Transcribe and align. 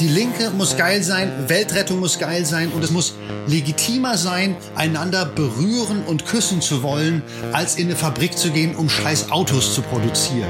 Die 0.00 0.08
Linke 0.08 0.48
muss 0.48 0.78
geil 0.78 1.02
sein, 1.02 1.30
Weltrettung 1.48 2.00
muss 2.00 2.18
geil 2.18 2.46
sein 2.46 2.72
und 2.72 2.82
es 2.82 2.90
muss 2.90 3.16
legitimer 3.46 4.16
sein, 4.16 4.56
einander 4.74 5.26
berühren 5.26 6.04
und 6.06 6.24
küssen 6.24 6.62
zu 6.62 6.82
wollen, 6.82 7.22
als 7.52 7.76
in 7.76 7.88
eine 7.88 7.96
Fabrik 7.96 8.38
zu 8.38 8.50
gehen, 8.50 8.74
um 8.76 8.88
scheiß 8.88 9.30
Autos 9.30 9.74
zu 9.74 9.82
produzieren. 9.82 10.48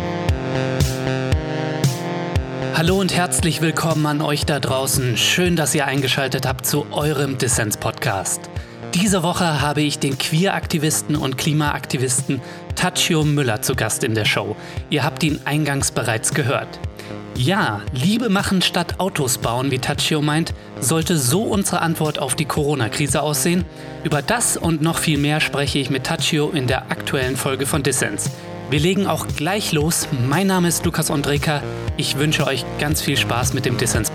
Hallo 2.77 3.01
und 3.01 3.13
herzlich 3.13 3.61
willkommen 3.61 4.07
an 4.07 4.23
euch 4.23 4.47
da 4.47 4.61
draußen. 4.61 5.17
Schön, 5.17 5.57
dass 5.57 5.75
ihr 5.75 5.85
eingeschaltet 5.85 6.47
habt 6.47 6.65
zu 6.65 6.87
eurem 6.93 7.37
Dissens-Podcast. 7.37 8.43
Diese 8.95 9.25
Woche 9.25 9.61
habe 9.61 9.83
ich 9.83 9.99
den 9.99 10.17
Queer-Aktivisten 10.17 11.17
und 11.17 11.37
Klimaaktivisten 11.37 12.41
Tachio 12.77 13.25
Müller 13.25 13.63
zu 13.63 13.75
Gast 13.75 14.05
in 14.05 14.15
der 14.15 14.27
Show. 14.27 14.55
Ihr 14.91 15.03
habt 15.03 15.25
ihn 15.25 15.41
eingangs 15.45 15.91
bereits 15.91 16.35
gehört. 16.35 16.79
Ja, 17.43 17.81
Liebe 17.95 18.29
machen 18.29 18.61
statt 18.61 18.97
Autos 19.01 19.39
bauen, 19.39 19.71
wie 19.71 19.79
Tachio 19.79 20.21
meint, 20.21 20.53
sollte 20.79 21.17
so 21.17 21.45
unsere 21.45 21.81
Antwort 21.81 22.19
auf 22.19 22.35
die 22.35 22.45
Corona-Krise 22.45 23.23
aussehen. 23.23 23.65
Über 24.05 24.21
das 24.21 24.59
und 24.59 24.83
noch 24.83 24.99
viel 24.99 25.17
mehr 25.17 25.41
spreche 25.41 25.79
ich 25.79 25.89
mit 25.89 26.05
Tachio 26.05 26.51
in 26.51 26.67
der 26.67 26.91
aktuellen 26.91 27.39
Folge 27.39 27.65
von 27.65 27.83
Dissens. 27.83 28.31
Wir 28.69 28.79
legen 28.79 29.07
auch 29.07 29.27
gleich 29.27 29.73
los. 29.73 30.07
Mein 30.29 30.49
Name 30.49 30.69
ist 30.69 30.85
Lukas 30.85 31.11
Ondreka. 31.11 31.63
Ich 31.97 32.19
wünsche 32.19 32.47
euch 32.47 32.67
ganz 32.79 33.01
viel 33.01 33.17
Spaß 33.17 33.55
mit 33.55 33.65
dem 33.65 33.79
Dissens 33.79 34.11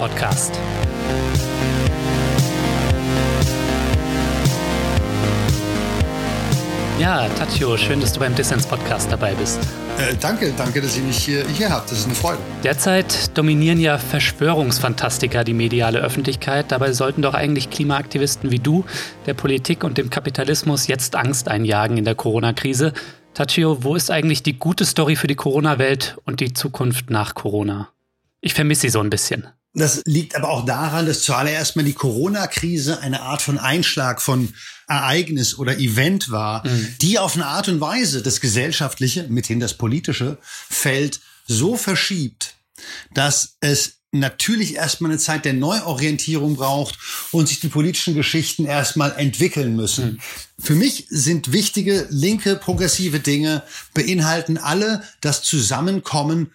Ja, 6.98 7.27
Tatjo, 7.27 7.76
schön, 7.76 7.99
dass 7.99 8.13
du 8.13 8.22
beim 8.22 8.34
Dissens 8.35 8.66
Podcast 8.66 9.12
dabei 9.12 9.34
bist. 9.34 9.59
Äh, 9.98 10.16
danke, 10.22 10.54
danke, 10.55 10.81
dass 10.81 10.95
ihr 10.95 11.04
mich 11.04 11.18
hier, 11.18 11.45
hier 11.45 11.70
habt. 11.70 11.91
Das 11.91 11.99
ist 11.99 12.05
eine 12.05 12.16
Freude. 12.16 12.40
Derzeit 12.63 13.38
dominieren 13.38 13.81
ja 13.81 13.98
Verschwörungsfantastiker 13.98 15.44
die 15.44 15.54
mediale 15.54 15.99
Öffentlichkeit. 15.99 16.71
Dabei 16.71 16.94
sollten 16.94 17.21
doch 17.21 17.34
eigentlich 17.34 17.70
Klimaaktivisten 17.70 18.49
wie 18.49 18.60
du 18.60 18.85
der 19.26 19.34
Politik 19.34 19.84
und 19.84 19.98
dem 19.98 20.10
Kapitalismus 20.10 20.87
jetzt 20.87 21.18
Angst 21.18 21.49
einjagen 21.49 21.98
in 21.98 22.05
der 22.05 22.15
Corona-Krise. 22.15 22.93
Tachio, 23.34 23.84
wo 23.84 23.96
ist 23.96 24.09
eigentlich 24.09 24.41
die 24.41 24.57
gute 24.57 24.85
Story 24.85 25.18
für 25.18 25.27
die 25.27 25.35
Corona-Welt 25.35 26.18
und 26.24 26.40
die 26.40 26.54
Zukunft 26.54 27.09
nach 27.09 27.35
Corona? 27.35 27.90
Ich 28.40 28.54
vermisse 28.54 28.84
sie 28.84 28.90
so 28.90 29.02
ein 29.02 29.09
bisschen. 29.09 29.48
Das 29.76 30.01
liegt 30.05 30.35
aber 30.35 30.49
auch 30.49 30.65
daran, 30.65 31.05
dass 31.05 31.21
zuallererst 31.21 31.76
mal 31.76 31.84
die 31.84 31.93
Corona-Krise 31.93 33.01
eine 33.01 33.21
Art 33.21 33.41
von 33.41 33.59
Einschlag 33.59 34.21
von 34.21 34.54
Ereignis 34.87 35.57
oder 35.57 35.77
Event 35.77 36.31
war, 36.31 36.65
mhm. 36.65 36.95
die 37.01 37.20
auf 37.20 37.35
eine 37.35 37.45
Art 37.45 37.68
und 37.68 37.81
Weise 37.81 38.21
das 38.21 38.40
gesellschaftliche, 38.40 39.27
mithin 39.27 39.59
das 39.59 39.73
politische 39.73 40.37
Feld 40.41 41.20
so 41.46 41.76
verschiebt, 41.76 42.55
dass 43.13 43.57
es 43.59 43.98
natürlich 44.12 44.76
erstmal 44.76 45.12
eine 45.12 45.20
Zeit 45.20 45.43
der 45.43 45.53
Neuorientierung 45.53 46.55
braucht 46.55 46.98
und 47.31 47.49
sich 47.49 47.59
die 47.59 47.68
politischen 47.68 48.15
Geschichten 48.15 48.65
erstmal 48.65 49.13
entwickeln 49.18 49.76
müssen. 49.76 50.13
Mhm. 50.13 50.20
Für 50.57 50.76
mich 50.76 51.07
sind 51.09 51.51
wichtige 51.51 52.07
linke 52.09 52.55
progressive 52.55 53.20
Dinge 53.20 53.63
beinhalten 53.93 54.57
alle 54.57 55.03
das 55.20 55.43
Zusammenkommen 55.43 56.51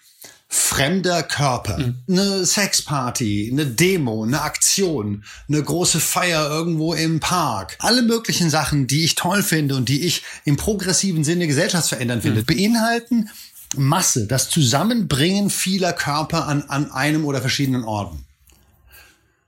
fremder 0.52 1.22
Körper, 1.22 1.78
mhm. 1.78 1.98
eine 2.08 2.44
Sexparty, 2.44 3.50
eine 3.52 3.66
Demo, 3.66 4.24
eine 4.24 4.42
Aktion, 4.42 5.22
eine 5.48 5.62
große 5.62 6.00
Feier 6.00 6.50
irgendwo 6.50 6.92
im 6.92 7.20
Park, 7.20 7.76
alle 7.78 8.02
möglichen 8.02 8.50
Sachen, 8.50 8.88
die 8.88 9.04
ich 9.04 9.14
toll 9.14 9.44
finde 9.44 9.76
und 9.76 9.88
die 9.88 10.04
ich 10.04 10.24
im 10.44 10.56
progressiven 10.56 11.22
Sinne 11.22 11.46
gesellschaftsverändernd 11.46 12.22
finde, 12.22 12.40
mhm. 12.40 12.46
beinhalten 12.46 13.30
Masse, 13.76 14.26
das 14.26 14.50
Zusammenbringen 14.50 15.50
vieler 15.50 15.92
Körper 15.92 16.48
an, 16.48 16.62
an 16.62 16.90
einem 16.90 17.24
oder 17.24 17.40
verschiedenen 17.40 17.84
Orten. 17.84 18.24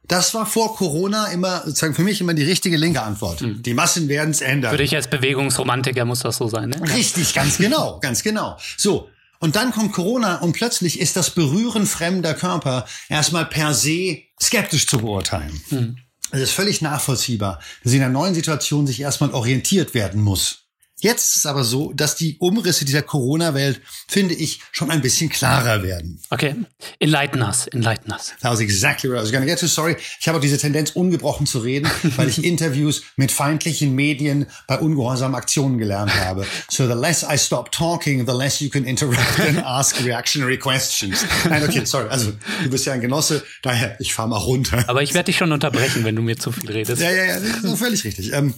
Das 0.06 0.34
war 0.34 0.47
vor 0.47 0.77
Corona 0.77 1.33
immer, 1.33 1.62
sozusagen 1.64 1.95
für 1.95 2.03
mich 2.03 2.20
immer 2.20 2.34
die 2.34 2.45
richtige 2.45 2.77
linke 2.77 3.03
Antwort. 3.03 3.41
Mhm. 3.41 3.62
Die 3.62 3.75
Massen 3.75 4.08
werden 4.08 4.30
es 4.30 4.41
ändern. 4.41 4.70
Für 4.70 4.77
dich 4.77 4.95
als 4.95 5.08
Bewegungsromantiker 5.08 6.05
muss 6.05 6.20
das 6.20 6.36
so 6.36 6.46
sein, 6.46 6.68
ne? 6.68 6.95
Richtig, 6.95 7.35
ganz 7.35 7.58
genau, 7.58 7.98
ganz 7.98 8.23
genau. 8.23 8.57
So, 8.77 9.08
und 9.42 9.57
dann 9.57 9.73
kommt 9.73 9.92
Corona 9.92 10.36
und 10.36 10.53
plötzlich 10.53 11.01
ist 11.01 11.17
das 11.17 11.30
Berühren 11.30 11.85
fremder 11.85 12.33
Körper 12.33 12.86
erstmal 13.08 13.45
per 13.45 13.75
se 13.75 14.23
skeptisch 14.41 14.86
zu 14.86 14.98
beurteilen. 14.98 15.61
Hm. 15.69 15.97
Es 16.30 16.41
ist 16.41 16.53
völlig 16.53 16.80
nachvollziehbar, 16.80 17.58
dass 17.83 17.92
in 17.92 18.03
einer 18.03 18.13
neuen 18.13 18.35
Situation 18.35 18.86
sich 18.86 19.01
erstmal 19.01 19.33
orientiert 19.33 19.95
werden 19.95 20.23
muss. 20.23 20.61
Jetzt 21.02 21.30
ist 21.30 21.36
es 21.39 21.46
aber 21.46 21.64
so, 21.64 21.92
dass 21.92 22.14
die 22.14 22.36
Umrisse 22.39 22.85
dieser 22.85 23.02
Corona-Welt, 23.02 23.80
finde 24.07 24.35
ich, 24.35 24.61
schon 24.70 24.89
ein 24.89 25.01
bisschen 25.01 25.29
klarer 25.29 25.83
werden. 25.83 26.20
Okay. 26.30 26.55
Enlighten 27.01 27.42
us, 27.42 27.67
enlighten 27.67 28.13
us. 28.13 28.33
That 28.40 28.52
was 28.52 28.61
exactly 28.61 29.11
what 29.11 29.18
I 29.18 29.23
was 29.23 29.33
going 29.33 29.42
to 29.42 29.48
get 29.48 29.58
to. 29.58 29.67
Sorry. 29.67 29.96
Ich 30.20 30.29
habe 30.29 30.39
auch 30.39 30.41
diese 30.41 30.58
Tendenz, 30.58 30.92
ungebrochen 30.92 31.46
zu 31.46 31.58
reden, 31.58 31.91
weil 32.17 32.29
ich 32.29 32.45
Interviews 32.45 33.02
mit 33.17 33.33
feindlichen 33.33 33.96
Medien 33.96 34.46
bei 34.68 34.79
ungehorsamen 34.79 35.35
Aktionen 35.35 35.79
gelernt 35.79 36.14
habe. 36.14 36.46
So 36.70 36.86
the 36.86 36.95
less 36.95 37.24
I 37.29 37.36
stop 37.36 37.73
talking, 37.73 38.24
the 38.24 38.33
less 38.33 38.61
you 38.61 38.70
can 38.70 38.85
interrupt 38.85 39.41
and 39.41 39.58
ask 39.64 40.01
reactionary 40.05 40.57
questions. 40.57 41.27
Nein, 41.48 41.64
okay, 41.64 41.85
sorry. 41.85 42.08
Also, 42.11 42.33
du 42.62 42.70
bist 42.70 42.86
ja 42.86 42.92
ein 42.92 43.01
Genosse, 43.01 43.42
daher, 43.62 43.96
ich 43.98 44.14
fahr 44.14 44.29
mal 44.29 44.39
runter. 44.39 44.85
Aber 44.89 45.02
ich 45.02 45.14
werde 45.14 45.27
dich 45.27 45.36
schon 45.36 45.51
unterbrechen, 45.51 46.05
wenn 46.05 46.14
du 46.14 46.23
mir 46.23 46.39
zu 46.39 46.52
viel 46.52 46.70
redest. 46.70 47.02
Ja, 47.02 47.11
ja, 47.11 47.24
ja, 47.24 47.77
völlig 47.77 48.05
richtig. 48.05 48.33
Ähm, 48.33 48.55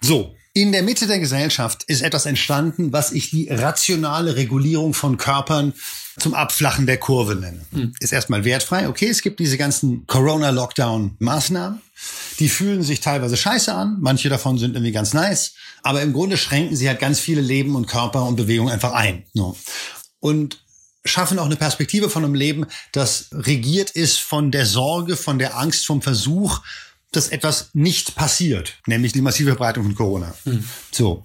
so, 0.00 0.37
in 0.60 0.72
der 0.72 0.82
Mitte 0.82 1.06
der 1.06 1.20
Gesellschaft 1.20 1.84
ist 1.84 2.02
etwas 2.02 2.26
entstanden, 2.26 2.92
was 2.92 3.12
ich 3.12 3.30
die 3.30 3.48
rationale 3.48 4.34
Regulierung 4.34 4.92
von 4.92 5.16
Körpern 5.16 5.72
zum 6.18 6.34
Abflachen 6.34 6.84
der 6.84 6.96
Kurve 6.96 7.36
nenne. 7.36 7.64
Hm. 7.72 7.92
Ist 8.00 8.12
erstmal 8.12 8.44
wertfrei. 8.44 8.88
Okay, 8.88 9.06
es 9.06 9.22
gibt 9.22 9.38
diese 9.38 9.56
ganzen 9.56 10.04
Corona-Lockdown-Maßnahmen. 10.08 11.80
Die 12.40 12.48
fühlen 12.48 12.82
sich 12.82 12.98
teilweise 12.98 13.36
scheiße 13.36 13.72
an. 13.72 13.98
Manche 14.00 14.28
davon 14.28 14.58
sind 14.58 14.74
irgendwie 14.74 14.90
ganz 14.90 15.14
nice. 15.14 15.52
Aber 15.84 16.02
im 16.02 16.12
Grunde 16.12 16.36
schränken 16.36 16.74
sie 16.74 16.88
halt 16.88 16.98
ganz 16.98 17.20
viele 17.20 17.40
Leben 17.40 17.76
und 17.76 17.86
Körper 17.86 18.24
und 18.24 18.34
Bewegung 18.34 18.68
einfach 18.68 18.94
ein. 18.94 19.26
Und 20.18 20.58
schaffen 21.04 21.38
auch 21.38 21.46
eine 21.46 21.56
Perspektive 21.56 22.10
von 22.10 22.24
einem 22.24 22.34
Leben, 22.34 22.66
das 22.90 23.28
regiert 23.32 23.90
ist 23.90 24.18
von 24.18 24.50
der 24.50 24.66
Sorge, 24.66 25.16
von 25.16 25.38
der 25.38 25.56
Angst, 25.56 25.86
vom 25.86 26.02
Versuch, 26.02 26.60
dass 27.12 27.28
etwas 27.28 27.70
nicht 27.72 28.14
passiert, 28.14 28.78
nämlich 28.86 29.12
die 29.12 29.22
massive 29.22 29.50
Verbreitung 29.50 29.84
von 29.84 29.94
Corona. 29.94 30.34
Mhm. 30.44 30.64
So. 30.90 31.24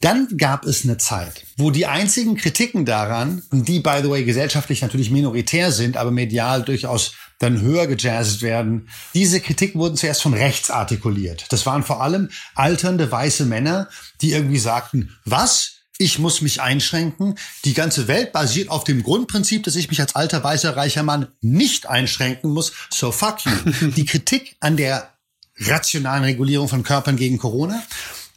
Dann 0.00 0.36
gab 0.36 0.66
es 0.66 0.82
eine 0.82 0.98
Zeit, 0.98 1.44
wo 1.56 1.70
die 1.70 1.86
einzigen 1.86 2.36
Kritiken 2.36 2.84
daran, 2.84 3.44
die 3.52 3.78
by 3.78 4.00
the 4.02 4.10
way 4.10 4.24
gesellschaftlich 4.24 4.82
natürlich 4.82 5.12
minoritär 5.12 5.70
sind, 5.70 5.96
aber 5.96 6.10
medial 6.10 6.64
durchaus 6.64 7.14
dann 7.38 7.60
höher 7.60 7.86
gejazzt 7.86 8.42
werden, 8.42 8.88
diese 9.14 9.40
Kritiken 9.40 9.80
wurden 9.80 9.96
zuerst 9.96 10.22
von 10.22 10.34
rechts 10.34 10.70
artikuliert. 10.70 11.46
Das 11.50 11.66
waren 11.66 11.84
vor 11.84 12.02
allem 12.02 12.30
alternde 12.56 13.10
weiße 13.10 13.46
Männer, 13.46 13.88
die 14.20 14.32
irgendwie 14.32 14.58
sagten, 14.58 15.16
was? 15.24 15.71
Ich 16.02 16.18
muss 16.18 16.42
mich 16.42 16.60
einschränken. 16.60 17.36
Die 17.64 17.74
ganze 17.74 18.08
Welt 18.08 18.32
basiert 18.32 18.70
auf 18.70 18.82
dem 18.82 19.04
Grundprinzip, 19.04 19.62
dass 19.62 19.76
ich 19.76 19.88
mich 19.88 20.00
als 20.00 20.16
alter, 20.16 20.42
weißer, 20.42 20.76
reicher 20.76 21.04
Mann 21.04 21.28
nicht 21.40 21.86
einschränken 21.86 22.50
muss. 22.50 22.72
So 22.90 23.12
fuck 23.12 23.44
you. 23.44 23.52
Die 23.96 24.04
Kritik 24.04 24.56
an 24.58 24.76
der 24.76 25.12
rationalen 25.58 26.24
Regulierung 26.24 26.68
von 26.68 26.82
Körpern 26.82 27.16
gegen 27.16 27.38
Corona 27.38 27.80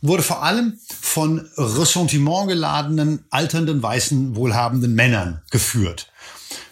wurde 0.02 0.22
vor 0.22 0.44
allem 0.44 0.80
von 1.02 1.50
Ressentiment 1.58 2.50
geladenen, 2.50 3.26
alternden, 3.32 3.82
weißen, 3.82 4.36
wohlhabenden 4.36 4.94
Männern 4.94 5.42
geführt. 5.50 6.12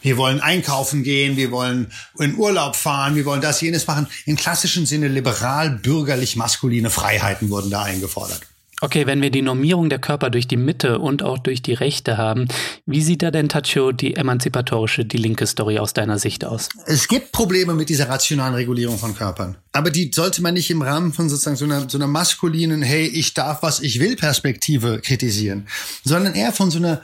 Wir 0.03 0.17
wollen 0.17 0.41
einkaufen 0.41 1.01
gehen, 1.01 1.37
wir 1.37 1.49
wollen 1.49 1.91
in 2.19 2.35
Urlaub 2.35 2.75
fahren, 2.75 3.15
wir 3.15 3.25
wollen 3.25 3.41
das, 3.41 3.61
jenes 3.61 3.87
machen. 3.87 4.05
Im 4.25 4.35
klassischen 4.35 4.85
Sinne 4.85 5.07
liberal, 5.07 5.71
bürgerlich, 5.71 6.35
maskuline 6.35 6.91
Freiheiten 6.91 7.49
wurden 7.49 7.71
da 7.71 7.81
eingefordert. 7.81 8.41
Okay, 8.83 9.07
wenn 9.07 9.21
wir 9.21 9.31
die 9.31 9.41
Normierung 9.41 9.89
der 9.89 9.99
Körper 9.99 10.29
durch 10.29 10.45
die 10.45 10.57
Mitte 10.57 10.99
und 10.99 11.23
auch 11.23 11.37
durch 11.37 11.61
die 11.61 11.71
Rechte 11.71 12.17
haben, 12.17 12.49
wie 12.85 13.01
sieht 13.01 13.21
da 13.21 13.31
denn, 13.31 13.47
Tacho, 13.47 13.93
die 13.93 14.17
emanzipatorische, 14.17 15.05
die 15.05 15.15
linke 15.15 15.47
Story 15.47 15.79
aus 15.79 15.93
deiner 15.93 16.19
Sicht 16.19 16.43
aus? 16.43 16.67
Es 16.85 17.07
gibt 17.07 17.31
Probleme 17.31 17.75
mit 17.75 17.87
dieser 17.87 18.09
rationalen 18.09 18.55
Regulierung 18.55 18.97
von 18.97 19.15
Körpern. 19.15 19.55
Aber 19.71 19.89
die 19.89 20.11
sollte 20.13 20.41
man 20.41 20.55
nicht 20.55 20.69
im 20.69 20.81
Rahmen 20.81 21.13
von 21.13 21.29
sozusagen 21.29 21.55
so 21.55 21.63
einer, 21.63 21.89
so 21.89 21.97
einer 21.97 22.07
maskulinen, 22.07 22.81
hey, 22.81 23.07
ich 23.07 23.33
darf, 23.33 23.63
was 23.63 23.79
ich 23.79 24.01
will 24.01 24.17
Perspektive 24.17 24.99
kritisieren, 24.99 25.69
sondern 26.03 26.35
eher 26.35 26.51
von 26.51 26.69
so 26.69 26.79
einer 26.79 27.03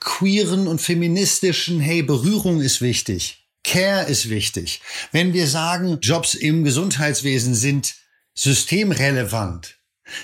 queeren 0.00 0.66
und 0.66 0.80
feministischen, 0.80 1.78
hey, 1.78 2.02
Berührung 2.02 2.60
ist 2.60 2.80
wichtig. 2.80 3.46
Care 3.62 4.06
ist 4.06 4.30
wichtig. 4.30 4.80
Wenn 5.12 5.32
wir 5.32 5.46
sagen, 5.46 5.98
Jobs 6.00 6.34
im 6.34 6.64
Gesundheitswesen 6.64 7.54
sind 7.54 7.94
systemrelevant, 8.34 9.76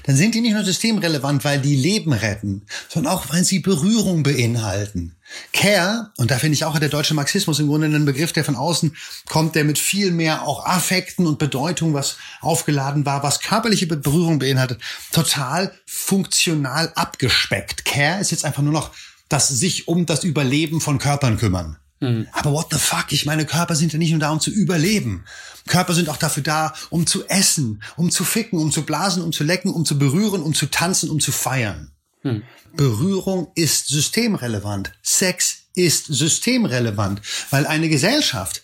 dann 0.05 0.17
sind 0.17 0.35
die 0.35 0.41
nicht 0.41 0.53
nur 0.53 0.65
systemrelevant, 0.65 1.45
weil 1.45 1.61
die 1.61 1.77
Leben 1.77 2.13
retten, 2.13 2.67
sondern 2.89 3.13
auch, 3.13 3.31
weil 3.31 3.45
sie 3.45 3.61
Berührung 3.61 4.23
beinhalten. 4.23 5.17
Care, 5.53 6.11
und 6.17 6.31
da 6.31 6.39
finde 6.39 6.55
ich 6.55 6.65
auch 6.65 6.79
der 6.79 6.89
deutsche 6.89 7.15
Marxismus 7.15 7.59
im 7.61 7.69
Grunde 7.69 7.87
einen 7.87 8.05
Begriff, 8.05 8.33
der 8.33 8.45
von 8.45 8.57
außen 8.57 8.97
kommt, 9.29 9.55
der 9.55 9.65
mit 9.65 9.79
viel 9.79 10.11
mehr 10.11 10.43
auch 10.43 10.67
Affekten 10.67 11.27
und 11.27 11.39
Bedeutung, 11.39 11.95
was 11.95 12.17
aufgeladen 12.41 13.07
war, 13.07 13.23
was 13.23 13.41
körperliche 13.41 13.87
Berührung 13.87 14.39
beinhaltet, 14.39 14.81
total 15.13 15.73
funktional 15.87 16.93
abgespeckt. 16.95 17.85
Care 17.85 18.21
ist 18.21 18.33
jetzt 18.33 18.45
einfach 18.45 18.63
nur 18.63 18.73
noch 18.73 18.91
das 19.29 19.49
sich 19.49 19.89
um 19.89 20.07
das 20.07 20.25
Überleben 20.25 20.81
von 20.81 20.99
Körpern 20.99 21.39
kümmern. 21.39 21.77
Mhm. 22.01 22.27
Aber 22.33 22.53
what 22.53 22.69
the 22.71 22.79
fuck? 22.79 23.07
Ich 23.11 23.27
meine, 23.27 23.47
Körper 23.47 23.77
sind 23.77 23.93
ja 23.93 23.99
nicht 23.99 24.11
nur 24.11 24.21
da, 24.21 24.31
um 24.31 24.41
zu 24.41 24.51
überleben. 24.51 25.25
Körper 25.67 25.95
sind 25.95 26.09
auch 26.09 26.17
dafür 26.17 26.43
da, 26.43 26.75
um 26.89 27.07
zu 27.07 27.27
essen, 27.29 27.83
um 27.97 28.11
zu 28.11 28.25
ficken, 28.25 28.59
um 28.59 28.73
zu 28.73 28.83
blasen, 28.83 29.23
um 29.23 29.33
zu 29.33 29.45
lecken, 29.45 29.71
um 29.71 29.85
zu 29.85 29.99
berühren, 29.99 30.43
um 30.43 30.55
zu 30.55 30.67
tanzen, 30.67 31.11
um 31.11 31.21
zu 31.21 31.33
feiern. 31.33 31.93
Mhm. 32.23 32.43
Berührung 32.75 33.53
ist 33.55 33.89
systemrelevant. 33.89 34.93
Sex 35.03 35.65
ist 35.75 36.07
systemrelevant, 36.07 37.21
weil 37.51 37.67
eine 37.67 37.89
Gesellschaft, 37.89 38.63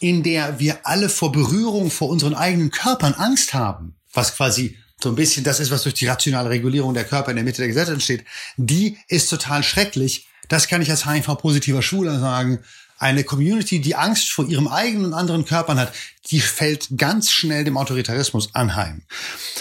in 0.00 0.22
der 0.22 0.58
wir 0.60 0.86
alle 0.86 1.08
vor 1.08 1.32
Berührung 1.32 1.90
vor 1.90 2.08
unseren 2.08 2.34
eigenen 2.34 2.70
Körpern 2.70 3.14
Angst 3.14 3.54
haben, 3.54 3.96
was 4.12 4.36
quasi 4.36 4.76
so 5.02 5.08
ein 5.08 5.16
bisschen 5.16 5.44
das 5.44 5.60
ist, 5.60 5.70
was 5.70 5.82
durch 5.82 5.94
die 5.94 6.06
rationale 6.06 6.50
Regulierung 6.50 6.94
der 6.94 7.04
Körper 7.04 7.30
in 7.30 7.36
der 7.36 7.44
Mitte 7.44 7.58
der 7.58 7.68
Gesellschaft 7.68 7.94
entsteht, 7.94 8.24
die 8.56 8.98
ist 9.08 9.28
total 9.28 9.62
schrecklich. 9.62 10.28
Das 10.48 10.68
kann 10.68 10.82
ich 10.82 10.90
als 10.90 11.06
HIV-positiver 11.06 11.82
Schüler 11.82 12.18
sagen 12.18 12.60
eine 12.98 13.24
Community, 13.24 13.80
die 13.80 13.96
Angst 13.96 14.30
vor 14.30 14.48
ihrem 14.48 14.68
eigenen 14.68 15.06
und 15.06 15.14
anderen 15.14 15.44
Körpern 15.44 15.78
hat, 15.78 15.92
die 16.30 16.40
fällt 16.40 16.88
ganz 16.96 17.30
schnell 17.30 17.64
dem 17.64 17.76
Autoritarismus 17.76 18.54
anheim. 18.54 19.02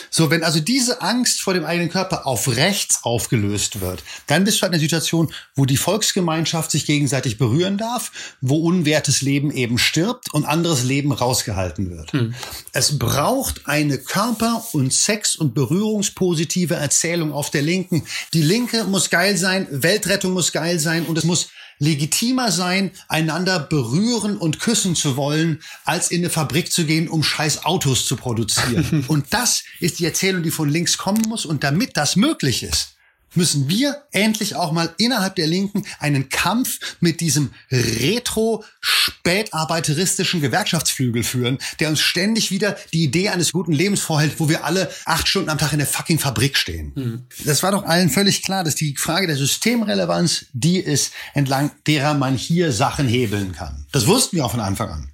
So, 0.09 0.29
wenn 0.29 0.43
also 0.43 0.59
diese 0.59 1.01
Angst 1.01 1.41
vor 1.41 1.53
dem 1.53 1.65
eigenen 1.65 1.89
Körper 1.89 2.25
auf 2.25 2.55
rechts 2.55 2.99
aufgelöst 3.03 3.81
wird, 3.81 4.03
dann 4.27 4.45
bist 4.45 4.57
du 4.57 4.61
halt 4.61 4.71
in 4.71 4.75
einer 4.75 4.81
Situation, 4.81 5.33
wo 5.55 5.65
die 5.65 5.77
Volksgemeinschaft 5.77 6.71
sich 6.71 6.85
gegenseitig 6.85 7.37
berühren 7.37 7.77
darf, 7.77 8.11
wo 8.39 8.57
unwertes 8.57 9.21
Leben 9.21 9.51
eben 9.51 9.77
stirbt 9.77 10.33
und 10.33 10.45
anderes 10.45 10.83
Leben 10.83 11.11
rausgehalten 11.11 11.89
wird. 11.89 12.13
Hm. 12.13 12.33
Es 12.71 12.97
braucht 12.97 13.67
eine 13.67 13.97
Körper- 13.97 14.63
und 14.71 14.93
Sex- 14.93 15.35
und 15.35 15.53
berührungspositive 15.53 16.75
Erzählung 16.75 17.33
auf 17.33 17.49
der 17.49 17.61
Linken. 17.61 18.05
Die 18.33 18.41
Linke 18.41 18.85
muss 18.85 19.09
geil 19.09 19.35
sein, 19.37 19.67
Weltrettung 19.69 20.31
muss 20.31 20.51
geil 20.53 20.79
sein 20.79 21.05
und 21.05 21.17
es 21.17 21.25
muss 21.25 21.49
legitimer 21.83 22.51
sein, 22.51 22.91
einander 23.07 23.59
berühren 23.59 24.37
und 24.37 24.59
küssen 24.59 24.95
zu 24.95 25.17
wollen, 25.17 25.61
als 25.83 26.11
in 26.11 26.21
eine 26.21 26.29
Fabrik 26.29 26.71
zu 26.71 26.85
gehen, 26.85 27.09
um 27.09 27.23
scheiß 27.23 27.65
Autos 27.65 28.05
zu 28.05 28.15
produzieren. 28.15 29.05
und 29.07 29.25
das 29.31 29.63
ist 29.79 29.99
die 29.99 30.05
Erzählung, 30.05 30.43
die 30.43 30.51
von 30.51 30.69
links 30.69 30.97
kommen 30.97 31.23
muss. 31.27 31.45
Und 31.45 31.63
damit 31.63 31.97
das 31.97 32.15
möglich 32.15 32.63
ist, 32.63 32.95
müssen 33.35 33.69
wir 33.69 34.03
endlich 34.11 34.55
auch 34.55 34.71
mal 34.71 34.93
innerhalb 34.97 35.35
der 35.35 35.45
Linken 35.47 35.85
einen 35.99 36.29
Kampf 36.29 36.79
mit 36.99 37.21
diesem 37.21 37.51
retro-spätarbeiteristischen 37.71 40.41
Gewerkschaftsflügel 40.41 41.23
führen, 41.23 41.57
der 41.79 41.89
uns 41.89 41.99
ständig 41.99 42.51
wieder 42.51 42.77
die 42.93 43.03
Idee 43.03 43.29
eines 43.29 43.51
guten 43.51 43.71
Lebens 43.71 44.01
vorhält, 44.01 44.39
wo 44.39 44.49
wir 44.49 44.65
alle 44.65 44.91
acht 45.05 45.27
Stunden 45.27 45.49
am 45.49 45.57
Tag 45.57 45.73
in 45.73 45.79
der 45.79 45.87
fucking 45.87 46.19
Fabrik 46.19 46.57
stehen. 46.57 46.91
Mhm. 46.95 47.23
Das 47.45 47.63
war 47.63 47.71
doch 47.71 47.83
allen 47.83 48.09
völlig 48.09 48.43
klar, 48.43 48.63
dass 48.63 48.75
die 48.75 48.95
Frage 48.97 49.27
der 49.27 49.37
Systemrelevanz 49.37 50.45
die 50.53 50.79
ist, 50.79 51.13
entlang 51.33 51.71
derer 51.87 52.13
man 52.13 52.35
hier 52.35 52.71
Sachen 52.71 53.07
hebeln 53.07 53.53
kann. 53.53 53.87
Das 53.91 54.07
wussten 54.07 54.37
wir 54.37 54.45
auch 54.45 54.51
von 54.51 54.59
Anfang 54.59 54.89
an. 54.89 55.09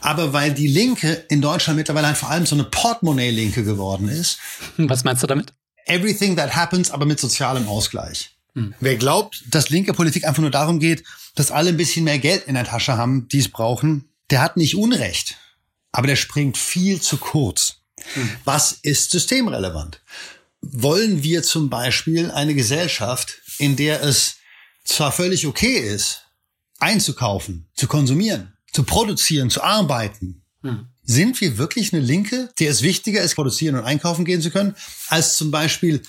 Aber 0.00 0.32
weil 0.32 0.52
die 0.52 0.66
Linke 0.66 1.24
in 1.28 1.40
Deutschland 1.40 1.76
mittlerweile 1.76 2.08
halt 2.08 2.16
vor 2.16 2.30
allem 2.30 2.46
so 2.46 2.56
eine 2.56 2.64
Portemonnaie-Linke 2.64 3.64
geworden 3.64 4.08
ist. 4.08 4.38
Was 4.76 5.04
meinst 5.04 5.22
du 5.22 5.26
damit? 5.26 5.52
Everything 5.86 6.36
that 6.36 6.54
happens, 6.54 6.90
aber 6.90 7.06
mit 7.06 7.20
sozialem 7.20 7.68
Ausgleich. 7.68 8.30
Hm. 8.54 8.74
Wer 8.80 8.96
glaubt, 8.96 9.44
dass 9.48 9.70
linke 9.70 9.94
Politik 9.94 10.24
einfach 10.24 10.42
nur 10.42 10.50
darum 10.50 10.78
geht, 10.78 11.04
dass 11.34 11.50
alle 11.50 11.70
ein 11.70 11.76
bisschen 11.76 12.04
mehr 12.04 12.18
Geld 12.18 12.46
in 12.46 12.54
der 12.54 12.64
Tasche 12.64 12.96
haben, 12.96 13.28
die 13.28 13.38
es 13.38 13.48
brauchen, 13.48 14.08
der 14.30 14.40
hat 14.40 14.56
nicht 14.56 14.76
Unrecht. 14.76 15.36
Aber 15.90 16.06
der 16.06 16.16
springt 16.16 16.56
viel 16.56 17.00
zu 17.00 17.16
kurz. 17.18 17.76
Hm. 18.14 18.30
Was 18.44 18.72
ist 18.82 19.10
systemrelevant? 19.10 20.00
Wollen 20.60 21.22
wir 21.22 21.42
zum 21.42 21.70
Beispiel 21.70 22.30
eine 22.30 22.54
Gesellschaft, 22.54 23.40
in 23.58 23.76
der 23.76 24.02
es 24.02 24.36
zwar 24.84 25.12
völlig 25.12 25.46
okay 25.46 25.78
ist, 25.78 26.26
einzukaufen, 26.78 27.68
zu 27.74 27.86
konsumieren, 27.86 28.56
zu 28.72 28.84
produzieren, 28.84 29.50
zu 29.50 29.62
arbeiten, 29.62 30.44
hm. 30.62 30.88
Sind 31.04 31.40
wir 31.40 31.58
wirklich 31.58 31.92
eine 31.92 32.02
Linke, 32.02 32.50
der 32.58 32.70
es 32.70 32.82
wichtiger 32.82 33.22
ist, 33.22 33.34
produzieren 33.34 33.74
und 33.74 33.84
einkaufen 33.84 34.24
gehen 34.24 34.40
zu 34.40 34.50
können, 34.50 34.74
als 35.08 35.36
zum 35.36 35.50
Beispiel 35.50 36.02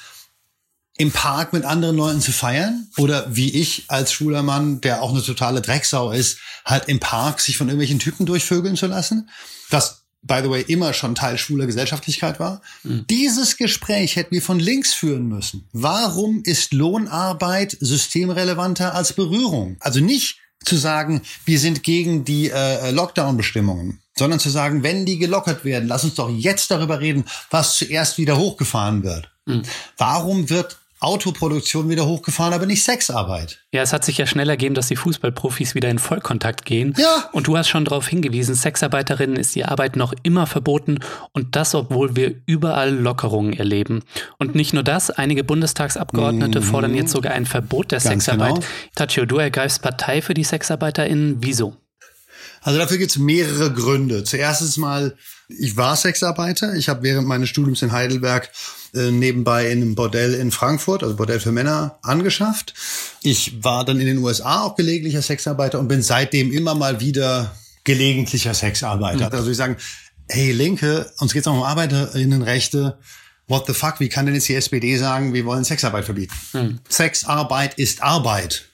im 0.97 1.11
Park 1.11 1.53
mit 1.53 1.65
anderen 1.65 1.95
Leuten 1.95 2.21
zu 2.21 2.31
feiern? 2.31 2.87
Oder 2.97 3.35
wie 3.35 3.51
ich 3.51 3.85
als 3.87 4.13
schwuler 4.13 4.43
Mann, 4.43 4.81
der 4.81 5.01
auch 5.01 5.11
eine 5.11 5.23
totale 5.23 5.61
Drecksau 5.61 6.11
ist, 6.11 6.37
halt 6.65 6.87
im 6.87 6.99
Park 6.99 7.41
sich 7.41 7.57
von 7.57 7.67
irgendwelchen 7.67 7.99
Typen 7.99 8.25
durchvögeln 8.25 8.75
zu 8.75 8.85
lassen? 8.85 9.29
Was, 9.69 10.03
by 10.21 10.41
the 10.43 10.49
way, 10.49 10.61
immer 10.61 10.93
schon 10.93 11.15
Teil 11.15 11.39
schwuler 11.39 11.65
Gesellschaftlichkeit 11.65 12.39
war. 12.39 12.61
Mhm. 12.83 13.05
Dieses 13.09 13.57
Gespräch 13.57 14.15
hätten 14.15 14.35
wir 14.35 14.43
von 14.43 14.59
links 14.59 14.93
führen 14.93 15.27
müssen. 15.27 15.67
Warum 15.73 16.43
ist 16.43 16.71
Lohnarbeit 16.71 17.75
systemrelevanter 17.79 18.93
als 18.93 19.13
Berührung? 19.13 19.77
Also 19.79 19.99
nicht 19.99 20.37
zu 20.63 20.77
sagen, 20.77 21.23
wir 21.45 21.59
sind 21.59 21.81
gegen 21.83 22.23
die 22.23 22.51
äh, 22.51 22.91
Lockdown-Bestimmungen 22.91 24.02
sondern 24.15 24.39
zu 24.39 24.49
sagen, 24.49 24.83
wenn 24.83 25.05
die 25.05 25.17
gelockert 25.17 25.65
werden, 25.65 25.87
lass 25.87 26.03
uns 26.03 26.15
doch 26.15 26.29
jetzt 26.29 26.71
darüber 26.71 26.99
reden, 26.99 27.25
was 27.49 27.75
zuerst 27.75 28.17
wieder 28.17 28.37
hochgefahren 28.37 29.03
wird. 29.03 29.29
Mhm. 29.45 29.63
Warum 29.97 30.49
wird 30.49 30.77
Autoproduktion 31.03 31.89
wieder 31.89 32.05
hochgefahren, 32.05 32.53
aber 32.53 32.65
nicht 32.65 32.81
Sexarbeit. 32.83 33.59
Ja, 33.73 33.81
es 33.81 33.91
hat 33.91 34.05
sich 34.05 34.17
ja 34.17 34.25
schnell 34.25 34.49
ergeben, 34.49 34.73
dass 34.73 34.87
die 34.87 34.95
Fußballprofis 34.95 35.75
wieder 35.75 35.89
in 35.89 35.99
Vollkontakt 35.99 36.63
gehen. 36.63 36.93
Ja. 36.97 37.29
Und 37.33 37.47
du 37.47 37.57
hast 37.57 37.67
schon 37.67 37.83
darauf 37.83 38.07
hingewiesen, 38.07 38.55
Sexarbeiterinnen 38.55 39.35
ist 39.35 39.53
die 39.53 39.65
Arbeit 39.65 39.97
noch 39.97 40.13
immer 40.23 40.47
verboten 40.47 40.99
und 41.33 41.57
das, 41.57 41.75
obwohl 41.75 42.15
wir 42.15 42.35
überall 42.45 42.95
Lockerungen 42.95 43.51
erleben. 43.51 44.03
Und 44.37 44.55
nicht 44.55 44.73
nur 44.73 44.83
das, 44.83 45.11
einige 45.11 45.43
Bundestagsabgeordnete 45.43 46.61
mhm. 46.61 46.63
fordern 46.63 46.95
jetzt 46.95 47.11
sogar 47.11 47.33
ein 47.33 47.45
Verbot 47.45 47.91
der 47.91 47.99
Ganz 47.99 48.25
Sexarbeit. 48.25 48.55
Genau. 48.55 48.65
Tachio, 48.95 49.25
du 49.25 49.37
ergreifst 49.37 49.81
Partei 49.81 50.21
für 50.21 50.33
die 50.33 50.45
SexarbeiterInnen. 50.45 51.37
Wieso? 51.41 51.75
Also 52.63 52.79
dafür 52.79 52.97
gibt 52.97 53.11
es 53.11 53.17
mehrere 53.17 53.71
Gründe. 53.71 54.23
Zuerst 54.23 54.61
ist 54.61 54.77
mal, 54.77 55.15
ich 55.47 55.77
war 55.77 55.95
Sexarbeiter. 55.95 56.73
Ich 56.75 56.89
habe 56.89 57.03
während 57.03 57.27
meines 57.27 57.49
Studiums 57.49 57.81
in 57.81 57.91
Heidelberg 57.91 58.49
äh, 58.93 59.11
nebenbei 59.11 59.69
in 59.69 59.81
einem 59.81 59.95
Bordell 59.95 60.33
in 60.33 60.51
Frankfurt, 60.51 61.03
also 61.03 61.15
Bordell 61.15 61.39
für 61.39 61.51
Männer, 61.51 61.99
angeschafft. 62.01 62.73
Ich 63.21 63.63
war 63.63 63.85
dann 63.85 63.99
in 63.99 64.05
den 64.05 64.17
USA 64.19 64.61
auch 64.61 64.75
gelegentlicher 64.75 65.21
Sexarbeiter 65.21 65.79
und 65.79 65.87
bin 65.87 66.01
seitdem 66.01 66.51
immer 66.51 66.73
mal 66.73 66.99
wieder 67.01 67.53
gelegentlicher 67.83 68.53
Sexarbeiter. 68.53 69.27
Mhm. 69.27 69.35
Also 69.35 69.51
ich 69.51 69.57
sagen, 69.57 69.77
hey 70.29 70.51
Linke, 70.51 71.11
uns 71.19 71.33
geht's 71.33 71.47
auch 71.47 71.55
um 71.55 71.63
Arbeiterinnenrechte. 71.63 72.97
What 73.47 73.67
the 73.67 73.73
fuck? 73.73 73.99
Wie 73.99 74.07
kann 74.09 74.25
denn 74.25 74.35
jetzt 74.35 74.47
die 74.47 74.55
SPD 74.55 74.97
sagen, 74.97 75.33
wir 75.33 75.43
wollen 75.45 75.65
Sexarbeit 75.65 76.05
verbieten? 76.05 76.33
Mhm. 76.53 76.79
Sexarbeit 76.87 77.77
ist 77.77 78.01
Arbeit. 78.01 78.65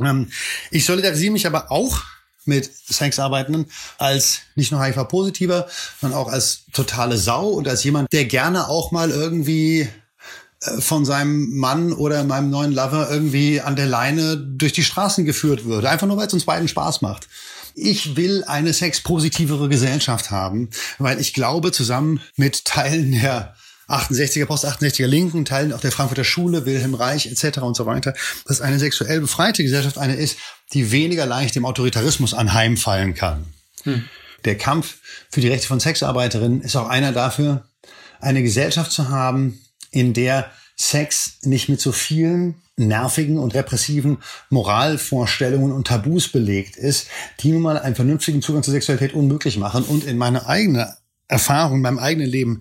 Ähm, 0.00 0.30
ich 0.70 0.86
solidarisiere 0.86 1.32
mich 1.32 1.46
aber 1.46 1.70
auch 1.70 2.02
mit 2.46 2.70
Sexarbeitenden 2.88 3.66
als 3.98 4.40
nicht 4.54 4.72
nur 4.72 4.82
HIV-Positiver, 4.82 5.66
sondern 6.00 6.18
auch 6.18 6.28
als 6.28 6.64
totale 6.72 7.16
Sau 7.16 7.48
und 7.48 7.68
als 7.68 7.84
jemand, 7.84 8.12
der 8.12 8.24
gerne 8.24 8.68
auch 8.68 8.92
mal 8.92 9.10
irgendwie 9.10 9.88
äh, 10.60 10.80
von 10.80 11.04
seinem 11.04 11.56
Mann 11.56 11.92
oder 11.92 12.22
meinem 12.24 12.50
neuen 12.50 12.72
Lover 12.72 13.08
irgendwie 13.10 13.60
an 13.60 13.76
der 13.76 13.86
Leine 13.86 14.36
durch 14.36 14.72
die 14.72 14.84
Straßen 14.84 15.24
geführt 15.24 15.64
würde. 15.64 15.90
Einfach 15.90 16.06
nur, 16.06 16.16
weil 16.16 16.28
es 16.28 16.34
uns 16.34 16.44
beiden 16.44 16.68
Spaß 16.68 17.02
macht. 17.02 17.28
Ich 17.74 18.16
will 18.16 18.42
eine 18.44 18.72
sexpositivere 18.72 19.68
Gesellschaft 19.68 20.30
haben, 20.30 20.70
weil 20.98 21.20
ich 21.20 21.34
glaube, 21.34 21.72
zusammen 21.72 22.20
mit 22.36 22.64
Teilen 22.64 23.12
der 23.12 23.55
68er, 23.88 24.46
Post-68er 24.46 25.06
Linken, 25.06 25.44
Teilen 25.44 25.72
auch 25.72 25.80
der 25.80 25.92
Frankfurter 25.92 26.24
Schule, 26.24 26.66
Wilhelm 26.66 26.94
Reich 26.94 27.26
etc. 27.26 27.58
und 27.58 27.76
so 27.76 27.86
weiter, 27.86 28.14
dass 28.46 28.60
eine 28.60 28.78
sexuell 28.78 29.20
befreite 29.20 29.62
Gesellschaft 29.62 29.98
eine 29.98 30.16
ist, 30.16 30.38
die 30.72 30.90
weniger 30.90 31.26
leicht 31.26 31.54
dem 31.54 31.64
Autoritarismus 31.64 32.34
anheimfallen 32.34 33.14
kann. 33.14 33.44
Hm. 33.84 34.04
Der 34.44 34.56
Kampf 34.56 34.98
für 35.30 35.40
die 35.40 35.48
Rechte 35.48 35.68
von 35.68 35.80
Sexarbeiterinnen 35.80 36.62
ist 36.62 36.76
auch 36.76 36.88
einer 36.88 37.12
dafür, 37.12 37.68
eine 38.20 38.42
Gesellschaft 38.42 38.92
zu 38.92 39.08
haben, 39.08 39.60
in 39.90 40.14
der 40.14 40.50
Sex 40.76 41.38
nicht 41.42 41.68
mit 41.68 41.80
so 41.80 41.92
vielen 41.92 42.56
nervigen 42.76 43.38
und 43.38 43.54
repressiven 43.54 44.18
Moralvorstellungen 44.50 45.72
und 45.72 45.86
Tabus 45.86 46.28
belegt 46.28 46.76
ist, 46.76 47.08
die 47.40 47.52
nun 47.52 47.62
mal 47.62 47.78
einen 47.78 47.94
vernünftigen 47.94 48.42
Zugang 48.42 48.62
zur 48.62 48.72
Sexualität 48.72 49.14
unmöglich 49.14 49.56
machen 49.56 49.84
und 49.84 50.04
in 50.04 50.18
meiner 50.18 50.46
eigenen 50.46 50.86
Erfahrung, 51.28 51.76
in 51.76 51.82
meinem 51.82 51.98
eigenen 51.98 52.28
Leben 52.28 52.60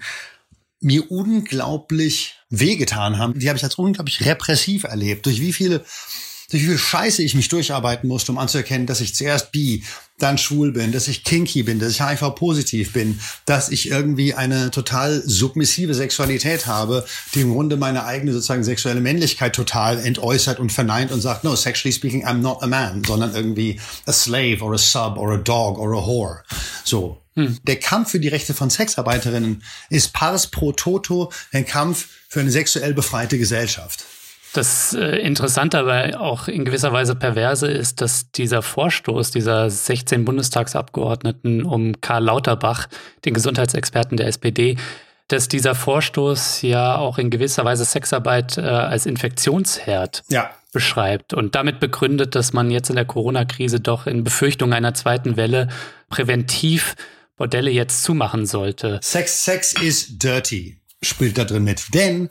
mir 0.82 1.10
unglaublich 1.12 2.36
wehgetan 2.50 3.17
haben. 3.17 3.39
Die 3.39 3.50
habe 3.50 3.58
ich 3.58 3.63
als 3.63 3.75
unglaublich 3.75 4.25
repressiv 4.25 4.84
erlebt. 4.84 5.25
Durch 5.25 5.41
wie 5.41 5.53
viele 5.53 5.84
durch 6.50 6.63
wie 6.63 6.67
viel 6.67 6.77
Scheiße 6.77 7.24
ich 7.24 7.36
mich 7.36 7.50
durcharbeiten 7.50 8.08
musste, 8.08 8.32
um 8.32 8.38
anzuerkennen, 8.38 8.86
dass 8.86 9.01
ich 9.01 9.15
zuerst 9.15 9.51
bi, 9.51 9.84
dann 10.20 10.38
schwul 10.38 10.72
bin, 10.72 10.91
dass 10.91 11.08
ich 11.08 11.24
kinky 11.24 11.63
bin, 11.63 11.79
dass 11.79 11.91
ich 11.91 12.01
HIV-positiv 12.01 12.94
bin, 12.94 13.20
dass 13.46 13.70
ich 13.70 13.89
irgendwie 13.89 14.34
eine 14.34 14.72
total 14.72 15.22
submissive 15.25 15.94
Sexualität 15.94 16.67
habe, 16.67 17.05
die 17.34 17.41
im 17.41 17.51
Grunde 17.51 17.77
meine 17.77 18.05
eigene 18.05 18.32
sozusagen 18.32 18.63
sexuelle 18.63 19.01
Männlichkeit 19.01 19.53
total 19.53 20.00
entäußert 20.00 20.60
und 20.60 20.72
verneint 20.72 21.12
und 21.12 21.20
sagt, 21.20 21.44
no, 21.44 21.55
sexually 21.55 21.91
speaking, 21.91 22.25
I'm 22.25 22.39
not 22.39 22.62
a 22.62 22.67
man, 22.67 23.03
sondern 23.03 23.34
irgendwie 23.36 23.79
a 24.05 24.13
slave 24.13 24.62
or 24.62 24.74
a 24.74 24.77
sub 24.77 25.17
or 25.17 25.34
a 25.34 25.38
dog 25.38 25.77
or 25.77 25.94
a 25.94 26.05
whore. 26.05 26.44
So. 26.84 27.25
Hm. 27.36 27.58
Der 27.63 27.80
Kampf 27.80 28.12
für 28.12 28.20
die 28.20 28.30
Rechte 28.30 28.54
von 28.54 28.70
Sexarbeiterinnen 28.70 29.62
ist 29.89 30.13
pars 30.13 30.48
pro 30.48 30.72
toto 30.72 31.32
ein 31.51 31.65
Kampf 31.65 32.08
für 32.30 32.39
eine 32.39 32.51
sexuell 32.51 32.94
befreite 32.94 33.38
Gesellschaft. 33.38 34.06
Das 34.54 34.94
äh, 34.94 35.18
Interessante, 35.18 35.77
aber 35.80 36.22
auch 36.22 36.48
in 36.48 36.63
gewisser 36.63 36.94
Weise 36.94 37.13
perverse 37.13 37.68
ist, 37.68 38.00
dass 38.00 38.32
dieser 38.32 38.62
Vorstoß 38.62 39.32
dieser 39.32 39.70
16 39.70 40.24
Bundestagsabgeordneten 40.24 41.65
um 41.65 42.00
Karl 42.00 42.24
Lauterbach, 42.24 42.88
den 43.25 43.34
Gesundheitsexperten 43.34 44.15
der 44.15 44.27
SPD, 44.27 44.77
dass 45.27 45.50
dieser 45.50 45.75
Vorstoß 45.75 46.62
ja 46.62 46.96
auch 46.96 47.18
in 47.18 47.32
gewisser 47.32 47.65
Weise 47.65 47.84
Sexarbeit 47.84 48.58
äh, 48.58 48.62
als 48.62 49.06
Infektionsherd 49.06 50.24
ja. 50.30 50.51
beschreibt 50.72 51.34
und 51.34 51.56
damit 51.56 51.82
begründet, 51.82 52.36
dass 52.36 52.54
man 52.54 52.72
jetzt 52.72 52.89
in 52.89 52.96
der 52.96 53.06
Corona-Krise 53.06 53.82
doch 53.82 54.08
in 54.08 54.24
Befürchtung 54.24 54.72
einer 54.72 54.94
zweiten 54.94 55.36
Welle 55.36 55.68
präventiv 56.10 56.96
Bordelle 57.38 57.72
jetzt 57.72 58.04
zumachen 58.04 58.46
sollte. 58.46 59.00
Sex, 59.01 59.44
Sex 59.44 59.74
is 59.74 60.18
dirty 60.18 60.80
spielt 61.06 61.38
da 61.38 61.46
drin 61.46 61.63
mit. 61.63 61.94
Denn 61.94 62.30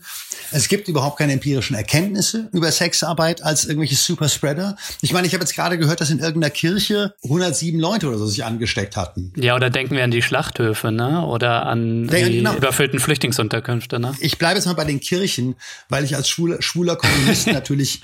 es 0.51 0.69
gibt 0.69 0.89
überhaupt 0.89 1.19
keine 1.19 1.33
empirischen 1.33 1.77
Erkenntnisse 1.77 2.49
über 2.53 2.71
Sexarbeit 2.71 3.43
als 3.43 3.65
irgendwelche 3.65 3.95
Superspreader. 3.95 4.77
Ich 5.01 5.13
meine, 5.13 5.27
ich 5.27 5.35
habe 5.35 5.43
jetzt 5.45 5.55
gerade 5.55 5.79
gehört, 5.79 6.01
dass 6.01 6.11
in 6.11 6.19
irgendeiner 6.19 6.51
Kirche 6.51 7.15
107 7.25 7.79
Leute 7.79 8.09
oder 8.09 8.19
so 8.19 8.27
sich 8.27 8.45
angesteckt 8.45 8.97
hatten. 8.97 9.33
Ja, 9.37 9.55
oder 9.55 9.71
denken 9.71 9.95
wir 9.95 10.05
an 10.05 10.11
die 10.11 10.23
Schlachthöfe, 10.23 10.93
ne? 10.93 11.25
Oder 11.25 11.67
an 11.67 12.07
Denk, 12.09 12.27
die 12.27 12.39
genau. 12.39 12.55
überfüllten 12.55 12.99
Flüchtlingsunterkünfte, 12.99 13.99
ne? 13.99 14.15
Ich 14.21 14.39
bleibe 14.39 14.57
jetzt 14.57 14.67
mal 14.67 14.75
bei 14.75 14.85
den 14.85 15.01
Kirchen, 15.01 15.57
weil 15.89 16.05
ich 16.05 16.17
als 16.17 16.29
schwuler, 16.29 16.61
schwuler 16.61 16.97
Kommunist 16.97 17.47
natürlich 17.53 18.03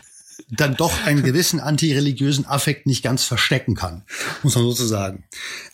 dann 0.50 0.76
doch 0.76 1.04
einen 1.04 1.23
gewissen 1.23 1.61
antireligiösen 1.61 2.47
Affekt 2.47 2.87
nicht 2.87 3.02
ganz 3.02 3.25
verstecken 3.25 3.75
kann, 3.75 4.02
muss 4.42 4.54
man 4.54 4.64
sozusagen. 4.64 5.25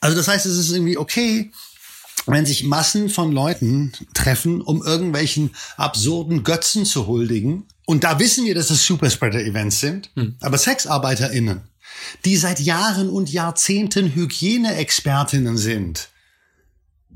Also 0.00 0.16
das 0.16 0.28
heißt, 0.28 0.47
es 0.47 0.56
ist 0.56 0.71
irgendwie 0.71 0.99
okay, 0.99 1.50
wenn 2.26 2.47
sich 2.47 2.64
Massen 2.64 3.09
von 3.09 3.33
Leuten 3.33 3.92
treffen, 4.14 4.61
um 4.61 4.83
irgendwelchen 4.83 5.54
absurden 5.76 6.42
Götzen 6.42 6.85
zu 6.85 7.06
huldigen, 7.06 7.66
und 7.87 8.02
da 8.02 8.18
wissen 8.18 8.45
wir, 8.45 8.54
dass 8.54 8.71
es 8.71 8.85
Superspreader-Events 8.85 9.78
sind, 9.80 10.11
hm. 10.14 10.35
aber 10.40 10.59
SexarbeiterInnen, 10.59 11.62
die 12.25 12.37
seit 12.37 12.59
Jahren 12.59 13.09
und 13.09 13.30
Jahrzehnten 13.30 14.12
Hygieneexpertinnen 14.12 15.56
sind. 15.56 16.09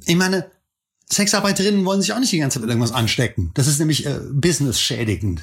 Ich 0.06 0.14
meine, 0.14 0.48
Sexarbeiterinnen 1.12 1.84
wollen 1.84 2.00
sich 2.00 2.12
auch 2.12 2.20
nicht 2.20 2.32
die 2.32 2.38
ganze 2.38 2.54
Zeit 2.54 2.62
mit 2.62 2.70
irgendwas 2.70 2.92
anstecken. 2.92 3.50
Das 3.54 3.66
ist 3.66 3.80
nämlich 3.80 4.06
äh, 4.06 4.20
business-schädigend. 4.30 5.42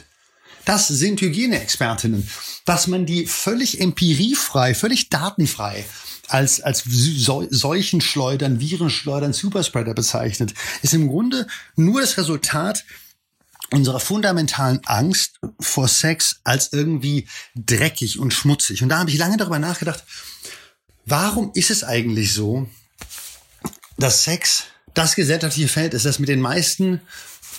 Das 0.67 0.89
sind 0.89 1.21
Hygieneexpertinnen. 1.21 2.29
Dass 2.65 2.87
man 2.87 3.05
die 3.05 3.25
völlig 3.25 3.79
empiriefrei, 3.79 4.75
völlig 4.75 5.09
datenfrei 5.09 5.85
als, 6.27 6.59
als 6.59 6.83
Seuchenschleudern, 6.85 8.59
Virenschleudern, 8.59 9.31
Superspreader 9.31 9.93
bezeichnet, 9.93 10.53
ist 10.81 10.93
im 10.93 11.07
Grunde 11.07 11.47
nur 11.77 12.01
das 12.01 12.17
Resultat 12.17 12.83
unserer 13.71 14.01
fundamentalen 14.01 14.81
Angst 14.85 15.39
vor 15.57 15.87
Sex 15.87 16.41
als 16.43 16.73
irgendwie 16.73 17.29
dreckig 17.55 18.19
und 18.19 18.33
schmutzig. 18.33 18.83
Und 18.83 18.89
da 18.89 18.99
habe 18.99 19.09
ich 19.09 19.17
lange 19.17 19.37
darüber 19.37 19.59
nachgedacht, 19.59 20.03
warum 21.05 21.51
ist 21.53 21.71
es 21.71 21.85
eigentlich 21.85 22.33
so, 22.33 22.69
dass 23.97 24.25
Sex 24.25 24.65
das 24.93 25.15
gesellschaftliche 25.15 25.69
Feld 25.69 25.93
ist, 25.93 26.05
das 26.05 26.19
mit 26.19 26.27
den 26.27 26.41
meisten 26.41 26.99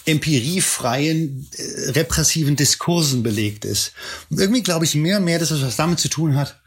empiriefreien, 0.09 1.49
äh, 1.57 1.91
repressiven 1.91 2.57
Diskursen 2.57 3.23
belegt 3.23 3.65
ist. 3.65 3.93
Und 4.31 4.41
irgendwie 4.41 4.63
glaube 4.63 4.85
ich 4.85 4.95
mehr 4.95 5.19
und 5.19 5.25
mehr, 5.25 5.39
dass 5.39 5.51
das 5.51 5.63
was 5.63 5.77
damit 5.77 6.01
zu 6.01 6.09
tun 6.09 6.35
hat, 6.35 6.61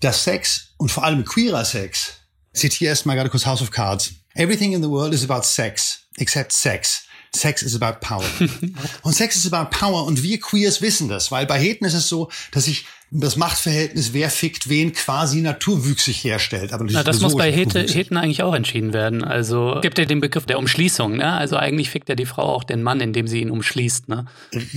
dass 0.00 0.24
Sex 0.24 0.74
und 0.76 0.90
vor 0.90 1.04
allem 1.04 1.24
queerer 1.24 1.64
Sex, 1.64 2.14
zitiere 2.52 2.90
erstmal 2.90 3.16
gerade 3.16 3.30
kurz 3.30 3.46
House 3.46 3.62
of 3.62 3.70
Cards. 3.70 4.12
Everything 4.34 4.72
in 4.72 4.82
the 4.82 4.88
world 4.88 5.14
is 5.14 5.24
about 5.24 5.44
sex, 5.44 6.00
except 6.16 6.52
sex. 6.52 7.04
Sex 7.34 7.62
is 7.62 7.74
about 7.74 8.00
power. 8.00 8.24
und 9.02 9.14
Sex 9.14 9.36
is 9.36 9.50
about 9.50 9.70
power 9.76 10.04
und 10.04 10.22
wir 10.22 10.38
Queers 10.38 10.82
wissen 10.82 11.08
das, 11.08 11.30
weil 11.30 11.46
bei 11.46 11.58
Heten 11.58 11.86
ist 11.86 11.94
es 11.94 12.08
so, 12.08 12.30
dass 12.50 12.66
ich 12.66 12.84
das 13.14 13.36
Machtverhältnis, 13.36 14.14
wer 14.14 14.30
fickt 14.30 14.70
wen, 14.70 14.94
quasi 14.94 15.42
naturwüchsig 15.42 16.24
herstellt. 16.24 16.72
Aber 16.72 16.86
Na, 16.88 17.02
das 17.02 17.20
muss 17.20 17.36
bei 17.36 17.52
Hete, 17.52 17.80
Heten 17.80 18.16
eigentlich 18.16 18.42
auch 18.42 18.54
entschieden 18.54 18.94
werden. 18.94 19.22
Also 19.22 19.78
gibt 19.82 19.98
ja 19.98 20.06
den 20.06 20.20
Begriff 20.20 20.46
der 20.46 20.58
Umschließung. 20.58 21.18
Ne? 21.18 21.30
Also 21.30 21.56
eigentlich 21.56 21.90
fickt 21.90 22.08
ja 22.08 22.14
die 22.14 22.24
Frau 22.24 22.44
auch 22.44 22.64
den 22.64 22.82
Mann, 22.82 23.00
indem 23.00 23.26
sie 23.26 23.40
ihn 23.40 23.50
umschließt. 23.50 24.08
Ne? 24.08 24.24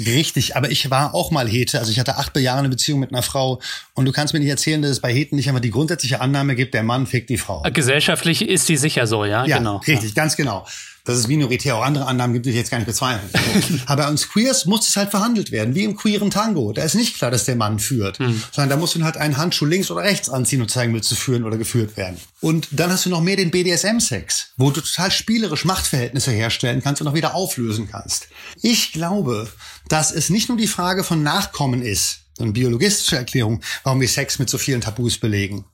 Richtig, 0.06 0.58
aber 0.58 0.70
ich 0.70 0.89
war 0.92 1.15
auch 1.15 1.32
mal 1.32 1.48
Hete. 1.48 1.80
Also 1.80 1.92
ich 1.92 2.00
hatte 2.00 2.18
acht 2.18 2.36
Jahre 2.38 2.60
eine 2.60 2.70
Beziehung 2.70 3.00
mit 3.00 3.12
einer 3.12 3.24
Frau 3.24 3.62
und 3.94 4.04
du 4.04 4.12
kannst 4.12 4.34
mir 4.34 4.42
nicht 4.42 4.50
erzählen, 4.50 4.82
dass 4.82 4.92
es 4.92 5.00
bei 5.00 5.13
Heten 5.13 5.38
nicht 5.38 5.48
einfach 5.48 5.62
die 5.62 5.72
grundsätzliche 5.72 6.20
Annahme 6.20 6.56
gibt, 6.56 6.74
der 6.74 6.84
Mann 6.84 7.08
fickt 7.08 7.30
die 7.30 7.38
Frau. 7.38 7.63
Gesellschaftlich 7.72 8.48
ist 8.48 8.68
die 8.68 8.75
sicher 8.75 9.08
so, 9.08 9.24
ja? 9.24 9.46
Ja, 9.46 9.60
genau. 9.60 9.77
richtig, 9.77 10.10
ja. 10.10 10.15
ganz 10.15 10.36
genau 10.36 10.65
dass 11.05 11.17
es 11.17 11.27
minoritär 11.27 11.77
auch 11.77 11.83
andere 11.83 12.07
Annahmen 12.07 12.33
gibt, 12.33 12.47
ich 12.47 12.55
jetzt 12.55 12.71
gar 12.71 12.79
nicht 12.79 12.88
bezweifeln. 12.88 13.31
Aber 13.85 14.03
bei 14.03 14.09
uns 14.09 14.27
Queers 14.27 14.65
muss 14.65 14.89
es 14.89 14.95
halt 14.95 15.12
verhandelt 15.12 15.51
werden, 15.51 15.75
wie 15.75 15.83
im 15.83 15.95
queeren 15.95 16.31
Tango. 16.31 16.74
Da 16.74 16.83
ist 16.83 16.95
nicht 16.95 17.15
klar, 17.15 17.31
dass 17.31 17.45
der 17.45 17.55
Mann 17.55 17.79
führt, 17.79 18.19
hm. 18.19 18.41
sondern 18.51 18.69
da 18.69 18.77
musst 18.77 18.95
du 18.95 19.03
halt 19.03 19.15
einen 19.15 19.38
Handschuh 19.38 19.65
links 19.65 19.91
oder 19.91 20.01
rechts 20.01 20.29
anziehen 20.29 20.62
und 20.62 20.69
zeigen, 20.69 20.93
willst 20.93 21.12
du 21.12 21.15
führen 21.15 21.43
oder 21.43 21.57
geführt 21.57 21.95
werden. 21.95 22.17
Und 22.41 22.67
dann 22.71 22.91
hast 22.91 23.05
du 23.05 23.09
noch 23.09 23.21
mehr 23.21 23.35
den 23.35 23.51
BDSM-Sex, 23.51 24.53
wo 24.57 24.71
du 24.71 24.81
total 24.81 25.12
spielerisch 25.12 25.63
Machtverhältnisse 25.63 26.31
herstellen 26.31 26.81
kannst 26.83 27.01
und 27.01 27.07
auch 27.07 27.13
wieder 27.13 27.35
auflösen 27.35 27.88
kannst. 27.89 28.27
Ich 28.62 28.91
glaube, 28.91 29.47
dass 29.88 30.12
es 30.12 30.29
nicht 30.29 30.50
nur 30.50 30.57
die 30.57 30.67
Frage 30.67 31.03
von 31.03 31.21
Nachkommen 31.21 31.81
ist, 31.81 32.19
eine 32.39 32.51
biologistische 32.51 33.15
Erklärung, 33.15 33.62
warum 33.83 34.01
wir 34.01 34.09
Sex 34.09 34.39
mit 34.39 34.50
so 34.50 34.57
vielen 34.57 34.81
Tabus 34.81 35.17
belegen, 35.17 35.65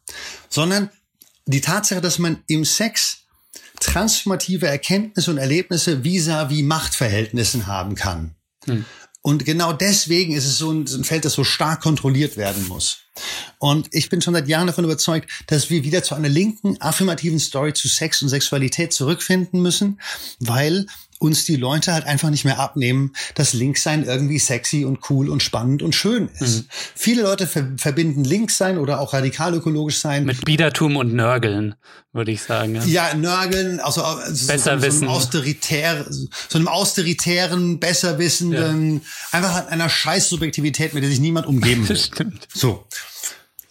sondern 0.50 0.90
die 1.46 1.62
Tatsache, 1.62 2.02
dass 2.02 2.20
man 2.20 2.44
im 2.48 2.66
Sex 2.66 3.21
transformative 3.82 4.68
Erkenntnisse 4.68 5.32
und 5.32 5.38
Erlebnisse 5.38 6.04
vis-à-vis 6.04 6.64
Machtverhältnissen 6.64 7.68
haben 7.68 7.96
kann. 7.96 8.36
Hm. 8.66 8.86
Und 9.24 9.46
genau 9.46 9.72
deswegen 9.72 10.34
ist 10.34 10.46
es 10.46 10.58
so 10.58 10.72
ein, 10.72 10.88
Feld, 11.04 11.26
das 11.26 11.34
so 11.34 11.44
stark 11.44 11.82
kontrolliert 11.82 12.38
werden 12.38 12.68
muss. 12.68 13.02
Und 13.60 13.88
ich 13.92 14.10
bin 14.10 14.22
schon 14.22 14.34
seit 14.34 14.48
Jahren 14.48 14.66
davon 14.66 14.84
überzeugt, 14.84 15.30
dass 15.48 15.70
wir 15.70 15.84
wieder 15.84 16.02
zu 16.02 16.16
einer 16.16 16.30
linken, 16.30 16.82
affirmativen 16.82 17.40
Story 17.40 17.74
zu 17.74 17.88
Sex 17.88 18.24
und 18.24 18.30
Sexualität 18.30 18.94
zurückfinden 18.94 19.62
müssen, 19.62 20.00
weil 20.40 20.88
uns 21.22 21.46
die 21.46 21.56
Leute 21.56 21.94
halt 21.94 22.08
einfach 22.08 22.32
nicht 22.32 22.46
mehr 22.46 22.60
abnehmen, 22.60 23.14
dass 23.36 23.54
Linkssein 23.54 24.04
irgendwie 24.04 24.40
sexy 24.40 24.86
und 24.86 25.00
cool 25.10 25.30
und 25.30 25.44
spannend 25.44 25.84
und 25.84 25.94
schön 25.94 26.30
ist. 26.40 26.64
Mhm. 26.64 26.68
Viele 26.96 27.22
Leute 27.22 27.46
ver 27.46 27.68
verbinden 27.78 28.24
Linkssein 28.24 28.80
oder 28.80 29.00
auch 29.00 29.14
radikal 29.14 29.54
ökologisch 29.54 30.00
sein 30.00 30.26
mit 30.26 30.44
Biedertum 30.46 30.98
und 30.98 31.14
Nörgeln, 31.14 31.76
würde 32.12 32.32
ich 32.32 32.42
sagen. 32.42 32.76
Ja, 32.76 32.84
ja 32.86 33.14
Nörgeln, 33.14 33.80
also, 33.80 34.02
Besser 34.48 34.80
so, 34.80 34.90
so, 34.90 34.98
einem 34.98 35.10
austeritär, 35.10 36.08
so 36.10 36.58
einem 36.58 36.68
austeritären, 36.68 37.80
besserwissenden, 37.80 38.96
ja. 38.96 39.02
einfach 39.32 39.68
einer 39.68 39.90
Scheißsubjektivität, 39.90 40.96
mit 40.96 41.04
der 41.04 41.10
sich 41.12 41.20
niemand 41.20 41.46
umgeben 41.46 41.88
will. 41.88 41.98
Stimmt. 41.98 42.48
So. 42.52 42.88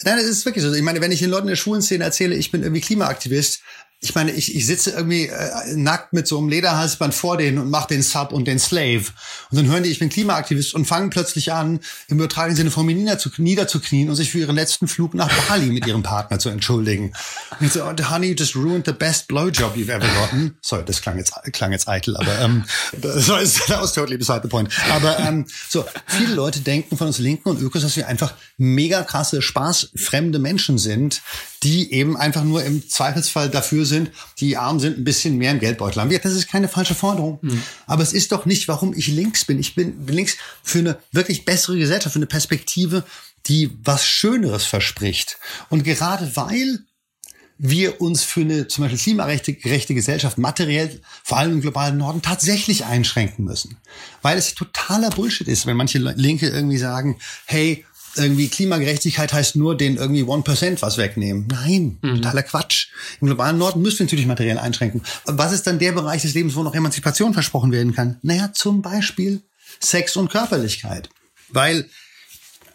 Nein, 0.05 0.17
das 0.17 0.27
ist 0.27 0.47
wirklich 0.47 0.65
so. 0.65 0.73
Ich 0.73 0.83
meine, 0.83 1.01
wenn 1.01 1.13
ich 1.13 1.19
den 1.19 1.31
Leuten 1.31 1.49
in 1.49 1.51
der 1.51 1.57
Schulenszene 1.57 2.05
erzähle, 2.05 2.37
ich 2.37 2.53
bin 2.53 2.63
irgendwie 2.63 2.81
Klimaaktivist, 2.81 3.61
ich 4.03 4.15
meine, 4.15 4.31
ich, 4.31 4.57
ich 4.57 4.67
sitze 4.67 4.93
irgendwie 4.93 5.27
äh, 5.27 5.77
nackt 5.77 6.15
mit 6.15 6.27
so 6.27 6.39
einem 6.39 6.49
Lederhalsband 6.49 7.15
vor 7.15 7.37
denen 7.37 7.59
und 7.59 7.69
mache 7.69 7.89
den 7.89 8.03
Sub 8.03 8.33
und 8.33 8.47
den 8.47 8.59
Slave. 8.59 9.05
Und 9.51 9.59
dann 9.59 9.67
hören 9.67 9.83
die, 9.83 9.91
ich 9.91 9.99
bin 9.99 10.09
Klimaaktivist 10.09 10.75
und 10.75 10.87
fangen 10.87 11.11
plötzlich 11.11 11.53
an, 11.53 11.81
im 12.09 12.17
übertragenen 12.17 12.57
Sinne 12.57 12.71
vor 12.71 12.83
mir 12.83 12.95
niederzuknien 12.95 14.09
und 14.09 14.17
sich 14.17 14.31
für 14.31 14.39
ihren 14.39 14.57
letzten 14.57 14.89
Flug 14.89 15.13
nach 15.13 15.31
Bali 15.49 15.67
mit 15.67 15.87
ihrem 15.87 16.03
Partner 16.03 16.39
zu 16.39 16.49
entschuldigen. 16.49 17.13
Und 17.59 17.67
ich 17.67 17.73
so, 17.75 17.85
oh, 17.85 18.11
honey, 18.11 18.29
you 18.29 18.35
just 18.35 18.57
ruined 18.57 18.87
the 18.87 18.93
best 18.93 19.29
blowjob 19.29 19.77
you've 19.77 19.91
ever 19.91 20.09
gotten. 20.21 20.57
Sorry, 20.63 20.83
das 20.87 21.03
klang 21.03 21.19
jetzt, 21.19 21.35
klang 21.53 21.73
jetzt 21.73 21.87
eitel, 21.87 22.17
aber 22.17 22.39
ähm, 22.41 22.65
so 23.03 23.37
ist 23.37 23.69
was 23.69 23.93
totally 23.93 24.17
beside 24.17 24.41
the 24.43 24.49
point. 24.49 24.71
Aber 24.91 25.19
ähm, 25.19 25.45
so, 25.69 25.85
viele 26.07 26.35
Leute 26.35 26.61
denken 26.61 26.97
von 26.97 27.09
uns 27.09 27.19
Linken 27.19 27.51
und 27.51 27.61
Ökos, 27.61 27.83
dass 27.83 27.97
wir 27.97 28.09
einfach 28.09 28.33
mega 28.57 29.03
krasse, 29.03 29.43
spaßfremde 29.43 30.39
Menschen 30.39 30.79
sind, 30.79 31.21
die 31.63 31.93
eben 31.93 32.17
einfach 32.17 32.45
nur 32.45 32.65
im 32.65 32.89
Zweifelsfall 32.89 33.51
dafür 33.51 33.85
sind, 33.85 34.11
die 34.39 34.57
arm 34.57 34.81
sind, 34.81 34.99
ein 34.99 35.05
bisschen 35.05 35.37
mehr 35.37 35.51
im 35.51 35.61
Geldbeutel 35.61 36.01
haben. 36.01 36.11
Das 36.11 36.33
ist 36.33 36.49
keine 36.49 36.69
falsche 36.69 36.95
Forderung. 36.95 37.39
Mhm. 37.43 37.63
Aber 37.87 38.03
es 38.03 38.13
ist 38.13 38.33
doch 38.33 38.47
nicht, 38.47 38.67
warum 38.69 38.95
ich 38.95 39.09
links 39.09 39.45
bin. 39.45 39.59
Ich 39.59 39.75
bin, 39.75 40.07
bin 40.07 40.17
links 40.17 40.37
für 40.63 40.79
eine 40.79 40.99
wirklich 41.13 41.45
bessere 41.45 41.79
Gesellschaft, 41.79 42.15
für 42.15 42.19
eine 42.19 42.27
Perspektive, 42.27 43.05
die 43.47 43.71
was 43.83 44.07
Schöneres 44.07 44.65
verspricht. 44.65 45.39
Und 45.69 45.85
gerade 45.85 46.35
weil 46.35 46.81
wir 47.63 48.01
uns 48.01 48.25
für 48.25 48.41
eine 48.41 48.69
zum 48.69 48.85
Beispiel 48.85 48.99
klimagerechte 48.99 49.95
Gesellschaft 49.95 50.39
materiell, 50.39 51.03
vor 51.23 51.37
allem 51.37 51.53
im 51.53 51.61
globalen 51.61 51.99
Norden, 51.99 52.23
tatsächlich 52.23 52.87
einschränken 52.87 53.45
müssen. 53.45 53.77
Weil 54.23 54.39
es 54.39 54.55
totaler 54.55 55.11
Bullshit 55.11 55.47
ist, 55.47 55.67
wenn 55.67 55.77
manche 55.77 55.99
Linke 55.99 56.49
irgendwie 56.49 56.79
sagen, 56.79 57.19
hey, 57.45 57.85
irgendwie 58.17 58.49
Klimagerechtigkeit 58.49 59.33
heißt 59.33 59.57
nur 59.57 59.77
den 59.77 59.97
irgendwie 59.97 60.23
One 60.23 60.43
Percent 60.43 60.83
was 60.83 60.99
wegnehmen. 60.99 61.47
Nein, 61.49 61.99
mhm. 62.03 62.17
totaler 62.17 62.43
Quatsch. 62.43 62.89
Im 63.21 63.27
globalen 63.27 63.59
Norden 63.59 63.83
müssen 63.83 64.01
wir 64.01 64.07
natürlich 64.07 64.27
materiell 64.27 64.59
einschränken. 64.59 65.03
Was 65.25 65.53
ist 65.53 65.67
dann 65.67 65.79
der 65.79 65.93
Bereich 65.93 66.23
des 66.23 66.35
Lebens, 66.35 66.55
wo 66.57 66.63
noch 66.63 66.75
Emanzipation 66.75 67.33
versprochen 67.33 67.73
werden 67.73 67.95
kann? 67.95 68.19
Naja, 68.23 68.53
zum 68.53 68.83
Beispiel 68.83 69.43
Sex 69.81 70.17
und 70.17 70.31
Körperlichkeit. 70.31 71.09
Weil 71.49 71.89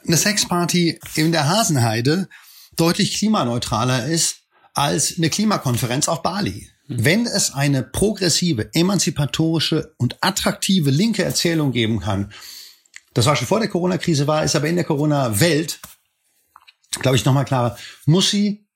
eine 0.06 0.18
Sexparty 0.18 1.00
in 1.16 1.32
der 1.32 1.48
Hasenheide 1.48 2.28
deutlich 2.76 3.18
klimaneutraler 3.18 4.08
ist 4.08 4.38
als 4.74 5.18
eine 5.18 5.30
Klimakonferenz 5.30 6.08
auf 6.08 6.22
Bali. 6.22 6.70
Mhm. 6.88 7.06
Wenn 7.06 7.26
es 7.26 7.54
eine 7.54 7.84
progressive, 7.84 8.70
emanzipatorische 8.74 9.94
und 9.98 10.18
attraktive 10.22 10.92
linke 10.92 11.24
Erzählung 11.24 11.72
geben 11.72 12.00
kann, 12.00 12.32
Das 13.16 13.26
war 13.26 13.36
schon 13.36 13.48
vor 13.48 13.60
der 13.60 13.70
Corona-Krise, 13.70 14.28
war, 14.28 14.44
ist 14.44 14.56
aber 14.56 14.68
in 14.68 14.76
der 14.76 14.84
Corona-Welt, 14.84 15.80
glaube 17.00 17.16
ich, 17.16 17.24
nochmal 17.26 17.46
klarer, 17.46 17.78
muss 18.06 18.30
sie 18.30 18.68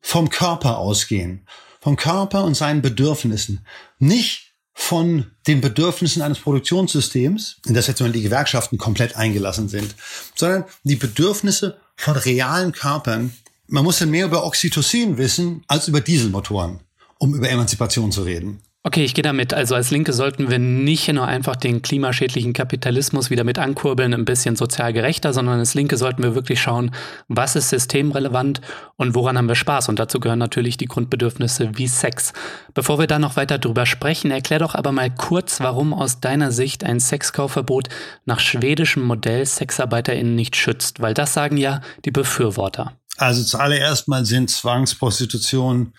vom 0.00 0.28
Körper 0.28 0.78
ausgehen. 0.78 1.46
Vom 1.80 1.96
Körper 1.96 2.44
und 2.44 2.54
seinen 2.54 2.82
Bedürfnissen. 2.82 3.64
Nicht 3.98 4.52
von 4.74 5.30
den 5.46 5.60
Bedürfnissen 5.60 6.22
eines 6.22 6.40
Produktionssystems, 6.40 7.60
in 7.66 7.74
das 7.74 7.86
jetzt 7.86 8.00
mal 8.00 8.10
die 8.10 8.22
Gewerkschaften 8.22 8.78
komplett 8.78 9.14
eingelassen 9.14 9.68
sind, 9.68 9.94
sondern 10.34 10.64
die 10.82 10.96
Bedürfnisse 10.96 11.78
von 11.96 12.16
realen 12.16 12.72
Körpern. 12.72 13.32
Man 13.68 13.84
muss 13.84 14.00
ja 14.00 14.06
mehr 14.06 14.26
über 14.26 14.44
Oxytocin 14.44 15.18
wissen 15.18 15.62
als 15.68 15.86
über 15.86 16.00
Dieselmotoren, 16.00 16.80
um 17.18 17.32
über 17.32 17.48
Emanzipation 17.48 18.10
zu 18.10 18.24
reden. 18.24 18.60
Okay, 18.86 19.02
ich 19.02 19.14
gehe 19.14 19.22
damit. 19.22 19.54
Also 19.54 19.74
als 19.74 19.90
Linke 19.90 20.12
sollten 20.12 20.50
wir 20.50 20.58
nicht 20.58 21.10
nur 21.10 21.26
einfach 21.26 21.56
den 21.56 21.80
klimaschädlichen 21.80 22.52
Kapitalismus 22.52 23.30
wieder 23.30 23.42
mit 23.42 23.58
ankurbeln, 23.58 24.12
ein 24.12 24.26
bisschen 24.26 24.56
sozial 24.56 24.92
gerechter, 24.92 25.32
sondern 25.32 25.58
als 25.58 25.72
Linke 25.72 25.96
sollten 25.96 26.22
wir 26.22 26.34
wirklich 26.34 26.60
schauen, 26.60 26.90
was 27.26 27.56
ist 27.56 27.70
systemrelevant 27.70 28.60
und 28.96 29.14
woran 29.14 29.38
haben 29.38 29.48
wir 29.48 29.54
Spaß. 29.54 29.88
Und 29.88 29.98
dazu 29.98 30.20
gehören 30.20 30.38
natürlich 30.38 30.76
die 30.76 30.84
Grundbedürfnisse 30.84 31.78
wie 31.78 31.88
Sex. 31.88 32.34
Bevor 32.74 32.98
wir 32.98 33.06
da 33.06 33.18
noch 33.18 33.36
weiter 33.36 33.58
drüber 33.58 33.86
sprechen, 33.86 34.30
erklär 34.30 34.58
doch 34.58 34.74
aber 34.74 34.92
mal 34.92 35.10
kurz, 35.10 35.60
warum 35.60 35.94
aus 35.94 36.20
deiner 36.20 36.52
Sicht 36.52 36.84
ein 36.84 37.00
Sexkaufverbot 37.00 37.88
nach 38.26 38.38
schwedischem 38.38 39.02
Modell 39.02 39.46
SexarbeiterInnen 39.46 40.34
nicht 40.34 40.56
schützt. 40.56 41.00
Weil 41.00 41.14
das 41.14 41.32
sagen 41.32 41.56
ja 41.56 41.80
die 42.04 42.10
Befürworter. 42.10 42.92
Also 43.16 43.44
zuallererst 43.44 44.08
mal 44.08 44.26
sind 44.26 44.50
Zwangsprostitution 44.50 45.94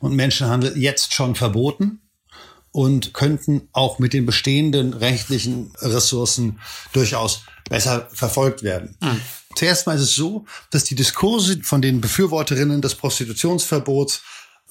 und 0.00 0.14
Menschenhandel 0.14 0.78
jetzt 0.78 1.12
schon 1.12 1.34
verboten 1.34 2.01
und 2.72 3.14
könnten 3.14 3.68
auch 3.72 3.98
mit 3.98 4.14
den 4.14 4.26
bestehenden 4.26 4.94
rechtlichen 4.94 5.72
Ressourcen 5.80 6.58
durchaus 6.92 7.42
besser 7.68 8.08
verfolgt 8.12 8.62
werden. 8.62 8.96
Mhm. 9.00 9.20
Zuerst 9.54 9.86
mal 9.86 9.96
ist 9.96 10.02
es 10.02 10.14
so, 10.14 10.46
dass 10.70 10.84
die 10.84 10.94
Diskurse 10.94 11.62
von 11.62 11.82
den 11.82 12.00
Befürworterinnen 12.00 12.80
des 12.80 12.94
Prostitutionsverbots 12.94 14.22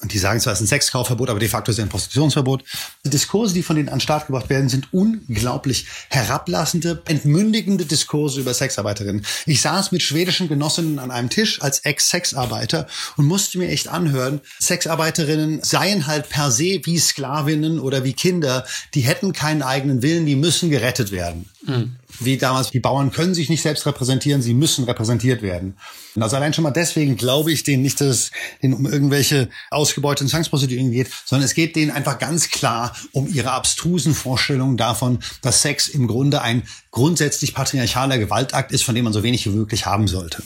und 0.02 0.14
die 0.14 0.18
sagen 0.18 0.40
zwar, 0.40 0.54
es 0.54 0.60
ist 0.60 0.66
ein 0.66 0.68
Sexkaufverbot, 0.68 1.30
aber 1.30 1.40
de 1.40 1.48
facto 1.48 1.72
ist 1.72 1.78
es 1.78 1.84
ein 1.84 1.90
Prostitutionsverbot. 1.90 2.64
Die 3.06 3.10
Diskurse, 3.10 3.54
die 3.54 3.62
von 3.62 3.76
denen 3.76 3.90
an 3.90 3.96
den 3.96 4.02
Start 4.02 4.28
gebracht 4.28 4.50
werden, 4.50 4.68
sind 4.68 4.92
unglaublich 4.92 5.86
herablassende, 6.10 7.04
entmündigende 7.06 7.86
Diskurse 7.86 8.42
über 8.42 8.54
Sexarbeiterinnen. 8.54 9.24
Ich 9.46 9.62
saß 9.62 9.92
mit 9.92 10.02
schwedischen 10.02 10.48
Genossinnen 10.48 10.98
an 10.98 11.12
einem 11.12 11.30
Tisch 11.30 11.62
als 11.62 11.80
Ex-Sexarbeiter 11.80 12.88
und 13.18 13.26
musste 13.26 13.60
mir 13.60 13.70
echt 13.70 13.90
anhören, 13.90 14.42
Sexarbeiterinnen 14.60 15.62
seien 15.64 16.08
halt 16.08 16.30
per 16.30 16.52
se 16.52 16.82
wie 16.84 16.98
Sklavinnen 16.98 17.80
oder 17.80 18.04
wie 18.04 18.14
Kinder, 18.14 18.66
die 18.96 19.02
hätten 19.02 19.34
keinen 19.34 19.62
eigenen 19.62 20.02
Willen, 20.02 20.26
die 20.26 20.36
müssen 20.36 20.72
gerettet 20.72 21.12
werden. 21.12 21.48
Mhm 21.66 21.96
wie 22.20 22.38
damals, 22.38 22.72
die 22.72 22.80
Bauern 22.80 23.12
können 23.12 23.34
sich 23.34 23.50
nicht 23.50 23.62
selbst 23.62 23.86
repräsentieren, 23.86 24.42
sie 24.42 24.54
müssen 24.54 24.86
repräsentiert 24.86 25.42
werden. 25.42 25.78
Und 26.16 26.24
also 26.24 26.36
allein 26.36 26.54
schon 26.54 26.64
mal 26.64 26.72
deswegen 26.72 27.16
glaube 27.16 27.52
ich 27.52 27.64
denen 27.64 27.84
nicht, 27.84 28.02
dass 28.02 28.08
es 28.08 28.32
denen 28.62 28.74
um 28.74 28.86
irgendwelche 28.86 29.50
ausgebeuteten 29.70 30.28
Zwangsprostituierten 30.28 30.92
geht, 30.92 31.10
sondern 31.26 31.46
es 31.46 31.54
geht 31.54 31.76
denen 31.76 31.92
einfach 31.92 32.20
ganz 32.20 32.50
klar 32.50 32.96
um 33.12 33.28
ihre 33.28 33.52
abstrusen 33.52 34.14
Vorstellungen 34.14 34.78
davon, 34.78 35.20
dass 35.42 35.62
Sex 35.62 35.88
im 35.88 36.08
Grunde 36.08 36.42
ein 36.42 36.64
grundsätzlich 36.92 37.54
patriarchaler 37.54 38.18
Gewaltakt 38.18 38.72
ist, 38.72 38.84
von 38.84 38.96
dem 38.96 39.06
man 39.06 39.14
so 39.14 39.24
wenig 39.24 39.46
wie 39.46 39.52
möglich 39.52 39.86
haben 39.86 40.08
sollte. 40.08 40.44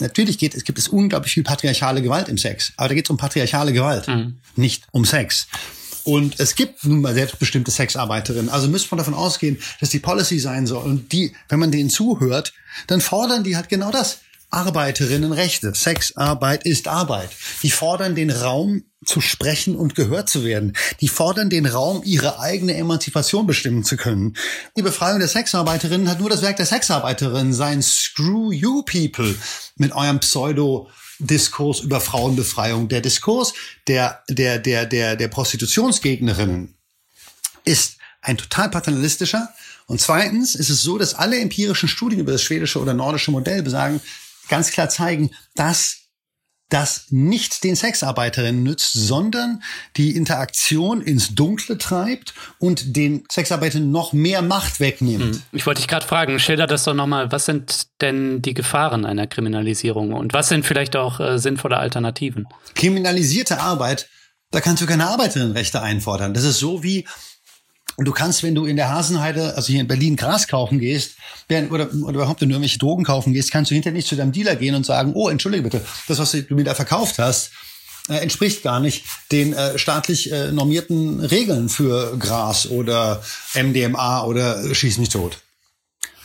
Natürlich 0.00 0.38
geht 0.38 0.54
es, 0.54 0.64
gibt 0.64 0.78
es 0.78 0.88
unglaublich 0.88 1.34
viel 1.34 1.42
patriarchale 1.42 2.02
Gewalt 2.02 2.28
im 2.28 2.38
Sex, 2.38 2.72
aber 2.76 2.88
da 2.88 2.94
geht 2.94 3.06
es 3.06 3.10
um 3.10 3.16
patriarchale 3.16 3.72
Gewalt, 3.72 4.06
mhm. 4.06 4.38
nicht 4.56 4.84
um 4.92 5.04
Sex. 5.04 5.48
Und 6.08 6.40
es 6.40 6.54
gibt 6.54 6.84
nun 6.84 7.02
mal 7.02 7.12
selbstbestimmte 7.12 7.70
Sexarbeiterinnen. 7.70 8.48
Also 8.48 8.66
müsste 8.66 8.88
man 8.92 8.96
davon 8.96 9.12
ausgehen, 9.12 9.58
dass 9.78 9.90
die 9.90 9.98
Policy 9.98 10.38
sein 10.38 10.66
soll. 10.66 10.82
Und 10.82 11.12
die, 11.12 11.34
wenn 11.50 11.58
man 11.58 11.70
denen 11.70 11.90
zuhört, 11.90 12.54
dann 12.86 13.02
fordern 13.02 13.44
die 13.44 13.56
halt 13.56 13.68
genau 13.68 13.90
das. 13.90 14.20
Arbeiterinnenrechte. 14.48 15.74
Sexarbeit 15.74 16.64
ist 16.64 16.88
Arbeit. 16.88 17.28
Die 17.62 17.70
fordern 17.70 18.14
den 18.14 18.30
Raum 18.30 18.84
zu 19.04 19.20
sprechen 19.20 19.76
und 19.76 19.96
gehört 19.96 20.30
zu 20.30 20.44
werden. 20.44 20.74
Die 21.02 21.08
fordern 21.08 21.50
den 21.50 21.66
Raum, 21.66 22.00
ihre 22.02 22.40
eigene 22.40 22.74
Emanzipation 22.74 23.46
bestimmen 23.46 23.84
zu 23.84 23.98
können. 23.98 24.34
Die 24.78 24.82
Befreiung 24.82 25.18
der 25.18 25.28
Sexarbeiterinnen 25.28 26.08
hat 26.08 26.20
nur 26.20 26.30
das 26.30 26.40
Werk 26.40 26.56
der 26.56 26.64
Sexarbeiterinnen 26.64 27.52
sein. 27.52 27.82
Screw 27.82 28.50
you 28.50 28.82
people 28.82 29.34
mit 29.76 29.92
eurem 29.92 30.20
Pseudo 30.20 30.88
Diskurs 31.18 31.80
über 31.80 32.00
Frauenbefreiung. 32.00 32.88
Der 32.88 33.00
Diskurs 33.00 33.54
der, 33.86 34.22
der, 34.28 34.58
der, 34.58 34.86
der, 34.86 35.16
der 35.16 35.28
Prostitutionsgegnerinnen 35.28 36.74
ist 37.64 37.98
ein 38.22 38.36
total 38.36 38.70
paternalistischer. 38.70 39.48
Und 39.86 40.00
zweitens 40.00 40.54
ist 40.54 40.70
es 40.70 40.82
so, 40.82 40.98
dass 40.98 41.14
alle 41.14 41.38
empirischen 41.38 41.88
Studien 41.88 42.20
über 42.20 42.32
das 42.32 42.42
schwedische 42.42 42.80
oder 42.80 42.94
nordische 42.94 43.30
Modell 43.30 43.62
besagen, 43.62 44.00
ganz 44.48 44.70
klar 44.70 44.88
zeigen, 44.88 45.30
dass 45.54 46.07
das 46.68 47.06
nicht 47.10 47.64
den 47.64 47.76
Sexarbeiterinnen 47.76 48.62
nützt, 48.62 48.92
sondern 48.92 49.62
die 49.96 50.14
Interaktion 50.16 51.00
ins 51.00 51.34
Dunkle 51.34 51.78
treibt 51.78 52.34
und 52.58 52.96
den 52.96 53.24
Sexarbeiterinnen 53.30 53.90
noch 53.90 54.12
mehr 54.12 54.42
Macht 54.42 54.80
wegnimmt. 54.80 55.36
Hm. 55.36 55.42
Ich 55.52 55.66
wollte 55.66 55.80
dich 55.80 55.88
gerade 55.88 56.06
fragen, 56.06 56.38
schilder 56.38 56.66
das 56.66 56.84
doch 56.84 56.94
nochmal, 56.94 57.32
was 57.32 57.46
sind 57.46 57.86
denn 58.00 58.42
die 58.42 58.54
Gefahren 58.54 59.06
einer 59.06 59.26
Kriminalisierung 59.26 60.12
und 60.12 60.34
was 60.34 60.48
sind 60.48 60.66
vielleicht 60.66 60.96
auch 60.96 61.20
äh, 61.20 61.38
sinnvolle 61.38 61.78
Alternativen? 61.78 62.46
Kriminalisierte 62.74 63.60
Arbeit, 63.60 64.08
da 64.50 64.60
kannst 64.60 64.82
du 64.82 64.86
keine 64.86 65.08
Arbeiterinnenrechte 65.08 65.80
einfordern. 65.80 66.34
Das 66.34 66.44
ist 66.44 66.58
so 66.58 66.82
wie, 66.82 67.06
und 67.98 68.04
du 68.04 68.12
kannst, 68.12 68.44
wenn 68.44 68.54
du 68.54 68.64
in 68.64 68.76
der 68.76 68.90
Hasenheide, 68.90 69.56
also 69.56 69.72
hier 69.72 69.80
in 69.80 69.88
Berlin, 69.88 70.14
Gras 70.14 70.46
kaufen 70.46 70.78
gehst, 70.78 71.16
oder, 71.50 71.92
oder 71.92 72.14
überhaupt 72.14 72.40
in 72.42 72.48
irgendwelche 72.48 72.78
Drogen 72.78 73.02
kaufen 73.02 73.32
gehst, 73.32 73.50
kannst 73.50 73.72
du 73.72 73.74
hinterher 73.74 73.96
nicht 73.96 74.06
zu 74.06 74.14
deinem 74.14 74.30
Dealer 74.30 74.54
gehen 74.54 74.76
und 74.76 74.86
sagen, 74.86 75.14
oh, 75.14 75.28
entschuldige 75.28 75.64
bitte, 75.64 75.84
das, 76.06 76.20
was 76.20 76.30
du 76.30 76.54
mir 76.54 76.62
da 76.62 76.76
verkauft 76.76 77.18
hast, 77.18 77.50
äh, 78.08 78.18
entspricht 78.18 78.62
gar 78.62 78.78
nicht 78.78 79.04
den 79.32 79.52
äh, 79.52 79.76
staatlich 79.80 80.30
äh, 80.30 80.52
normierten 80.52 81.18
Regeln 81.18 81.68
für 81.68 82.16
Gras 82.18 82.68
oder 82.68 83.20
MDMA 83.54 84.22
oder 84.22 84.72
Schieß 84.72 84.98
mich 84.98 85.08
tot. 85.08 85.38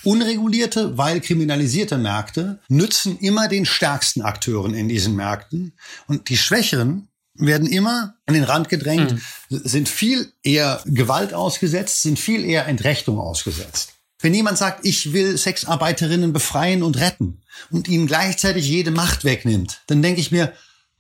Unregulierte, 0.03 0.95
weil 0.99 1.21
kriminalisierte 1.21 1.97
Märkte 1.97 2.59
nützen 2.67 3.17
immer 3.17 3.47
den 3.47 3.65
stärksten 3.65 4.21
Akteuren 4.21 4.75
in 4.75 4.89
diesen 4.89 5.15
Märkten 5.15 5.73
und 6.07 6.29
die 6.29 6.38
Schwächeren 6.38 7.07
werden 7.36 7.67
immer 7.67 8.15
an 8.26 8.34
den 8.34 8.43
Rand 8.43 8.69
gedrängt, 8.69 9.13
mhm. 9.13 9.22
sind 9.50 9.89
viel 9.89 10.32
eher 10.43 10.82
Gewalt 10.86 11.34
ausgesetzt, 11.34 12.02
sind 12.02 12.19
viel 12.19 12.46
eher 12.46 12.67
Entrechtung 12.67 13.19
ausgesetzt. 13.19 13.93
Wenn 14.19 14.34
jemand 14.34 14.58
sagt, 14.58 14.86
ich 14.86 15.12
will 15.12 15.38
Sexarbeiterinnen 15.38 16.32
befreien 16.32 16.84
und 16.84 16.98
retten 16.98 17.41
und 17.72 17.88
ihnen 17.88 18.08
gleichzeitig 18.08 18.67
jede 18.67 18.91
Macht 18.91 19.26
wegnimmt, 19.26 19.82
dann 19.88 20.02
denke 20.02 20.22
ich 20.22 20.32
mir, 20.32 20.54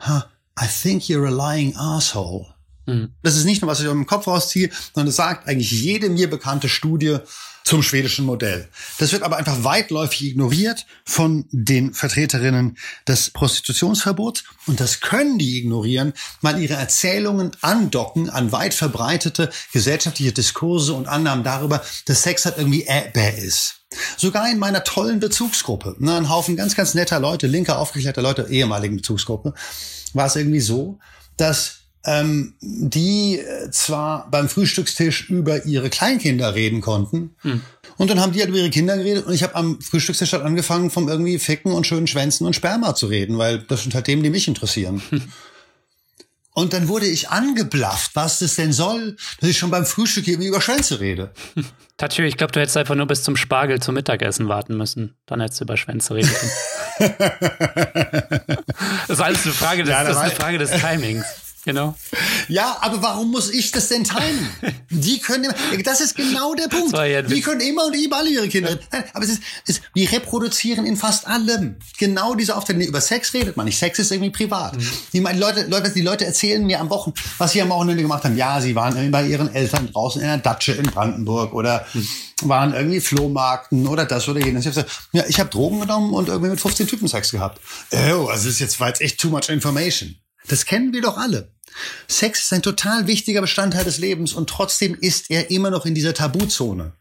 huh, 0.05 0.23
I 0.61 0.67
think 0.67 1.03
you're 1.03 1.27
a 1.27 1.53
lying 1.53 1.75
asshole. 1.77 2.53
Mhm. 2.85 3.13
Das 3.21 3.37
ist 3.37 3.45
nicht 3.45 3.61
nur, 3.61 3.71
was 3.71 3.79
ich 3.79 3.87
aus 3.87 3.93
dem 3.93 4.05
Kopf 4.05 4.27
rausziehe, 4.27 4.69
sondern 4.93 5.09
es 5.09 5.15
sagt 5.15 5.47
eigentlich 5.47 5.71
jede 5.71 6.09
mir 6.09 6.29
bekannte 6.29 6.67
Studie 6.67 7.19
zum 7.63 7.81
schwedischen 7.81 8.25
Modell. 8.25 8.67
Das 8.97 9.11
wird 9.11 9.23
aber 9.23 9.37
einfach 9.37 9.63
weitläufig 9.63 10.23
ignoriert 10.23 10.85
von 11.05 11.45
den 11.51 11.93
Vertreterinnen 11.93 12.77
des 13.07 13.29
Prostitutionsverbots. 13.29 14.43
Und 14.67 14.79
das 14.79 14.99
können 14.99 15.37
die 15.37 15.59
ignorieren, 15.59 16.13
weil 16.41 16.59
ihre 16.59 16.73
Erzählungen 16.73 17.51
andocken 17.61 18.29
an 18.29 18.51
weit 18.51 18.73
verbreitete 18.73 19.49
gesellschaftliche 19.71 20.33
Diskurse 20.33 20.93
und 20.93 21.07
Annahmen 21.07 21.43
darüber, 21.43 21.83
dass 22.05 22.23
Sex 22.23 22.45
halt 22.45 22.57
irgendwie 22.57 22.83
äh, 22.83 23.45
ist. 23.45 23.75
Sogar 24.17 24.49
in 24.49 24.59
meiner 24.59 24.83
tollen 24.83 25.19
Bezugsgruppe, 25.19 25.95
ne, 25.99 26.15
ein 26.15 26.29
Haufen 26.29 26.55
ganz, 26.55 26.75
ganz 26.75 26.93
netter 26.95 27.19
Leute, 27.19 27.47
linker, 27.47 27.77
aufgeklärter 27.77 28.21
Leute, 28.21 28.47
ehemaligen 28.49 28.95
Bezugsgruppe, 28.97 29.53
war 30.13 30.25
es 30.25 30.35
irgendwie 30.35 30.59
so, 30.59 30.99
dass 31.37 31.82
ähm, 32.05 32.53
die 32.59 33.39
äh, 33.39 33.71
zwar 33.71 34.29
beim 34.29 34.49
Frühstückstisch 34.49 35.29
über 35.29 35.65
ihre 35.65 35.89
Kleinkinder 35.89 36.53
reden 36.55 36.81
konnten. 36.81 37.35
Hm. 37.41 37.61
Und 37.97 38.09
dann 38.09 38.19
haben 38.19 38.33
die 38.33 38.39
halt 38.39 38.49
über 38.49 38.59
ihre 38.59 38.69
Kinder 38.69 38.97
geredet 38.97 39.25
und 39.25 39.33
ich 39.33 39.43
habe 39.43 39.55
am 39.55 39.79
Frühstückstisch 39.79 40.33
halt 40.33 40.43
angefangen, 40.43 40.89
vom 40.89 41.07
irgendwie 41.07 41.39
Ficken 41.39 41.71
und 41.71 41.87
schönen 41.87 42.07
Schwänzen 42.07 42.45
und 42.45 42.55
Sperma 42.55 42.95
zu 42.95 43.07
reden, 43.07 43.37
weil 43.37 43.59
das 43.59 43.83
sind 43.83 43.95
halt 43.95 44.05
Themen, 44.05 44.23
die 44.23 44.29
mich 44.29 44.47
interessieren. 44.47 45.01
Hm. 45.09 45.21
Und 46.55 46.73
dann 46.73 46.87
wurde 46.87 47.07
ich 47.07 47.29
angeblafft, 47.29 48.11
was 48.13 48.39
das 48.39 48.55
denn 48.55 48.73
soll, 48.73 49.17
dass 49.39 49.49
ich 49.49 49.57
schon 49.57 49.71
beim 49.71 49.85
Frühstück 49.85 50.27
irgendwie 50.27 50.49
über 50.49 50.61
Schwänze 50.61 50.99
rede. 50.99 51.31
Tachi, 51.97 52.23
ich 52.23 52.37
glaube, 52.37 52.51
du 52.51 52.59
hättest 52.59 52.77
einfach 52.77 52.95
nur 52.95 53.07
bis 53.07 53.23
zum 53.23 53.35
Spargel 53.35 53.81
zum 53.81 53.95
Mittagessen 53.95 54.47
warten 54.49 54.77
müssen. 54.77 55.15
Dann 55.25 55.41
hättest 55.41 55.61
du 55.61 55.63
über 55.65 55.77
Schwänze 55.77 56.13
reden 56.13 56.29
können. 56.29 57.13
das 59.07 59.17
ist 59.17 59.21
alles 59.21 59.45
eine 59.45 59.53
Frage 59.53 59.83
des, 59.83 59.91
ja, 59.91 60.03
das 60.03 60.17
ist 60.17 60.21
eine 60.21 60.31
Frage 60.31 60.57
des 60.59 60.71
Timings. 60.71 61.25
Genau. 61.65 61.95
Ja, 62.49 62.77
aber 62.81 63.01
warum 63.01 63.31
muss 63.31 63.49
ich 63.49 63.71
das 63.71 63.87
denn 63.87 64.03
teilen? 64.03 64.49
Die 64.89 65.19
können 65.19 65.45
immer, 65.45 65.55
das 65.83 66.01
ist 66.01 66.15
genau 66.15 66.53
der 66.55 66.67
Punkt. 66.67 66.95
Ja 66.97 67.21
die 67.21 67.41
können 67.41 67.61
immer 67.61 67.85
und 67.85 67.95
überall 67.95 68.27
ihre 68.27 68.49
Kinder. 68.49 68.77
Aber 69.13 69.23
es 69.23 69.31
ist, 69.31 69.41
es 69.67 69.81
wir 69.93 70.11
reproduzieren 70.11 70.85
in 70.85 70.97
fast 70.97 71.25
allem. 71.25 71.77
Genau 71.97 72.35
diese 72.35 72.57
Aufteilung. 72.57 72.83
Über 72.83 72.99
Sex 72.99 73.33
redet 73.33 73.55
man 73.55 73.65
nicht. 73.65 73.79
Sex 73.79 73.97
ist 73.99 74.11
irgendwie 74.11 74.31
privat. 74.31 74.75
Mhm. 74.75 74.89
Die, 75.13 75.19
Leute, 75.19 75.65
Leute, 75.67 75.91
die 75.91 76.01
Leute 76.01 76.25
erzählen 76.25 76.65
mir 76.65 76.81
am 76.81 76.89
Wochen, 76.89 77.13
was 77.37 77.53
sie 77.53 77.61
am 77.61 77.69
Wochenende 77.69 78.01
gemacht 78.01 78.25
haben. 78.25 78.35
Ja, 78.35 78.59
sie 78.59 78.75
waren 78.75 79.11
bei 79.11 79.25
ihren 79.25 79.53
Eltern 79.53 79.89
draußen 79.91 80.21
in 80.21 80.27
einer 80.27 80.41
Datsche 80.41 80.73
in 80.73 80.83
Brandenburg 80.83 81.53
oder 81.53 81.85
mhm. 81.93 82.07
waren 82.41 82.73
irgendwie 82.73 82.99
Flohmarkten 82.99 83.87
oder 83.87 84.05
das 84.05 84.27
oder 84.27 84.41
jenes. 84.41 84.65
Ich 84.65 84.67
hab 84.67 84.85
gesagt, 84.85 85.09
ja, 85.13 85.23
ich 85.27 85.39
habe 85.39 85.49
Drogen 85.49 85.79
genommen 85.79 86.13
und 86.13 86.27
irgendwie 86.27 86.49
mit 86.49 86.59
15 86.59 86.87
Typen 86.87 87.07
Sex 87.07 87.31
gehabt. 87.31 87.61
Oh, 87.91 88.27
also 88.27 88.27
das 88.27 88.45
ist 88.45 88.59
jetzt, 88.59 88.79
war 88.81 88.89
jetzt 88.89 89.01
echt 89.01 89.19
too 89.19 89.29
much 89.29 89.47
information. 89.47 90.17
Das 90.47 90.65
kennen 90.65 90.93
wir 90.93 91.01
doch 91.01 91.17
alle. 91.17 91.52
Sex 92.07 92.43
ist 92.43 92.53
ein 92.53 92.61
total 92.61 93.07
wichtiger 93.07 93.41
Bestandteil 93.41 93.83
des 93.83 93.97
Lebens 93.97 94.33
und 94.33 94.49
trotzdem 94.49 94.95
ist 94.99 95.29
er 95.29 95.51
immer 95.51 95.69
noch 95.69 95.85
in 95.85 95.95
dieser 95.95 96.13
Tabuzone. 96.13 96.93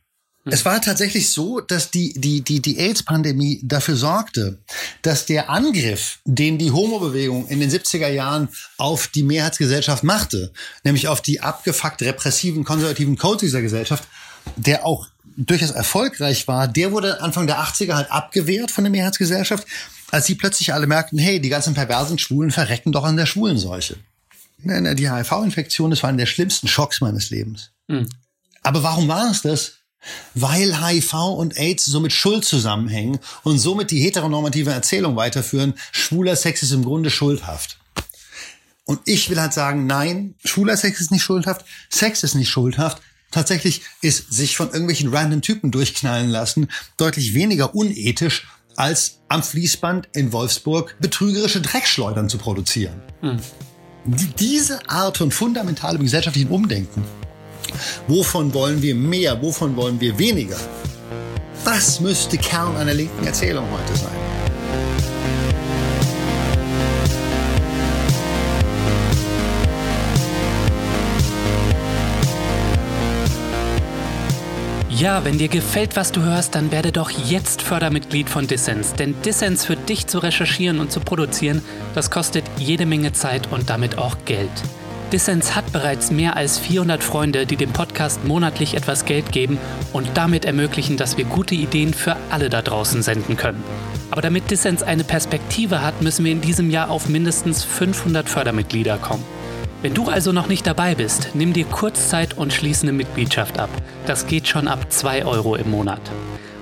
Es 0.44 0.64
war 0.64 0.80
tatsächlich 0.80 1.30
so, 1.30 1.61
dass 1.61 1.92
die, 1.92 2.14
die, 2.14 2.40
die, 2.42 2.61
die 2.61 2.78
AIDS-Pandemie 2.78 3.61
dafür 3.62 3.94
sorgte, 3.94 4.58
dass 5.02 5.24
der 5.24 5.50
Angriff, 5.50 6.18
den 6.24 6.58
die 6.58 6.72
Homo-Bewegung 6.72 7.46
in 7.46 7.61
den 7.61 7.70
70er 7.70 8.08
Jahren 8.08 8.48
auf 8.76 9.06
die 9.06 9.22
Mehrheitsgesellschaft 9.22 10.02
machte, 10.02 10.52
nämlich 10.82 11.06
auf 11.06 11.20
die 11.20 11.40
abgefuckt 11.40 12.02
repressiven, 12.02 12.64
konservativen 12.64 13.16
Codes 13.16 13.42
dieser 13.42 13.62
Gesellschaft, 13.62 14.02
der 14.56 14.85
auch 14.85 15.06
durchaus 15.37 15.70
erfolgreich 15.70 16.48
war, 16.48 16.66
der 16.66 16.90
wurde 16.90 17.20
Anfang 17.20 17.46
der 17.46 17.61
80er 17.61 17.94
halt 17.94 18.11
abgewehrt 18.11 18.72
von 18.72 18.82
der 18.82 18.90
Mehrheitsgesellschaft, 18.90 19.66
als 20.11 20.26
sie 20.26 20.35
plötzlich 20.35 20.74
alle 20.74 20.88
merkten, 20.88 21.18
hey, 21.18 21.40
die 21.40 21.48
ganzen 21.50 21.74
perversen 21.74 22.18
Schwulen 22.18 22.50
verrecken 22.50 22.90
doch 22.90 23.04
an 23.04 23.16
der 23.16 23.26
Schwulenseuche. 23.26 23.96
Die 24.64 25.11
HIV-Infektion, 25.11 25.90
das 25.90 26.03
war 26.03 26.09
einer 26.09 26.18
der 26.18 26.27
schlimmsten 26.27 26.68
Schocks 26.68 27.01
meines 27.01 27.31
Lebens. 27.31 27.70
Mhm. 27.88 28.09
Aber 28.62 28.83
warum 28.83 29.09
war 29.09 29.31
es 29.31 29.42
das? 29.42 29.72
Weil 30.35 30.85
HIV 30.85 31.14
und 31.14 31.59
AIDS 31.59 31.85
so 31.85 32.01
mit 32.01 32.12
Schuld 32.12 32.44
zusammenhängen 32.44 33.18
und 33.44 33.59
somit 33.59 33.90
die 33.90 34.01
heteronormative 34.01 34.70
Erzählung 34.70 35.16
weiterführen, 35.16 35.75
schwuler 35.92 36.37
Sex 36.37 36.62
ist 36.62 36.72
im 36.72 36.85
Grunde 36.85 37.11
schuldhaft. 37.11 37.79
Und 38.85 39.01
ich 39.05 39.31
will 39.31 39.40
halt 39.40 39.53
sagen, 39.53 39.87
nein, 39.87 40.35
schwuler 40.44 40.77
Sex 40.77 41.01
ist 41.01 41.12
nicht 41.12 41.22
schuldhaft, 41.22 41.64
Sex 41.88 42.25
ist 42.25 42.35
nicht 42.35 42.51
schuldhaft. 42.51 43.01
Tatsächlich 43.31 43.83
ist 44.03 44.33
sich 44.33 44.57
von 44.57 44.68
irgendwelchen 44.68 45.14
random 45.14 45.40
Typen 45.40 45.70
durchknallen 45.70 46.29
lassen 46.29 46.68
deutlich 46.96 47.33
weniger 47.33 47.75
unethisch, 47.75 48.48
als 48.75 49.20
am 49.29 49.42
Fließband 49.42 50.09
in 50.14 50.33
Wolfsburg 50.33 50.96
betrügerische 51.01 51.61
Dreckschleudern 51.61 52.29
zu 52.29 52.38
produzieren. 52.38 53.01
Mhm 53.22 53.40
diese 54.05 54.79
Art 54.88 55.19
von 55.19 55.31
fundamentalem 55.31 56.03
gesellschaftlichen 56.03 56.51
Umdenken, 56.51 57.05
wovon 58.09 58.53
wollen 58.53 58.83
wir 58.83 58.95
mehr, 58.95 59.41
wovon 59.41 59.77
wollen 59.77 60.01
wir 60.01 60.19
weniger, 60.19 60.57
das 61.65 62.01
müsste 62.01 62.37
Kern 62.37 62.77
einer 62.77 62.95
linken 62.95 63.25
Erzählung 63.25 63.65
heute 63.71 63.97
sein. 63.97 65.12
Ja, 75.03 75.25
wenn 75.25 75.37
dir 75.37 75.49
gefällt, 75.49 75.97
was 75.97 76.12
du 76.12 76.23
hörst, 76.23 76.55
dann 76.55 76.71
werde 76.71 76.93
doch 76.93 77.11
jetzt 77.11 77.61
Fördermitglied 77.61 78.31
von 78.31 78.47
Dissens. 78.47 78.95
Denn 78.95 79.17
Dissens 79.25 79.65
für 79.65 79.75
dich 79.75 80.07
zu 80.07 80.21
recherchieren 80.21 80.79
und 80.79 80.93
zu 80.93 81.01
produzieren, 81.01 81.61
das 81.93 82.12
kostet 82.12 82.45
jede 82.57 82.87
Menge 82.87 83.12
Zeit 83.12 83.51
und 83.51 83.69
damit 83.69 83.99
auch 83.99 84.17
Geld. 84.27 84.49
Dissens 85.12 85.57
hat 85.57 85.73
bereits 85.73 86.12
mehr 86.12 86.37
als 86.37 86.57
400 86.61 87.03
Freunde, 87.03 87.47
die 87.47 87.57
dem 87.57 87.73
Podcast 87.73 88.25
monatlich 88.25 88.75
etwas 88.75 89.05
Geld 89.05 89.33
geben 89.33 89.59
und 89.93 90.09
damit 90.15 90.45
ermöglichen, 90.45 90.97
dass 90.97 91.19
wir 91.19 91.25
gute 91.25 91.57
Ideen 91.57 91.95
für 91.95 92.17
alle 92.31 92.49
da 92.49 92.62
draußen 92.62 93.03
senden 93.03 93.37
können. 93.37 93.65
Aber 94.12 94.23
damit 94.23 94.53
Dissens 94.53 94.85
eine 94.85 95.03
Perspektive 95.03 95.83
hat, 95.83 96.01
müssen 96.01 96.25
wir 96.25 96.31
in 96.31 96.43
diesem 96.43 96.71
Jahr 96.71 96.91
auf 96.91 97.09
mindestens 97.09 97.65
500 97.65 98.29
Fördermitglieder 98.29 98.99
kommen. 98.99 99.25
Wenn 99.83 99.95
du 99.95 100.09
also 100.09 100.31
noch 100.31 100.47
nicht 100.47 100.64
dabei 100.64 100.95
bist, 100.95 101.31
nimm 101.35 101.53
dir 101.53 101.64
Kurzzeit 101.64 102.38
und 102.38 102.53
schließe 102.53 102.85
eine 102.85 102.92
Mitgliedschaft 102.92 103.59
ab. 103.59 103.68
Das 104.07 104.29
geht 104.29 104.47
schon 104.47 104.68
ab 104.68 104.92
2 104.92 105.25
Euro 105.25 105.57
im 105.57 105.73
Monat. 105.73 106.01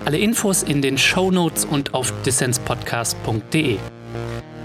Alle 0.07 0.17
Infos 0.17 0.63
in 0.63 0.81
den 0.81 0.97
Show 0.97 1.31
Notes 1.31 1.67
und 1.67 1.93
auf 1.93 2.15
dissenspodcast.de. 2.23 3.77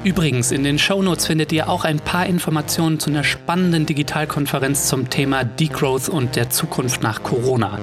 Übrigens, 0.06 0.54
in 0.54 0.63
den 0.63 0.80
Show 0.80 1.02
Notes 1.02 1.28
findet 1.28 1.52
ihr 1.52 1.68
auch 1.68 1.84
ein 1.84 2.00
paar 2.00 2.28
Informationen 2.28 2.98
zu 2.98 3.10
einer 3.10 3.26
spannenden 3.26 3.86
Digitalkonferenz 3.86 4.88
zum 4.88 5.10
Thema 5.10 5.44
Degrowth 5.44 6.08
und 6.08 6.38
der 6.38 6.50
Zukunft 6.50 7.04
nach 7.04 7.24
Corona. 7.24 7.78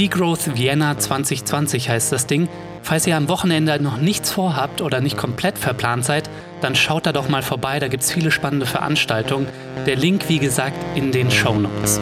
Degrowth 0.00 0.56
Vienna 0.56 0.96
2020 0.96 1.90
heißt 1.90 2.10
das 2.10 2.26
Ding. 2.26 2.48
Falls 2.82 3.06
ihr 3.06 3.18
am 3.18 3.28
Wochenende 3.28 3.82
noch 3.82 3.98
nichts 3.98 4.30
vorhabt 4.30 4.80
oder 4.80 5.02
nicht 5.02 5.18
komplett 5.18 5.58
verplant 5.58 6.06
seid, 6.06 6.30
dann 6.62 6.74
schaut 6.74 7.04
da 7.04 7.12
doch 7.12 7.28
mal 7.28 7.42
vorbei, 7.42 7.78
da 7.80 7.88
gibt 7.88 8.02
es 8.02 8.10
viele 8.10 8.30
spannende 8.30 8.64
Veranstaltungen. 8.64 9.46
Der 9.84 9.96
Link, 9.96 10.30
wie 10.30 10.38
gesagt, 10.38 10.78
in 10.94 11.12
den 11.12 11.30
Show 11.30 11.52
Notes. 11.52 12.00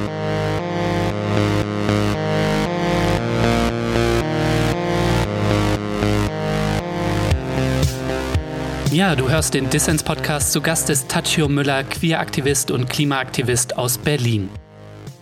Ja, 8.93 9.17
du 9.17 9.29
hörst 9.29 9.55
den 9.55 9.69
Dissens-Podcast. 9.71 10.53
Zu 10.53 10.61
Gast 10.61 10.89
ist 10.89 11.09
Tachio 11.09 11.49
Müller, 11.49 11.83
Queeraktivist 11.83 12.71
und 12.71 12.89
Klimaaktivist 12.89 13.77
aus 13.77 13.99
Berlin. 13.99 14.51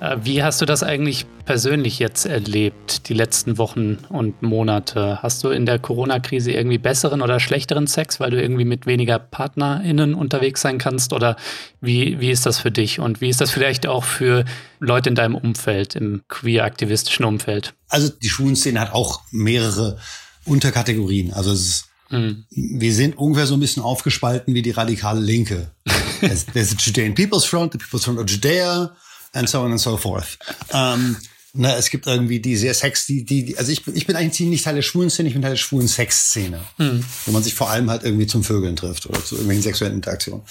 Äh, 0.00 0.16
wie 0.22 0.42
hast 0.42 0.60
du 0.60 0.66
das 0.66 0.82
eigentlich 0.82 1.26
persönlich 1.44 1.98
jetzt 1.98 2.26
erlebt, 2.26 3.08
die 3.08 3.14
letzten 3.14 3.56
Wochen 3.58 3.98
und 4.08 4.42
Monate? 4.42 5.22
Hast 5.22 5.42
du 5.44 5.48
in 5.48 5.64
der 5.64 5.78
Corona-Krise 5.78 6.52
irgendwie 6.52 6.78
besseren 6.78 7.22
oder 7.22 7.40
schlechteren 7.40 7.86
Sex, 7.86 8.20
weil 8.20 8.30
du 8.30 8.40
irgendwie 8.40 8.64
mit 8.64 8.86
weniger 8.86 9.18
PartnerInnen 9.18 10.14
unterwegs 10.14 10.60
sein 10.60 10.78
kannst? 10.78 11.12
Oder 11.12 11.36
wie, 11.80 12.20
wie 12.20 12.30
ist 12.30 12.44
das 12.44 12.58
für 12.58 12.70
dich? 12.70 13.00
Und 13.00 13.20
wie 13.20 13.28
ist 13.28 13.40
das 13.40 13.50
vielleicht 13.50 13.86
auch 13.86 14.04
für 14.04 14.44
Leute 14.80 15.08
in 15.08 15.14
deinem 15.14 15.34
Umfeld, 15.34 15.96
im 15.96 16.22
queer-aktivistischen 16.28 17.24
Umfeld? 17.24 17.74
Also 17.88 18.10
die 18.10 18.28
Schwulenszene 18.28 18.80
hat 18.80 18.92
auch 18.92 19.22
mehrere 19.30 19.98
Unterkategorien. 20.44 21.32
Also 21.32 21.52
es 21.52 21.60
ist 21.60 21.84
hm. 22.08 22.44
Wir 22.50 22.92
sind 22.94 23.18
ungefähr 23.18 23.46
so 23.46 23.54
ein 23.54 23.60
bisschen 23.60 23.82
aufgespalten 23.82 24.54
wie 24.54 24.62
die 24.62 24.70
radikale 24.70 25.20
Linke. 25.20 25.72
there's, 26.20 26.46
there's 26.46 26.70
the 26.70 26.76
Judean 26.76 27.14
People's 27.14 27.44
Front, 27.44 27.72
the 27.72 27.78
People's 27.78 28.04
Front 28.04 28.20
of 28.20 28.26
Judea, 28.26 28.94
and 29.36 29.48
so 29.48 29.62
on 29.62 29.70
and 29.70 29.80
so 29.80 29.96
forth. 29.96 30.38
Ähm, 30.72 31.16
na, 31.58 31.74
es 31.76 31.88
gibt 31.88 32.06
irgendwie 32.06 32.40
die 32.40 32.56
sehr 32.56 32.74
Sex, 32.74 33.06
die, 33.06 33.24
die, 33.24 33.56
also 33.56 33.72
ich 33.72 33.82
bin, 33.82 33.96
ich 33.96 34.06
bin 34.06 34.14
eigentlich 34.14 34.46
nicht 34.48 34.64
Teil 34.64 34.74
der 34.74 34.82
schwulen 34.82 35.08
Szene, 35.08 35.28
ich 35.28 35.34
bin 35.34 35.40
Teil 35.42 35.52
der 35.52 35.56
schwulen 35.56 35.88
Sexszene, 35.88 36.60
mhm. 36.76 37.02
wo 37.24 37.32
man 37.32 37.42
sich 37.42 37.54
vor 37.54 37.70
allem 37.70 37.88
halt 37.88 38.02
irgendwie 38.02 38.26
zum 38.26 38.44
Vögeln 38.44 38.76
trifft 38.76 39.06
oder 39.06 39.24
zu 39.24 39.36
irgendwelchen 39.36 39.62
sexuellen 39.62 39.94
Interaktionen. 39.94 40.42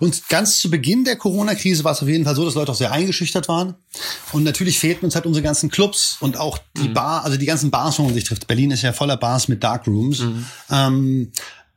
Und 0.00 0.28
ganz 0.28 0.58
zu 0.58 0.68
Beginn 0.68 1.04
der 1.04 1.16
Corona-Krise 1.16 1.84
war 1.84 1.92
es 1.92 2.02
auf 2.02 2.08
jeden 2.08 2.24
Fall 2.24 2.34
so, 2.34 2.44
dass 2.44 2.54
Leute 2.54 2.72
auch 2.72 2.76
sehr 2.76 2.90
eingeschüchtert 2.90 3.46
waren. 3.46 3.74
Und 4.32 4.42
natürlich 4.42 4.78
fehlten 4.78 5.04
uns 5.04 5.14
halt 5.14 5.26
unsere 5.26 5.44
ganzen 5.44 5.70
Clubs 5.70 6.16
und 6.20 6.36
auch 6.36 6.58
die 6.76 6.88
mhm. 6.88 6.94
Bar, 6.94 7.24
also 7.24 7.36
die 7.36 7.46
ganzen 7.46 7.70
Bars, 7.70 7.98
wo 7.98 8.02
man 8.04 8.14
sich 8.14 8.24
trifft. 8.24 8.48
Berlin 8.48 8.72
ist 8.72 8.82
ja 8.82 8.92
voller 8.92 9.16
Bars 9.16 9.46
mit 9.46 9.62
Darkrooms. 9.62 10.20
Mhm. 10.20 10.46
Ähm, 10.70 11.32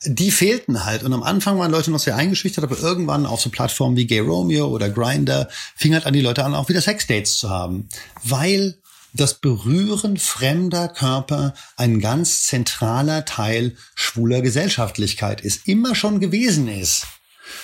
die 0.05 0.31
fehlten 0.31 0.85
halt. 0.85 1.03
Und 1.03 1.13
am 1.13 1.23
Anfang 1.23 1.57
waren 1.59 1.71
Leute 1.71 1.91
noch 1.91 1.99
sehr 1.99 2.15
eingeschüchtert, 2.15 2.63
aber 2.63 2.79
irgendwann 2.79 3.25
auf 3.25 3.41
so 3.41 3.49
Plattformen 3.49 3.95
wie 3.95 4.07
Gay 4.07 4.19
Romeo 4.19 4.67
oder 4.67 4.89
Grinder 4.89 5.49
fing 5.75 5.93
halt 5.93 6.05
an 6.05 6.13
die 6.13 6.21
Leute 6.21 6.43
an, 6.43 6.55
auch 6.55 6.69
wieder 6.69 6.81
Sexdates 6.81 7.37
zu 7.37 7.49
haben. 7.49 7.89
Weil 8.23 8.75
das 9.13 9.35
Berühren 9.35 10.17
fremder 10.17 10.87
Körper 10.87 11.53
ein 11.77 11.99
ganz 11.99 12.43
zentraler 12.43 13.25
Teil 13.25 13.75
schwuler 13.95 14.41
Gesellschaftlichkeit 14.41 15.41
ist, 15.41 15.67
immer 15.67 15.93
schon 15.93 16.19
gewesen 16.19 16.67
ist. 16.67 17.05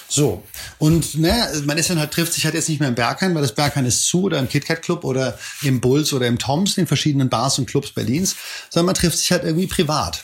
So. 0.08 0.44
Und 0.78 1.16
ne, 1.16 1.48
man 1.66 1.78
ist 1.78 1.90
dann 1.90 2.00
halt, 2.00 2.12
trifft 2.12 2.34
sich 2.34 2.46
halt 2.46 2.54
jetzt 2.54 2.70
nicht 2.70 2.80
mehr 2.80 2.90
im 2.90 2.96
Berghain, 2.96 3.34
weil 3.34 3.42
das 3.42 3.56
Berghain 3.56 3.86
ist 3.86 4.06
zu 4.06 4.24
oder 4.24 4.40
im 4.40 4.48
KitKat 4.48 4.82
Club 4.82 5.04
oder 5.04 5.38
im 5.64 5.82
Bulls 5.82 6.14
oder 6.14 6.28
im 6.28 6.38
Toms, 6.38 6.76
den 6.76 6.88
verschiedenen 6.88 7.30
Bars 7.30 7.58
und 7.60 7.68
Clubs 7.68 7.92
Berlins, 7.92 8.36
sondern 8.70 8.88
man 8.88 8.96
trifft 8.96 9.18
sich 9.18 9.32
halt 9.32 9.44
irgendwie 9.44 9.68
privat. 9.68 10.24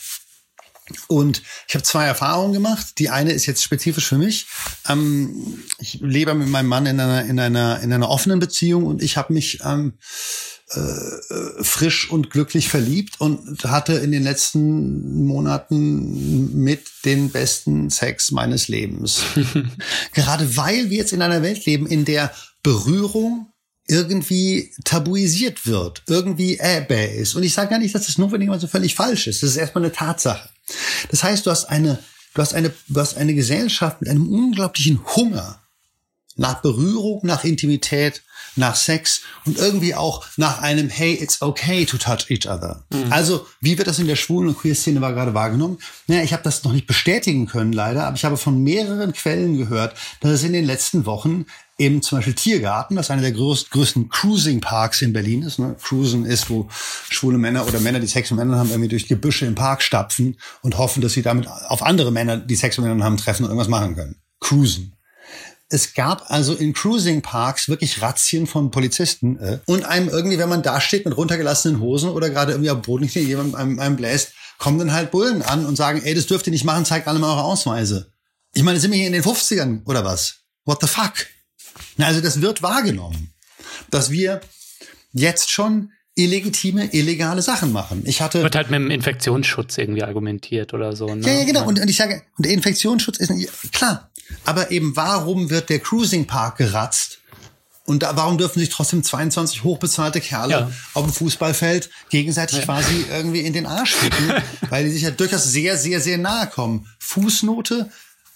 Und 1.08 1.42
ich 1.68 1.74
habe 1.74 1.84
zwei 1.84 2.06
Erfahrungen 2.06 2.54
gemacht. 2.54 3.00
Die 3.00 3.10
eine 3.10 3.32
ist 3.32 3.48
jetzt 3.48 3.64
spezifisch 3.64 4.08
für 4.08 4.18
mich. 4.18 4.46
Ähm, 4.88 5.64
ich 5.80 6.00
lebe 6.02 6.34
mit 6.36 6.48
meinem 6.48 6.68
Mann 6.68 6.86
in 6.86 7.00
einer 7.00 7.26
in 7.26 7.40
einer 7.40 7.80
in 7.80 7.92
einer 7.92 8.10
offenen 8.10 8.40
Beziehung 8.40 8.86
und 8.86 9.02
ich 9.02 9.18
habe 9.18 9.34
mich 9.34 9.62
ähm, 9.64 9.98
äh, 10.70 11.64
frisch 11.64 12.10
und 12.10 12.30
glücklich 12.30 12.70
verliebt 12.70 13.20
und 13.20 13.64
hatte 13.64 13.94
in 13.94 14.12
den 14.12 14.24
letzten 14.24 15.26
Monaten 15.26 16.56
mit 16.56 16.88
den 17.06 17.32
besten 17.32 17.90
Sex 17.90 18.32
meines 18.32 18.68
Lebens. 18.68 19.24
Gerade 20.14 20.58
weil 20.58 20.90
wir 20.90 20.98
jetzt 20.98 21.14
in 21.14 21.22
einer 21.22 21.42
Welt 21.42 21.66
leben, 21.66 21.88
in 21.88 22.06
der 22.06 22.32
Berührung 22.62 23.54
irgendwie 23.88 24.72
tabuisiert 24.84 25.68
wird, 25.68 26.04
irgendwie 26.08 26.58
äh, 26.60 27.20
ist. 27.20 27.36
Und 27.36 27.44
ich 27.44 27.54
sage 27.54 27.70
gar 27.70 27.80
nicht, 27.80 27.94
dass 27.94 28.08
das 28.08 28.18
notwendigerweise 28.18 28.68
völlig 28.68 28.96
falsch 28.96 29.28
ist. 29.28 29.44
Das 29.44 29.52
ist 29.52 29.58
erstmal 29.58 29.84
eine 29.84 29.94
Tatsache. 29.94 30.50
Das 31.10 31.24
heißt, 31.24 31.46
du 31.46 31.52
hast 31.52 31.66
eine, 31.66 32.00
du 32.34 32.42
hast 32.42 32.54
eine, 32.54 32.72
du 32.88 33.00
hast 33.00 33.18
eine 33.18 33.36
Gesellschaft 33.36 34.02
mit 34.02 34.10
einem 34.10 34.28
unglaublichen 34.28 35.00
Hunger 35.16 35.62
nach 36.36 36.62
Berührung, 36.62 37.22
nach 37.24 37.44
Intimität, 37.44 38.24
nach 38.56 38.76
Sex 38.76 39.22
und 39.46 39.58
irgendwie 39.58 39.96
auch 39.96 40.26
nach 40.38 40.62
einem 40.62 40.90
Hey, 40.90 41.14
it's 41.14 41.42
okay 41.42 41.86
to 41.86 41.98
touch 41.98 42.30
each 42.30 42.48
other. 42.48 42.86
Mhm. 42.92 43.12
Also, 43.12 43.46
wie 43.62 43.78
wird 43.78 43.88
das 43.88 44.00
in 44.00 44.08
der 44.08 44.16
schwulen 44.16 44.50
und 44.50 44.58
queer 44.58 44.76
Szene 44.76 45.00
gerade 45.00 45.34
wahrgenommen? 45.34 45.80
Naja, 46.08 46.24
ich 46.24 46.34
habe 46.34 46.44
das 46.44 46.64
noch 46.64 46.72
nicht 46.72 46.88
bestätigen 46.88 47.48
können 47.48 47.74
leider, 47.74 48.06
aber 48.06 48.16
ich 48.16 48.26
habe 48.26 48.38
von 48.38 48.62
mehreren 48.64 49.14
Quellen 49.14 49.58
gehört, 49.58 49.96
dass 50.22 50.32
es 50.32 50.44
in 50.44 50.54
den 50.54 50.66
letzten 50.66 51.06
Wochen 51.06 51.46
eben 51.78 52.02
zum 52.02 52.20
Beispiel 52.20 52.36
Tiergarten, 52.36 52.96
das 52.96 53.12
einer 53.12 53.22
der 53.22 53.34
größ 53.34 53.70
größten 53.70 54.08
Cruising-Parks 54.08 55.02
in 55.02 55.12
Berlin 55.12 55.44
ist. 55.44 55.60
Ne? 55.60 55.76
Cruisen 55.82 56.26
ist, 56.26 56.50
wo 56.50 56.70
schwule 57.10 57.38
Männer 57.38 57.68
oder 57.68 57.82
Männer, 57.82 58.00
die 58.00 58.08
Sex 58.08 58.32
mit 58.32 58.40
Männern 58.40 58.58
haben, 58.58 58.70
irgendwie 58.70 58.88
durch 58.88 59.08
Gebüsche 59.10 59.46
im 59.46 59.56
Park 59.56 59.82
stapfen 59.82 60.38
und 60.62 60.78
hoffen, 60.78 61.02
dass 61.02 61.14
sie 61.14 61.22
damit 61.22 61.48
auf 61.48 61.84
andere 61.84 62.12
Männer, 62.12 62.38
die 62.38 62.56
Sex 62.56 62.78
mit 62.78 62.86
Männern 62.86 63.04
haben, 63.04 63.18
treffen 63.18 63.44
und 63.44 63.50
irgendwas 63.50 63.68
machen 63.68 63.96
können. 63.96 64.16
Cruisen. 64.40 64.95
Es 65.70 65.94
gab 65.94 66.30
also 66.30 66.54
in 66.54 66.74
Cruising 66.74 67.22
Parks 67.22 67.70
wirklich 67.70 68.02
Razzien 68.02 68.46
von 68.46 68.70
Polizisten 68.70 69.38
äh, 69.40 69.60
und 69.66 69.84
einem 69.84 70.10
irgendwie, 70.10 70.38
wenn 70.38 70.50
man 70.50 70.62
da 70.62 70.80
steht 70.80 71.06
mit 71.06 71.18
runtergelassenen 71.18 71.80
Hosen 71.80 72.10
oder 72.10 72.30
gerade 72.30 72.52
irgendwie 72.52 72.70
am 72.70 72.84
Boden 72.84 73.04
nicht 73.04 73.16
jemand 73.16 73.56
einem, 73.56 73.80
einem 73.80 73.96
bläst, 73.96 74.34
kommen 74.60 74.78
dann 74.78 74.94
halt 74.94 75.12
Bullen 75.12 75.42
an 75.42 75.66
und 75.66 75.76
sagen, 75.76 76.02
ey, 76.04 76.14
das 76.14 76.28
dürft 76.28 76.48
ihr 76.48 76.52
nicht 76.52 76.66
machen, 76.66 76.86
zeigt 76.86 77.08
alle 77.08 77.20
mal 77.20 77.32
eure 77.32 77.44
Ausweise. 77.44 78.12
Ich 78.54 78.64
meine, 78.64 78.80
sind 78.80 78.92
wir 78.92 78.98
hier 78.98 79.08
in 79.08 79.14
den 79.14 79.24
50ern 79.24 79.86
oder 79.86 80.06
was? 80.06 80.42
What 80.66 80.82
the 80.82 80.88
fuck? 80.88 81.14
Na, 81.98 82.08
also 82.08 82.22
das 82.22 82.42
wird 82.42 82.62
wahrgenommen, 82.62 83.34
dass 83.90 84.12
wir 84.12 84.42
jetzt 85.12 85.52
schon 85.52 85.92
illegitime, 86.16 86.94
illegale 86.94 87.42
Sachen 87.42 87.72
machen. 87.74 88.04
Ich 88.06 88.22
hatte 88.22 88.42
wird 88.42 88.56
halt 88.56 88.72
mit 88.72 88.80
dem 88.80 88.90
Infektionsschutz 88.90 89.78
irgendwie 89.78 90.04
argumentiert 90.04 90.74
oder 90.74 90.96
so. 90.96 91.14
Ne? 91.14 91.28
Ja, 91.28 91.34
ja, 91.40 91.44
genau. 91.44 91.68
Und, 91.68 91.80
und 91.80 91.90
ich 91.90 91.98
sage, 91.98 92.24
und 92.38 92.46
der 92.46 92.54
Infektionsschutz 92.54 93.18
ist 93.18 93.74
klar. 93.74 94.10
Aber 94.46 94.72
eben, 94.72 94.96
warum 94.96 95.50
wird 95.50 95.70
der 95.70 95.80
Cruising 95.80 96.26
Park 96.26 96.58
geratzt? 96.58 97.20
Und 97.86 98.02
da, 98.02 98.16
warum 98.16 98.40
dürfen 98.40 98.60
sich 98.60 98.70
trotzdem 98.70 99.04
22 99.04 99.64
hochbezahlte 99.64 100.20
Kerle 100.20 100.52
ja. 100.52 100.72
auf 100.96 101.04
dem 101.04 101.14
Fußballfeld 101.14 101.92
gegenseitig 102.10 102.60
ja. 102.60 102.66
quasi 102.66 103.06
irgendwie 103.12 103.42
in 103.42 103.54
den 103.54 103.68
Arsch 103.68 103.94
ficken, 103.94 104.34
weil 104.70 104.86
die 104.86 104.92
sich 104.92 105.04
ja 105.04 105.12
durchaus 105.12 105.44
sehr, 105.44 105.78
sehr, 105.78 106.02
sehr 106.02 106.18
nahe 106.18 106.48
kommen. 106.48 106.88
Fußnote, 106.98 107.92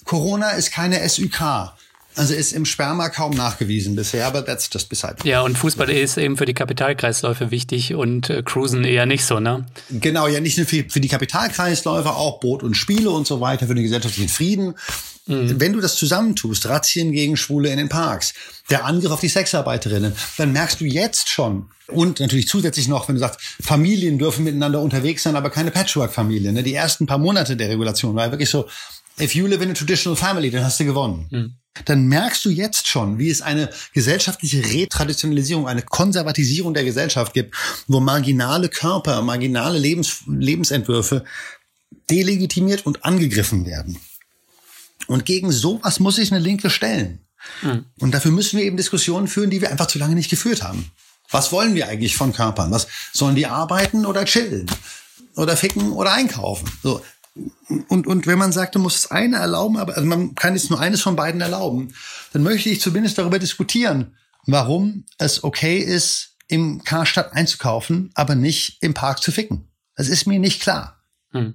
Corona 0.05 0.51
ist 0.51 0.71
keine 0.71 1.07
SÜK. 1.07 1.71
Also 2.19 2.33
ist 2.33 2.51
im 2.51 2.65
Sperma 2.65 3.07
kaum 3.07 3.33
nachgewiesen 3.33 3.95
bisher, 3.95 4.27
aber 4.27 4.43
that's 4.43 4.69
just 4.73 4.89
beside. 4.89 5.15
Ja, 5.23 5.39
und 5.39 5.57
Fußball 5.57 5.89
ist 5.89 6.17
eben 6.17 6.35
für 6.35 6.45
die 6.45 6.53
Kapitalkreisläufe 6.53 7.49
wichtig 7.49 7.95
und 7.95 8.29
äh, 8.29 8.43
Cruisen 8.43 8.83
eher 8.83 9.05
nicht 9.05 9.23
so, 9.23 9.39
ne? 9.39 9.65
Genau, 9.89 10.27
ja, 10.27 10.41
nicht 10.41 10.57
nur 10.57 10.67
für, 10.67 10.83
für 10.89 10.99
die 10.99 11.07
Kapitalkreisläufe, 11.07 12.09
auch 12.09 12.41
Boot 12.41 12.61
und 12.61 12.75
Spiele 12.75 13.09
und 13.09 13.25
so 13.25 13.39
weiter, 13.39 13.67
für 13.67 13.73
den 13.73 13.85
gesellschaftlichen 13.85 14.27
Frieden. 14.27 14.75
Mhm. 15.27 15.61
Wenn 15.61 15.71
du 15.71 15.79
das 15.79 15.95
zusammentust, 15.95 16.67
Razzien 16.67 17.13
gegen 17.13 17.37
Schwule 17.37 17.69
in 17.69 17.77
den 17.77 17.87
Parks, 17.87 18.33
der 18.69 18.83
Angriff 18.83 19.11
auf 19.11 19.21
die 19.21 19.29
Sexarbeiterinnen, 19.29 20.13
dann 20.37 20.51
merkst 20.51 20.81
du 20.81 20.85
jetzt 20.85 21.29
schon, 21.29 21.69
und 21.87 22.19
natürlich 22.19 22.49
zusätzlich 22.49 22.89
noch, 22.89 23.07
wenn 23.07 23.15
du 23.15 23.21
sagst, 23.21 23.39
Familien 23.61 24.19
dürfen 24.19 24.43
miteinander 24.43 24.81
unterwegs 24.81 25.23
sein, 25.23 25.37
aber 25.37 25.49
keine 25.49 25.71
Patchwork-Familien. 25.71 26.53
Ne? 26.53 26.63
Die 26.63 26.73
ersten 26.73 27.05
paar 27.05 27.17
Monate 27.17 27.55
der 27.55 27.69
Regulation 27.69 28.13
war 28.15 28.29
wirklich 28.29 28.49
so, 28.49 28.67
if 29.19 29.35
you 29.35 29.47
live 29.47 29.61
in 29.61 29.71
a 29.71 29.73
traditional 29.73 30.15
family, 30.15 30.49
dann 30.49 30.63
hast 30.63 30.79
du 30.79 30.85
gewonnen. 30.85 31.27
Mhm 31.29 31.59
dann 31.85 32.07
merkst 32.07 32.43
du 32.45 32.49
jetzt 32.49 32.87
schon, 32.87 33.19
wie 33.19 33.29
es 33.29 33.41
eine 33.41 33.69
gesellschaftliche 33.93 34.63
Retraditionalisierung, 34.63 35.67
eine 35.67 35.81
Konservatisierung 35.81 36.73
der 36.73 36.83
Gesellschaft 36.83 37.33
gibt, 37.33 37.55
wo 37.87 37.99
marginale 37.99 38.69
Körper, 38.69 39.21
marginale 39.21 39.79
Lebens, 39.79 40.23
Lebensentwürfe 40.27 41.23
delegitimiert 42.09 42.85
und 42.85 43.05
angegriffen 43.05 43.65
werden. 43.65 43.97
Und 45.07 45.25
gegen 45.25 45.51
sowas 45.51 45.99
muss 45.99 46.15
sich 46.17 46.31
eine 46.31 46.43
Linke 46.43 46.69
stellen. 46.69 47.19
Mhm. 47.61 47.85
Und 47.99 48.13
dafür 48.13 48.31
müssen 48.31 48.57
wir 48.57 48.65
eben 48.65 48.77
Diskussionen 48.77 49.27
führen, 49.27 49.49
die 49.49 49.61
wir 49.61 49.71
einfach 49.71 49.87
zu 49.87 49.99
lange 49.99 50.15
nicht 50.15 50.29
geführt 50.29 50.63
haben. 50.63 50.91
Was 51.31 51.51
wollen 51.51 51.75
wir 51.75 51.87
eigentlich 51.87 52.15
von 52.15 52.33
Körpern? 52.33 52.71
Was 52.71 52.87
sollen 53.13 53.35
die 53.35 53.45
arbeiten 53.45 54.05
oder 54.05 54.25
chillen? 54.25 54.65
Oder 55.35 55.55
ficken 55.55 55.91
oder 55.93 56.11
einkaufen? 56.11 56.69
So, 56.83 57.01
und, 57.87 58.07
und 58.07 58.27
wenn 58.27 58.37
man 58.37 58.51
sagt, 58.51 58.75
du 58.75 58.79
musst 58.79 59.03
das 59.03 59.11
eine 59.11 59.37
erlauben, 59.37 59.77
aber 59.77 59.95
also 59.95 60.07
man 60.07 60.35
kann 60.35 60.55
jetzt 60.55 60.69
nur 60.69 60.79
eines 60.79 61.01
von 61.01 61.15
beiden 61.15 61.41
erlauben, 61.41 61.93
dann 62.33 62.43
möchte 62.43 62.69
ich 62.69 62.81
zumindest 62.81 63.17
darüber 63.17 63.39
diskutieren, 63.39 64.15
warum 64.45 65.05
es 65.17 65.43
okay 65.43 65.77
ist, 65.77 66.35
im 66.47 66.83
Karstadt 66.83 67.33
einzukaufen, 67.33 68.11
aber 68.15 68.35
nicht 68.35 68.77
im 68.81 68.93
Park 68.93 69.21
zu 69.21 69.31
ficken. 69.31 69.69
Das 69.95 70.07
ist 70.07 70.25
mir 70.25 70.39
nicht 70.39 70.61
klar. 70.61 70.98
Hm. 71.31 71.53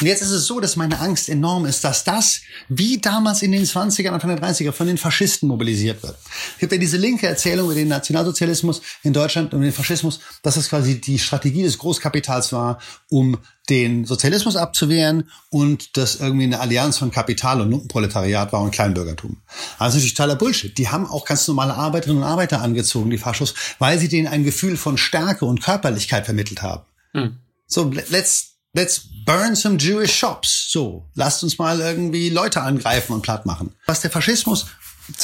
Und 0.00 0.06
jetzt 0.06 0.22
ist 0.22 0.32
es 0.32 0.46
so, 0.46 0.58
dass 0.58 0.74
meine 0.74 0.98
Angst 0.98 1.28
enorm 1.28 1.64
ist, 1.64 1.84
dass 1.84 2.02
das, 2.02 2.40
wie 2.68 2.98
damals 2.98 3.42
in 3.42 3.52
den 3.52 3.64
20ern, 3.64 4.10
Anfang 4.10 4.34
der 4.34 4.42
30er, 4.42 4.72
von 4.72 4.88
den 4.88 4.98
Faschisten 4.98 5.48
mobilisiert 5.48 6.02
wird. 6.02 6.16
Es 6.54 6.58
gibt 6.58 6.72
ja 6.72 6.78
diese 6.78 6.96
linke 6.96 7.28
Erzählung 7.28 7.66
über 7.66 7.76
den 7.76 7.86
Nationalsozialismus 7.86 8.82
in 9.04 9.12
Deutschland 9.12 9.54
und 9.54 9.60
den 9.60 9.72
Faschismus, 9.72 10.18
dass 10.42 10.56
es 10.56 10.68
quasi 10.68 11.00
die 11.00 11.20
Strategie 11.20 11.62
des 11.62 11.78
Großkapitals 11.78 12.52
war, 12.52 12.80
um 13.10 13.38
den 13.68 14.06
Sozialismus 14.06 14.56
abzuwehren 14.56 15.30
und 15.50 15.96
das 15.96 16.16
irgendwie 16.16 16.44
eine 16.44 16.58
Allianz 16.58 16.98
von 16.98 17.12
Kapital 17.12 17.60
und 17.60 17.70
Lumpenproletariat 17.70 18.52
war 18.52 18.60
und 18.60 18.72
Kleinbürgertum. 18.72 19.40
Also 19.78 19.98
natürlich 19.98 20.14
totaler 20.14 20.34
Bullshit. 20.34 20.76
Die 20.76 20.88
haben 20.88 21.06
auch 21.06 21.24
ganz 21.24 21.46
normale 21.46 21.74
Arbeiterinnen 21.74 22.24
und 22.24 22.28
Arbeiter 22.28 22.60
angezogen, 22.60 23.10
die 23.10 23.18
Faschos, 23.18 23.54
weil 23.78 24.00
sie 24.00 24.08
denen 24.08 24.26
ein 24.26 24.42
Gefühl 24.42 24.76
von 24.76 24.98
Stärke 24.98 25.44
und 25.44 25.62
Körperlichkeit 25.62 26.24
vermittelt 26.24 26.62
haben. 26.62 26.82
Hm. 27.12 27.38
So, 27.68 27.88
let's 28.10 28.51
Let's 28.74 29.02
burn 29.26 29.54
some 29.54 29.76
Jewish 29.76 30.14
shops. 30.14 30.70
So, 30.70 31.06
lasst 31.14 31.42
uns 31.42 31.58
mal 31.58 31.80
irgendwie 31.80 32.30
Leute 32.30 32.62
angreifen 32.62 33.12
und 33.12 33.20
platt 33.20 33.44
machen. 33.44 33.74
Was 33.86 34.00
der 34.00 34.10
Faschismus 34.10 34.66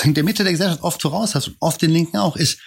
in 0.05 0.13
der 0.13 0.25
Mitte 0.25 0.43
der 0.43 0.53
Gesellschaft 0.53 0.83
oft 0.83 1.01
voraus 1.01 1.35
hat, 1.35 1.51
oft 1.61 1.81
den 1.81 1.91
Linken 1.91 2.19
auch, 2.19 2.37
ist 2.37 2.59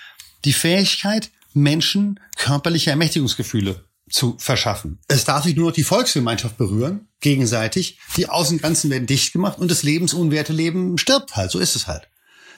die 0.43 0.53
Fähigkeit, 0.53 1.29
Menschen 1.53 2.19
körperliche 2.35 2.89
Ermächtigungsgefühle 2.89 3.83
zu 4.09 4.35
verschaffen. 4.39 4.97
Es 5.07 5.23
darf 5.23 5.43
sich 5.43 5.55
nur 5.55 5.67
noch 5.67 5.75
die 5.75 5.83
Volksgemeinschaft 5.83 6.57
berühren, 6.57 7.07
gegenseitig. 7.19 7.99
Die 8.17 8.27
Außengrenzen 8.27 8.89
werden 8.89 9.05
dicht 9.05 9.33
gemacht 9.33 9.59
und 9.59 9.69
das 9.69 9.83
lebensunwerte 9.83 10.51
Leben 10.51 10.97
stirbt 10.97 11.35
halt. 11.35 11.51
So 11.51 11.59
ist 11.59 11.75
es 11.75 11.85
halt. 11.85 12.07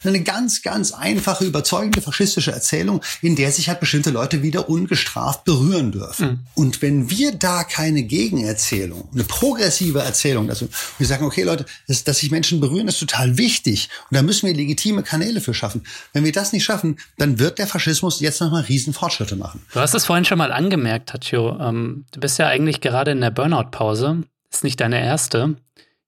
Eine 0.04 0.22
ganz, 0.22 0.62
ganz 0.62 0.92
einfache, 0.92 1.46
überzeugende 1.46 2.02
faschistische 2.02 2.52
Erzählung, 2.52 3.02
in 3.22 3.36
der 3.36 3.52
sich 3.52 3.70
halt 3.70 3.80
bestimmte 3.80 4.10
Leute 4.10 4.44
wieder 4.44 4.70
ungestraft 4.70 5.44
berühren 5.46 5.92
dürfen. 5.92 6.28
Mhm. 6.28 6.40
Und 6.56 6.82
wenn 6.82 7.10
wir 7.10 7.34
da 7.34 7.64
keine 7.64 8.04
Gegenerzählung, 8.04 9.10
eine 9.14 9.24
progressive 9.24 10.00
Erzählung, 10.00 10.50
also 10.50 10.68
wir 10.98 11.08
sagen, 11.08 11.26
okay 11.26 11.44
Leute, 11.44 11.66
dass, 11.88 12.04
dass 12.04 12.20
sich 12.20 12.32
Menschen 12.32 12.60
berühren, 12.60 12.88
ist 12.88 13.00
total 13.00 13.38
wichtig. 13.38 13.90
Und 14.10 14.16
da 14.16 14.22
müssen 14.22 14.48
wir 14.48 14.54
legitime 14.54 15.04
Kanäle 15.04 15.42
für 15.42 15.54
schaffen. 15.54 15.84
Wenn 16.14 16.24
wir 16.24 16.32
das 16.32 16.54
nicht 16.54 16.64
schaffen, 16.64 16.98
dann 17.18 17.40
wird 17.40 17.60
der 17.60 17.68
Faschismus 17.68 18.20
jetzt 18.20 18.42
nochmal 18.42 18.64
riesen 18.64 18.94
Fortschritte 18.94 19.36
machen. 19.36 19.62
Du 19.74 19.80
hast 19.80 19.94
es 19.94 20.06
vorhin 20.06 20.26
schon 20.26 20.38
mal 20.38 20.52
angemerkt, 20.52 21.10
Tatjo. 21.10 21.60
Ähm, 21.60 22.06
du 22.12 22.20
bist 22.20 22.40
ja 22.40 22.48
eigentlich 22.48 22.82
gerade 22.82 23.12
in 23.12 23.22
der 23.22 23.32
Burnout-Pause. 23.32 24.24
Ist 24.52 24.64
nicht 24.64 24.80
deine 24.80 25.04
erste. 25.04 25.56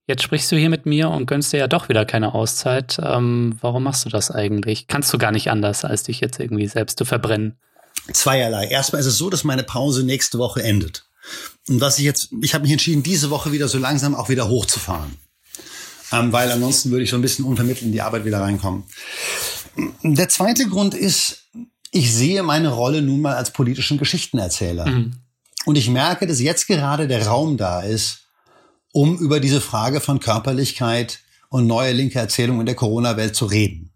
Jetzt 0.08 0.22
sprichst 0.22 0.52
du 0.52 0.56
hier 0.56 0.70
mit 0.70 0.86
mir 0.86 1.10
und 1.10 1.26
gönnst 1.26 1.52
dir 1.52 1.58
ja 1.58 1.68
doch 1.68 1.90
wieder 1.90 2.06
keine 2.06 2.36
Auszeit. 2.36 3.00
Ähm, 3.02 3.58
warum 3.62 3.84
machst 3.84 4.06
du 4.06 4.10
das 4.10 4.30
eigentlich? 4.30 4.88
Kannst 4.88 5.12
du 5.12 5.18
gar 5.18 5.32
nicht 5.32 5.50
anders, 5.50 5.84
als 5.84 6.04
dich 6.04 6.20
jetzt 6.20 6.40
irgendwie 6.40 6.68
selbst 6.68 7.00
zu 7.00 7.06
verbrennen? 7.06 7.58
Zweierlei. 8.14 8.68
Erstmal 8.68 9.02
ist 9.02 9.08
es 9.08 9.18
so, 9.18 9.32
dass 9.32 9.44
meine 9.44 9.64
Pause 9.64 10.04
nächste 10.04 10.38
Woche 10.38 10.62
endet. 10.62 11.06
Und 11.68 11.82
was 11.82 11.98
ich 11.98 12.06
jetzt, 12.06 12.30
ich 12.42 12.54
habe 12.54 12.64
mich 12.64 12.72
entschieden, 12.72 13.02
diese 13.02 13.32
Woche 13.32 13.52
wieder 13.52 13.68
so 13.68 13.80
langsam 13.80 14.14
auch 14.14 14.30
wieder 14.30 14.48
hochzufahren. 14.48 15.16
Ähm, 16.12 16.32
weil 16.32 16.52
ansonsten 16.52 16.92
würde 16.92 17.04
ich 17.04 17.10
so 17.10 17.16
ein 17.16 17.24
bisschen 17.24 17.46
unvermittelt 17.46 17.88
in 17.88 17.92
die 17.92 18.02
Arbeit 18.02 18.26
wieder 18.26 18.42
reinkommen. 18.42 18.84
Der 20.04 20.30
zweite 20.30 20.68
Grund 20.68 20.94
ist, 20.94 21.46
ich 21.92 22.14
sehe 22.14 22.44
meine 22.44 22.70
Rolle 22.70 23.02
nun 23.02 23.22
mal 23.22 23.36
als 23.36 23.52
politischen 23.52 23.98
Geschichtenerzähler. 23.98 24.86
Mhm. 24.86 25.14
Und 25.66 25.78
ich 25.78 25.90
merke, 25.90 26.28
dass 26.28 26.40
jetzt 26.40 26.68
gerade 26.68 27.08
der 27.08 27.26
Raum 27.26 27.58
da 27.58 27.82
ist, 27.82 28.25
um 28.96 29.18
über 29.18 29.42
diese 29.42 29.60
Frage 29.60 30.00
von 30.00 30.22
Körperlichkeit 30.22 31.20
und 31.50 31.68
neue 31.68 31.92
linke 31.92 32.18
Erzählung 32.18 32.62
in 32.62 32.66
der 32.66 32.76
Corona-Welt 32.76 33.36
zu 33.36 33.46
reden. 33.46 33.92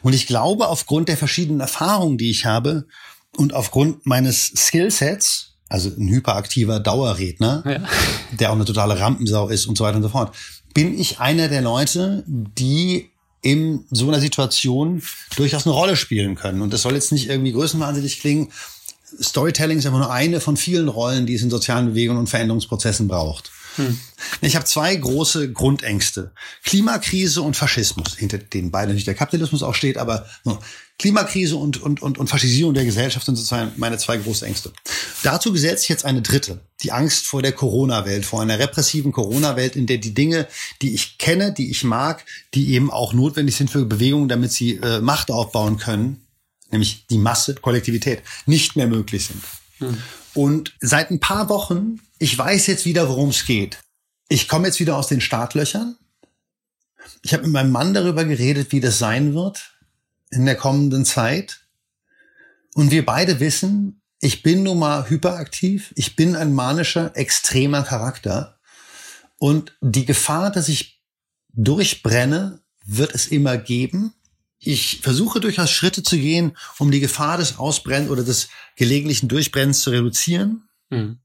Und 0.00 0.14
ich 0.14 0.26
glaube, 0.26 0.68
aufgrund 0.68 1.10
der 1.10 1.18
verschiedenen 1.18 1.60
Erfahrungen, 1.60 2.16
die 2.16 2.30
ich 2.30 2.46
habe 2.46 2.86
und 3.36 3.52
aufgrund 3.52 4.06
meines 4.06 4.46
Skillsets, 4.56 5.58
also 5.68 5.90
ein 5.90 6.08
hyperaktiver 6.08 6.80
Dauerredner, 6.80 7.62
ja. 7.66 7.88
der 8.32 8.50
auch 8.50 8.54
eine 8.54 8.64
totale 8.64 8.98
Rampensau 8.98 9.48
ist 9.48 9.66
und 9.66 9.76
so 9.76 9.84
weiter 9.84 9.98
und 9.98 10.02
so 10.02 10.08
fort, 10.08 10.34
bin 10.72 10.98
ich 10.98 11.20
einer 11.20 11.48
der 11.48 11.60
Leute, 11.60 12.24
die 12.26 13.10
in 13.42 13.84
so 13.90 14.08
einer 14.08 14.20
Situation 14.20 15.02
durchaus 15.36 15.66
eine 15.66 15.74
Rolle 15.74 15.94
spielen 15.94 16.36
können. 16.36 16.62
Und 16.62 16.72
das 16.72 16.80
soll 16.80 16.94
jetzt 16.94 17.12
nicht 17.12 17.28
irgendwie 17.28 17.52
größenwahnsinnig 17.52 18.18
klingen. 18.20 18.48
Storytelling 19.20 19.76
ist 19.76 19.84
einfach 19.84 19.98
nur 19.98 20.10
eine 20.10 20.40
von 20.40 20.56
vielen 20.56 20.88
Rollen, 20.88 21.26
die 21.26 21.34
es 21.34 21.42
in 21.42 21.50
sozialen 21.50 21.88
Bewegungen 21.88 22.20
und 22.20 22.30
Veränderungsprozessen 22.30 23.08
braucht. 23.08 23.52
Hm. 23.76 23.98
Ich 24.40 24.56
habe 24.56 24.64
zwei 24.64 24.94
große 24.94 25.52
Grundängste. 25.52 26.32
Klimakrise 26.64 27.42
und 27.42 27.56
Faschismus, 27.56 28.16
hinter 28.16 28.38
denen 28.38 28.70
beide 28.70 28.94
nicht 28.94 29.06
der 29.06 29.14
Kapitalismus 29.14 29.62
auch 29.62 29.74
steht, 29.74 29.98
aber 29.98 30.26
no, 30.44 30.58
Klimakrise 30.98 31.56
und, 31.56 31.82
und, 31.82 32.00
und, 32.00 32.16
und 32.16 32.28
Faschisierung 32.28 32.72
der 32.72 32.86
Gesellschaft 32.86 33.26
sind 33.26 33.36
sozusagen 33.36 33.72
meine 33.76 33.98
zwei 33.98 34.16
großen 34.16 34.46
Ängste. 34.46 34.72
Dazu 35.22 35.52
gesetzt 35.52 35.84
ich 35.84 35.88
jetzt 35.90 36.06
eine 36.06 36.22
dritte, 36.22 36.60
die 36.82 36.90
Angst 36.90 37.26
vor 37.26 37.42
der 37.42 37.52
Corona-Welt, 37.52 38.24
vor 38.24 38.40
einer 38.40 38.58
repressiven 38.58 39.12
Corona-Welt, 39.12 39.76
in 39.76 39.86
der 39.86 39.98
die 39.98 40.14
Dinge, 40.14 40.46
die 40.80 40.94
ich 40.94 41.18
kenne, 41.18 41.52
die 41.52 41.70
ich 41.70 41.84
mag, 41.84 42.24
die 42.54 42.72
eben 42.72 42.90
auch 42.90 43.12
notwendig 43.12 43.56
sind 43.56 43.70
für 43.70 43.84
Bewegungen, 43.84 44.28
damit 44.28 44.52
sie 44.52 44.76
äh, 44.76 45.00
Macht 45.00 45.30
aufbauen 45.30 45.76
können, 45.76 46.26
nämlich 46.70 47.04
die 47.10 47.18
Masse, 47.18 47.56
Kollektivität, 47.56 48.22
nicht 48.46 48.76
mehr 48.76 48.86
möglich 48.86 49.26
sind. 49.26 49.42
Hm. 49.78 49.98
Und 50.36 50.74
seit 50.80 51.10
ein 51.10 51.18
paar 51.18 51.48
Wochen, 51.48 52.00
ich 52.18 52.36
weiß 52.36 52.66
jetzt 52.66 52.84
wieder, 52.84 53.08
worum 53.08 53.30
es 53.30 53.46
geht. 53.46 53.78
Ich 54.28 54.48
komme 54.48 54.66
jetzt 54.66 54.80
wieder 54.80 54.96
aus 54.96 55.08
den 55.08 55.22
Startlöchern. 55.22 55.96
Ich 57.22 57.32
habe 57.32 57.44
mit 57.44 57.52
meinem 57.52 57.72
Mann 57.72 57.94
darüber 57.94 58.24
geredet, 58.24 58.70
wie 58.70 58.80
das 58.80 58.98
sein 58.98 59.32
wird 59.34 59.78
in 60.30 60.44
der 60.44 60.56
kommenden 60.56 61.06
Zeit. 61.06 61.66
Und 62.74 62.90
wir 62.90 63.06
beide 63.06 63.40
wissen, 63.40 64.02
ich 64.20 64.42
bin 64.42 64.62
nun 64.62 64.78
mal 64.78 65.08
hyperaktiv, 65.08 65.94
ich 65.96 66.16
bin 66.16 66.36
ein 66.36 66.52
manischer, 66.52 67.16
extremer 67.16 67.82
Charakter. 67.82 68.58
Und 69.38 69.74
die 69.80 70.04
Gefahr, 70.04 70.50
dass 70.50 70.68
ich 70.68 71.02
durchbrenne, 71.54 72.60
wird 72.84 73.14
es 73.14 73.26
immer 73.26 73.56
geben. 73.56 74.12
Ich 74.58 75.00
versuche 75.02 75.40
durchaus 75.40 75.70
Schritte 75.70 76.02
zu 76.02 76.16
gehen, 76.16 76.56
um 76.78 76.90
die 76.90 77.00
Gefahr 77.00 77.38
des 77.38 77.58
Ausbrennens 77.58 78.10
oder 78.10 78.24
des 78.24 78.48
gelegentlichen 78.76 79.28
Durchbrennens 79.28 79.80
zu 79.80 79.90
reduzieren. 79.90 80.68
Mhm. 80.90 81.18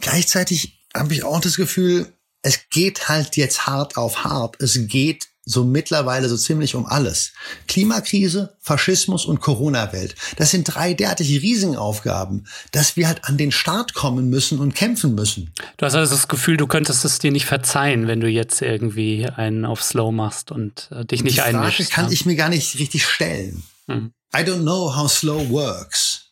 Gleichzeitig 0.00 0.80
habe 0.94 1.14
ich 1.14 1.24
auch 1.24 1.40
das 1.40 1.56
Gefühl, 1.56 2.12
es 2.42 2.68
geht 2.70 3.08
halt 3.08 3.36
jetzt 3.36 3.66
hart 3.66 3.96
auf 3.96 4.24
hart. 4.24 4.60
Es 4.60 4.78
geht 4.86 5.28
so 5.48 5.64
mittlerweile 5.64 6.28
so 6.28 6.36
ziemlich 6.36 6.74
um 6.74 6.84
alles. 6.86 7.32
Klimakrise, 7.68 8.56
Faschismus 8.60 9.24
und 9.24 9.40
Corona-Welt. 9.40 10.16
Das 10.36 10.50
sind 10.50 10.64
drei 10.64 10.92
derartige 10.92 11.40
Riesenaufgaben, 11.40 12.46
dass 12.72 12.96
wir 12.96 13.06
halt 13.06 13.24
an 13.24 13.38
den 13.38 13.52
Start 13.52 13.94
kommen 13.94 14.28
müssen 14.28 14.58
und 14.58 14.74
kämpfen 14.74 15.14
müssen. 15.14 15.52
Du 15.76 15.86
hast 15.86 15.94
also 15.94 16.12
das 16.12 16.26
Gefühl, 16.26 16.56
du 16.56 16.66
könntest 16.66 17.04
es 17.04 17.20
dir 17.20 17.30
nicht 17.30 17.46
verzeihen, 17.46 18.08
wenn 18.08 18.20
du 18.20 18.28
jetzt 18.28 18.60
irgendwie 18.60 19.26
einen 19.26 19.64
auf 19.64 19.82
Slow 19.84 20.12
machst 20.12 20.50
und 20.50 20.88
äh, 20.90 21.04
dich 21.04 21.22
nicht 21.22 21.42
einmischst. 21.42 21.78
Die 21.78 21.84
Frage 21.84 21.94
kann 21.94 22.12
ich 22.12 22.26
mir 22.26 22.34
gar 22.34 22.48
nicht 22.48 22.78
richtig 22.80 23.06
stellen. 23.06 23.62
Hm. 23.86 24.12
I 24.34 24.40
don't 24.40 24.62
know 24.62 24.94
how 24.96 25.10
slow 25.10 25.48
works. 25.48 26.24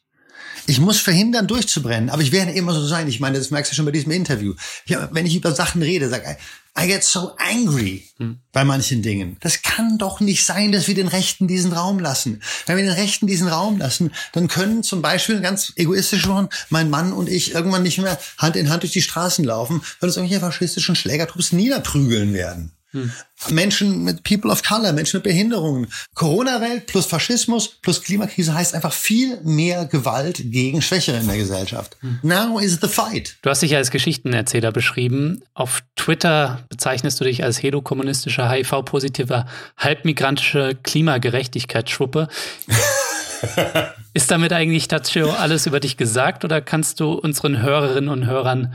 Ich 0.67 0.81
muss 0.81 0.99
verhindern, 0.99 1.47
durchzubrennen, 1.47 2.11
aber 2.11 2.23
ich 2.23 2.33
werde 2.33 2.53
immer 2.53 2.73
so 2.73 2.85
sein. 2.85 3.07
Ich 3.07 3.21
meine, 3.21 3.39
das 3.39 3.51
merkst 3.51 3.71
du 3.71 3.77
schon 3.77 3.85
bei 3.85 3.91
diesem 3.91 4.13
Interview. 4.13 4.55
Ich, 4.87 4.97
wenn 5.11 5.27
ich 5.27 5.37
über 5.37 5.53
Sachen 5.53 5.83
rede, 5.83 6.09
sage 6.09 6.37
I 6.77 6.89
get 6.89 7.05
so 7.05 7.33
angry 7.37 8.05
hm. 8.19 8.41
bei 8.53 8.65
manchen 8.65 9.03
Dingen. 9.03 9.37
Das 9.41 9.63
kann 9.63 9.97
doch 9.97 10.19
nicht 10.19 10.45
sein, 10.45 10.73
dass 10.73 10.89
wir 10.89 10.95
den 10.95 11.07
Rechten 11.07 11.47
diesen 11.47 11.73
Raum 11.73 12.01
lassen. 12.01 12.43
Wenn 12.67 12.77
wir 12.77 12.85
den 12.85 12.93
Rechten 12.93 13.29
diesen 13.29 13.47
Raum 13.47 13.79
lassen, 13.79 14.13
dann 14.33 14.49
können 14.49 14.83
zum 14.83 15.01
Beispiel 15.01 15.41
ganz 15.41 15.73
egoistisch 15.77 16.23
schon 16.23 16.49
mein 16.71 16.91
Mann 16.91 17.13
und 17.13 17.29
ich 17.29 17.55
irgendwann 17.55 17.85
nicht 17.85 17.99
mehr 17.99 18.19
Hand 18.39 18.57
in 18.57 18.71
Hand 18.71 18.83
durch 18.83 18.93
die 18.93 19.03
Straßen 19.03 19.45
laufen, 19.45 19.83
weil 20.01 20.09
uns 20.09 20.17
irgendwelche 20.17 20.41
faschistischen 20.41 20.97
Schlägertrupps 20.97 21.53
niederprügeln 21.53 22.35
werden. 22.35 22.73
Hm. 22.95 23.11
Menschen 23.51 24.05
mit 24.05 24.23
People 24.23 24.51
of 24.51 24.63
Color, 24.63 24.93
Menschen 24.93 25.19
mit 25.19 25.25
Behinderungen. 25.25 25.89
Corona-Welt 26.15 26.87
plus 26.87 27.07
Faschismus 27.07 27.81
plus 27.83 28.03
Klimakrise 28.03 28.55
heißt 28.55 28.75
einfach 28.75 28.93
viel 28.93 29.41
mehr 29.43 29.85
Gewalt 29.87 30.41
gegen 30.45 30.81
Schwächere 30.81 31.19
in 31.19 31.27
der 31.27 31.37
Gesellschaft. 31.37 31.97
Hm. 32.01 32.21
Now 32.23 32.59
is 32.59 32.79
the 32.81 32.89
fight. 32.89 33.37
Du 33.43 33.51
hast 33.51 33.63
dich 33.63 33.75
als 33.75 33.91
Geschichtenerzähler 33.91 34.71
beschrieben. 34.71 35.43
Auf 35.55 35.83
Twitter 35.97 36.65
bezeichnest 36.69 37.21
du 37.21 37.25
dich 37.25 37.43
als 37.43 37.63
hedokommunistischer, 37.63 38.49
HIV-positiver, 38.49 39.47
halbmigrantische 39.77 40.77
Klimagerechtigkeitsschwuppe. 40.83 42.29
Ist 44.15 44.31
damit 44.31 44.53
eigentlich, 44.53 44.87
Tachio, 44.89 45.31
alles 45.31 45.67
über 45.67 45.81
dich 45.81 45.97
gesagt 45.97 46.45
oder 46.45 46.61
kannst 46.61 47.01
du 47.01 47.13
unseren 47.13 47.61
Hörerinnen 47.61 48.09
und 48.09 48.27
Hörern 48.27 48.73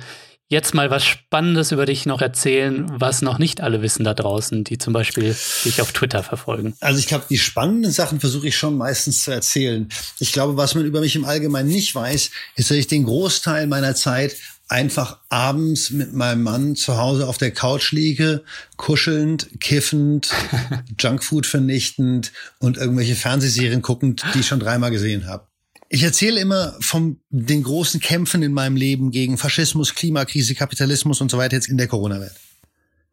jetzt 0.49 0.73
mal 0.73 0.89
was 0.89 1.05
Spannendes 1.05 1.71
über 1.71 1.85
dich 1.85 2.07
noch 2.07 2.21
erzählen, 2.21 2.88
was 2.89 3.21
noch 3.21 3.38
nicht 3.38 3.62
alle 3.62 3.81
wissen 3.81 4.03
da 4.03 4.15
draußen, 4.15 4.63
die 4.63 4.79
zum 4.79 4.93
Beispiel 4.93 5.35
dich 5.63 5.79
auf 5.79 5.93
Twitter 5.93 6.23
verfolgen? 6.23 6.73
Also 6.79 6.99
ich 6.99 7.07
glaube, 7.07 7.25
die 7.29 7.38
spannenden 7.38 7.91
Sachen 7.91 8.19
versuche 8.19 8.47
ich 8.47 8.57
schon 8.57 8.75
meistens 8.75 9.23
zu 9.23 9.31
erzählen. 9.31 9.88
Ich 10.17 10.33
glaube, 10.33 10.57
was 10.57 10.73
man 10.73 10.85
über 10.85 11.01
mich 11.01 11.15
im 11.15 11.23
Allgemeinen 11.23 11.69
nicht 11.69 11.93
weiß, 11.93 12.31
ist, 12.55 12.69
dass 12.69 12.77
ich 12.77 12.88
den 12.88 13.05
Großteil 13.05 13.67
meiner 13.67 13.93
Zeit 13.95 14.35
einfach 14.67 15.17
abends 15.29 15.89
mit 15.91 16.13
meinem 16.13 16.43
Mann 16.43 16.75
zu 16.75 16.97
Hause 16.97 17.27
auf 17.27 17.38
der 17.38 17.51
Couch 17.51 17.91
liege, 17.91 18.43
kuschelnd, 18.77 19.49
kiffend, 19.59 20.31
Junkfood 20.99 21.45
vernichtend 21.45 22.31
und 22.59 22.77
irgendwelche 22.77 23.15
Fernsehserien 23.15 23.81
guckend, 23.81 24.23
die 24.33 24.39
ich 24.39 24.47
schon 24.47 24.59
dreimal 24.59 24.91
gesehen 24.91 25.27
habe. 25.27 25.48
Ich 25.91 26.04
erzähle 26.04 26.39
immer 26.39 26.75
von 26.80 27.19
den 27.32 27.63
großen 27.63 27.99
Kämpfen 27.99 28.43
in 28.43 28.54
meinem 28.54 28.75
Leben 28.75 29.10
gegen 29.10 29.39
Faschismus, 29.39 29.95
Klimakrise, 29.95 30.54
Kapitalismus 30.54 31.19
und 31.19 31.32
so 31.32 31.38
weiter 31.39 31.56
jetzt 31.56 31.67
in 31.67 31.78
der 31.78 31.88
Corona-Welt. 31.88 32.36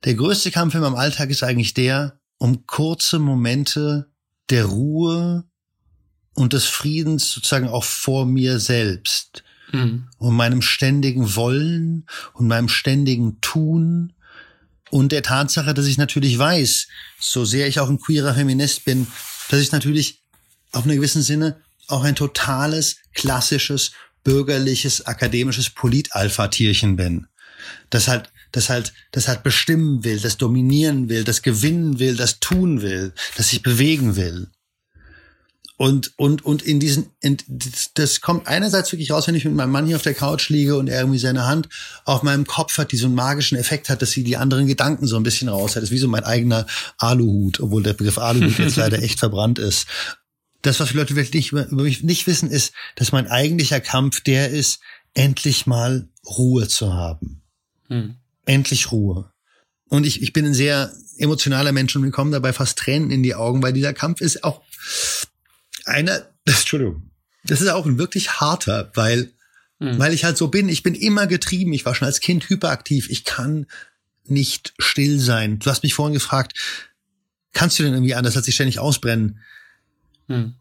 Der 0.05 0.15
größte 0.15 0.51
Kampf 0.51 0.75
in 0.75 0.83
meinem 0.83 0.95
Alltag 0.95 1.31
ist 1.31 1.43
eigentlich 1.43 1.73
der 1.73 2.21
um 2.37 2.67
kurze 2.67 3.19
Momente 3.19 4.11
der 4.51 4.67
Ruhe 4.67 5.45
und 6.35 6.53
des 6.53 6.67
Friedens 6.67 7.33
sozusagen 7.33 7.67
auch 7.67 7.85
vor 7.85 8.27
mir 8.27 8.61
selbst. 8.61 9.43
Mhm. 9.73 10.09
Um 10.19 10.37
meinem 10.37 10.61
ständigen 10.61 11.35
Wollen 11.35 12.07
und 12.35 12.47
meinem 12.47 12.69
ständigen 12.69 13.41
Tun 13.41 14.13
und 14.91 15.13
der 15.13 15.23
Tatsache, 15.23 15.73
dass 15.73 15.87
ich 15.87 15.97
natürlich 15.97 16.39
weiß, 16.39 16.89
so 17.19 17.47
sehr 17.47 17.67
ich 17.69 17.81
auch 17.81 17.89
ein 17.89 17.99
queerer 17.99 18.35
Feminist 18.35 18.85
bin, 18.85 19.07
dass 19.49 19.61
ich 19.61 19.73
natürlich 19.73 20.23
auf 20.73 20.85
eine 20.85 20.95
gewissen 20.95 21.23
Sinne 21.23 21.63
auch 21.89 22.05
ein 22.05 22.15
totales, 22.15 22.97
klassisches, 23.15 23.93
bürgerliches, 24.25 25.07
akademisches 25.07 25.71
Polit-Alpha-Tierchen 25.71 26.97
bin. 26.97 27.27
Das 27.91 28.09
halt, 28.09 28.31
das 28.53 28.69
halt, 28.69 28.93
das 29.13 29.29
halt 29.29 29.43
bestimmen 29.43 30.05
will, 30.05 30.19
das 30.19 30.37
dominieren 30.37 31.09
will, 31.09 31.25
das 31.25 31.43
gewinnen 31.43 31.99
will, 31.99 32.17
das 32.17 32.41
tun 32.41 32.83
will, 32.83 33.13
das 33.37 33.51
sich 33.51 33.63
bewegen 33.63 34.17
will. 34.17 34.49
Und, 35.79 36.13
und, 36.17 36.45
und 36.45 36.63
in 36.63 36.81
diesen, 36.81 37.11
in, 37.21 37.37
das 37.95 38.23
kommt 38.23 38.49
einerseits 38.49 38.91
wirklich 38.93 39.11
raus, 39.11 39.29
wenn 39.29 39.35
ich 39.35 39.45
mit 39.45 39.55
meinem 39.55 39.73
Mann 39.73 39.87
hier 39.87 39.97
auf 39.97 40.03
der 40.03 40.15
Couch 40.15 40.49
liege 40.49 40.77
und 40.77 40.89
er 40.89 41.01
irgendwie 41.01 41.19
seine 41.19 41.47
Hand 41.47 41.69
auf 42.07 42.23
meinem 42.23 42.47
Kopf 42.47 42.79
hat, 42.79 42.93
die 42.93 42.97
so 42.97 43.07
einen 43.07 43.15
magischen 43.15 43.59
Effekt 43.59 43.91
hat, 43.91 44.01
dass 44.01 44.11
sie 44.11 44.25
die 44.25 44.39
anderen 44.39 44.67
Gedanken 44.67 45.07
so 45.07 45.17
ein 45.17 45.23
bisschen 45.23 45.51
raus 45.51 45.77
hat. 45.77 45.83
Das 45.83 45.91
ist 45.91 45.95
wie 45.95 45.99
so 45.99 46.09
mein 46.09 46.25
eigener 46.25 46.67
Aluhut, 46.97 47.61
obwohl 47.61 47.83
der 47.83 47.93
Begriff 47.93 48.17
Aluhut 48.17 48.59
jetzt 48.59 48.77
leider 48.77 49.03
echt 49.03 49.19
verbrannt 49.19 49.59
ist 49.59 49.87
das, 50.67 50.81
was 50.81 50.93
Leute 50.93 51.17
wirklich 51.17 51.53
über 51.53 51.67
mich 51.71 52.03
nicht 52.03 52.27
wissen, 52.27 52.51
ist, 52.51 52.73
dass 52.97 53.13
mein 53.13 53.29
eigentlicher 53.29 53.81
Kampf 53.81 54.21
der 54.21 54.51
ist, 54.51 54.81
endlich 55.15 55.67
mal 55.67 56.09
Ruhe 56.27 56.69
zu 56.69 56.93
haben. 56.93 57.43
Hm. 57.89 58.17
Endlich 58.45 58.93
Ruhe. 58.93 59.33
Und 59.89 60.05
ich, 60.05 60.23
ich 60.23 60.33
bin 60.33 60.45
ein 60.45 60.55
sehr 60.55 60.93
emotionaler 61.19 61.73
Mensch 61.73 61.95
und 61.95 62.03
mir 62.03 62.11
kommen 62.11 62.33
dabei 62.33 62.53
fast 62.53 62.79
Tränen 62.79 63.11
in 63.11 63.23
die 63.23 63.35
Augen, 63.35 63.63
weil 63.63 63.73
dieser 63.73 63.95
Kampf 63.95 64.21
ist 64.21 64.45
auch 64.45 64.63
einer, 65.85 66.27
Entschuldigung, 66.45 67.11
das 67.45 67.61
ist 67.61 67.69
auch 67.69 67.87
ein 67.87 67.99
wirklich 67.99 68.41
harter, 68.41 68.91
weil, 68.95 69.31
hm. 69.79 69.99
weil 69.99 70.13
ich 70.13 70.25
halt 70.25 70.37
so 70.37 70.49
bin. 70.49 70.69
Ich 70.69 70.83
bin 70.83 70.95
immer 70.95 71.27
getrieben. 71.27 71.73
Ich 71.73 71.87
war 71.87 71.95
schon 71.95 72.07
als 72.07 72.21
Kind 72.21 72.49
hyperaktiv. 72.49 73.09
Ich 73.09 73.25
kann 73.25 73.67
nicht 74.25 74.75
still 74.79 75.21
sein. 75.21 75.61
Du 75.61 75.71
hast 75.71 75.85
mich 75.85 75.95
vorhin 75.95 76.15
gefragt, 76.15 76.59
kannst 77.53 77.79
du 77.79 77.85
denn 77.85 77.95
irgendwie 77.95 78.17
anders 78.17 78.37
als 78.37 78.49
ich 78.49 78.55
ständig 78.57 78.81
ausbrennen? 78.81 79.41
Hm. 80.29 80.55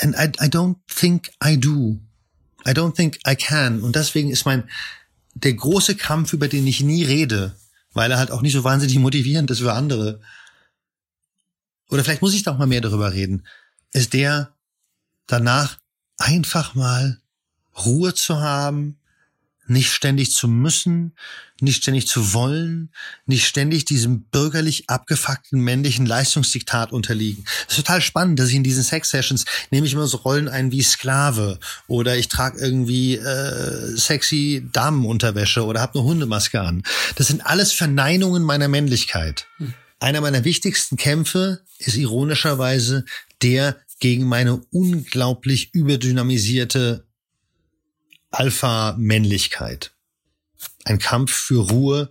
And 0.00 0.14
I, 0.16 0.44
I 0.44 0.48
don't 0.48 0.76
think 0.88 1.30
I 1.42 1.56
do. 1.56 1.98
I 2.66 2.72
don't 2.72 2.96
think 2.96 3.18
I 3.26 3.36
can. 3.36 3.82
Und 3.82 3.94
deswegen 3.96 4.30
ist 4.30 4.44
mein, 4.44 4.68
der 5.34 5.54
große 5.54 5.96
Kampf, 5.96 6.32
über 6.32 6.48
den 6.48 6.66
ich 6.66 6.80
nie 6.80 7.04
rede, 7.04 7.54
weil 7.92 8.10
er 8.10 8.18
halt 8.18 8.30
auch 8.30 8.42
nicht 8.42 8.52
so 8.52 8.64
wahnsinnig 8.64 8.98
motivierend 8.98 9.50
ist 9.50 9.60
für 9.60 9.72
andere. 9.72 10.20
Oder 11.90 12.02
vielleicht 12.02 12.22
muss 12.22 12.34
ich 12.34 12.42
doch 12.42 12.58
mal 12.58 12.66
mehr 12.66 12.80
darüber 12.80 13.12
reden, 13.12 13.46
ist 13.92 14.14
der 14.14 14.54
danach 15.26 15.78
einfach 16.18 16.74
mal 16.74 17.20
Ruhe 17.84 18.14
zu 18.14 18.40
haben, 18.40 18.98
nicht 19.66 19.90
ständig 19.92 20.32
zu 20.32 20.48
müssen, 20.48 21.14
nicht 21.64 21.82
ständig 21.82 22.06
zu 22.06 22.32
wollen, 22.32 22.90
nicht 23.26 23.46
ständig 23.46 23.84
diesem 23.84 24.22
bürgerlich 24.24 24.88
abgefuckten 24.88 25.60
männlichen 25.60 26.06
Leistungsdiktat 26.06 26.92
unterliegen. 26.92 27.44
Das 27.66 27.76
ist 27.76 27.84
total 27.84 28.00
spannend, 28.00 28.38
dass 28.38 28.50
ich 28.50 28.54
in 28.54 28.64
diesen 28.64 28.82
Sex-Sessions 28.82 29.44
nehme 29.70 29.86
ich 29.86 29.92
immer 29.92 30.06
so 30.06 30.18
Rollen 30.18 30.48
ein 30.48 30.70
wie 30.70 30.82
Sklave 30.82 31.58
oder 31.88 32.16
ich 32.16 32.28
trage 32.28 32.58
irgendwie 32.58 33.16
äh, 33.16 33.96
sexy 33.96 34.68
Damenunterwäsche 34.72 35.64
oder 35.64 35.80
habe 35.80 35.98
eine 35.98 36.08
Hundemaske 36.08 36.60
an. 36.60 36.82
Das 37.16 37.26
sind 37.26 37.44
alles 37.44 37.72
Verneinungen 37.72 38.42
meiner 38.42 38.68
Männlichkeit. 38.68 39.46
Hm. 39.56 39.74
Einer 40.00 40.20
meiner 40.20 40.44
wichtigsten 40.44 40.96
Kämpfe 40.96 41.60
ist 41.78 41.96
ironischerweise 41.96 43.04
der 43.42 43.76
gegen 44.00 44.26
meine 44.26 44.60
unglaublich 44.70 45.72
überdynamisierte 45.72 47.06
Alpha-Männlichkeit. 48.30 49.93
Ein 50.84 50.98
Kampf 50.98 51.32
für 51.32 51.68
Ruhe 51.70 52.10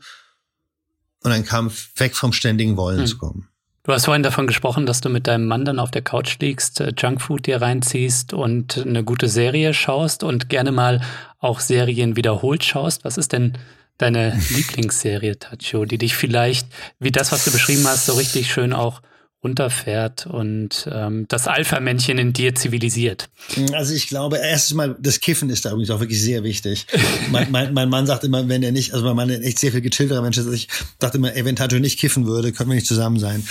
und 1.24 1.32
ein 1.32 1.45
Kampf 1.45 1.89
weg 2.00 2.16
vom 2.16 2.34
ständigen 2.34 2.76
Wollen 2.78 3.02
Mhm. 3.02 3.08
zu 3.08 3.18
kommen. 3.18 3.47
Du 3.86 3.91
hast 3.91 4.06
vorhin 4.06 4.24
davon 4.24 4.47
gesprochen, 4.47 4.86
dass 4.86 5.02
du 5.02 5.10
mit 5.10 5.28
deinem 5.28 5.45
Mann 5.45 5.66
dann 5.66 5.78
auf 5.80 5.91
der 5.91 6.02
Couch 6.02 6.38
liegst, 6.39 6.80
äh, 6.80 6.93
Junkfood 6.97 7.45
dir 7.47 7.62
reinziehst 7.62 8.32
und 8.34 8.78
eine 8.78 9.04
gute 9.04 9.28
Serie 9.28 9.74
schaust 9.74 10.24
und 10.24 10.47
gerne 10.47 10.72
mal 10.72 11.02
auch 11.39 11.60
Serien 11.60 12.16
wiederholt 12.16 12.64
schaust. 12.64 13.04
Was 13.04 13.18
ist 13.18 13.34
denn 13.34 13.58
deine 13.97 14.39
Lieblingsserie, 14.50 15.38
Tacho, 15.38 15.84
die 15.86 15.97
dich 15.97 16.16
vielleicht, 16.16 16.68
wie 17.00 17.12
das, 17.12 17.34
was 17.34 17.43
du 17.43 17.52
beschrieben 17.52 17.86
hast, 17.86 18.06
so 18.06 18.14
richtig 18.14 18.52
schön 18.52 18.72
auch 18.72 19.02
runterfährt 19.44 20.26
und 20.26 20.88
ähm, 20.91 21.26
das 21.28 21.48
Alpha-Männchen 21.48 22.18
in 22.18 22.34
dir 22.34 22.56
zivilisiert? 22.56 23.30
Also 23.74 23.94
ich 23.94 24.08
glaube, 24.08 24.38
erstes 24.38 24.74
Mal, 24.74 24.96
das 25.00 25.20
Kiffen 25.20 25.50
ist 25.50 25.66
da 25.66 25.72
übrigens 25.72 25.89
auch 25.89 26.00
wirklich 26.00 26.22
sehr 26.22 26.44
wichtig. 26.44 26.88
mein, 27.32 27.52
mein, 27.52 27.74
mein 27.74 27.89
Mann 27.89 28.08
sagt 28.08 28.24
immer, 28.24 28.48
wenn 28.48 28.64
er 28.64 28.72
nicht, 28.72 28.94
also 28.94 29.06
mein 29.06 29.16
Mann 29.16 29.30
ein 29.30 29.44
echt 29.44 29.60
sehr 29.60 29.72
viel 29.72 29.82
gechillterer 29.82 30.22
Mensch 30.22 30.38
ist, 30.38 30.48
als 30.48 30.56
ich 30.56 30.70
dachte 31.00 31.18
immer, 31.18 31.36
ey, 31.36 31.44
wenn 31.46 31.56
Tato 31.56 31.78
nicht 31.80 32.00
kiffen 32.00 32.26
würde, 32.26 32.52
könnten 32.52 32.72
wir 32.72 32.76
nicht 32.76 32.88
zusammen 32.88 33.20
sein. 33.20 33.46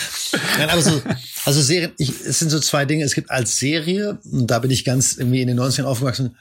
Nein, 0.59 0.71
aber 0.71 0.83
so, 0.83 1.03
also 1.45 1.61
Serien, 1.61 1.93
ich, 1.99 2.11
es 2.25 2.39
sind 2.39 2.51
so 2.51 2.61
zwei 2.61 2.85
Dinge. 2.85 3.05
Es 3.05 3.15
gibt 3.15 3.31
als 3.31 3.59
Serie, 3.59 4.19
und 4.31 4.51
da 4.51 4.61
bin 4.61 4.71
ich 4.71 4.85
ganz 4.85 5.17
irgendwie 5.17 5.43
in 5.43 5.49
den 5.49 5.61
90ern 5.61 5.85
aufgewachsen, 5.85 6.37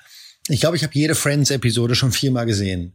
ich 0.48 0.60
glaube, 0.60 0.76
ich 0.76 0.84
habe 0.84 0.94
jede 0.96 1.14
Friends-Episode 1.14 1.96
schon 1.96 2.12
viermal 2.12 2.46
gesehen. 2.46 2.94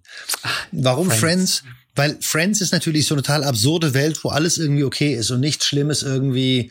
Warum 0.73 1.11
Friends? 1.11 1.63
Weil 1.97 2.19
Friends 2.21 2.61
ist 2.61 2.73
natürlich 2.73 3.07
so 3.07 3.15
eine 3.15 3.23
total 3.23 3.45
absurde 3.45 3.95
Welt, 3.95 4.23
wo 4.23 4.29
alles 4.29 4.59
irgendwie 4.59 4.85
okay 4.85 5.15
ist 5.15 5.31
und 5.31 5.41
nichts 5.41 5.67
Schlimmes 5.67 6.03
irgendwie 6.03 6.71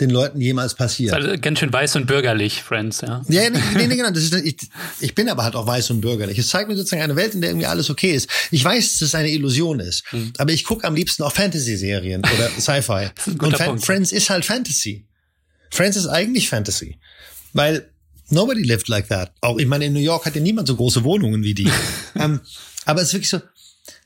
den 0.00 0.10
Leuten 0.10 0.40
jemals 0.40 0.74
passiert. 0.74 1.14
Also 1.14 1.38
ganz 1.40 1.58
schön 1.58 1.72
weiß 1.72 1.96
und 1.96 2.06
bürgerlich, 2.06 2.62
Friends, 2.62 3.00
ja. 3.00 3.24
Ja, 3.28 3.48
nee, 3.48 3.58
nee, 3.74 3.86
nee 3.86 3.96
genau. 3.96 4.10
Ist, 4.10 4.34
ich, 4.34 4.56
ich 5.00 5.14
bin 5.14 5.28
aber 5.30 5.42
halt 5.42 5.54
auch 5.54 5.66
weiß 5.66 5.90
und 5.90 6.02
bürgerlich. 6.02 6.38
Es 6.38 6.48
zeigt 6.48 6.68
mir 6.68 6.76
sozusagen 6.76 7.02
eine 7.02 7.16
Welt, 7.16 7.34
in 7.34 7.40
der 7.40 7.50
irgendwie 7.50 7.66
alles 7.66 7.88
okay 7.88 8.12
ist. 8.12 8.28
Ich 8.50 8.62
weiß, 8.62 8.92
dass 8.92 9.02
es 9.08 9.14
eine 9.14 9.30
Illusion 9.30 9.80
ist. 9.80 10.04
Aber 10.36 10.52
ich 10.52 10.64
gucke 10.64 10.86
am 10.86 10.94
liebsten 10.94 11.22
auch 11.22 11.32
Fantasy-Serien 11.32 12.20
oder 12.20 12.50
Sci-Fi. 12.58 13.08
Und 13.38 13.56
Fan 13.56 13.66
Punkt. 13.68 13.86
Friends 13.86 14.12
ist 14.12 14.28
halt 14.28 14.44
Fantasy. 14.44 15.06
Friends 15.70 15.96
ist 15.96 16.08
eigentlich 16.08 16.50
Fantasy. 16.50 16.98
Weil 17.54 17.88
nobody 18.28 18.62
lived 18.62 18.88
like 18.88 19.08
that. 19.08 19.32
Auch, 19.40 19.58
ich 19.58 19.66
meine, 19.66 19.86
in 19.86 19.94
New 19.94 20.00
York 20.00 20.26
hat 20.26 20.34
ja 20.34 20.42
niemand 20.42 20.68
so 20.68 20.76
große 20.76 21.04
Wohnungen 21.04 21.42
wie 21.42 21.54
die. 21.54 21.70
ähm, 22.16 22.40
aber 22.84 23.00
es 23.00 23.08
ist 23.08 23.14
wirklich 23.14 23.30
so, 23.30 23.40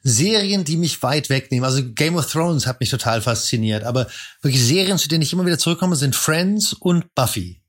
Serien, 0.02 0.64
die 0.64 0.76
mich 0.76 1.02
weit 1.02 1.28
wegnehmen. 1.28 1.64
Also 1.64 1.82
Game 1.94 2.16
of 2.16 2.30
Thrones 2.30 2.66
hat 2.66 2.80
mich 2.80 2.90
total 2.90 3.20
fasziniert. 3.20 3.84
Aber 3.84 4.06
wirklich 4.42 4.62
Serien, 4.62 4.98
zu 4.98 5.08
denen 5.08 5.22
ich 5.22 5.32
immer 5.32 5.44
wieder 5.44 5.58
zurückkomme, 5.58 5.96
sind 5.96 6.16
Friends 6.16 6.72
und 6.72 7.14
Buffy. 7.14 7.60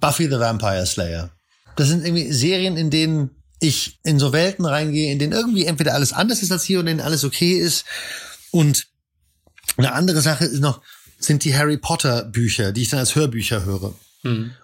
Buffy 0.00 0.24
the 0.24 0.38
Vampire 0.38 0.86
Slayer. 0.86 1.30
Das 1.76 1.88
sind 1.88 2.04
irgendwie 2.04 2.32
Serien, 2.32 2.76
in 2.76 2.90
denen 2.90 3.30
ich 3.60 3.98
in 4.04 4.18
so 4.18 4.32
Welten 4.32 4.64
reingehe, 4.64 5.10
in 5.10 5.18
denen 5.18 5.32
irgendwie 5.32 5.64
entweder 5.64 5.94
alles 5.94 6.12
anders 6.12 6.42
ist 6.42 6.52
als 6.52 6.64
hier 6.64 6.78
und 6.78 6.86
in 6.86 6.98
denen 6.98 7.06
alles 7.06 7.24
okay 7.24 7.54
ist. 7.58 7.84
Und 8.50 8.86
eine 9.76 9.92
andere 9.92 10.20
Sache 10.20 10.44
ist 10.44 10.60
noch, 10.60 10.80
sind 11.18 11.44
die 11.44 11.56
Harry 11.56 11.78
Potter 11.78 12.24
Bücher, 12.24 12.72
die 12.72 12.82
ich 12.82 12.90
dann 12.90 13.00
als 13.00 13.14
Hörbücher 13.14 13.64
höre. 13.64 13.94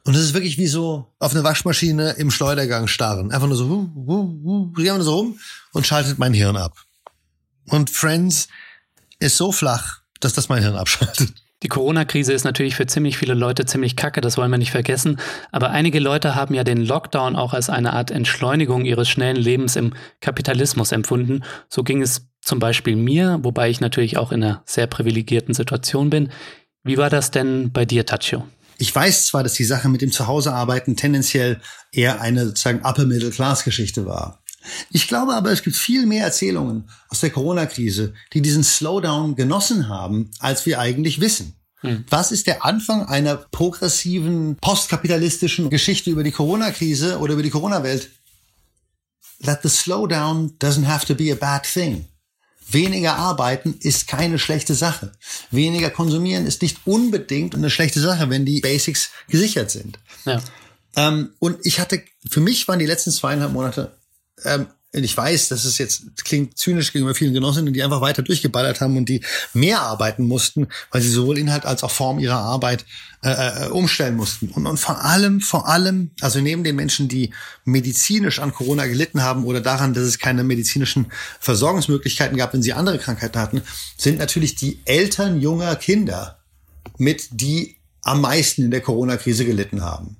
Und 0.05 0.17
das 0.17 0.23
ist 0.23 0.35
wirklich 0.35 0.59
wie 0.59 0.67
so 0.67 1.07
auf 1.19 1.33
eine 1.33 1.45
Waschmaschine 1.45 2.13
im 2.13 2.31
Schleudergang 2.31 2.87
starren. 2.87 3.31
Einfach 3.31 3.47
nur 3.47 3.57
so, 3.57 3.69
hu, 3.69 3.91
hu, 3.95 4.73
hu, 4.77 5.03
so 5.03 5.15
rum 5.17 5.39
und 5.73 5.87
schaltet 5.87 6.19
mein 6.19 6.35
Hirn 6.35 6.57
ab. 6.57 6.77
Und 7.71 7.91
Friends 7.91 8.49
ist 9.21 9.37
so 9.37 9.53
flach, 9.53 10.01
dass 10.19 10.33
das 10.33 10.49
mein 10.49 10.63
Hirn 10.63 10.77
abschaltet. 10.77 11.33
Die 11.63 11.69
Corona-Krise 11.69 12.33
ist 12.33 12.45
natürlich 12.45 12.75
für 12.75 12.87
ziemlich 12.87 13.19
viele 13.19 13.35
Leute 13.35 13.67
ziemlich 13.67 13.95
kacke, 13.95 14.23
das 14.23 14.39
wollen 14.39 14.51
wir 14.51 14.57
nicht 14.57 14.71
vergessen. 14.71 15.21
Aber 15.53 15.71
einige 15.71 16.01
Leute 16.01 16.35
haben 16.35 16.55
ja 16.55 16.65
den 16.65 16.79
Lockdown 16.79 17.37
auch 17.37 17.53
als 17.53 17.69
eine 17.69 17.93
Art 17.93 18.11
Entschleunigung 18.11 18.87
ihres 18.87 19.11
schnellen 19.11 19.37
Lebens 19.37 19.77
im 19.77 19.93
Kapitalismus 20.21 20.91
empfunden. 20.91 21.45
So 21.69 21.83
ging 21.83 22.01
es 22.01 22.27
zum 22.41 22.59
Beispiel 22.59 22.97
mir, 22.97 23.41
wobei 23.43 23.69
ich 23.69 23.81
natürlich 23.81 24.17
auch 24.17 24.33
in 24.33 24.43
einer 24.43 24.63
sehr 24.65 24.87
privilegierten 24.87 25.53
Situation 25.53 26.09
bin. 26.09 26.31
Wie 26.83 26.97
war 26.97 27.11
das 27.11 27.31
denn 27.31 27.71
bei 27.73 27.85
dir, 27.85 28.07
Tacho? 28.07 28.47
Ich 28.79 28.95
weiß 28.95 29.27
zwar, 29.27 29.43
dass 29.43 29.53
die 29.53 29.65
Sache 29.65 29.91
mit 29.91 30.01
dem 30.01 30.11
Zuhausearbeiten 30.11 30.97
tendenziell 30.97 31.61
eher 31.93 32.23
eine 32.23 32.47
sozusagen 32.47 32.81
Upper-Middle-Class-Geschichte 32.81 34.07
war. 34.07 34.40
Ich 34.91 35.09
glaube 35.09 35.35
aber, 35.35 35.51
es 35.51 35.63
gibt 35.63 35.77
viel 35.77 36.07
mehr 36.07 36.25
Erzählungen 36.25 36.89
aus 37.09 37.21
der 37.21 37.31
Corona-Krise, 37.31 38.15
die 38.33 38.43
diesen 38.43 38.63
Slowdown 38.63 39.35
genossen 39.35 39.89
haben, 39.89 40.31
als 40.39 40.67
wir 40.67 40.79
eigentlich 40.79 41.21
wissen. 41.21 41.55
Was 42.11 42.31
ist 42.31 42.47
der 42.47 42.65
Anfang 42.65 43.07
einer 43.07 43.37
progressiven, 43.37 44.57
postkapitalistischen 44.57 45.71
Geschichte 45.71 46.11
über 46.11 46.23
die 46.23 46.31
Corona-Krise 46.31 47.19
oder 47.19 47.33
über 47.33 47.43
die 47.43 47.51
Corona-Welt? 47.51 48.11
That 49.45 49.63
the 49.63 49.71
slowdown 49.71 50.59
doesn't 50.59 50.87
have 50.87 51.07
to 51.07 51.15
be 51.15 51.33
a 51.33 51.35
bad 51.35 51.63
thing. 51.63 52.05
Weniger 52.71 53.17
arbeiten 53.17 53.77
ist 53.81 54.07
keine 54.07 54.39
schlechte 54.39 54.75
Sache. 54.75 55.13
Weniger 55.51 55.89
konsumieren 55.89 56.47
ist 56.47 56.61
nicht 56.61 56.79
unbedingt 56.85 57.55
eine 57.55 57.71
schlechte 57.71 58.01
Sache, 58.01 58.29
wenn 58.29 58.45
die 58.45 58.61
Basics 58.61 59.11
gesichert 59.29 59.71
sind. 59.71 59.99
Ja. 60.27 60.43
Ähm, 60.97 61.31
und 61.39 61.59
ich 61.65 61.81
hatte, 61.81 62.03
für 62.29 62.41
mich 62.41 62.69
waren 62.69 62.79
die 62.79 62.87
letzten 62.87 63.11
zweieinhalb 63.11 63.53
Monate, 63.53 63.97
ähm, 64.45 64.67
ich 64.93 65.17
weiß, 65.17 65.49
das 65.49 65.65
ist 65.65 65.79
jetzt, 65.79 66.25
klingt 66.25 66.59
zynisch 66.59 66.93
gegenüber 66.93 67.15
vielen 67.15 67.33
Genossinnen, 67.33 67.73
die 67.73 67.83
einfach 67.83 68.01
weiter 68.01 68.23
durchgeballert 68.23 68.81
haben 68.81 68.97
und 68.97 69.09
die 69.09 69.23
mehr 69.55 69.83
arbeiten 69.83 70.27
mussten, 70.27 70.67
weil 70.91 71.01
sie 71.01 71.11
sowohl 71.11 71.39
Inhalt 71.39 71.65
als 71.65 71.85
auch 71.85 71.93
Form 71.93 72.19
ihrer 72.19 72.39
Arbeit 72.39 72.85
äh, 73.23 73.67
äh, 73.67 73.69
umstellen 73.69 74.17
mussten. 74.17 74.49
Und, 74.49 74.67
und 74.67 74.79
vor 74.79 75.05
allem, 75.05 75.41
vor 75.41 75.69
allem, 75.69 76.11
also 76.21 76.41
neben 76.41 76.65
den 76.65 76.75
Menschen, 76.75 77.07
die 77.07 77.33
medizinisch 77.65 78.41
an 78.41 78.53
Corona 78.53 78.87
gelitten 78.87 79.23
haben 79.23 79.45
oder 79.45 79.61
daran, 79.61 79.95
dass 79.95 80.03
es 80.03 80.19
keine 80.19 80.43
medizinischen 80.43 81.07
Versorgungsmöglichkeiten 81.39 82.37
gab, 82.37 82.53
wenn 82.53 82.63
sie 82.63 82.73
andere 82.73 82.99
Krankheiten 82.99 83.39
hatten, 83.39 83.63
sind 83.97 84.19
natürlich 84.19 84.57
die 84.57 84.81
Eltern 84.87 85.41
junger 85.41 85.77
Kinder 85.77 86.39
mit, 86.99 87.29
die 87.31 87.77
am 88.03 88.23
meisten 88.23 88.65
in 88.65 88.73
der 88.73 88.81
Corona-Krise 88.81 89.45
gelitten 89.45 89.83
haben. 89.83 90.17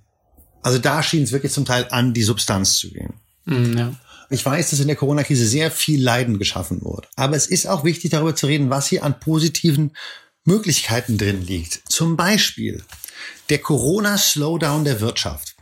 Also 0.63 0.79
da 0.79 1.03
schien 1.03 1.25
es 1.25 1.33
wirklich 1.33 1.53
zum 1.53 1.65
Teil 1.65 1.89
an 1.91 2.15
die 2.15 2.23
Substanz 2.23 2.77
zu 2.77 2.91
gehen. 2.91 3.15
Mm, 3.47 3.77
ja. 3.77 3.95
Ich 4.31 4.47
weiß, 4.47 4.71
dass 4.71 4.81
in 4.81 4.87
der 4.87 4.97
Corona-Krise 4.97 5.47
sehr 5.47 5.71
viel 5.71 6.03
Leiden 6.03 6.39
geschaffen 6.39 6.83
wurde. 6.83 7.09
Aber 7.17 7.37
es 7.37 7.47
ist 7.47 7.67
auch 7.67 7.85
wichtig, 7.85 8.11
darüber 8.11 8.37
zu 8.37 8.47
reden, 8.47 8.71
was 8.71 8.87
hier 8.87 9.03
an 9.05 9.19
positiven 9.19 9.97
Möglichkeiten 10.45 11.19
drin 11.19 11.45
liegt. 11.45 11.83
Zum 11.89 12.17
Beispiel 12.17 12.83
der 13.49 13.59
Corona-Slowdown 13.59 14.85
der 14.85 15.01
Wirtschaft. 15.01 15.57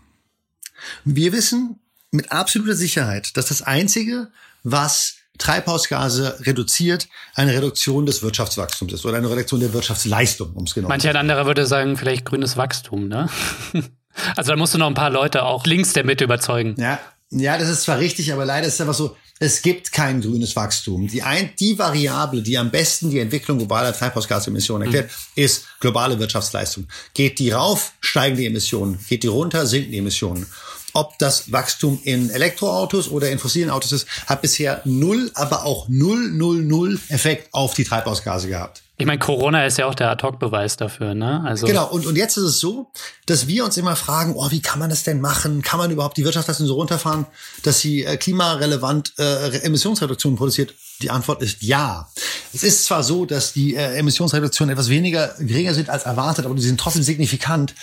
Wir 1.05 1.33
wissen 1.33 1.81
mit 2.11 2.31
absoluter 2.31 2.75
Sicherheit, 2.75 3.37
dass 3.37 3.47
das 3.47 3.63
Einzige, 3.63 4.29
was 4.63 5.17
Treibhausgase 5.39 6.41
reduziert, 6.47 7.09
eine 7.35 7.55
Reduktion 7.55 8.07
des 8.07 8.23
Wirtschaftswachstums 8.23 8.93
ist 8.93 9.07
oder 9.07 9.17
eine 9.17 9.31
Reduktion 9.31 9.61
der 9.61 9.73
Wirtschaftsleistung, 9.73 10.53
um 10.55 10.65
es 10.65 10.75
genau 10.75 10.89
Manch 10.89 11.09
ein 11.09 11.17
anderer 11.17 11.47
würde 11.47 11.67
sagen, 11.67 11.97
vielleicht 11.97 12.25
grünes 12.25 12.57
Wachstum, 12.57 13.09
ne? 13.09 13.29
Also 14.35 14.51
da 14.51 14.57
musst 14.57 14.75
du 14.75 14.79
noch 14.79 14.89
ein 14.89 14.95
paar 14.95 15.11
Leute 15.11 15.45
auch 15.45 15.65
links 15.65 15.93
der 15.93 16.05
Mitte 16.05 16.25
überzeugen. 16.25 16.75
Ja, 16.77 16.99
ja, 17.31 17.59
das 17.59 17.69
ist 17.69 17.83
zwar 17.83 17.99
richtig, 17.99 18.33
aber 18.33 18.45
leider 18.45 18.67
ist 18.67 18.75
es 18.75 18.81
einfach 18.81 18.95
so, 18.95 19.17
es 19.41 19.63
gibt 19.63 19.93
kein 19.93 20.21
grünes 20.21 20.57
Wachstum. 20.57 21.07
Die, 21.07 21.23
ein, 21.23 21.51
die 21.61 21.79
Variable, 21.79 22.43
die 22.43 22.59
am 22.59 22.71
besten 22.71 23.11
die 23.11 23.21
Entwicklung 23.21 23.59
globaler 23.59 23.93
Treibhausgasemissionen 23.93 24.87
erklärt, 24.87 25.11
ist 25.37 25.67
globale 25.79 26.19
Wirtschaftsleistung. 26.19 26.89
Geht 27.15 27.39
die 27.39 27.51
rauf, 27.51 27.93
steigen 28.01 28.37
die 28.37 28.47
Emissionen. 28.47 28.99
Geht 29.09 29.23
die 29.23 29.29
runter, 29.29 29.67
sinken 29.67 29.93
die 29.93 29.99
Emissionen. 29.99 30.47
Ob 30.93 31.17
das 31.19 31.53
Wachstum 31.53 32.01
in 32.03 32.31
Elektroautos 32.31 33.09
oder 33.11 33.31
in 33.31 33.39
fossilen 33.39 33.71
Autos 33.71 33.93
ist, 33.93 34.09
hat 34.27 34.43
bisher 34.43 34.81
null, 34.85 35.31
aber 35.35 35.65
auch 35.65 35.87
null, 35.89 36.31
null, 36.31 36.63
null 36.63 36.99
Effekt 37.09 37.53
auf 37.53 37.75
die 37.75 37.85
Treibhausgase 37.85 38.49
gehabt. 38.49 38.83
Ich 39.01 39.07
meine, 39.07 39.21
Corona 39.21 39.65
ist 39.65 39.79
ja 39.79 39.87
auch 39.87 39.95
der 39.95 40.11
Ad-Hoc-Beweis 40.11 40.77
dafür, 40.77 41.15
ne? 41.15 41.41
Also 41.47 41.69
Genau, 41.69 41.89
und, 41.89 42.05
und 42.05 42.17
jetzt 42.17 42.37
ist 42.37 42.43
es 42.43 42.59
so, 42.59 42.91
dass 43.27 43.47
wir 43.47 43.65
uns 43.65 43.77
immer 43.77 43.95
fragen, 43.95 44.35
oh, 44.35 44.51
wie 44.51 44.61
kann 44.61 44.81
man 44.81 44.91
das 44.91 45.05
denn 45.05 45.21
machen? 45.21 45.63
Kann 45.63 45.79
man 45.79 45.93
überhaupt 45.93 46.17
die 46.17 46.25
Wirtschaftsleistung 46.25 46.67
so 46.67 46.75
runterfahren, 46.75 47.25
dass 47.63 47.79
sie 47.79 48.03
äh, 48.03 48.17
klimarelevant 48.17 49.13
äh, 49.19 49.57
Emissionsreduktionen 49.61 50.37
produziert? 50.37 50.75
Die 51.01 51.11
Antwort 51.11 51.43
ist 51.43 51.63
ja. 51.63 52.09
Es 52.53 52.65
ist 52.65 52.87
zwar 52.87 53.05
so, 53.05 53.25
dass 53.25 53.53
die 53.53 53.77
äh, 53.77 53.99
Emissionsreduktionen 53.99 54.73
etwas 54.73 54.89
weniger 54.89 55.33
geringer 55.39 55.75
sind 55.75 55.91
als 55.91 56.03
erwartet, 56.03 56.45
aber 56.45 56.57
die 56.57 56.63
sind 56.63 56.81
trotzdem 56.81 57.05
signifikant. 57.05 57.77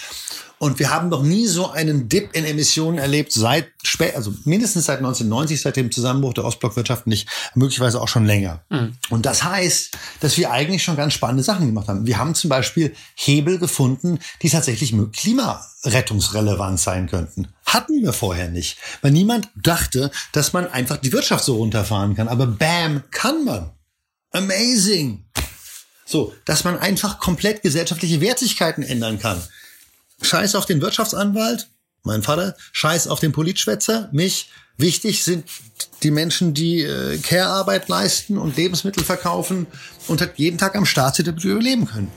Und 0.57 0.79
wir 0.79 0.89
haben 0.89 1.09
noch 1.09 1.21
nie 1.21 1.47
so 1.47 1.69
einen 1.69 2.07
Dip 2.07 2.33
in 2.33 2.45
Emissionen 2.45 2.97
erlebt 2.97 3.33
seit 3.33 3.67
spät, 3.83 4.15
also 4.15 4.33
mindestens 4.45 4.85
seit 4.85 4.99
1990, 4.99 5.61
seit 5.61 5.75
dem 5.75 5.91
Zusammenbruch 5.91 6.33
der 6.33 6.45
Ostblockwirtschaft 6.45 7.07
nicht, 7.07 7.27
möglicherweise 7.55 8.01
auch 8.01 8.07
schon 8.07 8.25
länger. 8.25 8.63
Und 9.09 9.25
das 9.25 9.43
heißt, 9.43 9.97
dass 10.21 10.37
wir 10.37 10.51
eigentlich 10.51 10.83
schon 10.83 10.95
ganz 10.95 11.13
spannende 11.13 11.43
Sachen 11.43 11.65
gemacht 11.67 11.87
haben. 11.87 12.05
Wir 12.05 12.17
haben 12.17 12.35
zum 12.35 12.49
Beispiel 12.49 12.95
Hebel 13.15 13.59
gefunden, 13.59 14.19
die 14.41 14.49
tatsächlich 14.49 14.93
klimarettungsrelevant 15.11 16.79
sein 16.79 17.07
könnten. 17.07 17.49
Hatten 17.65 18.01
wir 18.01 18.13
vorher 18.13 18.49
nicht, 18.49 18.77
weil 19.01 19.11
niemand 19.11 19.49
dachte, 19.55 20.09
dass 20.31 20.53
man 20.53 20.67
einfach 20.67 20.97
die 20.97 21.11
Wirtschaft 21.11 21.43
so 21.43 21.57
runterfahren 21.57 22.15
kann. 22.15 22.27
Aber 22.27 22.47
bam, 22.47 23.03
kann 23.11 23.43
man. 23.43 23.71
Amazing. 24.31 25.25
So, 26.05 26.33
dass 26.45 26.63
man 26.63 26.77
einfach 26.77 27.19
komplett 27.19 27.61
gesellschaftliche 27.63 28.21
Wertigkeiten 28.21 28.83
ändern 28.83 29.19
kann. 29.19 29.41
Scheiß 30.22 30.55
auf 30.55 30.66
den 30.66 30.82
Wirtschaftsanwalt, 30.82 31.70
Mein 32.03 32.24
Vater, 32.24 32.55
scheiß 32.72 33.07
auf 33.07 33.20
den 33.20 33.32
Politschwätzer, 33.32 34.09
mich. 34.11 34.49
Wichtig 34.78 35.24
sind 35.24 35.45
die 36.03 36.11
Menschen, 36.11 36.53
die 36.53 36.82
äh, 36.82 37.18
Care-Arbeit 37.18 37.88
leisten 37.88 38.38
und 38.38 38.57
Lebensmittel 38.57 39.03
verkaufen 39.05 39.68
und 40.07 40.20
halt 40.20 40.34
jeden 40.36 40.57
Tag 40.57 40.76
am 40.76 40.86
wir 41.43 41.53
überleben 41.53 41.86
können. 41.86 42.11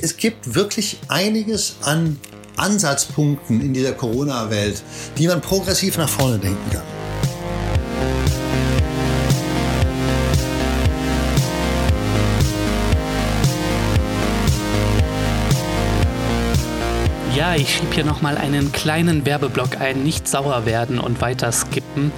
Es 0.00 0.16
gibt 0.16 0.54
wirklich 0.54 0.98
einiges 1.08 1.76
an 1.82 2.18
Ansatzpunkten 2.56 3.60
in 3.60 3.74
dieser 3.74 3.92
Corona-Welt, 3.92 4.82
die 5.18 5.26
man 5.26 5.40
progressiv 5.40 5.98
nach 5.98 6.08
vorne 6.08 6.38
denken 6.38 6.70
kann. 6.70 6.99
Ja, 17.36 17.54
ich 17.54 17.76
schieb 17.76 17.94
hier 17.94 18.04
nochmal 18.04 18.36
einen 18.36 18.72
kleinen 18.72 19.24
Werbeblock 19.24 19.80
ein, 19.80 20.02
nicht 20.02 20.26
sauer 20.26 20.66
werden 20.66 20.98
und 20.98 21.20
weiter 21.20 21.52
skippen. 21.52 22.10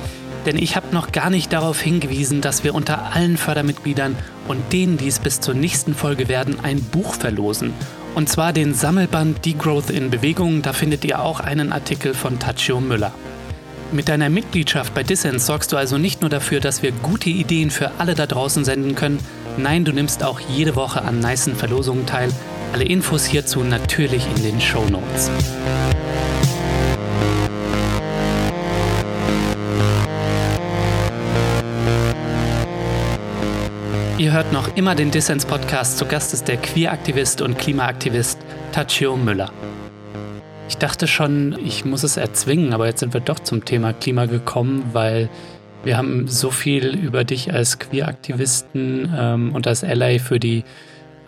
Denn 0.47 0.57
ich 0.57 0.75
habe 0.75 0.93
noch 0.93 1.13
gar 1.13 1.29
nicht 1.29 1.53
darauf 1.53 1.81
hingewiesen, 1.81 2.41
dass 2.41 2.65
wir 2.65 2.75
unter 2.75 3.15
allen 3.15 3.37
Fördermitgliedern 3.37 4.17
und 4.49 4.73
denen, 4.73 4.97
die 4.97 5.09
es 5.09 5.19
bis 5.19 5.41
zur 5.41 5.55
nächsten 5.55 5.95
Folge 5.95 6.29
werden, 6.29 6.59
ein 6.63 6.83
Buch 6.83 7.15
verlosen. 7.15 7.75
Und 8.15 8.31
zwar 8.31 8.55
den 8.55 8.75
Sammelband 8.75 9.45
Degrowth 9.45 9.91
in 9.91 10.11
Bewegung. 10.11 10.63
Da 10.63 10.73
findet 10.73 11.05
ihr 11.05 11.21
auch 11.21 11.41
einen 11.41 11.73
Artikel 11.73 12.15
von 12.15 12.39
Tachio 12.39 12.81
Müller. 12.81 13.13
Mit 13.93 14.09
deiner 14.09 14.31
Mitgliedschaft 14.31 14.95
bei 14.95 15.03
Dissens 15.03 15.45
sorgst 15.45 15.73
du 15.73 15.77
also 15.77 15.99
nicht 15.99 16.23
nur 16.23 16.31
dafür, 16.31 16.61
dass 16.61 16.83
wir 16.83 16.91
gute 16.91 17.29
Ideen 17.29 17.71
für 17.71 17.93
alle 17.99 18.15
da 18.15 18.27
draußen 18.27 18.65
senden 18.65 18.95
können, 18.95 19.19
nein, 19.59 19.85
du 19.85 19.93
nimmst 19.93 20.25
auch 20.25 20.41
jede 20.41 20.75
Woche 20.75 21.03
an 21.03 21.21
nicen 21.21 21.55
Verlosungen 21.55 22.07
teil, 22.07 22.31
alle 22.73 22.85
Infos 22.85 23.27
hierzu 23.27 23.62
natürlich 23.64 24.27
in 24.37 24.43
den 24.43 24.61
Show 24.61 24.85
Notes. 24.89 25.31
Ihr 34.18 34.33
hört 34.33 34.53
noch 34.53 34.77
immer 34.77 34.95
den 34.95 35.11
Dissens 35.11 35.45
Podcast. 35.45 35.99
Zu 35.99 36.07
Gast 36.07 36.33
ist 36.33 36.49
der 36.49 36.57
Queeraktivist 36.57 37.43
und 37.43 37.59
Klimaaktivist 37.59 38.39
Tachio 38.70 39.16
Müller. 39.16 39.53
Ich 40.68 40.79
dachte 40.79 41.07
schon, 41.07 41.59
ich 41.64 41.85
muss 41.85 42.03
es 42.05 42.16
erzwingen, 42.16 42.73
aber 42.73 42.87
jetzt 42.87 43.01
sind 43.01 43.12
wir 43.12 43.20
doch 43.20 43.41
zum 43.41 43.64
Thema 43.64 43.93
Klima 43.93 44.27
gekommen, 44.27 44.91
weil 44.93 45.29
wir 45.85 45.99
haben 45.99 46.29
so 46.29 46.51
viel 46.51 46.95
über 46.95 47.25
dich 47.25 47.53
als 47.53 47.79
Queeraktivisten 47.79 49.12
ähm, 49.14 49.55
und 49.55 49.66
als 49.66 49.85
Ally 49.85 50.18
für 50.20 50.39
die 50.39 50.64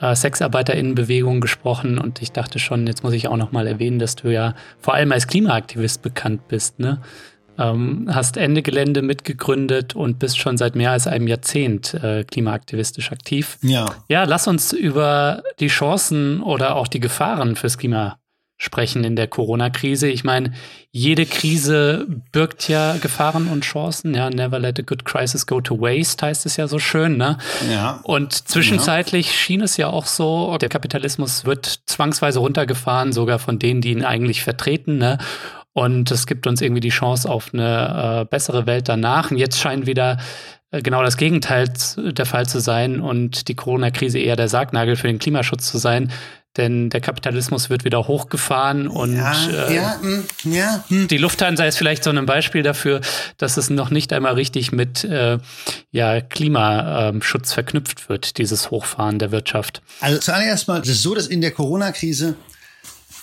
äh, 0.00 0.14
Sexarbeiterinnenbewegung 0.14 1.40
gesprochen 1.40 1.98
und 1.98 2.22
ich 2.22 2.32
dachte 2.32 2.58
schon, 2.58 2.86
jetzt 2.86 3.02
muss 3.02 3.12
ich 3.12 3.28
auch 3.28 3.36
noch 3.36 3.52
mal 3.52 3.66
erwähnen, 3.66 3.98
dass 3.98 4.16
du 4.16 4.28
ja 4.28 4.54
vor 4.80 4.94
allem 4.94 5.12
als 5.12 5.26
Klimaaktivist 5.26 6.02
bekannt 6.02 6.48
bist, 6.48 6.78
ne? 6.78 7.00
Ähm, 7.56 8.10
hast 8.12 8.36
Ende 8.36 8.62
Gelände 8.62 9.00
mitgegründet 9.00 9.94
und 9.94 10.18
bist 10.18 10.38
schon 10.38 10.56
seit 10.56 10.74
mehr 10.74 10.90
als 10.90 11.06
einem 11.06 11.28
Jahrzehnt 11.28 11.94
äh, 11.94 12.24
klimaaktivistisch 12.24 13.12
aktiv. 13.12 13.58
Ja. 13.62 13.86
Ja, 14.08 14.24
lass 14.24 14.48
uns 14.48 14.72
über 14.72 15.44
die 15.60 15.68
Chancen 15.68 16.42
oder 16.42 16.74
auch 16.74 16.88
die 16.88 16.98
Gefahren 16.98 17.54
fürs 17.54 17.78
Klima 17.78 18.18
sprechen 18.56 19.04
in 19.04 19.16
der 19.16 19.26
Corona-Krise. 19.26 20.08
Ich 20.08 20.24
meine, 20.24 20.52
jede 20.90 21.26
Krise 21.26 22.06
birgt 22.30 22.68
ja 22.68 22.96
Gefahren 22.96 23.48
und 23.48 23.64
Chancen. 23.64 24.14
Ja, 24.14 24.30
never 24.30 24.58
let 24.58 24.78
a 24.78 24.82
good 24.82 25.04
crisis 25.04 25.46
go 25.46 25.60
to 25.60 25.80
waste, 25.80 26.24
heißt 26.24 26.46
es 26.46 26.56
ja 26.56 26.68
so 26.68 26.78
schön. 26.78 27.16
Ne? 27.16 27.38
Ja. 27.70 28.00
Und 28.04 28.32
zwischenzeitlich 28.32 29.26
ja. 29.26 29.32
schien 29.32 29.60
es 29.60 29.76
ja 29.76 29.88
auch 29.88 30.06
so, 30.06 30.56
der 30.58 30.68
Kapitalismus 30.68 31.44
wird 31.44 31.80
zwangsweise 31.86 32.38
runtergefahren, 32.38 33.12
sogar 33.12 33.38
von 33.38 33.58
denen, 33.58 33.80
die 33.80 33.90
ihn 33.90 34.04
eigentlich 34.04 34.42
vertreten. 34.42 34.98
Ne? 34.98 35.18
Und 35.72 36.12
es 36.12 36.26
gibt 36.26 36.46
uns 36.46 36.60
irgendwie 36.60 36.80
die 36.80 36.90
Chance 36.90 37.28
auf 37.28 37.52
eine 37.52 38.20
äh, 38.20 38.24
bessere 38.24 38.66
Welt 38.66 38.88
danach. 38.88 39.32
Und 39.32 39.38
jetzt 39.38 39.58
scheint 39.58 39.86
wieder 39.86 40.18
äh, 40.70 40.80
genau 40.80 41.02
das 41.02 41.16
Gegenteil 41.16 41.68
der 41.96 42.26
Fall 42.26 42.46
zu 42.46 42.60
sein 42.60 43.00
und 43.00 43.48
die 43.48 43.56
Corona-Krise 43.56 44.20
eher 44.20 44.36
der 44.36 44.48
Sargnagel 44.48 44.94
für 44.94 45.08
den 45.08 45.18
Klimaschutz 45.18 45.68
zu 45.68 45.78
sein 45.78 46.12
denn 46.56 46.90
der 46.90 47.00
Kapitalismus 47.00 47.68
wird 47.68 47.84
wieder 47.84 48.06
hochgefahren 48.06 48.86
und 48.86 49.16
ja, 49.16 49.48
äh, 49.48 49.74
ja, 49.74 49.98
mh, 50.00 50.22
hm, 50.42 50.52
ja. 50.52 50.84
Mh. 50.88 51.06
die 51.06 51.18
Lufthansa 51.18 51.64
ist 51.64 51.76
vielleicht 51.76 52.04
so 52.04 52.10
ein 52.10 52.26
Beispiel 52.26 52.62
dafür, 52.62 53.00
dass 53.38 53.56
es 53.56 53.70
noch 53.70 53.90
nicht 53.90 54.12
einmal 54.12 54.34
richtig 54.34 54.70
mit 54.72 55.04
äh, 55.04 55.38
ja, 55.90 56.20
Klimaschutz 56.20 57.52
verknüpft 57.52 58.08
wird, 58.08 58.38
dieses 58.38 58.70
Hochfahren 58.70 59.18
der 59.18 59.32
Wirtschaft. 59.32 59.82
Also 60.00 60.18
zuallererst 60.18 60.68
mal, 60.68 60.80
es 60.80 60.88
ist 60.88 61.02
so, 61.02 61.14
dass 61.14 61.26
in 61.26 61.40
der 61.40 61.50
Corona-Krise 61.50 62.36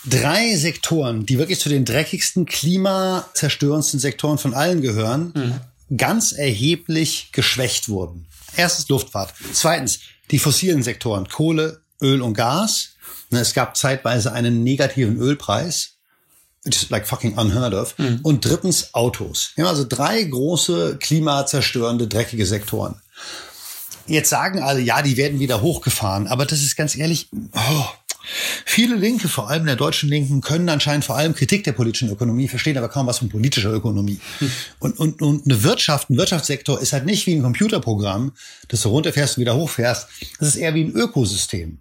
drei 0.04 0.54
Sektoren, 0.56 1.26
die 1.26 1.38
wirklich 1.38 1.60
zu 1.60 1.68
den 1.68 1.84
dreckigsten, 1.84 2.46
klimazerstörendsten 2.46 4.00
Sektoren 4.00 4.38
von 4.38 4.54
allen 4.54 4.82
gehören, 4.82 5.32
mhm. 5.34 5.96
ganz 5.96 6.32
erheblich 6.32 7.30
geschwächt 7.32 7.88
wurden. 7.88 8.26
Erstens 8.56 8.88
Luftfahrt. 8.88 9.32
Zweitens 9.52 10.00
die 10.30 10.38
fossilen 10.38 10.82
Sektoren, 10.82 11.28
Kohle, 11.28 11.80
Öl 12.02 12.20
und 12.22 12.34
Gas. 12.34 12.91
Ne, 13.32 13.40
es 13.40 13.54
gab 13.54 13.76
zeitweise 13.76 14.32
einen 14.32 14.62
negativen 14.62 15.16
Ölpreis. 15.18 15.96
Which 16.64 16.80
is 16.80 16.90
like 16.90 17.08
fucking 17.08 17.36
unheard 17.36 17.74
of. 17.74 17.98
Mhm. 17.98 18.20
Und 18.22 18.44
drittens 18.44 18.94
Autos. 18.94 19.50
Wir 19.56 19.64
haben 19.64 19.70
also 19.70 19.84
drei 19.84 20.22
große 20.22 20.98
klimazerstörende, 21.00 22.06
dreckige 22.06 22.46
Sektoren. 22.46 23.00
Jetzt 24.06 24.30
sagen 24.30 24.62
alle, 24.62 24.80
ja, 24.80 25.02
die 25.02 25.16
werden 25.16 25.40
wieder 25.40 25.60
hochgefahren. 25.60 26.28
Aber 26.28 26.46
das 26.46 26.62
ist 26.62 26.76
ganz 26.76 26.94
ehrlich, 26.94 27.28
oh, 27.32 27.84
Viele 28.64 28.94
Linke, 28.94 29.28
vor 29.28 29.50
allem 29.50 29.66
der 29.66 29.76
deutschen 29.76 30.08
Linken, 30.08 30.40
können 30.40 30.68
anscheinend 30.68 31.04
vor 31.04 31.16
allem 31.16 31.34
Kritik 31.34 31.64
der 31.64 31.72
politischen 31.72 32.08
Ökonomie 32.08 32.48
verstehen, 32.48 32.78
aber 32.78 32.88
kaum 32.88 33.06
was 33.06 33.18
von 33.18 33.28
politischer 33.28 33.72
Ökonomie. 33.72 34.20
Hm. 34.38 34.50
Und, 34.78 34.98
und, 34.98 35.22
und 35.22 35.44
eine 35.44 35.62
Wirtschaft, 35.64 36.10
ein 36.10 36.16
Wirtschaftssektor 36.16 36.80
ist 36.80 36.92
halt 36.92 37.04
nicht 37.04 37.26
wie 37.26 37.34
ein 37.34 37.42
Computerprogramm, 37.42 38.32
das 38.68 38.82
du 38.82 38.90
runterfährst 38.90 39.36
und 39.36 39.40
wieder 39.40 39.56
hochfährst. 39.56 40.06
Das 40.38 40.48
ist 40.48 40.56
eher 40.56 40.74
wie 40.74 40.84
ein 40.84 40.92
Ökosystem. 40.92 41.78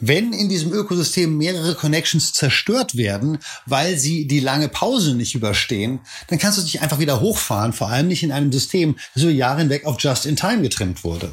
Wenn 0.00 0.32
in 0.32 0.48
diesem 0.48 0.72
Ökosystem 0.72 1.36
mehrere 1.36 1.74
Connections 1.74 2.32
zerstört 2.32 2.96
werden, 2.96 3.38
weil 3.66 3.98
sie 3.98 4.26
die 4.26 4.40
lange 4.40 4.68
Pause 4.68 5.14
nicht 5.14 5.34
überstehen, 5.34 6.00
dann 6.28 6.38
kannst 6.38 6.58
du 6.58 6.62
dich 6.62 6.80
einfach 6.80 7.00
wieder 7.00 7.20
hochfahren, 7.20 7.72
vor 7.72 7.88
allem 7.88 8.08
nicht 8.08 8.22
in 8.22 8.32
einem 8.32 8.52
System, 8.52 8.96
das 9.14 9.24
über 9.24 9.32
Jahre 9.32 9.60
hinweg 9.60 9.86
auf 9.86 10.00
Just-in-Time 10.00 10.62
getrimmt 10.62 11.02
wurde. 11.02 11.32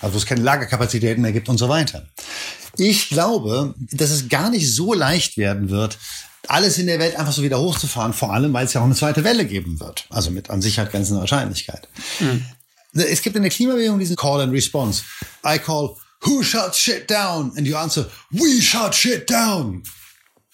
Also 0.00 0.16
es 0.16 0.26
keine 0.26 0.42
Lagerkapazitäten 0.42 1.22
mehr 1.22 1.32
gibt 1.32 1.48
und 1.48 1.58
so 1.58 1.68
weiter. 1.68 2.06
Ich 2.76 3.10
glaube, 3.10 3.74
dass 3.92 4.10
es 4.10 4.28
gar 4.28 4.50
nicht 4.50 4.72
so 4.72 4.94
leicht 4.94 5.36
werden 5.36 5.70
wird, 5.70 5.98
alles 6.48 6.78
in 6.78 6.86
der 6.86 6.98
Welt 6.98 7.16
einfach 7.16 7.32
so 7.32 7.42
wieder 7.42 7.60
hochzufahren, 7.60 8.12
vor 8.12 8.32
allem, 8.32 8.52
weil 8.52 8.64
es 8.64 8.72
ja 8.72 8.80
auch 8.80 8.86
eine 8.86 8.94
zweite 8.94 9.24
Welle 9.24 9.44
geben 9.44 9.78
wird. 9.78 10.06
Also 10.10 10.30
mit 10.30 10.50
an 10.50 10.62
Sicherheit 10.62 10.90
grenzender 10.90 11.20
Wahrscheinlichkeit. 11.20 11.88
Mhm. 12.18 12.44
Es 12.92 13.22
gibt 13.22 13.36
in 13.36 13.42
der 13.42 13.52
Klimabewegung 13.52 13.98
diesen 13.98 14.16
Call 14.16 14.40
and 14.40 14.52
Response. 14.52 15.04
I 15.46 15.58
call 15.58 15.94
Who 16.22 16.42
shut 16.42 16.74
shit 16.74 17.08
down? 17.08 17.52
And 17.56 17.66
you 17.66 17.76
answer, 17.76 18.06
we 18.30 18.60
shut 18.60 18.94
shit 18.94 19.26
down. 19.26 19.82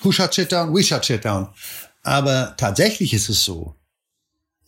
Who 0.02 0.12
shut 0.12 0.34
shit 0.34 0.50
down? 0.50 0.72
We 0.72 0.82
shut 0.82 1.04
shit 1.04 1.24
down. 1.24 1.48
Aber 2.02 2.54
tatsächlich 2.56 3.12
ist 3.12 3.28
es 3.28 3.44
so, 3.44 3.74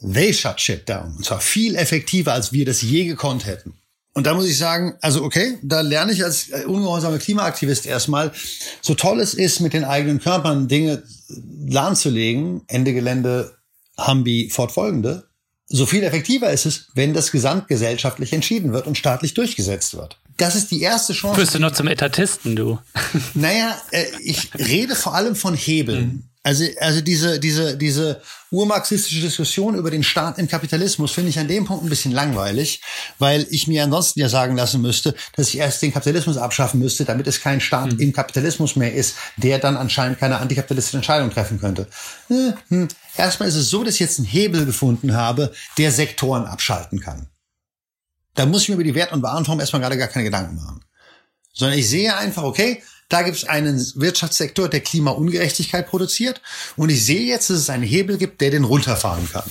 they 0.01 0.33
shut 0.33 0.61
shit 0.61 0.89
down. 0.89 1.15
Und 1.17 1.25
zwar 1.25 1.41
viel 1.41 1.77
effektiver, 1.77 2.33
als 2.33 2.53
wir 2.53 2.65
das 2.65 2.83
je 2.83 3.05
gekonnt 3.05 3.47
hätten. 3.47 3.75
Und 4.15 4.27
da 4.27 4.35
muss 4.35 4.49
ich 4.49 4.59
sagen, 4.59 4.97
also 5.01 5.23
okay, 5.23 5.59
da 5.63 5.81
lerne 5.81 6.13
ich 6.13 6.25
als 6.25 6.49
ungehorsamer 6.67 7.19
Klimaaktivist 7.19 7.87
erstmal, 7.87 8.33
so 8.81 8.95
toll 8.95 9.21
es 9.21 9.35
ist, 9.35 9.61
mit 9.61 9.75
den 9.75 9.85
eigenen 9.85 10.19
Körpern 10.19 10.67
Dinge 10.67 11.05
lahmzulegen, 11.69 12.63
Ende 12.67 12.95
Gelände, 12.95 13.57
Hambi, 13.97 14.51
fortfolgende, 14.51 15.29
so 15.67 15.87
viel 15.87 16.03
effektiver 16.03 16.51
ist 16.51 16.67
es, 16.67 16.89
wenn 16.95 17.15
das 17.15 17.31
gesamtgesellschaftlich 17.31 18.33
entschieden 18.33 18.73
wird 18.73 18.89
und 18.89 18.99
staatlich 18.99 19.35
durchgesetzt 19.35 19.95
wird 19.95 20.19
das 20.39 20.55
ist 20.55 20.71
die 20.71 20.81
erste 20.81 21.13
Chance. 21.13 21.41
Wirst 21.41 21.55
du 21.55 21.59
noch 21.59 21.73
zum 21.73 21.89
Etatisten, 21.89 22.57
du? 22.57 22.79
Naja, 23.35 23.77
äh, 23.91 24.05
ich 24.23 24.51
rede 24.55 24.97
vor 24.97 25.15
allem 25.15 25.37
von 25.37 25.55
Hebeln. 25.55 26.07
Mhm. 26.07 26.23
Also, 26.45 26.65
also 26.81 27.01
diese, 27.03 27.41
diese, 27.41 27.77
diese 27.77 28.23
urmarxistische 28.51 29.21
Diskussion 29.21 29.75
über 29.75 29.91
den 29.91 30.03
Staat 30.03 30.39
im 30.39 30.49
Kapitalismus 30.49 31.11
finde 31.11 31.29
ich 31.31 31.39
an 31.39 31.49
dem 31.49 31.67
Punkt 31.67 31.85
ein 31.85 31.91
bisschen 31.91 32.13
langweilig, 32.13 32.81
weil 33.19 33.47
ich 33.51 33.67
mir 33.67 33.85
ansonsten 33.85 34.21
ja 34.21 34.29
sagen 34.29 34.57
lassen 34.57 34.81
müsste, 34.81 35.15
dass 35.37 35.49
ich 35.49 35.59
erst 35.59 35.83
den 35.83 35.93
Kapitalismus 35.93 36.39
abschaffen 36.39 36.81
müsste, 36.81 37.05
damit 37.05 37.27
es 37.27 37.43
kein 37.43 37.61
Staat 37.61 37.93
mhm. 37.93 38.01
im 38.01 38.13
Kapitalismus 38.13 38.77
mehr 38.77 38.95
ist, 38.95 39.17
der 39.37 39.59
dann 39.59 39.77
anscheinend 39.77 40.21
keine 40.21 40.39
antikapitalistische 40.39 40.99
Entscheidung 40.99 41.31
treffen 41.31 41.61
könnte. 41.61 41.87
Hm. 42.29 42.89
Erstmal 43.17 43.49
ist 43.49 43.57
es 43.57 43.69
so, 43.69 43.85
dass 43.85 43.95
ich 43.95 44.01
jetzt 44.01 44.19
einen 44.19 44.29
Hebel 44.29 44.65
gefunden 44.65 45.15
habe, 45.15 45.53
der 45.77 45.91
Sektoren 45.91 46.47
abschalten 46.47 47.01
kann. 47.01 47.27
Da 48.39 48.47
muss 48.47 48.63
ich 48.63 48.69
mir 48.69 48.77
über 48.77 48.85
die 48.85 48.95
Wert- 48.95 49.11
und 49.13 49.21
Warenform 49.25 49.59
erstmal 49.59 49.83
gerade 49.83 49.99
gar 49.99 50.07
keine 50.07 50.25
Gedanken 50.25 50.55
machen. 50.55 50.85
Sondern 51.53 51.77
ich 51.77 51.89
sehe 51.89 52.17
einfach, 52.17 52.45
okay, 52.45 52.85
da 53.09 53.23
gibt 53.23 53.37
es 53.37 53.43
einen 53.43 53.85
Wirtschaftssektor, 53.97 54.69
der 54.69 54.79
Klimaungerechtigkeit 54.79 55.89
produziert. 55.89 56.41
Und 56.77 56.89
ich 56.89 57.05
sehe 57.05 57.23
jetzt, 57.23 57.51
dass 57.51 57.57
es 57.57 57.69
einen 57.69 57.83
Hebel 57.83 58.17
gibt, 58.17 58.41
der 58.41 58.53
den 58.53 58.63
runterfahren 58.63 59.29
kann. 59.29 59.51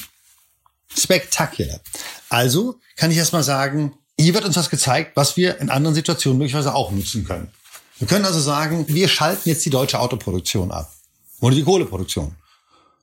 Spektakulär. 0.96 1.82
Also 2.30 2.80
kann 2.96 3.12
ich 3.12 3.18
erstmal 3.18 3.44
sagen, 3.44 3.94
hier 4.18 4.34
wird 4.34 4.46
uns 4.46 4.56
was 4.56 4.70
gezeigt, 4.70 5.18
was 5.18 5.36
wir 5.36 5.60
in 5.60 5.70
anderen 5.70 5.94
Situationen 5.94 6.38
möglicherweise 6.38 6.74
auch 6.74 6.92
nutzen 6.92 7.26
können. 7.26 7.52
Wir 8.00 8.08
können 8.08 8.24
also 8.24 8.40
sagen, 8.40 8.86
wir 8.88 9.10
schalten 9.10 9.50
jetzt 9.50 9.66
die 9.66 9.70
deutsche 9.70 10.00
Autoproduktion 10.00 10.72
ab. 10.72 10.94
Oder 11.42 11.56
die 11.56 11.64
Kohleproduktion. 11.64 12.38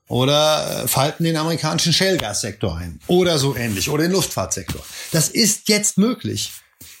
Oder 0.07 0.83
äh, 0.83 0.87
falten 0.87 1.23
den 1.23 1.37
amerikanischen 1.37 1.93
Shale-Gas-Sektor 1.93 2.77
ein 2.77 2.99
oder 3.07 3.37
so 3.37 3.55
ähnlich 3.55 3.89
oder 3.89 4.03
den 4.03 4.11
Luftfahrtsektor. 4.11 4.83
Das 5.11 5.29
ist 5.29 5.67
jetzt 5.69 5.97
möglich. 5.97 6.51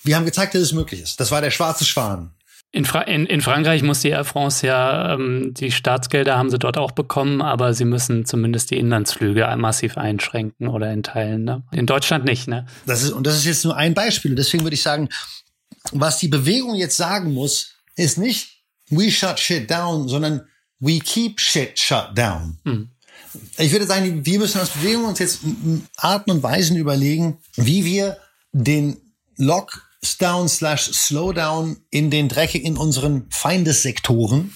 Wir 0.03 0.15
haben 0.15 0.25
gezeigt, 0.25 0.55
dass 0.55 0.61
es 0.61 0.73
möglich 0.73 1.01
ist. 1.01 1.19
Das 1.19 1.31
war 1.31 1.41
der 1.41 1.51
schwarze 1.51 1.85
Schwan. 1.85 2.31
In, 2.71 2.83
Fra 2.83 3.03
in, 3.03 3.25
in, 3.25 3.41
Frankreich 3.41 3.83
muss 3.83 4.01
die 4.01 4.09
Air 4.09 4.25
France 4.25 4.67
ja, 4.67 5.13
ähm, 5.13 5.53
die 5.53 5.71
Staatsgelder 5.71 6.37
haben 6.37 6.49
sie 6.49 6.59
dort 6.59 6.77
auch 6.77 6.91
bekommen, 6.91 7.41
aber 7.41 7.73
sie 7.73 7.85
müssen 7.85 8.25
zumindest 8.25 8.69
die 8.69 8.77
Inlandsflüge 8.77 9.47
massiv 9.55 9.97
einschränken 9.97 10.67
oder 10.67 10.91
in 10.91 11.01
Teilen. 11.01 11.45
Ne? 11.45 11.63
In 11.71 11.85
Deutschland 11.85 12.25
nicht. 12.25 12.49
Ne? 12.49 12.65
Das 12.85 13.01
ist, 13.01 13.11
und 13.11 13.25
das 13.25 13.37
ist 13.37 13.45
jetzt 13.45 13.63
nur 13.63 13.77
ein 13.77 13.93
Beispiel. 13.93 14.31
Und 14.31 14.37
deswegen 14.37 14.63
würde 14.63 14.73
ich 14.73 14.83
sagen, 14.83 15.07
was 15.93 16.17
die 16.17 16.27
Bewegung 16.27 16.75
jetzt 16.75 16.97
sagen 16.97 17.33
muss, 17.33 17.75
ist 17.95 18.17
nicht 18.17 18.55
we 18.89 19.09
shut 19.09 19.39
shit 19.39 19.69
down, 19.69 20.07
sondern 20.07 20.41
we 20.79 20.99
keep 20.99 21.39
shit 21.39 21.79
shut 21.79 22.09
down. 22.13 22.57
Hm. 22.65 22.89
Ich 23.57 23.71
würde 23.71 23.85
sagen, 23.85 24.25
wir 24.25 24.39
müssen 24.39 24.59
als 24.59 24.69
Bewegung 24.69 25.05
uns 25.05 25.19
jetzt 25.19 25.39
Arten 25.97 26.31
und 26.31 26.43
Weisen 26.43 26.77
überlegen, 26.77 27.39
wie 27.55 27.85
wir 27.85 28.17
den 28.51 28.97
Lock 29.37 29.81
Down 30.19 30.47
slash 30.47 30.91
Slowdown 30.93 31.77
in 31.89 32.11
den 32.11 32.29
Dreck 32.29 32.55
in 32.55 32.77
unseren 32.77 33.27
Feindessektoren 33.31 34.53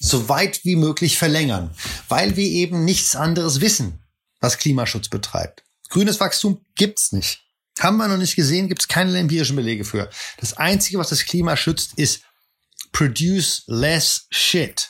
so 0.00 0.28
weit 0.28 0.64
wie 0.64 0.76
möglich 0.76 1.18
verlängern, 1.18 1.70
weil 2.08 2.36
wir 2.36 2.46
eben 2.46 2.84
nichts 2.84 3.14
anderes 3.14 3.60
wissen, 3.60 4.00
was 4.40 4.56
Klimaschutz 4.56 5.08
betreibt. 5.08 5.62
Grünes 5.90 6.18
Wachstum 6.18 6.64
gibt's 6.74 7.12
nicht. 7.12 7.44
Haben 7.78 7.98
wir 7.98 8.08
noch 8.08 8.16
nicht 8.16 8.36
gesehen, 8.36 8.68
gibt's 8.68 8.88
keine 8.88 9.16
empirischen 9.18 9.56
Belege 9.56 9.84
für. 9.84 10.08
Das 10.38 10.54
Einzige, 10.54 10.98
was 10.98 11.10
das 11.10 11.24
Klima 11.24 11.56
schützt, 11.56 11.94
ist 11.94 12.22
produce 12.92 13.64
less 13.66 14.26
shit. 14.30 14.88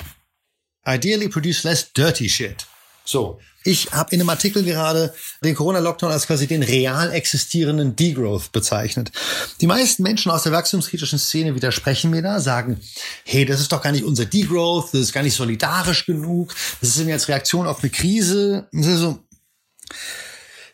Ideally 0.90 1.28
produce 1.28 1.64
less 1.64 1.92
dirty 1.92 2.28
shit. 2.28 2.66
So, 3.04 3.38
ich 3.62 3.92
habe 3.92 4.14
in 4.14 4.20
einem 4.20 4.30
Artikel 4.30 4.64
gerade 4.64 5.12
den 5.44 5.54
Corona-Lockdown 5.54 6.10
als 6.10 6.26
quasi 6.26 6.46
den 6.46 6.62
real 6.62 7.12
existierenden 7.12 7.94
Degrowth 7.94 8.52
bezeichnet. 8.52 9.12
Die 9.60 9.66
meisten 9.66 10.02
Menschen 10.02 10.30
aus 10.30 10.44
der 10.44 10.52
wachstumskritischen 10.52 11.18
Szene 11.18 11.54
widersprechen 11.54 12.10
mir 12.10 12.22
da, 12.22 12.40
sagen, 12.40 12.80
hey, 13.24 13.44
das 13.44 13.60
ist 13.60 13.72
doch 13.72 13.82
gar 13.82 13.92
nicht 13.92 14.04
unser 14.04 14.24
Degrowth, 14.24 14.88
das 14.92 15.02
ist 15.02 15.12
gar 15.12 15.22
nicht 15.22 15.36
solidarisch 15.36 16.06
genug, 16.06 16.54
das 16.80 16.96
ist 16.96 17.06
jetzt 17.06 17.28
Reaktion 17.28 17.66
auf 17.66 17.80
eine 17.82 17.90
Krise. 17.90 18.68
Das 18.72 18.98
so, 18.98 19.18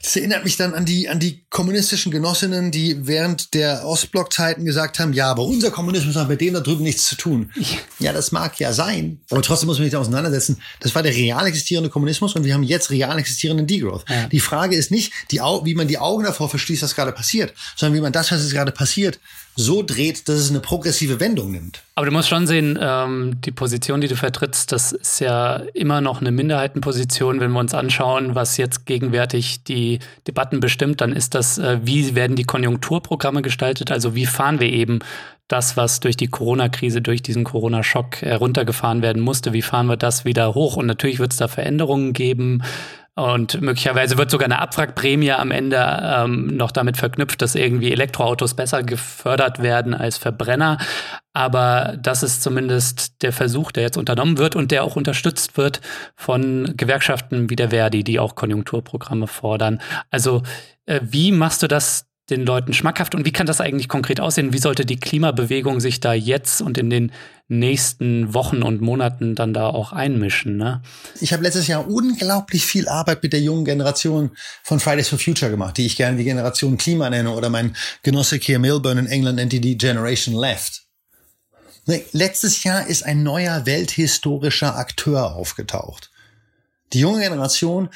das 0.06 0.14
erinnert 0.14 0.44
mich 0.44 0.56
dann 0.56 0.72
an 0.72 0.84
die, 0.84 1.08
an 1.08 1.18
die 1.18 1.44
kommunistischen 1.50 2.12
Genossinnen, 2.12 2.70
die 2.70 3.08
während 3.08 3.54
der 3.54 3.84
Ostblock-Zeiten 3.84 4.64
gesagt 4.64 5.00
haben, 5.00 5.12
ja, 5.12 5.28
aber 5.28 5.42
unser 5.42 5.72
Kommunismus 5.72 6.14
hat 6.14 6.28
mit 6.28 6.40
dem 6.40 6.54
da 6.54 6.60
drüben 6.60 6.84
nichts 6.84 7.06
zu 7.06 7.16
tun. 7.16 7.50
Ja, 7.98 8.12
das 8.12 8.30
mag 8.30 8.60
ja 8.60 8.74
sein, 8.74 9.20
aber 9.30 9.40
trotzdem 9.40 9.68
muss 9.68 9.78
man 9.78 9.86
sich 9.86 9.92
da 9.92 9.98
auseinandersetzen. 9.98 10.60
Das 10.80 10.94
war 10.94 11.02
der 11.02 11.14
real 11.14 11.46
existierende 11.46 11.88
Kommunismus 11.88 12.34
und 12.36 12.44
wir 12.44 12.52
haben 12.52 12.62
jetzt 12.62 12.90
real 12.90 13.18
existierenden 13.18 13.66
Degrowth. 13.66 14.04
Ja. 14.08 14.28
Die 14.28 14.40
Frage 14.40 14.76
ist 14.76 14.90
nicht, 14.90 15.12
die, 15.30 15.38
wie 15.38 15.74
man 15.74 15.88
die 15.88 15.96
Augen 15.96 16.24
davor 16.24 16.50
verschließt, 16.50 16.82
was 16.82 16.94
gerade 16.94 17.12
passiert, 17.12 17.54
sondern 17.74 17.96
wie 17.96 18.02
man 18.02 18.12
das, 18.12 18.30
was 18.30 18.42
jetzt 18.42 18.52
gerade 18.52 18.70
passiert, 18.70 19.18
so 19.56 19.82
dreht, 19.82 20.28
dass 20.28 20.36
es 20.36 20.50
eine 20.50 20.60
progressive 20.60 21.18
Wendung 21.18 21.52
nimmt. 21.52 21.82
Aber 21.94 22.06
du 22.06 22.12
musst 22.12 22.28
schon 22.28 22.46
sehen, 22.46 22.78
ähm, 22.80 23.40
die 23.42 23.52
Position, 23.52 24.02
die 24.02 24.08
du 24.08 24.16
vertrittst, 24.16 24.70
das 24.70 24.92
ist 24.92 25.18
ja 25.20 25.56
immer 25.72 26.02
noch 26.02 26.20
eine 26.20 26.30
Minderheitenposition. 26.30 27.40
Wenn 27.40 27.52
wir 27.52 27.60
uns 27.60 27.72
anschauen, 27.72 28.34
was 28.34 28.58
jetzt 28.58 28.84
gegenwärtig 28.84 29.64
die 29.64 30.00
Debatten 30.26 30.60
bestimmt, 30.60 31.00
dann 31.00 31.12
ist 31.12 31.34
das, 31.34 31.56
äh, 31.56 31.80
wie 31.82 32.14
werden 32.14 32.36
die 32.36 32.44
Konjunkturprogramme 32.44 33.40
gestaltet? 33.40 33.90
Also 33.90 34.14
wie 34.14 34.26
fahren 34.26 34.60
wir 34.60 34.70
eben 34.70 34.98
das, 35.48 35.76
was 35.76 36.00
durch 36.00 36.16
die 36.16 36.28
Corona-Krise, 36.28 37.00
durch 37.02 37.22
diesen 37.22 37.44
Corona-Schock 37.44 38.22
heruntergefahren 38.22 39.02
werden 39.02 39.22
musste, 39.22 39.52
wie 39.52 39.62
fahren 39.62 39.86
wir 39.86 39.96
das 39.96 40.24
wieder 40.24 40.54
hoch? 40.54 40.76
Und 40.76 40.86
natürlich 40.86 41.18
wird 41.18 41.32
es 41.32 41.38
da 41.38 41.48
Veränderungen 41.48 42.12
geben. 42.12 42.62
Und 43.18 43.62
möglicherweise 43.62 44.18
wird 44.18 44.30
sogar 44.30 44.44
eine 44.44 44.58
Abwrackprämie 44.58 45.32
am 45.32 45.50
Ende 45.50 45.78
ähm, 46.02 46.48
noch 46.48 46.70
damit 46.70 46.98
verknüpft, 46.98 47.40
dass 47.40 47.54
irgendwie 47.54 47.90
Elektroautos 47.90 48.52
besser 48.52 48.82
gefördert 48.82 49.62
werden 49.62 49.94
als 49.94 50.18
Verbrenner. 50.18 50.76
Aber 51.32 51.96
das 51.98 52.22
ist 52.22 52.42
zumindest 52.42 53.22
der 53.22 53.32
Versuch, 53.32 53.72
der 53.72 53.84
jetzt 53.84 53.96
unternommen 53.96 54.36
wird 54.36 54.54
und 54.54 54.70
der 54.70 54.84
auch 54.84 54.96
unterstützt 54.96 55.56
wird 55.56 55.80
von 56.14 56.74
Gewerkschaften 56.76 57.48
wie 57.48 57.56
der 57.56 57.70
Verdi, 57.70 58.04
die 58.04 58.20
auch 58.20 58.34
Konjunkturprogramme 58.34 59.28
fordern. 59.28 59.80
Also 60.10 60.42
äh, 60.84 61.00
wie 61.02 61.32
machst 61.32 61.62
du 61.62 61.68
das 61.68 62.06
den 62.30 62.44
Leuten 62.44 62.72
schmackhaft 62.72 63.14
und 63.14 63.24
wie 63.24 63.32
kann 63.32 63.46
das 63.46 63.60
eigentlich 63.60 63.88
konkret 63.88 64.20
aussehen? 64.20 64.52
Wie 64.52 64.58
sollte 64.58 64.84
die 64.84 64.98
Klimabewegung 64.98 65.80
sich 65.80 66.00
da 66.00 66.12
jetzt 66.12 66.60
und 66.60 66.76
in 66.76 66.90
den 66.90 67.12
nächsten 67.48 68.34
Wochen 68.34 68.62
und 68.62 68.80
Monaten 68.80 69.36
dann 69.36 69.54
da 69.54 69.68
auch 69.68 69.92
einmischen? 69.92 70.56
Ne? 70.56 70.82
Ich 71.20 71.32
habe 71.32 71.44
letztes 71.44 71.68
Jahr 71.68 71.88
unglaublich 71.88 72.66
viel 72.66 72.88
Arbeit 72.88 73.22
mit 73.22 73.32
der 73.32 73.40
jungen 73.40 73.64
Generation 73.64 74.32
von 74.64 74.80
Fridays 74.80 75.08
for 75.08 75.18
Future 75.18 75.50
gemacht, 75.50 75.76
die 75.76 75.86
ich 75.86 75.96
gerne 75.96 76.18
die 76.18 76.24
Generation 76.24 76.76
Klima 76.76 77.08
nenne 77.08 77.30
oder 77.30 77.48
mein 77.48 77.76
Genosse 78.02 78.40
Keir 78.40 78.58
Milburn 78.58 78.98
in 78.98 79.06
England 79.06 79.36
nennt 79.36 79.52
die 79.52 79.60
die 79.60 79.78
Generation 79.78 80.34
Left. 80.34 80.82
Letztes 82.10 82.64
Jahr 82.64 82.88
ist 82.88 83.04
ein 83.04 83.22
neuer 83.22 83.64
welthistorischer 83.64 84.76
Akteur 84.76 85.36
aufgetaucht. 85.36 86.10
Die 86.92 86.98
junge 86.98 87.20
Generation 87.20 87.90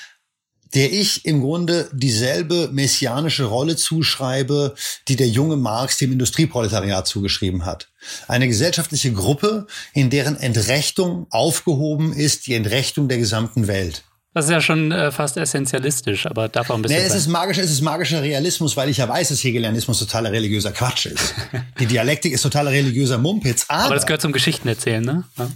der 0.74 0.92
ich 0.92 1.24
im 1.24 1.40
Grunde 1.40 1.88
dieselbe 1.92 2.68
messianische 2.72 3.44
Rolle 3.44 3.76
zuschreibe, 3.76 4.74
die 5.08 5.16
der 5.16 5.28
junge 5.28 5.56
Marx 5.56 5.98
dem 5.98 6.12
Industrieproletariat 6.12 7.06
zugeschrieben 7.06 7.64
hat. 7.64 7.88
Eine 8.28 8.48
gesellschaftliche 8.48 9.12
Gruppe, 9.12 9.66
in 9.92 10.10
deren 10.10 10.36
Entrechtung 10.36 11.26
aufgehoben 11.30 12.12
ist 12.12 12.46
die 12.46 12.54
Entrechtung 12.54 13.08
der 13.08 13.18
gesamten 13.18 13.66
Welt. 13.66 14.04
Das 14.32 14.44
ist 14.44 14.52
ja 14.52 14.60
schon 14.60 14.92
äh, 14.92 15.10
fast 15.10 15.36
essentialistisch, 15.36 16.26
aber 16.26 16.48
darf 16.48 16.70
auch 16.70 16.76
ein 16.76 16.82
bisschen. 16.82 17.00
Nee, 17.00 17.04
es 17.04 17.16
ist 17.16 17.26
magisch, 17.26 17.58
es 17.58 17.68
ist 17.68 17.80
magischer 17.80 18.22
Realismus, 18.22 18.76
weil 18.76 18.88
ich 18.88 18.98
ja 18.98 19.08
weiß, 19.08 19.30
dass 19.30 19.42
Hegelianismus 19.42 19.98
totaler 19.98 20.30
religiöser 20.30 20.70
Quatsch 20.70 21.06
ist. 21.06 21.34
Die 21.80 21.86
Dialektik 21.86 22.32
ist 22.32 22.42
totaler 22.42 22.70
religiöser 22.70 23.18
Mumpitz. 23.18 23.64
Aber, 23.66 23.86
aber 23.86 23.94
das 23.96 24.06
gehört 24.06 24.22
zum 24.22 24.30
Geschichtenerzählen, 24.30 25.02
ne? 25.04 25.24
Ja. 25.36 25.50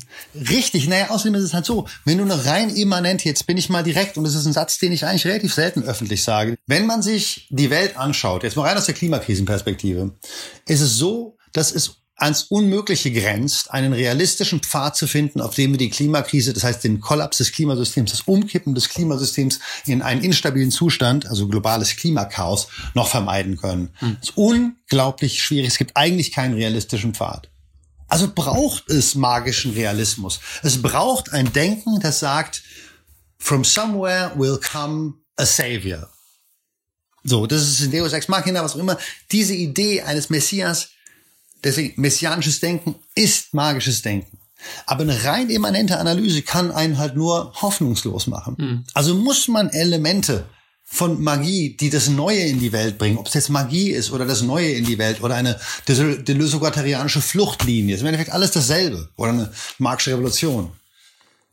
Richtig, 0.50 0.88
naja, 0.88 1.10
außerdem 1.10 1.36
ist 1.36 1.44
es 1.44 1.54
halt 1.54 1.66
so, 1.66 1.86
wenn 2.04 2.18
du 2.18 2.24
eine 2.24 2.44
rein 2.46 2.68
immanent, 2.70 3.24
jetzt 3.24 3.46
bin 3.46 3.56
ich 3.56 3.68
mal 3.68 3.84
direkt, 3.84 4.18
und 4.18 4.24
das 4.24 4.34
ist 4.34 4.44
ein 4.44 4.52
Satz, 4.52 4.78
den 4.78 4.90
ich 4.90 5.06
eigentlich 5.06 5.26
relativ 5.26 5.54
selten 5.54 5.84
öffentlich 5.84 6.24
sage, 6.24 6.56
wenn 6.66 6.86
man 6.86 7.00
sich 7.00 7.46
die 7.50 7.70
Welt 7.70 7.96
anschaut, 7.96 8.42
jetzt 8.42 8.56
mal 8.56 8.66
rein 8.66 8.76
aus 8.76 8.86
der 8.86 8.94
Klimakrisenperspektive, 8.94 10.10
ist 10.66 10.80
es 10.80 10.96
so, 10.96 11.36
dass 11.52 11.70
es 11.70 12.03
ans 12.16 12.44
Unmögliche 12.44 13.10
grenzt, 13.10 13.72
einen 13.72 13.92
realistischen 13.92 14.60
Pfad 14.60 14.96
zu 14.96 15.06
finden, 15.06 15.40
auf 15.40 15.54
dem 15.54 15.72
wir 15.72 15.78
die 15.78 15.90
Klimakrise, 15.90 16.52
das 16.52 16.62
heißt 16.62 16.84
den 16.84 17.00
Kollaps 17.00 17.38
des 17.38 17.52
Klimasystems, 17.52 18.12
das 18.12 18.20
Umkippen 18.22 18.74
des 18.74 18.88
Klimasystems 18.88 19.58
in 19.86 20.00
einen 20.00 20.22
instabilen 20.22 20.70
Zustand, 20.70 21.26
also 21.26 21.48
globales 21.48 21.96
Klimakaos, 21.96 22.68
noch 22.94 23.08
vermeiden 23.08 23.56
können. 23.56 23.90
Hm. 23.98 24.16
Das 24.20 24.30
ist 24.30 24.36
unglaublich 24.36 25.42
schwierig. 25.42 25.68
Es 25.68 25.78
gibt 25.78 25.96
eigentlich 25.96 26.32
keinen 26.32 26.54
realistischen 26.54 27.14
Pfad. 27.14 27.50
Also 28.06 28.30
braucht 28.32 28.90
es 28.90 29.16
magischen 29.16 29.72
Realismus. 29.72 30.38
Es 30.62 30.80
braucht 30.80 31.32
ein 31.32 31.52
Denken, 31.52 31.98
das 32.00 32.20
sagt, 32.20 32.62
from 33.38 33.64
somewhere 33.64 34.32
will 34.36 34.60
come 34.60 35.14
a 35.36 35.44
savior. 35.44 36.08
So, 37.24 37.46
das 37.46 37.62
ist 37.62 37.80
in 37.80 37.90
Deus 37.90 38.12
Ex 38.12 38.28
Machina, 38.28 38.62
was 38.62 38.74
auch 38.76 38.80
immer. 38.80 38.98
Diese 39.32 39.54
Idee 39.54 40.02
eines 40.02 40.28
Messias, 40.28 40.90
Deswegen, 41.64 42.00
messianisches 42.00 42.60
Denken 42.60 42.94
ist 43.14 43.54
magisches 43.54 44.02
Denken. 44.02 44.38
Aber 44.86 45.02
eine 45.02 45.24
rein 45.24 45.50
immanente 45.50 45.98
Analyse 45.98 46.42
kann 46.42 46.70
einen 46.70 46.98
halt 46.98 47.16
nur 47.16 47.52
hoffnungslos 47.60 48.26
machen. 48.26 48.54
Mhm. 48.58 48.84
Also 48.94 49.14
muss 49.14 49.48
man 49.48 49.70
Elemente 49.70 50.44
von 50.84 51.22
Magie, 51.22 51.76
die 51.76 51.90
das 51.90 52.08
Neue 52.08 52.40
in 52.40 52.60
die 52.60 52.72
Welt 52.72 52.98
bringen, 52.98 53.18
ob 53.18 53.26
es 53.26 53.34
jetzt 53.34 53.48
Magie 53.48 53.90
ist 53.90 54.12
oder 54.12 54.26
das 54.26 54.42
Neue 54.42 54.70
in 54.72 54.84
die 54.84 54.98
Welt 54.98 55.22
oder 55.22 55.34
eine 55.34 55.58
delusogatarianische 55.88 57.20
Fluchtlinie, 57.20 57.94
ist 57.94 58.02
im 58.02 58.06
Endeffekt 58.06 58.32
alles 58.32 58.52
dasselbe 58.52 59.08
oder 59.16 59.32
eine 59.32 59.52
magische 59.78 60.12
Revolution. 60.12 60.70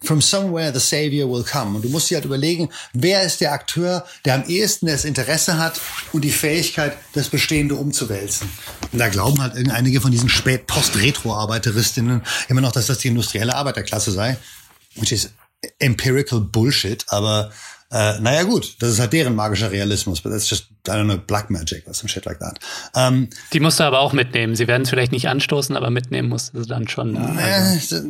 From 0.04 0.22
somewhere 0.22 0.74
the 0.74 0.80
savior 0.80 1.30
will 1.30 1.44
come. 1.44 1.76
Und 1.76 1.86
du 1.86 1.90
musst 1.90 2.10
dir 2.10 2.16
halt 2.16 2.26
überlegen, 2.26 2.70
wer 2.94 3.22
ist 3.24 3.40
der 3.40 3.54
Akteur, 3.54 4.06
der 4.26 4.36
am 4.36 4.44
ehesten 4.46 4.88
das 4.88 5.06
Interesse 5.06 5.60
hat 5.60 5.80
und 6.12 6.24
die 6.24 6.32
Fähigkeit, 6.32 6.98
das 7.14 7.30
Bestehende 7.30 7.76
umzuwälzen. 7.76 8.50
Und 8.92 9.00
da 9.00 9.10
glauben 9.10 9.42
halt 9.42 9.54
einige 9.70 10.02
von 10.02 10.12
diesen 10.12 10.30
Spät-Post-Retro-Arbeiteristinnen 10.30 12.24
immer 12.50 12.62
noch, 12.62 12.72
dass 12.72 12.88
das 12.88 12.98
die 12.98 13.10
industrielle 13.10 13.56
Arbeiterklasse 13.56 14.12
sei. 14.12 14.38
Which 14.96 15.12
is 15.12 15.30
empirical 15.80 16.42
Bullshit, 16.42 17.06
aber 17.10 17.52
äh, 17.92 18.20
naja 18.22 18.44
gut, 18.44 18.78
das 18.80 18.92
ist 18.92 19.00
halt 19.00 19.12
deren 19.12 19.36
magischer 19.36 19.70
Realismus, 19.70 20.22
but 20.22 20.32
that's 20.32 20.50
just, 20.50 20.68
I 20.88 20.92
don't 20.92 21.06
know, 21.06 21.18
black 21.18 21.50
magic 21.50 21.86
or 21.88 21.94
some 21.94 22.08
shit 22.08 22.26
like 22.26 22.40
that. 22.40 22.58
Ähm, 22.96 23.30
die 23.52 23.60
musst 23.60 23.80
du 23.80 23.84
aber 23.84 24.00
auch 24.00 24.14
mitnehmen. 24.14 24.56
Sie 24.56 24.68
werden 24.68 24.84
es 24.84 24.90
vielleicht 24.90 25.12
nicht 25.12 25.28
anstoßen, 25.28 25.76
aber 25.76 25.90
mitnehmen 25.90 26.30
musst 26.30 26.54
du 26.54 26.64
dann 26.64 26.88
schon. 26.88 27.14
Ne? 27.14 27.38
Also. 27.38 28.02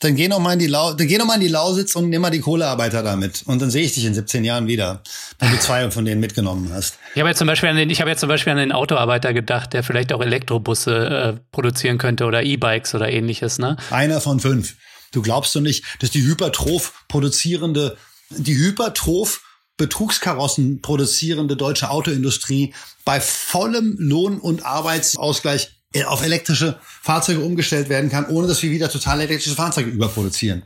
Dann 0.00 0.14
geh 0.14 0.28
noch 0.28 0.40
mal 0.40 0.52
in 0.52 0.58
die 0.58 0.66
Lau 0.66 0.92
dann 0.92 1.06
geh 1.06 1.16
noch 1.16 1.24
mal 1.24 1.36
in 1.36 1.40
die 1.40 1.48
Lausitz 1.48 1.96
und 1.96 2.10
nimm 2.10 2.20
mal 2.20 2.30
die 2.30 2.40
Kohlearbeiter 2.40 3.02
da 3.02 3.16
mit. 3.16 3.42
Und 3.46 3.62
dann 3.62 3.70
sehe 3.70 3.82
ich 3.82 3.94
dich 3.94 4.04
in 4.04 4.12
17 4.12 4.44
Jahren 4.44 4.66
wieder, 4.66 5.02
wenn 5.38 5.50
du 5.50 5.58
zwei 5.58 5.90
von 5.90 6.04
denen 6.04 6.20
mitgenommen 6.20 6.70
hast. 6.72 6.98
Ich 7.14 7.20
habe 7.20 7.30
jetzt 7.30 7.38
zum 7.38 7.46
Beispiel 7.46 7.70
an 7.70 7.76
den, 7.76 7.88
ich 7.88 8.00
habe 8.00 8.10
jetzt 8.10 8.20
zum 8.20 8.28
Beispiel 8.28 8.52
an 8.52 8.58
den 8.58 8.72
Autoarbeiter 8.72 9.32
gedacht, 9.32 9.72
der 9.72 9.82
vielleicht 9.82 10.12
auch 10.12 10.20
Elektrobusse 10.20 11.36
äh, 11.38 11.40
produzieren 11.50 11.96
könnte 11.96 12.26
oder 12.26 12.42
E-Bikes 12.42 12.94
oder 12.94 13.10
ähnliches, 13.10 13.58
ne? 13.58 13.78
Einer 13.90 14.20
von 14.20 14.38
fünf. 14.38 14.74
Du 15.12 15.22
glaubst 15.22 15.54
doch 15.56 15.60
nicht, 15.60 15.84
dass 16.00 16.10
die 16.10 16.22
hypertroph 16.22 16.92
produzierende, 17.08 17.96
die 18.30 18.54
hypertroph 18.54 19.40
Betrugskarossen 19.78 20.80
produzierende 20.80 21.56
deutsche 21.56 21.90
Autoindustrie 21.90 22.74
bei 23.04 23.20
vollem 23.20 23.96
Lohn- 23.98 24.40
und 24.40 24.64
Arbeitsausgleich 24.64 25.75
auf 26.06 26.22
elektrische 26.22 26.78
Fahrzeuge 27.02 27.40
umgestellt 27.40 27.88
werden 27.88 28.10
kann, 28.10 28.26
ohne 28.26 28.46
dass 28.46 28.62
wir 28.62 28.70
wieder 28.70 28.90
total 28.90 29.20
elektrische 29.20 29.56
Fahrzeuge 29.56 29.90
überproduzieren. 29.90 30.62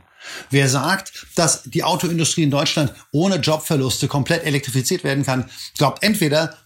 Wer 0.49 0.69
sagt, 0.69 1.25
dass 1.35 1.63
die 1.63 1.83
Autoindustrie 1.83 2.43
in 2.43 2.51
Deutschland 2.51 2.93
ohne 3.11 3.37
Jobverluste 3.37 4.07
komplett 4.07 4.43
elektrifiziert 4.45 5.03
werden 5.03 5.25
kann, 5.25 5.49
glaubt 5.77 6.03
entweder 6.03 6.57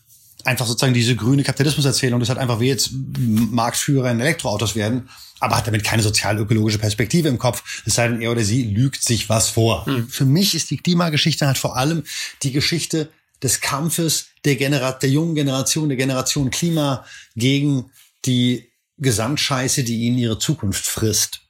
einfach 0.43 0.67
sozusagen 0.67 0.93
diese 0.93 1.15
grüne 1.15 1.43
Kapitalismuserzählung, 1.43 2.19
das 2.19 2.29
hat 2.29 2.37
einfach 2.37 2.59
wir 2.59 2.67
jetzt 2.67 2.91
Marktführer 2.93 4.11
in 4.11 4.19
Elektroautos 4.19 4.75
werden, 4.75 5.09
aber 5.39 5.57
hat 5.57 5.67
damit 5.67 5.83
keine 5.83 6.03
sozial-ökologische 6.03 6.77
Perspektive 6.77 7.27
im 7.27 7.39
Kopf, 7.39 7.63
es 7.85 7.95
sei 7.95 8.07
denn, 8.07 8.21
er 8.21 8.31
oder 8.31 8.43
sie 8.43 8.63
lügt 8.63 9.03
sich 9.03 9.29
was 9.29 9.49
vor. 9.49 9.87
Mhm. 9.89 10.07
Für 10.07 10.25
mich 10.25 10.53
ist 10.55 10.69
die 10.69 10.77
Klimageschichte 10.77 11.47
halt 11.47 11.57
vor 11.57 11.75
allem 11.75 12.03
die 12.43 12.51
Geschichte 12.51 13.09
des 13.41 13.59
Kampfes 13.59 14.27
der, 14.45 14.55
Genera 14.55 14.91
der 14.91 15.09
jungen 15.09 15.35
Generation, 15.35 15.89
der 15.89 15.97
Generation 15.97 16.51
Klima 16.51 17.05
gegen 17.35 17.91
die 18.25 18.71
Gesamtscheiße, 18.97 19.83
die 19.83 20.03
ihnen 20.03 20.17
ihre 20.17 20.39
Zukunft 20.39 20.85
frisst. 20.85 21.41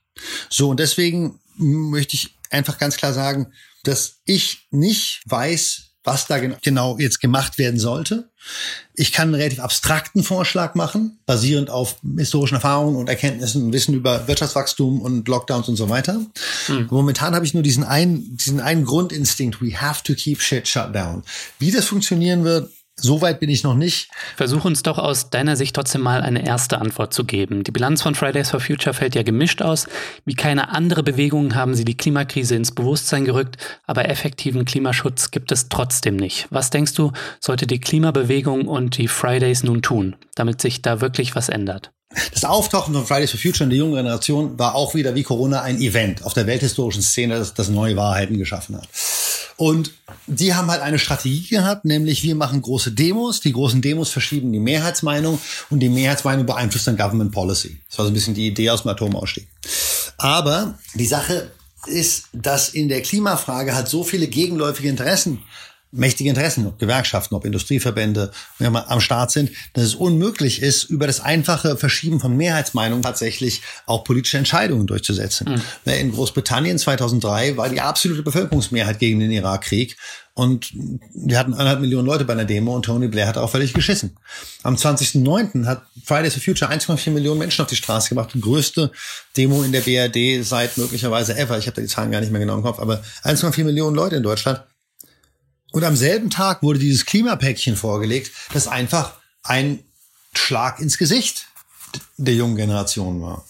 So, 0.49 0.69
und 0.69 0.79
deswegen 0.79 1.39
möchte 1.57 2.15
ich 2.15 2.35
einfach 2.49 2.77
ganz 2.77 2.97
klar 2.97 3.13
sagen, 3.13 3.53
dass 3.83 4.21
ich 4.25 4.67
nicht 4.71 5.21
weiß, 5.25 5.95
was 6.05 6.27
da 6.27 6.37
genau 6.37 6.97
jetzt 6.99 7.19
gemacht 7.19 7.57
werden 7.57 7.79
sollte. 7.79 8.29
Ich 8.93 9.11
kann 9.11 9.29
einen 9.29 9.35
relativ 9.35 9.59
abstrakten 9.59 10.23
Vorschlag 10.23 10.75
machen, 10.75 11.19
basierend 11.25 11.71
auf 11.71 11.97
historischen 12.15 12.55
Erfahrungen 12.55 12.95
und 12.95 13.09
Erkenntnissen 13.09 13.63
und 13.63 13.73
Wissen 13.73 13.95
über 13.95 14.27
Wirtschaftswachstum 14.27 15.01
und 15.01 15.27
Lockdowns 15.27 15.67
und 15.67 15.75
so 15.75 15.89
weiter. 15.89 16.21
Hm. 16.67 16.87
Momentan 16.91 17.33
habe 17.33 17.45
ich 17.45 17.55
nur 17.55 17.63
diesen 17.63 17.83
einen, 17.83 18.37
diesen 18.37 18.59
einen 18.59 18.85
Grundinstinkt, 18.85 19.61
we 19.61 19.75
have 19.75 20.03
to 20.03 20.13
keep 20.13 20.41
shit 20.41 20.67
shut 20.67 20.93
down. 20.93 21.23
Wie 21.57 21.71
das 21.71 21.85
funktionieren 21.85 22.43
wird, 22.43 22.71
so 22.97 23.21
weit 23.21 23.39
bin 23.39 23.49
ich 23.49 23.63
noch 23.63 23.75
nicht. 23.75 24.09
Versuch 24.37 24.63
uns 24.65 24.83
doch 24.83 24.97
aus 24.97 25.29
deiner 25.29 25.55
Sicht 25.55 25.75
trotzdem 25.75 26.01
mal 26.01 26.21
eine 26.21 26.45
erste 26.45 26.79
Antwort 26.79 27.13
zu 27.13 27.25
geben. 27.25 27.63
Die 27.63 27.71
Bilanz 27.71 28.01
von 28.01 28.15
Fridays 28.15 28.49
for 28.49 28.59
Future 28.59 28.93
fällt 28.93 29.15
ja 29.15 29.23
gemischt 29.23 29.61
aus. 29.61 29.87
Wie 30.23 30.35
keine 30.35 30.69
andere 30.69 31.03
Bewegung 31.03 31.55
haben 31.55 31.75
sie 31.75 31.85
die 31.85 31.97
Klimakrise 31.97 32.55
ins 32.55 32.71
Bewusstsein 32.71 33.25
gerückt, 33.25 33.57
aber 33.85 34.09
effektiven 34.09 34.65
Klimaschutz 34.65 35.31
gibt 35.31 35.51
es 35.51 35.67
trotzdem 35.69 36.15
nicht. 36.15 36.47
Was 36.51 36.69
denkst 36.69 36.93
du, 36.93 37.11
sollte 37.39 37.67
die 37.67 37.79
Klimabewegung 37.79 38.67
und 38.67 38.97
die 38.97 39.07
Fridays 39.07 39.63
nun 39.63 39.81
tun, 39.81 40.15
damit 40.35 40.61
sich 40.61 40.81
da 40.81 41.01
wirklich 41.01 41.35
was 41.35 41.49
ändert? 41.49 41.91
Das 42.31 42.45
Auftauchen 42.45 42.93
von 42.93 43.05
Fridays 43.05 43.31
for 43.31 43.39
Future 43.39 43.65
in 43.65 43.71
der 43.71 43.79
jungen 43.79 43.95
Generation 43.95 44.57
war 44.57 44.75
auch 44.75 44.95
wieder 44.95 45.15
wie 45.15 45.23
Corona 45.23 45.61
ein 45.61 45.81
Event 45.81 46.23
auf 46.23 46.33
der 46.33 46.47
welthistorischen 46.47 47.01
Szene, 47.01 47.37
das, 47.37 47.53
das 47.53 47.67
neue 47.67 47.97
Wahrheiten 47.97 48.37
geschaffen 48.37 48.77
hat. 48.77 48.87
Und 49.57 49.93
die 50.27 50.53
haben 50.53 50.69
halt 50.69 50.81
eine 50.81 50.99
Strategie 50.99 51.47
gehabt, 51.47 51.85
nämlich 51.85 52.23
wir 52.23 52.35
machen 52.35 52.61
große 52.61 52.91
Demos, 52.91 53.39
die 53.39 53.53
großen 53.53 53.81
Demos 53.81 54.09
verschieben 54.09 54.51
die 54.51 54.59
Mehrheitsmeinung 54.59 55.39
und 55.69 55.79
die 55.79 55.89
Mehrheitsmeinung 55.89 56.45
beeinflusst 56.45 56.87
dann 56.87 56.97
Government 56.97 57.31
Policy. 57.31 57.77
Das 57.89 57.97
war 57.97 58.05
so 58.05 58.11
ein 58.11 58.13
bisschen 58.13 58.33
die 58.33 58.47
Idee 58.47 58.69
aus 58.69 58.81
dem 58.81 58.91
Atomausstieg. 58.91 59.47
Aber 60.17 60.77
die 60.93 61.05
Sache 61.05 61.51
ist, 61.87 62.25
dass 62.33 62.69
in 62.69 62.89
der 62.89 63.01
Klimafrage 63.01 63.75
halt 63.75 63.87
so 63.87 64.03
viele 64.03 64.27
gegenläufige 64.27 64.89
Interessen 64.89 65.41
mächtige 65.95 66.29
Interessen, 66.29 66.67
ob 66.67 66.79
Gewerkschaften, 66.79 67.35
ob 67.35 67.45
Industrieverbände 67.45 68.31
wenn 68.59 68.71
wir 68.71 68.89
am 68.89 69.01
Start 69.01 69.31
sind, 69.31 69.51
dass 69.73 69.83
es 69.83 69.95
unmöglich 69.95 70.61
ist, 70.61 70.83
über 70.85 71.07
das 71.07 71.19
einfache 71.19 71.77
Verschieben 71.77 72.19
von 72.19 72.35
Mehrheitsmeinungen 72.35 73.03
tatsächlich 73.03 73.61
auch 73.85 74.03
politische 74.03 74.37
Entscheidungen 74.37 74.87
durchzusetzen. 74.87 75.61
Mhm. 75.85 75.91
In 75.91 76.11
Großbritannien 76.11 76.77
2003 76.77 77.57
war 77.57 77.69
die 77.69 77.81
absolute 77.81 78.23
Bevölkerungsmehrheit 78.23 78.99
gegen 78.99 79.19
den 79.19 79.31
Irakkrieg 79.31 79.97
und 80.37 80.73
wir 81.13 81.39
hatten 81.39 81.53
eineinhalb 81.53 81.79
Millionen 81.79 82.05
Leute 82.05 82.25
bei 82.25 82.33
einer 82.33 82.43
Demo 82.43 82.75
und 82.75 82.83
Tony 82.83 83.07
Blair 83.07 83.27
hat 83.27 83.37
auch 83.37 83.49
völlig 83.49 83.73
geschissen. 83.73 84.17
Am 84.63 84.75
20.09. 84.75 85.65
hat 85.65 85.83
Fridays 86.03 86.33
for 86.33 86.43
Future 86.43 86.69
1,4 86.69 87.11
Millionen 87.11 87.39
Menschen 87.39 87.61
auf 87.61 87.69
die 87.69 87.77
Straße 87.77 88.09
gemacht. 88.09 88.31
Die 88.33 88.41
größte 88.41 88.91
Demo 89.37 89.63
in 89.63 89.71
der 89.71 89.79
BRD 89.79 90.45
seit 90.45 90.77
möglicherweise 90.77 91.37
ever. 91.37 91.57
Ich 91.57 91.67
habe 91.67 91.75
da 91.75 91.81
die 91.81 91.87
Zahlen 91.87 92.11
gar 92.11 92.19
nicht 92.19 92.33
mehr 92.33 92.41
genau 92.41 92.55
im 92.55 92.63
Kopf, 92.63 92.79
aber 92.79 93.01
1,4 93.23 93.63
Millionen 93.63 93.95
Leute 93.95 94.17
in 94.17 94.23
Deutschland 94.23 94.61
und 95.75 95.83
am 95.83 95.97
selben 95.97 96.29
Tag 96.29 96.63
wurde 96.63 96.79
dieses 96.79 97.05
Klimapäckchen 97.05 97.75
vorgelegt, 97.75 98.31
das 98.53 98.69
einfach 98.69 99.15
ein 99.43 99.83
Schlag 100.33 100.79
ins 100.79 100.97
Gesicht 100.97 101.49
der 102.15 102.33
jungen 102.33 102.55
Generation 102.55 103.21
war. 103.21 103.45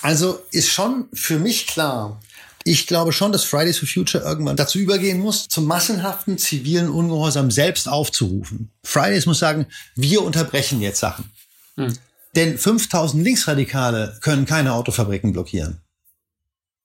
Also 0.00 0.40
ist 0.50 0.70
schon 0.70 1.10
für 1.12 1.38
mich 1.38 1.66
klar, 1.66 2.22
ich 2.64 2.86
glaube 2.86 3.12
schon, 3.12 3.32
dass 3.32 3.44
Fridays 3.44 3.76
for 3.76 3.86
Future 3.86 4.24
irgendwann 4.24 4.56
dazu 4.56 4.78
übergehen 4.78 5.18
muss, 5.18 5.46
zum 5.48 5.66
massenhaften 5.66 6.38
zivilen 6.38 6.88
Ungehorsam 6.88 7.50
selbst 7.50 7.86
aufzurufen. 7.86 8.70
Fridays 8.82 9.26
muss 9.26 9.38
sagen, 9.38 9.66
wir 9.94 10.22
unterbrechen 10.22 10.80
jetzt 10.80 11.00
Sachen. 11.00 11.30
Hm. 11.76 11.92
Denn 12.34 12.56
5000 12.56 13.22
Linksradikale 13.22 14.16
können 14.22 14.46
keine 14.46 14.72
Autofabriken 14.72 15.34
blockieren. 15.34 15.82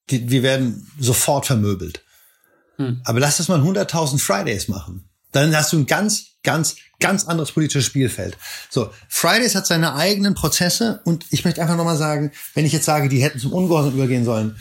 Die, 0.09 0.29
wir 0.29 0.43
werden 0.43 0.91
sofort 0.99 1.45
vermöbelt. 1.45 2.03
Hm. 2.77 3.01
Aber 3.03 3.19
lass 3.19 3.37
das 3.37 3.47
mal 3.47 3.61
100.000 3.61 4.19
Fridays 4.19 4.67
machen. 4.67 5.09
Dann 5.31 5.55
hast 5.55 5.73
du 5.73 5.79
ein 5.79 5.85
ganz, 5.85 6.25
ganz, 6.43 6.75
ganz 6.99 7.25
anderes 7.25 7.51
politisches 7.51 7.85
Spielfeld. 7.85 8.37
So, 8.69 8.91
Fridays 9.09 9.55
hat 9.55 9.65
seine 9.65 9.95
eigenen 9.95 10.35
Prozesse 10.35 11.01
und 11.05 11.25
ich 11.31 11.43
möchte 11.43 11.61
einfach 11.61 11.77
nochmal 11.77 11.97
sagen, 11.97 12.31
wenn 12.53 12.65
ich 12.65 12.73
jetzt 12.73 12.85
sage, 12.85 13.09
die 13.09 13.23
hätten 13.23 13.39
zum 13.39 13.53
Ungehorsam 13.53 13.93
übergehen 13.93 14.25
sollen, 14.25 14.55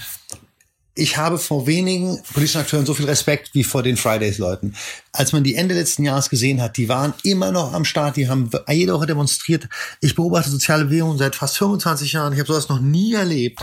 ich 0.94 1.16
habe 1.16 1.38
vor 1.38 1.66
wenigen 1.66 2.22
politischen 2.34 2.60
Akteuren 2.60 2.84
so 2.84 2.92
viel 2.92 3.06
Respekt 3.06 3.54
wie 3.54 3.64
vor 3.64 3.82
den 3.82 3.96
Fridays-Leuten. 3.96 4.74
Als 5.12 5.32
man 5.32 5.42
die 5.42 5.54
Ende 5.54 5.74
letzten 5.74 6.04
Jahres 6.04 6.28
gesehen 6.28 6.60
hat, 6.60 6.76
die 6.76 6.88
waren 6.88 7.14
immer 7.22 7.50
noch 7.50 7.72
am 7.72 7.86
Start, 7.86 8.16
die 8.16 8.28
haben 8.28 8.50
jede 8.68 8.92
Woche 8.92 9.06
demonstriert. 9.06 9.68
Ich 10.00 10.14
beobachte 10.14 10.50
soziale 10.50 10.84
Bewegungen 10.84 11.16
seit 11.16 11.34
fast 11.34 11.56
25 11.56 12.12
Jahren. 12.12 12.34
Ich 12.34 12.38
habe 12.38 12.48
sowas 12.48 12.68
noch 12.68 12.80
nie 12.80 13.14
erlebt. 13.14 13.60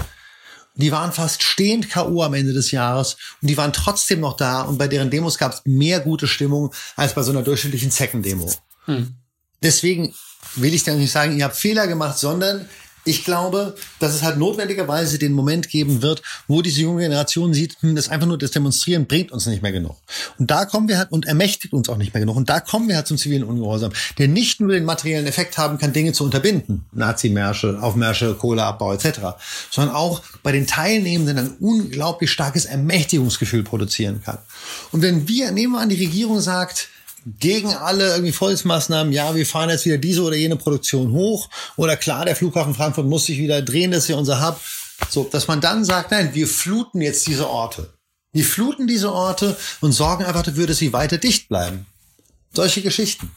Die 0.80 0.92
waren 0.94 1.12
fast 1.12 1.44
stehend 1.44 1.90
K.O. 1.90 2.24
am 2.24 2.34
Ende 2.34 2.54
des 2.54 2.72
Jahres 2.72 3.18
und 3.42 3.50
die 3.50 3.58
waren 3.58 3.74
trotzdem 3.74 4.22
noch 4.22 4.38
da 4.38 4.62
und 4.62 4.78
bei 4.78 4.88
deren 4.88 5.10
Demos 5.10 5.38
gab 5.38 5.54
es 5.54 5.62
mehr 5.66 6.00
gute 6.00 6.26
Stimmung 6.26 6.74
als 6.96 7.14
bei 7.14 7.22
so 7.22 7.32
einer 7.32 7.44
durchschnittlichen 7.44 7.92
Zecken-Demo. 7.92 8.50
Hm. 8.86 9.16
Deswegen 9.62 10.14
will 10.56 10.74
ich 10.74 10.86
dann 10.86 10.98
nicht 10.98 11.12
sagen, 11.12 11.38
ihr 11.38 11.44
habt 11.44 11.58
Fehler 11.58 11.88
gemacht, 11.88 12.18
sondern 12.18 12.70
ich 13.10 13.26
glaube, 13.26 13.76
dass 13.98 14.14
es 14.14 14.22
halt 14.22 14.38
notwendigerweise 14.38 15.18
den 15.18 15.34
Moment 15.34 15.68
geben 15.68 16.04
wird, 16.04 16.22
wo 16.48 16.62
diese 16.62 16.82
junge 16.82 17.02
Generation 17.02 17.56
sieht, 17.56 17.76
hm, 17.82 17.96
das 17.96 18.08
einfach 18.10 18.28
nur 18.28 18.38
das 18.38 18.52
Demonstrieren 18.52 19.08
bringt 19.08 19.32
uns 19.32 19.48
nicht 19.48 19.64
mehr 19.64 19.72
genug. 19.72 19.98
Und 20.38 20.52
da 20.52 20.66
kommen 20.66 20.88
wir 20.88 21.00
halt 21.00 21.12
und 21.12 21.26
ermächtigt 21.26 21.74
uns 21.74 21.90
auch 21.90 21.98
nicht 21.98 22.14
mehr 22.14 22.22
genug. 22.22 22.36
Und 22.36 22.50
da 22.50 22.60
kommen 22.60 22.88
wir 22.88 22.96
halt 22.96 23.08
zum 23.08 23.18
zivilen 23.18 23.44
Ungehorsam, 23.44 23.92
der 24.20 24.28
nicht 24.28 24.62
nur 24.62 24.72
den 24.72 24.86
materiellen 24.86 25.26
Effekt 25.26 25.58
haben 25.58 25.80
kann, 25.80 25.92
Dinge 25.92 26.14
zu 26.14 26.24
unterbinden, 26.24 26.86
Nazi-Märsche, 26.92 27.80
Aufmärsche, 27.82 28.36
Kohleabbau 28.36 28.94
etc., 28.94 29.20
sondern 29.72 29.96
auch 29.96 30.22
bei 30.44 30.52
den 30.52 30.68
Teilnehmenden 30.68 31.40
ein 31.40 31.56
unglaublich 31.60 32.30
starkes 32.30 32.66
Ermächtigungsgefühl 32.66 33.64
produzieren 33.64 34.22
kann. 34.24 34.38
Und 34.92 35.02
wenn 35.02 35.28
wir, 35.28 35.50
nehmen 35.52 35.74
wir 35.74 35.80
an, 35.80 35.90
die 35.90 36.04
Regierung 36.04 36.42
sagt, 36.42 36.90
gegen 37.26 37.74
alle 37.74 38.12
irgendwie 38.12 38.32
Volksmaßnahmen, 38.32 39.14
ja, 39.14 39.36
wir 39.36 39.46
fahren 39.46 39.70
jetzt 39.70 39.86
wieder 39.86 39.98
diese 39.98 40.24
oder 40.24 40.36
jene 40.36 40.56
Produktion 40.56 41.12
hoch 41.12 41.50
oder 41.76 41.96
klar, 41.98 42.26
der 42.26 42.36
Flughafen 42.36 42.74
Frankfurt 42.74 43.06
muss 43.06 43.26
sich 43.26 43.38
wieder 43.38 43.62
drehen, 43.62 43.92
das 43.92 44.04
ist 44.04 44.10
ja 44.10 44.16
unser 44.16 44.46
Hub. 44.46 44.60
So, 45.10 45.24
dass 45.24 45.48
man 45.48 45.62
dann 45.62 45.86
sagt, 45.86 46.12
nein, 46.12 46.32
wir 46.34 46.48
fluten 46.48 47.02
jetzt 47.02 47.26
diese 47.28 47.50
Orte. 47.50 47.94
Wir 48.32 48.44
fluten 48.44 48.86
diese 48.86 49.12
Orte 49.12 49.58
und 49.82 49.92
sorgen 49.92 50.26
einfach 50.26 50.44
dafür, 50.44 50.68
dass 50.68 50.78
sie 50.78 50.94
weiter 50.94 51.18
dicht 51.18 51.50
bleiben. 51.50 51.86
Solche 52.54 52.82
Geschichten. 52.82 53.32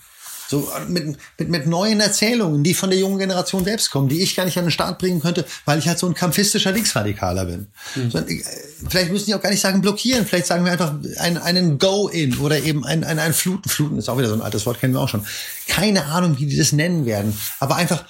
So 0.53 0.71
mit, 0.87 1.17
mit, 1.39 1.49
mit 1.49 1.67
neuen 1.67 1.99
Erzählungen, 2.01 2.63
die 2.63 2.75
von 2.75 2.91
der 2.91 2.99
jungen 2.99 3.19
Generation 3.19 3.65
selbst 3.65 3.91
kommen, 3.91 4.11
die 4.11 4.21
ich 4.21 4.37
gar 4.37 4.45
nicht 4.45 4.59
an 4.59 4.67
den 4.67 4.71
Start 4.71 4.99
bringen 4.99 5.19
könnte, 5.19 5.47
weil 5.65 5.79
ich 5.79 5.89
halt 5.89 5.99
so 5.99 6.07
ein 6.07 6.13
kampfistischer 6.13 6.73
Linksradikaler 6.73 7.47
bin. 7.47 7.69
Mhm. 7.95 8.11
So, 8.11 8.19
äh, 8.19 8.43
vielleicht 8.87 9.13
müssen 9.13 9.25
die 9.25 9.35
auch 9.35 9.41
gar 9.41 9.49
nicht 9.49 9.63
sagen 9.63 9.81
blockieren, 9.81 10.27
vielleicht 10.27 10.45
sagen 10.45 10.67
wir 10.67 10.73
einfach 10.73 10.93
einen, 11.21 11.39
einen 11.39 11.79
Go-In 11.79 12.37
oder 12.37 12.59
eben 12.59 12.85
ein, 12.85 13.03
ein, 13.03 13.19
ein 13.19 13.33
Fluten. 13.33 13.71
Fluten 13.71 13.97
ist 13.97 14.11
auch 14.11 14.19
wieder 14.19 14.29
so 14.29 14.35
ein 14.35 14.43
altes 14.43 14.67
Wort, 14.67 14.79
kennen 14.79 14.93
wir 14.93 15.01
auch 15.01 15.09
schon. 15.09 15.25
Keine 15.69 16.05
Ahnung, 16.05 16.39
wie 16.39 16.45
die 16.45 16.59
das 16.59 16.73
nennen 16.73 17.07
werden, 17.07 17.35
aber 17.59 17.77
einfach 17.77 18.05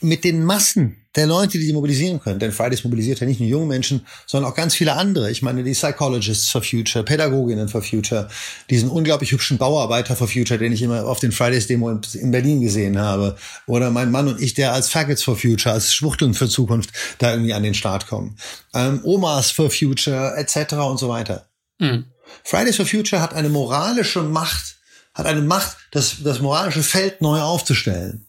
mit 0.00 0.24
den 0.24 0.44
Massen 0.44 0.96
der 1.16 1.26
Leute, 1.26 1.58
die 1.58 1.64
sie 1.64 1.72
mobilisieren 1.72 2.20
können. 2.20 2.38
Denn 2.38 2.52
Fridays 2.52 2.84
mobilisiert 2.84 3.18
ja 3.18 3.26
nicht 3.26 3.40
nur 3.40 3.48
junge 3.48 3.66
Menschen, 3.66 4.06
sondern 4.26 4.52
auch 4.52 4.54
ganz 4.54 4.74
viele 4.74 4.92
andere. 4.92 5.30
Ich 5.30 5.42
meine, 5.42 5.64
die 5.64 5.72
Psychologists 5.72 6.48
for 6.48 6.62
Future, 6.62 7.04
Pädagoginnen 7.04 7.68
for 7.68 7.82
Future, 7.82 8.28
diesen 8.70 8.88
unglaublich 8.88 9.32
hübschen 9.32 9.58
Bauarbeiter 9.58 10.14
for 10.14 10.28
Future, 10.28 10.58
den 10.58 10.72
ich 10.72 10.82
immer 10.82 11.06
auf 11.06 11.18
den 11.18 11.32
Fridays-Demo 11.32 12.00
in 12.14 12.30
Berlin 12.30 12.60
gesehen 12.60 12.98
habe. 12.98 13.36
Oder 13.66 13.90
mein 13.90 14.12
Mann 14.12 14.28
und 14.28 14.40
ich, 14.40 14.54
der 14.54 14.72
als 14.72 14.90
Faggots 14.90 15.24
for 15.24 15.36
Future, 15.36 15.74
als 15.74 15.92
Schwuchteln 15.92 16.34
für 16.34 16.48
Zukunft 16.48 16.90
da 17.18 17.32
irgendwie 17.32 17.54
an 17.54 17.64
den 17.64 17.74
Start 17.74 18.06
kommen. 18.06 18.36
Ähm, 18.72 19.00
Omas 19.02 19.50
for 19.50 19.70
Future, 19.70 20.36
etc. 20.36 20.74
und 20.74 20.98
so 20.98 21.08
weiter. 21.08 21.48
Mhm. 21.78 22.04
Fridays 22.44 22.76
for 22.76 22.86
Future 22.86 23.20
hat 23.20 23.34
eine 23.34 23.48
moralische 23.48 24.22
Macht, 24.22 24.76
hat 25.14 25.26
eine 25.26 25.40
Macht, 25.40 25.78
das, 25.90 26.22
das 26.22 26.40
moralische 26.40 26.82
Feld 26.84 27.22
neu 27.22 27.40
aufzustellen 27.40 28.27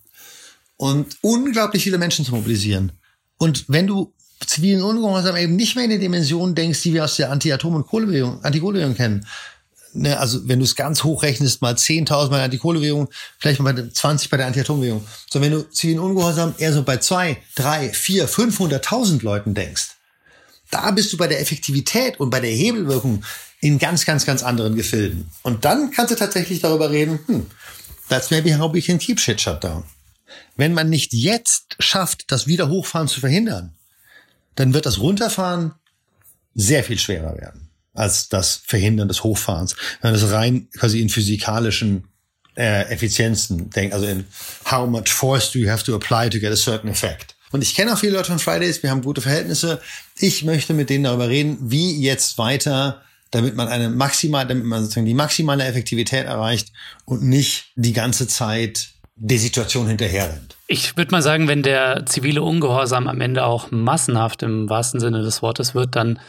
und 0.80 1.18
unglaublich 1.22 1.84
viele 1.84 1.98
Menschen 1.98 2.24
zu 2.24 2.32
mobilisieren. 2.32 2.94
Und 3.38 3.66
wenn 3.68 3.86
du 3.86 4.14
zivilen 4.46 4.82
Ungehorsam 4.82 5.36
eben 5.36 5.58
nicht 5.58 5.76
mehr 5.76 5.84
in 5.84 5.92
die 5.92 6.00
Dimension 6.00 6.56
denkst, 6.56 6.82
die 6.84 6.94
wir 6.94 7.04
aus 7.04 7.18
der 7.18 7.32
Anti-Atom- 7.32 7.76
und 7.76 7.86
Kohlebewegung, 7.86 8.42
Antikohlebewegung 8.44 8.96
kennen. 8.96 9.28
Ne, 9.92 10.18
also 10.18 10.48
wenn 10.48 10.60
du 10.60 10.66
es 10.66 10.78
ganz 10.78 11.04
hoch 11.04 11.24
rechnest, 11.24 11.62
mal 11.62 11.74
10.000 11.74 12.30
bei 12.30 12.38
der 12.38 12.46
Antikohlebewegung, 12.46 13.10
vielleicht 13.40 13.60
mal 13.60 13.74
bei 13.74 13.90
20 13.90 14.30
bei 14.30 14.38
der 14.38 14.48
Anti-Atom-Bewegung. 14.48 15.04
So, 15.30 15.42
wenn 15.42 15.52
du 15.52 15.70
zivilen 15.70 16.00
Ungehorsam 16.00 16.56
eher 16.58 16.72
so 16.72 16.84
bei 16.84 16.98
zwei, 16.98 17.38
drei, 17.56 17.90
vier, 17.90 18.30
500.000 18.30 19.22
Leuten 19.22 19.54
denkst, 19.54 19.90
da 20.72 20.92
bist 20.92 21.12
du 21.12 21.18
bei 21.18 21.28
der 21.28 21.42
Effektivität 21.42 22.22
und 22.22 22.30
bei 22.30 22.40
der 22.40 22.52
Hebelwirkung 22.52 23.26
in 23.60 23.80
ganz, 23.80 24.06
ganz, 24.06 24.26
ganz 24.26 24.44
anderen 24.44 24.76
Gefilden. 24.76 25.30
Und 25.42 25.66
dann 25.66 25.92
kannst 25.92 26.12
du 26.12 26.16
tatsächlich 26.16 26.62
darüber 26.62 26.90
reden, 26.90 27.20
hm, 27.26 27.48
that's 28.08 28.32
maybe 28.32 28.58
how 28.58 28.74
we 28.74 28.82
can 28.82 28.98
keep 28.98 29.20
shit 29.20 29.42
shut 29.42 29.62
down. 29.62 29.84
Wenn 30.60 30.74
man 30.74 30.90
nicht 30.90 31.14
jetzt 31.14 31.78
schafft, 31.80 32.34
das 32.34 32.46
Wiederhochfahren 32.46 33.08
zu 33.08 33.22
verhindern, 33.22 33.78
dann 34.56 34.74
wird 34.74 34.86
das 34.86 35.00
Runterfahren 35.00 35.72
sehr 36.54 36.84
viel 36.84 37.00
schwerer 37.00 37.38
werden 37.38 37.70
als 37.94 38.28
das 38.28 38.62
Verhindern 38.66 39.08
des 39.08 39.24
Hochfahrens. 39.24 39.78
Wenn 40.02 40.12
man 40.12 40.20
das 40.20 40.32
rein 40.32 40.68
quasi 40.72 41.00
in 41.00 41.08
physikalischen 41.08 42.10
äh, 42.58 42.92
Effizienzen 42.92 43.70
denkt, 43.70 43.94
also 43.94 44.06
in 44.06 44.26
how 44.70 44.86
much 44.90 45.08
force 45.08 45.50
do 45.50 45.60
you 45.60 45.70
have 45.70 45.86
to 45.86 45.96
apply 45.96 46.30
to 46.30 46.40
get 46.40 46.52
a 46.52 46.58
certain 46.58 46.90
effect. 46.90 47.38
Und 47.54 47.62
ich 47.62 47.74
kenne 47.74 47.94
auch 47.94 47.98
viele 47.98 48.18
Leute 48.18 48.28
von 48.28 48.40
Fridays, 48.40 48.84
wir 48.84 48.92
haben 48.92 49.02
gute 49.02 49.22
Verhältnisse. 49.22 49.80
Ich 50.18 50.44
möchte 50.44 50.74
mit 50.74 50.90
denen 50.90 51.06
darüber 51.06 51.30
reden, 51.30 51.58
wie 51.72 52.02
jetzt 52.02 52.38
weiter, 52.38 53.02
damit 53.32 53.56
man 53.56 53.70
eine 53.70 53.90
maximal, 53.90 54.46
damit 54.46 54.66
man 54.66 54.82
sozusagen 54.82 55.06
die 55.06 55.14
maximale 55.14 55.64
Effektivität 55.64 56.26
erreicht 56.26 56.74
und 57.06 57.24
nicht 57.24 57.72
die 57.78 57.94
ganze 57.94 58.28
Zeit 58.28 58.90
der 59.20 59.38
Situation 59.38 59.88
hinterherrennt. 59.88 60.56
Ich 60.68 60.96
würde 60.96 61.12
mal 61.12 61.22
sagen, 61.22 61.48
wenn 61.48 61.62
der 61.62 62.06
zivile 62.06 62.42
Ungehorsam 62.42 63.08
am 63.08 63.20
Ende 63.22 63.44
auch 63.44 63.70
massenhaft 63.70 64.44
im 64.44 64.70
wahrsten 64.70 65.00
Sinne 65.00 65.22
des 65.22 65.42
Wortes 65.42 65.76
wird, 65.76 65.96
dann 65.96 66.20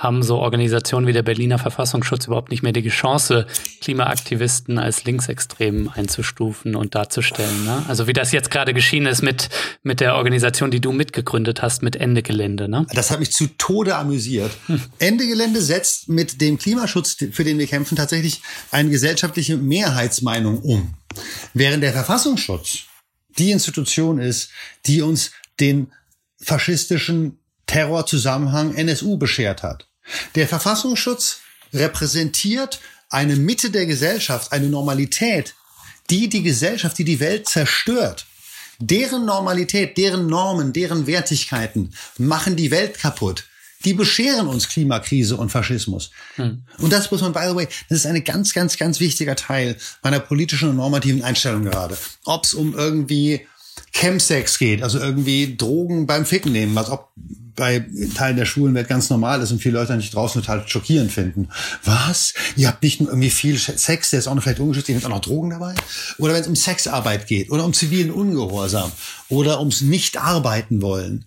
haben 0.00 0.22
so 0.22 0.38
Organisationen 0.38 1.06
wie 1.06 1.12
der 1.12 1.22
Berliner 1.22 1.58
Verfassungsschutz 1.58 2.26
überhaupt 2.26 2.50
nicht 2.50 2.62
mehr 2.62 2.72
die 2.72 2.88
Chance, 2.88 3.46
Klimaaktivisten 3.82 4.78
als 4.78 5.04
linksextrem 5.04 5.90
einzustufen 5.94 6.74
und 6.74 6.94
darzustellen. 6.94 7.66
Ne? 7.66 7.84
Also 7.86 8.06
wie 8.06 8.14
das 8.14 8.32
jetzt 8.32 8.50
gerade 8.50 8.72
geschehen 8.72 9.04
ist 9.04 9.20
mit, 9.20 9.50
mit 9.82 10.00
der 10.00 10.14
Organisation, 10.14 10.70
die 10.70 10.80
du 10.80 10.92
mitgegründet 10.92 11.60
hast, 11.60 11.82
mit 11.82 11.96
Ende 11.96 12.22
Gelände. 12.22 12.66
Ne? 12.66 12.86
Das 12.94 13.10
hat 13.10 13.20
mich 13.20 13.32
zu 13.32 13.46
Tode 13.58 13.94
amüsiert. 13.94 14.50
Hm. 14.66 14.80
Ende 14.98 15.26
Gelände 15.26 15.60
setzt 15.60 16.08
mit 16.08 16.40
dem 16.40 16.56
Klimaschutz, 16.56 17.18
für 17.32 17.44
den 17.44 17.58
wir 17.58 17.66
kämpfen, 17.66 17.94
tatsächlich 17.94 18.40
eine 18.70 18.88
gesellschaftliche 18.88 19.58
Mehrheitsmeinung 19.58 20.60
um. 20.62 20.94
Während 21.52 21.82
der 21.82 21.92
Verfassungsschutz 21.92 22.84
die 23.36 23.50
Institution 23.50 24.18
ist, 24.18 24.48
die 24.86 25.02
uns 25.02 25.32
den 25.60 25.92
faschistischen 26.40 27.38
Terrorzusammenhang 27.66 28.74
NSU 28.74 29.18
beschert 29.18 29.62
hat. 29.62 29.89
Der 30.34 30.48
Verfassungsschutz 30.48 31.40
repräsentiert 31.72 32.80
eine 33.10 33.36
Mitte 33.36 33.70
der 33.70 33.86
Gesellschaft, 33.86 34.52
eine 34.52 34.68
Normalität, 34.68 35.54
die 36.10 36.28
die 36.28 36.42
Gesellschaft, 36.42 36.98
die 36.98 37.04
die 37.04 37.20
Welt 37.20 37.48
zerstört. 37.48 38.26
Deren 38.78 39.26
Normalität, 39.26 39.98
deren 39.98 40.26
Normen, 40.26 40.72
deren 40.72 41.06
Wertigkeiten 41.06 41.92
machen 42.18 42.56
die 42.56 42.70
Welt 42.70 42.98
kaputt. 42.98 43.44
Die 43.84 43.94
bescheren 43.94 44.46
uns 44.46 44.68
Klimakrise 44.68 45.36
und 45.36 45.50
Faschismus. 45.50 46.10
Hm. 46.36 46.62
Und 46.78 46.92
das 46.92 47.10
muss 47.10 47.22
man, 47.22 47.32
by 47.32 47.46
the 47.48 47.54
way, 47.54 47.68
das 47.88 47.98
ist 47.98 48.06
ein 48.06 48.22
ganz, 48.24 48.52
ganz, 48.52 48.76
ganz 48.76 49.00
wichtiger 49.00 49.36
Teil 49.36 49.76
meiner 50.02 50.20
politischen 50.20 50.70
und 50.70 50.76
normativen 50.76 51.22
Einstellung 51.22 51.64
gerade. 51.64 51.96
Ob 52.24 52.44
es 52.44 52.52
um 52.52 52.74
irgendwie 52.74 53.46
Chemsex 53.92 54.58
geht, 54.58 54.82
also 54.82 54.98
irgendwie 54.98 55.56
Drogen 55.56 56.06
beim 56.06 56.24
Ficken 56.24 56.52
nehmen, 56.52 56.74
was 56.74 56.90
ob 56.90 57.10
bei 57.56 57.84
Teilen 58.14 58.36
der 58.36 58.46
Schulenwelt 58.46 58.88
ganz 58.88 59.10
normal 59.10 59.42
ist 59.42 59.52
und 59.52 59.60
viele 59.60 59.78
Leute 59.78 59.94
nicht 59.94 60.14
draußen 60.14 60.40
total 60.40 60.66
schockierend 60.66 61.12
finden. 61.12 61.48
Was? 61.84 62.32
Ihr 62.56 62.68
habt 62.68 62.82
nicht 62.82 63.00
nur 63.00 63.10
irgendwie 63.10 63.30
viel 63.30 63.58
Sex, 63.58 64.10
der 64.10 64.18
ist 64.18 64.28
auch 64.28 64.34
noch 64.34 64.42
vielleicht 64.42 64.60
ungeschützt, 64.60 64.88
ihr 64.88 64.94
habt 64.94 65.04
auch 65.04 65.10
noch 65.10 65.20
Drogen 65.20 65.50
dabei? 65.50 65.74
Oder 66.18 66.32
wenn 66.32 66.40
es 66.40 66.48
um 66.48 66.56
Sexarbeit 66.56 67.26
geht 67.26 67.50
oder 67.50 67.64
um 67.64 67.74
zivilen 67.74 68.10
Ungehorsam 68.10 68.90
oder 69.28 69.58
ums 69.60 69.82
Nicht-Arbeiten 69.82 70.80
wollen. 70.80 71.26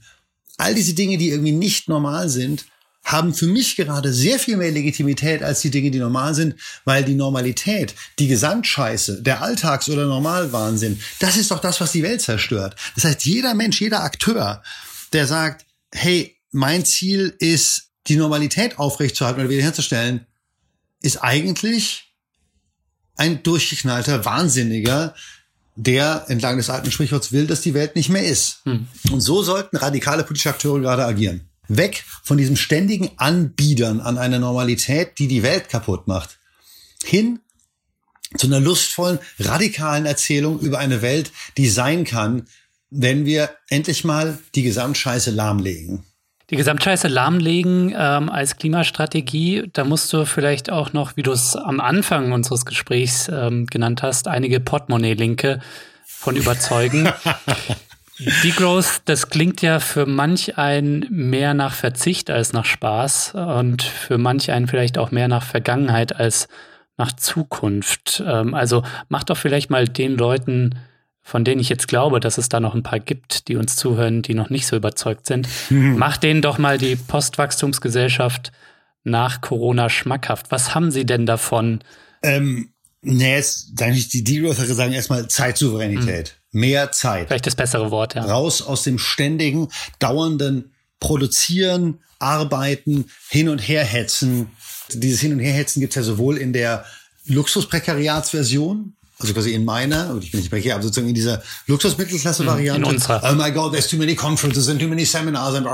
All 0.58 0.74
diese 0.74 0.94
Dinge, 0.94 1.18
die 1.18 1.30
irgendwie 1.30 1.52
nicht 1.52 1.88
normal 1.88 2.30
sind, 2.30 2.66
haben 3.04 3.34
für 3.34 3.48
mich 3.48 3.76
gerade 3.76 4.14
sehr 4.14 4.40
viel 4.40 4.58
mehr 4.58 4.72
Legitimität 4.72 5.44
als 5.44 5.62
die 5.62 5.72
Dinge, 5.72 5.92
die 5.92 6.00
normal 6.00 6.34
sind, 6.34 6.56
weil 6.86 7.04
die 7.04 7.16
Normalität, 7.16 7.96
die 8.18 8.28
Gesamtscheiße, 8.28 9.22
der 9.22 9.42
Alltags- 9.42 9.90
oder 9.90 10.06
Normalwahnsinn, 10.06 11.00
das 11.20 11.36
ist 11.36 11.52
doch 11.52 11.60
das, 11.60 11.82
was 11.82 11.92
die 11.92 12.04
Welt 12.04 12.22
zerstört. 12.22 12.76
Das 12.96 13.04
heißt, 13.04 13.26
jeder 13.26 13.54
Mensch, 13.54 13.82
jeder 13.82 14.04
Akteur, 14.04 14.64
der 15.12 15.28
sagt, 15.28 15.66
hey, 15.92 16.36
mein 16.52 16.86
Ziel 16.86 17.36
ist, 17.40 17.90
die 18.08 18.16
Normalität 18.16 18.80
aufrechtzuerhalten 18.80 19.42
oder 19.42 19.50
wiederherzustellen, 19.50 20.26
ist 21.02 21.18
eigentlich 21.18 22.14
ein 23.16 23.44
durchgeknallter 23.44 24.26
Wahnsinniger, 24.26 25.14
der 25.76 26.26
entlang 26.28 26.58
des 26.58 26.70
alten 26.70 26.92
Sprichworts 26.92 27.32
will, 27.32 27.48
dass 27.48 27.62
die 27.62 27.74
Welt 27.74 27.96
nicht 27.96 28.10
mehr 28.10 28.26
ist. 28.26 28.62
Hm. 28.64 28.88
Und 29.12 29.22
so 29.22 29.42
sollten 29.44 29.78
radikale 29.78 30.24
politische 30.24 30.50
Akteure 30.50 30.80
gerade 30.80 31.06
agieren. 31.06 31.50
Weg 31.68 32.04
von 32.24 32.38
diesem 32.38 32.56
ständigen 32.56 33.12
Anbiedern 33.18 34.02
an 34.02 34.18
einer 34.18 34.40
Normalität, 34.40 35.18
die 35.20 35.28
die 35.28 35.44
Welt 35.44 35.70
kaputt 35.70 36.08
macht, 36.08 36.40
hin 37.04 37.40
zu 38.38 38.48
einer 38.48 38.60
lustvollen, 38.60 39.20
radikalen 39.40 40.06
Erzählung 40.06 40.60
über 40.60 40.80
eine 40.80 41.02
Welt, 41.02 41.32
die 41.58 41.70
sein 41.70 42.04
kann, 42.04 42.48
wenn 42.90 43.26
wir 43.26 43.50
endlich 43.70 44.04
mal 44.04 44.38
die 44.56 44.64
Gesamtscheiße 44.64 45.32
lahmlegen. 45.32 46.04
Die 46.50 46.58
Gesamtscheiße 46.58 47.08
lahmlegen 47.08 47.94
ähm, 47.98 48.30
als 48.30 48.58
Klimastrategie, 48.58 49.70
da 49.72 49.86
musst 49.86 50.12
du 50.14 50.26
vielleicht 50.26 50.70
auch 50.70 50.94
noch, 50.94 51.16
wie 51.16 51.24
du 51.24 51.32
es 51.32 51.56
am 51.56 51.80
Anfang 51.80 52.32
unseres 52.32 52.66
Gesprächs 52.66 53.30
ähm, 53.34 53.66
genannt 53.66 54.04
hast, 54.04 54.28
einige 54.28 54.60
Portemonnaie-Linke 54.60 55.62
von 56.06 56.36
überzeugen. 56.36 57.10
Degrowth, 58.20 59.02
das 59.06 59.30
klingt 59.30 59.62
ja 59.62 59.80
für 59.80 60.06
manch 60.06 60.58
einen 60.58 61.08
mehr 61.10 61.54
nach 61.54 61.74
Verzicht 61.74 62.30
als 62.30 62.54
nach 62.54 62.66
Spaß 62.66 63.34
und 63.34 63.82
für 63.82 64.18
manch 64.18 64.52
einen 64.52 64.68
vielleicht 64.68 64.98
auch 64.98 65.12
mehr 65.12 65.28
nach 65.28 65.44
Vergangenheit 65.44 66.16
als 66.16 66.48
nach 66.98 67.12
Zukunft. 67.14 68.24
Ähm, 68.26 68.54
also 68.54 68.84
mach 69.10 69.24
doch 69.24 69.38
vielleicht 69.38 69.70
mal 69.70 69.88
den 69.88 70.16
Leuten, 70.16 70.78
von 71.22 71.44
denen 71.44 71.60
ich 71.60 71.70
jetzt 71.70 71.88
glaube, 71.88 72.20
dass 72.20 72.38
es 72.38 72.50
da 72.50 72.60
noch 72.60 72.76
ein 72.76 72.84
paar 72.84 73.00
gibt, 73.00 73.48
die 73.48 73.56
uns 73.56 73.76
zuhören, 73.78 74.22
die 74.22 74.36
noch 74.36 74.50
nicht 74.50 74.68
so 74.68 74.76
überzeugt 74.76 75.26
sind, 75.26 75.48
mhm. 75.70 75.98
mach 75.98 76.18
denen 76.18 76.42
doch 76.42 76.60
mal 76.60 76.78
die 76.78 76.96
Postwachstumsgesellschaft 76.96 78.52
nach 79.04 79.42
Corona 79.42 79.90
schmackhaft. 79.90 80.52
Was 80.52 80.76
haben 80.76 80.92
sie 80.92 81.06
denn 81.06 81.26
davon? 81.26 81.80
Ähm, 82.22 82.70
nee, 83.02 83.36
jetzt, 83.36 83.72
die 83.80 84.24
Degrowther 84.24 84.66
sagen 84.66 84.94
erstmal 84.94 85.28
Zeitsouveränität. 85.28 86.36
Mhm 86.38 86.43
mehr 86.54 86.92
Zeit. 86.92 87.28
Vielleicht 87.28 87.48
das 87.48 87.56
bessere 87.56 87.92
Wort, 87.92 88.16
ja. 88.16 88.24
Raus 88.24 88.62
aus 88.62 88.84
dem 88.84 88.98
ständigen, 88.98 89.68
dauernden 90.00 90.72
Produzieren, 91.00 92.00
Arbeiten, 92.20 93.06
hin 93.30 93.50
und 93.50 93.60
her 93.60 93.84
hetzen. 93.84 94.52
Dieses 94.94 95.20
Hin 95.20 95.34
und 95.34 95.40
her 95.40 95.54
hetzen 95.54 95.82
gibt 95.82 95.92
es 95.92 95.96
ja 95.96 96.04
sowohl 96.04 96.38
in 96.38 96.54
der 96.54 96.86
Luxusprekariatsversion, 97.26 98.96
also 99.20 99.34
quasi 99.34 99.54
in 99.54 99.66
meiner, 99.66 100.18
ich 100.22 100.32
bin 100.32 100.40
nicht 100.40 100.50
prekär, 100.50 100.76
aber 100.76 100.84
sozusagen 100.84 101.10
in 101.10 101.16
dieser 101.16 101.42
Luxusmittelklasse-Variante. 101.68 102.82
In 102.82 102.96
unserer. 102.96 103.22
Oh 103.30 103.36
my 103.36 103.52
God, 103.52 103.74
there's 103.74 103.88
too 103.88 103.98
many 103.98 104.16
conferences 104.16 104.70
and 104.70 104.80
too 104.80 104.88
many 104.88 105.06
seminars 105.06 105.56
and 105.56 105.68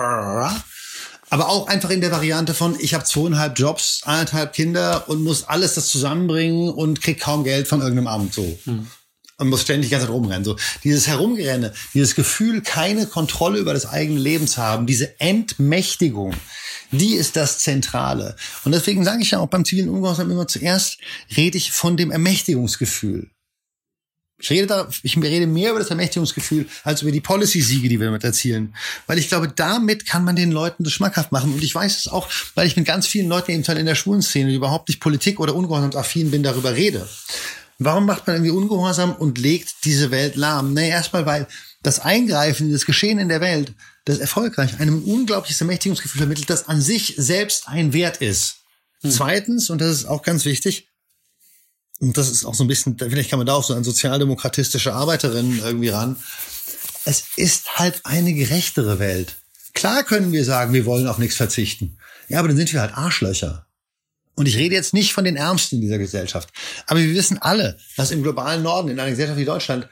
aber 1.31 1.47
auch 1.47 1.67
einfach 1.67 1.91
in 1.91 2.01
der 2.01 2.11
Variante 2.11 2.55
von, 2.55 2.75
ich 2.79 2.95
habe 2.95 3.03
zweieinhalb 3.03 3.59
Jobs, 3.59 4.01
eineinhalb 4.03 4.51
Kinder 4.51 5.07
und 5.07 5.23
muss 5.23 5.43
alles 5.43 5.75
das 5.75 5.87
zusammenbringen 5.87 6.69
und 6.69 7.01
krieg 7.01 7.19
kaum 7.19 7.43
Geld 7.43 7.67
von 7.67 7.81
irgendeinem 7.81 8.07
Amt 8.07 8.33
so. 8.33 8.57
Hm 8.65 8.87
und 9.39 9.49
muss 9.49 9.61
ständig 9.61 9.87
die 9.87 9.91
ganze 9.91 10.07
Zeit 10.07 10.13
rumrennen. 10.13 10.43
So 10.43 10.57
dieses 10.83 11.07
Herumgerenne, 11.07 11.73
dieses 11.93 12.15
Gefühl, 12.15 12.61
keine 12.61 13.07
Kontrolle 13.07 13.59
über 13.59 13.73
das 13.73 13.85
eigene 13.85 14.19
Leben 14.19 14.47
zu 14.47 14.61
haben, 14.61 14.85
diese 14.85 15.19
Entmächtigung, 15.19 16.33
die 16.91 17.15
ist 17.15 17.35
das 17.35 17.59
Zentrale. 17.59 18.35
Und 18.65 18.73
deswegen 18.73 19.03
sage 19.03 19.21
ich 19.21 19.31
ja 19.31 19.39
auch 19.39 19.47
beim 19.47 19.65
zivilen 19.65 19.89
Ungehorsam 19.89 20.29
immer 20.29 20.47
zuerst 20.47 20.99
rede 21.35 21.57
ich 21.57 21.71
von 21.71 21.97
dem 21.97 22.11
Ermächtigungsgefühl. 22.11 23.29
Ich 24.41 24.49
rede, 24.51 24.67
da, 24.67 24.87
ich 25.03 25.17
rede 25.17 25.47
mehr 25.47 25.71
über 25.71 25.79
das 25.79 25.89
Ermächtigungsgefühl 25.89 26.65
als 26.83 27.01
über 27.01 27.11
die 27.11 27.19
Policy-Siege, 27.19 27.89
die 27.89 27.99
wir 27.99 28.07
damit 28.07 28.23
erzielen. 28.23 28.73
Weil 29.05 29.17
ich 29.17 29.27
glaube, 29.27 29.49
damit 29.53 30.05
kann 30.05 30.23
man 30.23 30.37
den 30.37 30.51
Leuten 30.51 30.85
das 30.85 30.93
schmackhaft 30.93 31.33
machen. 31.33 31.53
Und 31.53 31.61
ich 31.61 31.75
weiß 31.75 31.97
es 31.97 32.07
auch, 32.07 32.29
weil 32.55 32.65
ich 32.65 32.77
mit 32.77 32.85
ganz 32.85 33.05
vielen 33.05 33.27
Leuten 33.27 33.51
eben 33.51 33.63
in 33.63 33.85
der 33.85 33.95
schwulen 33.95 34.21
Szene, 34.21 34.49
die 34.49 34.55
überhaupt 34.55 34.87
nicht 34.87 35.01
Politik- 35.01 35.41
oder 35.41 35.55
Ungehorsamsaffin 35.55 36.31
bin, 36.31 36.41
darüber 36.41 36.73
rede. 36.73 37.07
Warum 37.79 38.05
macht 38.05 38.27
man 38.27 38.35
irgendwie 38.35 38.51
Ungehorsam 38.51 39.15
und 39.15 39.37
legt 39.37 39.85
diese 39.85 40.11
Welt 40.11 40.35
lahm? 40.35 40.73
Nee, 40.73 40.89
erstmal, 40.89 41.25
weil 41.25 41.47
das 41.81 41.99
Eingreifen 41.99 42.67
in 42.67 42.73
das 42.73 42.85
Geschehen 42.85 43.19
in 43.19 43.29
der 43.29 43.41
Welt, 43.41 43.73
das 44.05 44.19
erfolgreich 44.19 44.79
einem 44.79 45.03
unglaubliches 45.03 45.61
Ermächtigungsgefühl 45.61 46.19
vermittelt, 46.19 46.49
das 46.49 46.67
an 46.67 46.81
sich 46.81 47.15
selbst 47.17 47.67
ein 47.67 47.93
Wert 47.93 48.17
ist. 48.17 48.57
Hm. 49.01 49.11
Zweitens, 49.11 49.69
und 49.69 49.79
das 49.79 49.91
ist 49.91 50.05
auch 50.05 50.21
ganz 50.21 50.45
wichtig, 50.45 50.89
und 52.01 52.17
das 52.17 52.29
ist 52.29 52.45
auch 52.45 52.55
so 52.55 52.63
ein 52.63 52.67
bisschen, 52.67 52.97
vielleicht 52.97 53.29
kann 53.29 53.39
man 53.39 53.47
da 53.47 53.53
auch 53.53 53.63
so 53.63 53.73
an 53.73 53.83
sozialdemokratische 53.83 54.93
Arbeiterinnen 54.93 55.59
irgendwie 55.59 55.89
ran, 55.89 56.17
es 57.05 57.23
ist 57.35 57.77
halt 57.77 58.05
eine 58.05 58.33
gerechtere 58.33 58.99
Welt 58.99 59.35
Klar 59.73 60.03
können 60.03 60.31
wir 60.31 60.43
sagen, 60.43 60.73
wir 60.73 60.85
wollen 60.85 61.07
auf 61.07 61.19
nichts 61.19 61.37
verzichten. 61.37 61.97
Ja, 62.27 62.39
aber 62.39 62.47
dann 62.47 62.57
sind 62.57 62.73
wir 62.73 62.81
halt 62.81 62.97
Arschlöcher. 62.97 63.65
Und 64.39 64.45
ich 64.45 64.55
rede 64.55 64.73
jetzt 64.73 64.93
nicht 64.93 65.11
von 65.11 65.25
den 65.25 65.35
Ärmsten 65.35 65.75
in 65.75 65.81
dieser 65.81 65.97
Gesellschaft. 65.97 66.47
Aber 66.87 67.01
wir 67.01 67.13
wissen 67.13 67.39
alle, 67.41 67.75
dass 67.97 68.11
im 68.11 68.23
globalen 68.23 68.63
Norden, 68.63 68.87
in 68.87 68.97
einer 68.97 69.09
Gesellschaft 69.09 69.37
wie 69.37 69.43
Deutschland, 69.43 69.89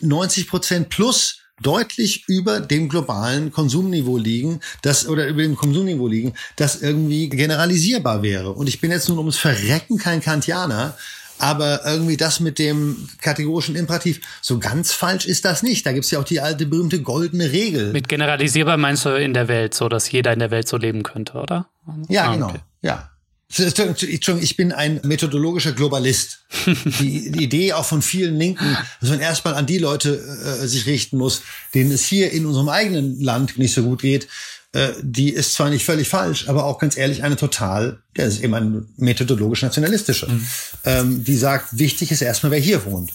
90 0.00 0.46
Prozent 0.46 0.88
plus 0.90 1.38
deutlich 1.62 2.28
über 2.28 2.60
dem 2.60 2.90
globalen 2.90 3.50
Konsumniveau 3.50 4.18
liegen, 4.18 4.60
das 4.82 5.08
oder 5.08 5.26
über 5.26 5.40
dem 5.40 5.56
Konsumniveau 5.56 6.06
liegen, 6.06 6.34
das 6.56 6.82
irgendwie 6.82 7.30
generalisierbar 7.30 8.22
wäre. 8.22 8.52
Und 8.52 8.66
ich 8.66 8.78
bin 8.82 8.90
jetzt 8.90 9.08
nun 9.08 9.16
ums 9.16 9.38
Verrecken 9.38 9.96
kein 9.96 10.20
Kantianer, 10.20 10.94
aber 11.38 11.86
irgendwie 11.86 12.18
das 12.18 12.40
mit 12.40 12.58
dem 12.58 13.08
kategorischen 13.22 13.74
Imperativ, 13.74 14.20
so 14.42 14.58
ganz 14.58 14.92
falsch 14.92 15.24
ist 15.24 15.46
das 15.46 15.62
nicht. 15.62 15.86
Da 15.86 15.92
gibt's 15.92 16.10
ja 16.10 16.20
auch 16.20 16.24
die 16.24 16.42
alte 16.42 16.66
berühmte 16.66 17.00
goldene 17.00 17.52
Regel. 17.52 17.90
Mit 17.94 18.10
generalisierbar 18.10 18.76
meinst 18.76 19.06
du 19.06 19.18
in 19.18 19.32
der 19.32 19.48
Welt, 19.48 19.72
so 19.72 19.88
dass 19.88 20.12
jeder 20.12 20.34
in 20.34 20.40
der 20.40 20.50
Welt 20.50 20.68
so 20.68 20.76
leben 20.76 21.02
könnte, 21.02 21.38
oder? 21.38 21.70
Ja, 22.10 22.24
ah, 22.24 22.34
genau. 22.34 22.48
Okay. 22.50 22.60
Ja. 22.82 23.11
Ich 23.58 24.56
bin 24.56 24.72
ein 24.72 25.00
methodologischer 25.04 25.72
Globalist. 25.72 26.44
Die, 26.66 27.30
die, 27.30 27.44
Idee 27.44 27.72
auch 27.72 27.84
von 27.84 28.02
vielen 28.02 28.36
Linken, 28.36 28.76
dass 29.00 29.10
man 29.10 29.20
erstmal 29.20 29.54
an 29.54 29.66
die 29.66 29.78
Leute 29.78 30.16
äh, 30.16 30.66
sich 30.66 30.86
richten 30.86 31.18
muss, 31.18 31.42
denen 31.74 31.90
es 31.92 32.04
hier 32.04 32.32
in 32.32 32.46
unserem 32.46 32.68
eigenen 32.68 33.20
Land 33.20 33.58
nicht 33.58 33.74
so 33.74 33.82
gut 33.82 34.00
geht, 34.00 34.28
äh, 34.72 34.92
die 35.02 35.30
ist 35.30 35.54
zwar 35.54 35.68
nicht 35.68 35.84
völlig 35.84 36.08
falsch, 36.08 36.48
aber 36.48 36.64
auch 36.64 36.78
ganz 36.78 36.96
ehrlich 36.96 37.22
eine 37.22 37.36
total, 37.36 38.02
der 38.16 38.26
ist 38.26 38.42
eben 38.42 38.54
ein 38.54 38.88
methodologisch 38.96 39.62
nationalistische, 39.62 40.28
mhm. 40.28 40.46
ähm, 40.84 41.24
die 41.24 41.36
sagt, 41.36 41.78
wichtig 41.78 42.10
ist 42.10 42.22
erstmal, 42.22 42.52
wer 42.52 42.58
hier 42.58 42.84
wohnt 42.86 43.12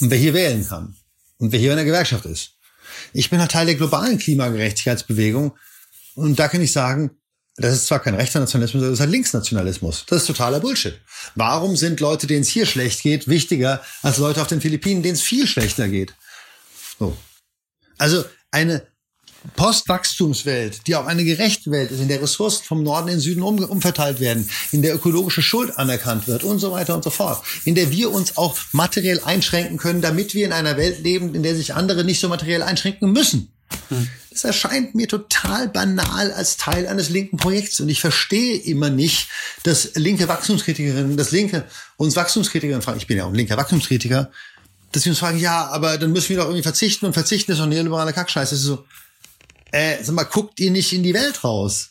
und 0.00 0.10
wer 0.10 0.18
hier 0.18 0.34
wählen 0.34 0.66
kann 0.68 0.96
und 1.38 1.50
wer 1.52 1.58
hier 1.58 1.70
in 1.70 1.76
der 1.76 1.86
Gewerkschaft 1.86 2.26
ist. 2.26 2.52
Ich 3.14 3.30
bin 3.30 3.40
halt 3.40 3.52
Teil 3.52 3.66
der 3.66 3.76
globalen 3.76 4.18
Klimagerechtigkeitsbewegung 4.18 5.52
und 6.14 6.38
da 6.38 6.48
kann 6.48 6.60
ich 6.60 6.72
sagen, 6.72 7.12
das 7.58 7.74
ist 7.74 7.86
zwar 7.86 8.00
kein 8.00 8.14
rechter 8.14 8.40
Nationalismus, 8.40 8.82
das 8.82 8.92
ist 8.92 9.00
halt 9.00 9.10
Linksnationalismus. 9.10 10.04
Das 10.06 10.22
ist 10.22 10.26
totaler 10.26 10.60
Bullshit. 10.60 10.94
Warum 11.34 11.76
sind 11.76 12.00
Leute, 12.00 12.26
denen 12.26 12.42
es 12.42 12.48
hier 12.48 12.66
schlecht 12.66 13.02
geht, 13.02 13.28
wichtiger 13.28 13.82
als 14.02 14.18
Leute 14.18 14.40
auf 14.40 14.46
den 14.46 14.60
Philippinen, 14.60 15.02
denen 15.02 15.14
es 15.14 15.22
viel 15.22 15.46
schlechter 15.46 15.88
geht? 15.88 16.14
So. 16.98 17.16
Also 17.98 18.24
eine 18.50 18.86
Postwachstumswelt, 19.56 20.86
die 20.86 20.96
auch 20.96 21.06
eine 21.06 21.24
gerechte 21.24 21.70
Welt 21.70 21.90
ist, 21.90 22.00
in 22.00 22.08
der 22.08 22.22
Ressourcen 22.22 22.64
vom 22.64 22.82
Norden 22.82 23.08
in 23.08 23.14
den 23.14 23.20
Süden 23.20 23.42
um, 23.42 23.58
umverteilt 23.58 24.20
werden, 24.20 24.48
in 24.72 24.82
der 24.82 24.94
ökologische 24.94 25.42
Schuld 25.42 25.78
anerkannt 25.78 26.28
wird 26.28 26.44
und 26.44 26.58
so 26.58 26.72
weiter 26.72 26.94
und 26.94 27.04
so 27.04 27.10
fort, 27.10 27.42
in 27.64 27.74
der 27.74 27.90
wir 27.90 28.10
uns 28.10 28.36
auch 28.36 28.56
materiell 28.72 29.20
einschränken 29.24 29.78
können, 29.78 30.00
damit 30.00 30.34
wir 30.34 30.44
in 30.44 30.52
einer 30.52 30.76
Welt 30.76 31.02
leben, 31.02 31.34
in 31.34 31.42
der 31.42 31.54
sich 31.54 31.74
andere 31.74 32.04
nicht 32.04 32.20
so 32.20 32.28
materiell 32.28 32.62
einschränken 32.62 33.12
müssen. 33.12 33.52
Hm. 33.88 34.08
Das 34.30 34.44
erscheint 34.44 34.94
mir 34.94 35.08
total 35.08 35.68
banal 35.68 36.32
als 36.32 36.56
Teil 36.56 36.86
eines 36.86 37.08
linken 37.08 37.38
Projekts. 37.38 37.80
Und 37.80 37.88
ich 37.88 38.00
verstehe 38.00 38.56
immer 38.56 38.90
nicht, 38.90 39.28
dass 39.64 39.94
linke 39.94 40.28
Wachstumskritikerinnen, 40.28 41.16
dass 41.16 41.32
linke 41.32 41.64
uns 41.96 42.14
Wachstumskritikerinnen 42.14 42.82
fragen, 42.82 42.98
ich 42.98 43.06
bin 43.06 43.16
ja 43.16 43.24
auch 43.24 43.30
ein 43.30 43.34
linker 43.34 43.56
Wachstumskritiker, 43.56 44.30
dass 44.92 45.02
sie 45.02 45.10
uns 45.10 45.18
fragen, 45.18 45.38
ja, 45.38 45.66
aber 45.66 45.98
dann 45.98 46.12
müssen 46.12 46.30
wir 46.30 46.36
doch 46.36 46.44
irgendwie 46.44 46.62
verzichten 46.62 47.06
und 47.06 47.12
verzichten 47.12 47.52
ist 47.52 47.58
doch 47.58 47.66
neoliberale 47.66 48.12
Kackscheiße. 48.12 48.54
Das 48.54 48.60
ist 48.60 48.66
so, 48.66 48.84
äh, 49.72 50.02
sag 50.02 50.14
mal, 50.14 50.24
guckt 50.24 50.60
ihr 50.60 50.70
nicht 50.70 50.92
in 50.92 51.02
die 51.02 51.14
Welt 51.14 51.44
raus? 51.44 51.90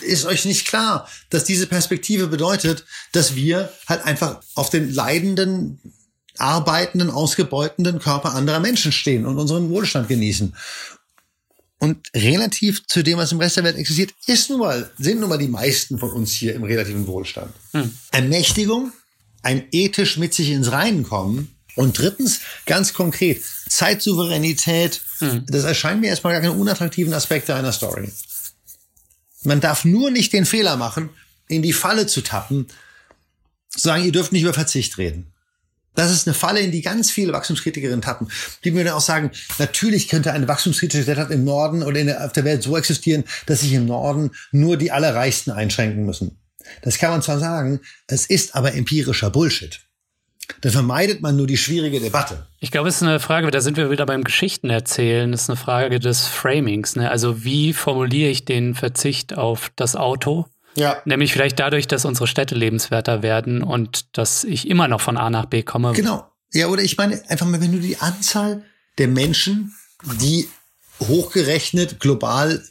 Ist 0.00 0.26
euch 0.26 0.44
nicht 0.44 0.66
klar, 0.66 1.08
dass 1.30 1.42
diese 1.42 1.66
Perspektive 1.66 2.28
bedeutet, 2.28 2.84
dass 3.12 3.34
wir 3.34 3.72
halt 3.88 4.04
einfach 4.04 4.40
auf 4.54 4.70
den 4.70 4.92
leidenden, 4.92 5.80
arbeitenden, 6.38 7.10
ausgebeutenden 7.10 7.98
Körper 7.98 8.34
anderer 8.34 8.60
Menschen 8.60 8.92
stehen 8.92 9.26
und 9.26 9.38
unseren 9.38 9.68
Wohlstand 9.70 10.08
genießen? 10.08 10.54
Und 11.78 12.08
relativ 12.14 12.86
zu 12.86 13.02
dem, 13.02 13.18
was 13.18 13.32
im 13.32 13.40
Rest 13.40 13.56
der 13.56 13.64
Welt 13.64 13.76
existiert, 13.76 14.14
ist 14.26 14.48
nun 14.48 14.60
mal, 14.60 14.90
sind 14.98 15.20
nun 15.20 15.28
mal 15.28 15.38
die 15.38 15.48
meisten 15.48 15.98
von 15.98 16.10
uns 16.10 16.32
hier 16.32 16.54
im 16.54 16.64
relativen 16.64 17.06
Wohlstand. 17.06 17.52
Hm. 17.72 17.92
Ermächtigung, 18.12 18.92
ein 19.42 19.66
ethisch 19.72 20.16
mit 20.16 20.32
sich 20.32 20.50
ins 20.50 20.72
Reinen 20.72 21.02
kommen, 21.02 21.56
und 21.76 21.98
drittens, 21.98 22.40
ganz 22.64 22.94
konkret, 22.94 23.42
Zeitsouveränität, 23.68 25.02
hm. 25.18 25.44
das 25.46 25.64
erscheint 25.64 26.00
mir 26.00 26.08
erstmal 26.08 26.32
gar 26.32 26.40
keine 26.40 26.54
unattraktiven 26.54 27.12
Aspekte 27.12 27.54
einer 27.54 27.72
Story. 27.72 28.10
Man 29.42 29.60
darf 29.60 29.84
nur 29.84 30.10
nicht 30.10 30.32
den 30.32 30.46
Fehler 30.46 30.76
machen, 30.76 31.10
in 31.48 31.62
die 31.62 31.74
Falle 31.74 32.06
zu 32.06 32.22
tappen, 32.22 32.66
zu 33.68 33.78
sagen, 33.78 34.04
ihr 34.04 34.12
dürft 34.12 34.32
nicht 34.32 34.42
über 34.42 34.54
Verzicht 34.54 34.96
reden. 34.96 35.32
Das 35.96 36.12
ist 36.12 36.28
eine 36.28 36.34
Falle, 36.34 36.60
in 36.60 36.70
die 36.70 36.82
ganz 36.82 37.10
viele 37.10 37.32
Wachstumskritikerinnen 37.32 38.02
tappen. 38.02 38.28
Die 38.64 38.72
dann 38.72 38.88
auch 38.88 39.00
sagen, 39.00 39.30
natürlich 39.58 40.08
könnte 40.08 40.32
eine 40.32 40.46
wachstumskritische 40.46 41.00
Gesellschaft 41.00 41.30
im 41.32 41.44
Norden 41.44 41.82
oder 41.82 42.04
der, 42.04 42.24
auf 42.24 42.32
der 42.32 42.44
Welt 42.44 42.62
so 42.62 42.76
existieren, 42.76 43.24
dass 43.46 43.60
sich 43.60 43.72
im 43.72 43.86
Norden 43.86 44.30
nur 44.52 44.76
die 44.76 44.92
Allerreichsten 44.92 45.50
einschränken 45.50 46.04
müssen. 46.04 46.38
Das 46.82 46.98
kann 46.98 47.10
man 47.10 47.22
zwar 47.22 47.38
sagen, 47.38 47.80
es 48.06 48.26
ist 48.26 48.54
aber 48.54 48.74
empirischer 48.74 49.30
Bullshit. 49.30 49.80
Dann 50.60 50.72
vermeidet 50.72 51.22
man 51.22 51.36
nur 51.36 51.46
die 51.46 51.56
schwierige 51.56 51.98
Debatte. 51.98 52.46
Ich 52.60 52.70
glaube, 52.70 52.88
es 52.88 52.96
ist 52.96 53.02
eine 53.02 53.18
Frage, 53.18 53.50
da 53.50 53.60
sind 53.60 53.76
wir 53.76 53.90
wieder 53.90 54.06
beim 54.06 54.22
Geschichten 54.22 54.70
erzählen, 54.70 55.32
es 55.32 55.42
ist 55.42 55.50
eine 55.50 55.56
Frage 55.56 55.98
des 55.98 56.26
Framings. 56.26 56.96
Ne? 56.96 57.10
Also 57.10 57.44
wie 57.44 57.72
formuliere 57.72 58.30
ich 58.30 58.44
den 58.44 58.74
Verzicht 58.74 59.36
auf 59.36 59.72
das 59.76 59.96
Auto? 59.96 60.46
Ja. 60.76 61.02
Nämlich 61.04 61.32
vielleicht 61.32 61.58
dadurch, 61.58 61.88
dass 61.88 62.04
unsere 62.04 62.26
Städte 62.26 62.54
lebenswerter 62.54 63.22
werden 63.22 63.62
und 63.62 64.16
dass 64.16 64.44
ich 64.44 64.68
immer 64.68 64.88
noch 64.88 65.00
von 65.00 65.16
A 65.16 65.30
nach 65.30 65.46
B 65.46 65.62
komme. 65.62 65.92
Genau. 65.92 66.30
Ja, 66.52 66.68
oder 66.68 66.82
ich 66.82 66.96
meine 66.96 67.20
einfach 67.28 67.46
mal, 67.46 67.60
wenn 67.60 67.72
du 67.72 67.80
die 67.80 67.98
Anzahl 67.98 68.62
der 68.98 69.08
Menschen, 69.08 69.74
die 70.20 70.48
hochgerechnet 71.00 72.00
global 72.00 72.62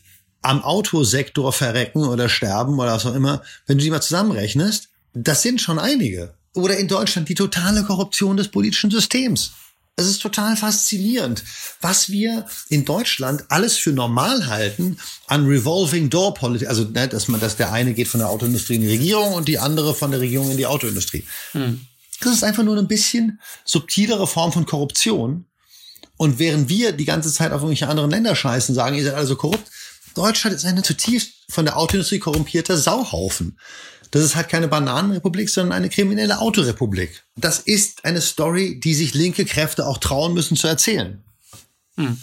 am 0.41 0.63
Autosektor 0.63 1.51
verrecken 1.51 2.03
oder 2.03 2.29
sterben 2.29 2.79
oder 2.79 2.93
was 2.93 3.05
auch 3.05 3.15
immer, 3.15 3.41
wenn 3.65 3.77
du 3.77 3.83
die 3.83 3.89
mal 3.89 4.01
zusammenrechnest, 4.01 4.89
das 5.13 5.41
sind 5.41 5.61
schon 5.61 5.79
einige. 5.79 6.35
Oder 6.53 6.77
in 6.77 6.87
Deutschland 6.87 7.27
die 7.27 7.35
totale 7.35 7.83
Korruption 7.83 8.37
des 8.37 8.47
politischen 8.47 8.91
Systems. 8.91 9.53
Es 9.97 10.07
ist 10.07 10.21
total 10.21 10.57
faszinierend, 10.57 11.43
was 11.79 12.09
wir 12.09 12.45
in 12.67 12.83
Deutschland 12.83 13.45
alles 13.47 13.77
für 13.77 13.91
normal 13.91 14.47
halten 14.47 14.99
an 15.27 15.45
Revolving 15.45 16.09
Door 16.09 16.33
Politik. 16.33 16.67
Also, 16.67 16.83
ne, 16.83 17.07
dass 17.07 17.29
man, 17.29 17.39
dass 17.39 17.55
der 17.55 17.71
eine 17.71 17.93
geht 17.93 18.09
von 18.09 18.19
der 18.19 18.29
Autoindustrie 18.29 18.75
in 18.75 18.81
die 18.81 18.89
Regierung 18.89 19.33
und 19.33 19.47
die 19.47 19.57
andere 19.57 19.95
von 19.95 20.11
der 20.11 20.19
Regierung 20.19 20.51
in 20.51 20.57
die 20.57 20.65
Autoindustrie. 20.65 21.23
Hm. 21.53 21.85
Das 22.19 22.33
ist 22.33 22.43
einfach 22.43 22.63
nur 22.63 22.77
ein 22.77 22.89
bisschen 22.89 23.39
subtilere 23.63 24.27
Form 24.27 24.51
von 24.51 24.65
Korruption. 24.65 25.45
Und 26.17 26.39
während 26.39 26.69
wir 26.69 26.91
die 26.91 27.05
ganze 27.05 27.31
Zeit 27.31 27.51
auf 27.51 27.61
irgendwelche 27.61 27.87
anderen 27.87 28.09
Länder 28.09 28.35
scheißen, 28.35 28.75
sagen, 28.75 28.95
ihr 28.95 29.03
seid 29.03 29.15
also 29.15 29.35
korrupt, 29.35 29.69
Deutschland 30.13 30.55
ist 30.55 30.65
eine 30.65 30.81
zutiefst 30.81 31.31
von 31.49 31.65
der 31.65 31.77
Autoindustrie 31.77 32.19
korrumpierter 32.19 32.77
Sauhaufen. 32.77 33.57
Das 34.15 34.23
ist 34.23 34.37
halt 34.37 34.47
keine 34.47 34.69
Bananenrepublik, 34.69 35.49
sondern 35.49 35.73
eine 35.73 35.89
kriminelle 35.89 36.39
Autorepublik. 36.39 37.25
Das 37.35 37.59
ist 37.59 38.05
eine 38.05 38.21
Story, 38.21 38.79
die 38.79 38.93
sich 38.93 39.13
linke 39.13 39.43
Kräfte 39.43 39.85
auch 39.85 39.97
trauen 39.97 40.33
müssen 40.33 40.55
zu 40.55 40.67
erzählen. 40.67 41.21
Hm. 41.97 42.17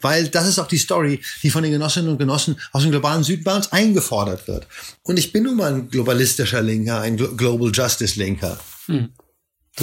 Weil 0.00 0.30
das 0.30 0.48
ist 0.48 0.58
auch 0.58 0.66
die 0.66 0.78
Story, 0.78 1.22
die 1.44 1.50
von 1.50 1.62
den 1.62 1.70
Genossinnen 1.70 2.10
und 2.10 2.18
Genossen 2.18 2.58
aus 2.72 2.82
dem 2.82 2.90
globalen 2.90 3.22
Süden 3.22 3.44
bei 3.44 3.54
uns 3.54 3.70
eingefordert 3.70 4.48
wird. 4.48 4.66
Und 5.04 5.16
ich 5.16 5.30
bin 5.30 5.44
nun 5.44 5.54
mal 5.54 5.72
ein 5.72 5.88
globalistischer 5.88 6.60
Linker, 6.60 7.02
ein 7.02 7.16
Global 7.16 7.70
Justice 7.72 8.18
Linker. 8.18 8.58
Hm. 8.86 9.10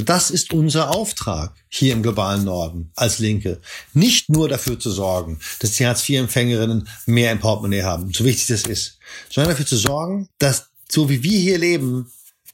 Das 0.03 0.31
ist 0.31 0.51
unser 0.51 0.91
Auftrag 0.93 1.55
hier 1.69 1.93
im 1.93 2.03
globalen 2.03 2.43
Norden 2.43 2.91
als 2.97 3.19
Linke. 3.19 3.61
Nicht 3.93 4.27
nur 4.27 4.49
dafür 4.49 4.77
zu 4.77 4.91
sorgen, 4.91 5.39
dass 5.59 5.71
die 5.71 5.87
Hartz-IV-Empfängerinnen 5.87 6.89
mehr 7.05 7.31
im 7.31 7.39
Portemonnaie 7.39 7.83
haben, 7.83 8.11
so 8.11 8.25
wichtig 8.25 8.47
das 8.47 8.63
ist, 8.63 8.99
sondern 9.29 9.51
dafür 9.51 9.65
zu 9.65 9.77
sorgen, 9.77 10.27
dass 10.37 10.67
so 10.89 11.09
wie 11.09 11.23
wir 11.23 11.39
hier 11.39 11.57
leben, 11.57 12.11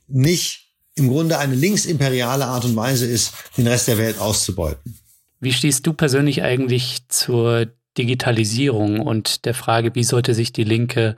nicht 0.08 0.72
im 0.96 1.10
Grunde 1.10 1.38
eine 1.38 1.56
linksimperiale 1.56 2.46
Art 2.46 2.66
und 2.66 2.76
Weise 2.76 3.06
ist, 3.06 3.34
den 3.58 3.68
Rest 3.68 3.88
der 3.88 3.98
Welt 3.98 4.20
auszubeuten. 4.20 4.98
Wie 5.40 5.54
stehst 5.54 5.88
du 5.88 5.94
persönlich 5.94 6.44
eigentlich 6.44 7.08
zur 7.08 7.68
Digitalisierung 7.98 9.00
und 9.00 9.46
der 9.46 9.54
Frage, 9.54 9.96
wie 9.96 10.04
sollte 10.04 10.34
sich 10.34 10.54
die 10.54 10.64
Linke 10.64 11.18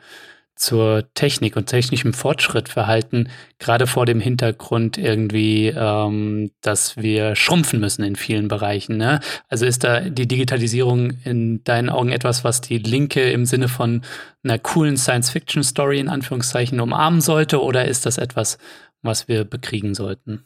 zur 0.56 1.12
Technik 1.14 1.56
und 1.56 1.66
technischem 1.66 2.14
Fortschritt 2.14 2.70
verhalten, 2.70 3.30
gerade 3.60 3.88
vor 3.88 4.06
dem 4.06 4.20
Hintergrund 4.20 4.97
irgendwie, 4.97 5.68
ähm, 5.68 6.51
dass 6.62 6.97
wir 6.97 7.36
schrumpfen 7.36 7.80
müssen 7.80 8.04
in 8.04 8.16
vielen 8.16 8.47
Bereichen. 8.47 8.97
Ne? 8.97 9.20
Also 9.49 9.66
ist 9.66 9.84
da 9.84 10.01
die 10.01 10.28
Digitalisierung 10.28 11.18
in 11.24 11.64
deinen 11.64 11.89
Augen 11.89 12.12
etwas, 12.12 12.43
was 12.43 12.62
die 12.62 12.78
Linke 12.78 13.32
im 13.32 13.45
Sinne 13.45 13.68
von 13.68 14.04
einer 14.43 14.60
coolen 14.60 14.97
Science-Fiction-Story 14.97 15.99
in 15.99 16.10
Anführungszeichen 16.10 16.80
umarmen 16.80 17.22
sollte, 17.22 17.62
oder 17.62 17.86
ist 17.86 18.06
das 18.06 18.18
etwas, 18.18 18.58
was 19.01 19.28
wir 19.28 19.45
bekriegen 19.45 19.95
sollten? 19.95 20.45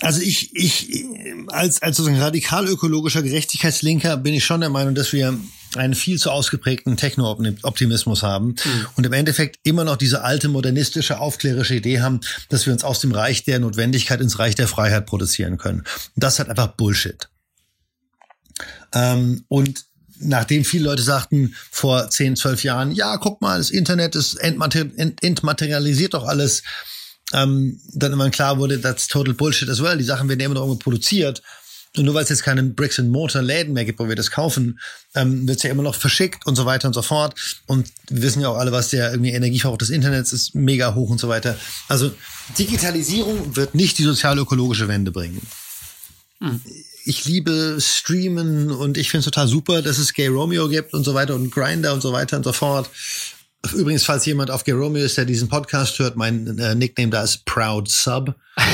Also 0.00 0.20
ich, 0.20 0.54
ich 0.54 1.06
als, 1.48 1.80
als 1.82 1.96
sozusagen 1.96 2.20
radikal 2.20 2.66
ökologischer 2.66 3.22
Gerechtigkeitslinker 3.22 4.16
bin 4.16 4.34
ich 4.34 4.44
schon 4.44 4.60
der 4.60 4.70
Meinung, 4.70 4.94
dass 4.94 5.12
wir 5.12 5.38
einen 5.76 5.94
viel 5.94 6.18
zu 6.18 6.30
ausgeprägten 6.30 6.96
Techno-Optimismus 6.96 8.22
haben 8.22 8.48
mhm. 8.48 8.86
und 8.96 9.06
im 9.06 9.12
Endeffekt 9.12 9.58
immer 9.62 9.84
noch 9.84 9.96
diese 9.96 10.22
alte 10.22 10.48
modernistische, 10.48 11.18
aufklärische 11.18 11.74
Idee 11.74 12.00
haben, 12.00 12.20
dass 12.48 12.66
wir 12.66 12.72
uns 12.72 12.84
aus 12.84 13.00
dem 13.00 13.12
Reich 13.12 13.44
der 13.44 13.58
Notwendigkeit 13.58 14.20
ins 14.20 14.38
Reich 14.38 14.54
der 14.54 14.68
Freiheit 14.68 15.06
produzieren 15.06 15.58
können. 15.58 15.80
Und 15.80 16.22
das 16.22 16.38
halt 16.38 16.48
einfach 16.48 16.68
Bullshit. 16.68 17.28
Ähm, 18.92 19.44
und 19.48 19.84
nachdem 20.18 20.64
viele 20.64 20.84
Leute 20.84 21.02
sagten 21.02 21.54
vor 21.70 22.08
10, 22.08 22.36
12 22.36 22.64
Jahren, 22.64 22.92
ja, 22.92 23.16
guck 23.16 23.40
mal, 23.40 23.58
das 23.58 23.70
Internet 23.70 24.14
ist 24.14 24.34
entmater 24.34 24.86
ent 24.96 25.22
entmaterialisiert 25.22 26.14
doch 26.14 26.24
alles, 26.24 26.62
ähm, 27.34 27.80
dann 27.92 28.12
immer 28.12 28.30
klar 28.30 28.58
wurde, 28.58 28.80
that's 28.80 29.08
total 29.08 29.34
bullshit 29.34 29.68
as 29.68 29.82
well. 29.82 29.98
Die 29.98 30.04
Sachen 30.04 30.28
werden 30.28 30.40
immer 30.40 30.54
noch 30.54 30.62
irgendwo 30.62 30.78
produziert. 30.78 31.42
Und 31.96 32.06
nur 32.06 32.14
weil 32.14 32.24
es 32.24 32.28
jetzt 32.28 32.42
keine 32.42 32.62
Bricks 32.62 32.98
and 32.98 33.10
Mortar 33.10 33.42
Läden 33.42 33.72
mehr 33.72 33.84
gibt, 33.84 34.00
wo 34.00 34.08
wir 34.08 34.16
das 34.16 34.30
kaufen, 34.30 34.80
ähm, 35.14 35.46
wird 35.46 35.58
es 35.58 35.62
ja 35.62 35.70
immer 35.70 35.84
noch 35.84 35.94
verschickt 35.94 36.44
und 36.44 36.56
so 36.56 36.66
weiter 36.66 36.88
und 36.88 36.94
so 36.94 37.02
fort. 37.02 37.34
Und 37.66 37.88
wir 38.08 38.22
wissen 38.22 38.40
ja 38.40 38.48
auch 38.48 38.56
alle, 38.56 38.72
was 38.72 38.90
der 38.90 39.12
irgendwie 39.12 39.30
Energieverbrauch 39.30 39.78
des 39.78 39.90
Internets 39.90 40.32
ist, 40.32 40.54
mega 40.56 40.94
hoch 40.94 41.10
und 41.10 41.20
so 41.20 41.28
weiter. 41.28 41.56
Also 41.88 42.12
Digitalisierung 42.58 43.54
wird 43.54 43.76
nicht 43.76 43.98
die 43.98 44.02
sozial-ökologische 44.02 44.88
Wende 44.88 45.12
bringen. 45.12 45.40
Hm. 46.40 46.60
Ich 47.06 47.26
liebe 47.26 47.76
Streamen 47.80 48.70
und 48.72 48.96
ich 48.96 49.10
finde 49.10 49.20
es 49.20 49.24
total 49.26 49.46
super, 49.46 49.82
dass 49.82 49.98
es 49.98 50.14
Gay 50.14 50.28
Romeo 50.28 50.68
gibt 50.68 50.94
und 50.94 51.04
so 51.04 51.14
weiter 51.14 51.34
und 51.34 51.50
Grinder 51.50 51.92
und 51.92 52.00
so 52.00 52.12
weiter 52.12 52.38
und 52.38 52.44
so 52.44 52.52
fort. 52.52 52.90
Übrigens, 53.72 54.04
falls 54.04 54.26
jemand 54.26 54.50
auf 54.50 54.64
Gay 54.64 54.74
Romeo 54.74 55.04
ist, 55.04 55.16
der 55.16 55.24
diesen 55.24 55.48
Podcast 55.48 55.98
hört, 55.98 56.16
mein 56.16 56.58
äh, 56.58 56.74
Nickname 56.74 57.10
da 57.10 57.22
ist 57.22 57.44
Proud 57.44 57.88
Sub. 57.88 58.34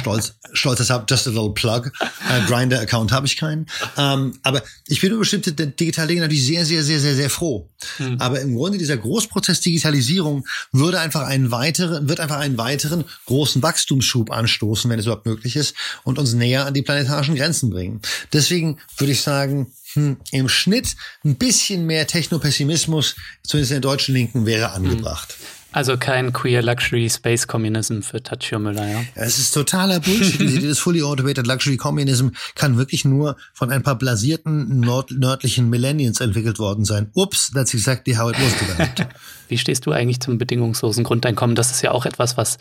Stolz, 0.00 0.34
stolz 0.52 0.78
deshalb, 0.78 1.10
just 1.10 1.26
a 1.26 1.30
little 1.30 1.52
plug. 1.52 1.90
Äh, 2.00 2.46
Grinder-Account 2.46 3.12
habe 3.12 3.26
ich 3.26 3.36
keinen. 3.36 3.66
Ähm, 3.96 4.32
aber 4.42 4.62
ich 4.88 5.00
bin 5.00 5.10
über 5.10 5.20
bestimmte 5.20 5.52
digitale 5.52 6.08
Dinge 6.08 6.22
natürlich 6.22 6.46
sehr, 6.46 6.64
sehr, 6.64 6.82
sehr, 6.82 7.00
sehr, 7.00 7.14
sehr 7.14 7.30
froh. 7.30 7.68
Mhm. 7.98 8.16
Aber 8.18 8.40
im 8.40 8.54
Grunde 8.54 8.78
dieser 8.78 8.96
Großprozess 8.96 9.60
Digitalisierung 9.60 10.46
würde 10.72 11.00
einfach 11.00 11.22
einen 11.22 11.50
weiteren, 11.50 12.08
wird 12.08 12.20
einfach 12.20 12.38
einen 12.38 12.58
weiteren 12.58 13.04
großen 13.26 13.62
Wachstumsschub 13.62 14.30
anstoßen, 14.30 14.90
wenn 14.90 14.98
es 14.98 15.06
überhaupt 15.06 15.26
möglich 15.26 15.56
ist, 15.56 15.74
und 16.04 16.18
uns 16.18 16.32
näher 16.32 16.66
an 16.66 16.74
die 16.74 16.82
planetarischen 16.82 17.34
Grenzen 17.34 17.70
bringen. 17.70 18.00
Deswegen 18.32 18.78
würde 18.96 19.12
ich 19.12 19.20
sagen, 19.20 19.72
hm, 19.94 20.18
im 20.30 20.48
Schnitt 20.48 20.96
ein 21.24 21.36
bisschen 21.36 21.86
mehr 21.86 22.06
Technopessimismus, 22.06 23.16
zumindest 23.42 23.72
in 23.72 23.80
der 23.80 23.90
deutschen 23.90 24.14
Linken, 24.14 24.46
wäre 24.46 24.72
angebracht. 24.72 25.36
Mhm. 25.38 25.64
Also 25.74 25.96
kein 25.96 26.32
Queer 26.32 26.62
Luxury 26.62 27.10
Space 27.10 27.48
Communism 27.48 28.00
für 28.02 28.22
Tachio 28.22 28.60
Müller, 28.60 28.88
ja? 28.88 29.04
Es 29.16 29.40
ist 29.40 29.52
totaler 29.52 29.98
Bullshit. 29.98 30.38
Dieses 30.38 30.78
Fully 30.78 31.02
Automated 31.02 31.48
Luxury 31.48 31.76
Communism 31.76 32.28
kann 32.54 32.76
wirklich 32.76 33.04
nur 33.04 33.36
von 33.52 33.72
ein 33.72 33.82
paar 33.82 33.98
blasierten 33.98 34.78
nord 34.78 35.10
nördlichen 35.10 35.68
Millennials 35.68 36.20
entwickelt 36.20 36.60
worden 36.60 36.84
sein. 36.84 37.10
Ups, 37.14 37.50
that's 37.52 37.74
exactly 37.74 38.14
how 38.14 38.30
it 38.30 38.36
was 38.38 38.56
developed. 38.56 39.08
Wie 39.48 39.58
stehst 39.58 39.84
du 39.86 39.90
eigentlich 39.90 40.20
zum 40.20 40.38
bedingungslosen 40.38 41.02
Grundeinkommen? 41.02 41.56
Das 41.56 41.72
ist 41.72 41.82
ja 41.82 41.90
auch 41.90 42.06
etwas, 42.06 42.36
was 42.36 42.58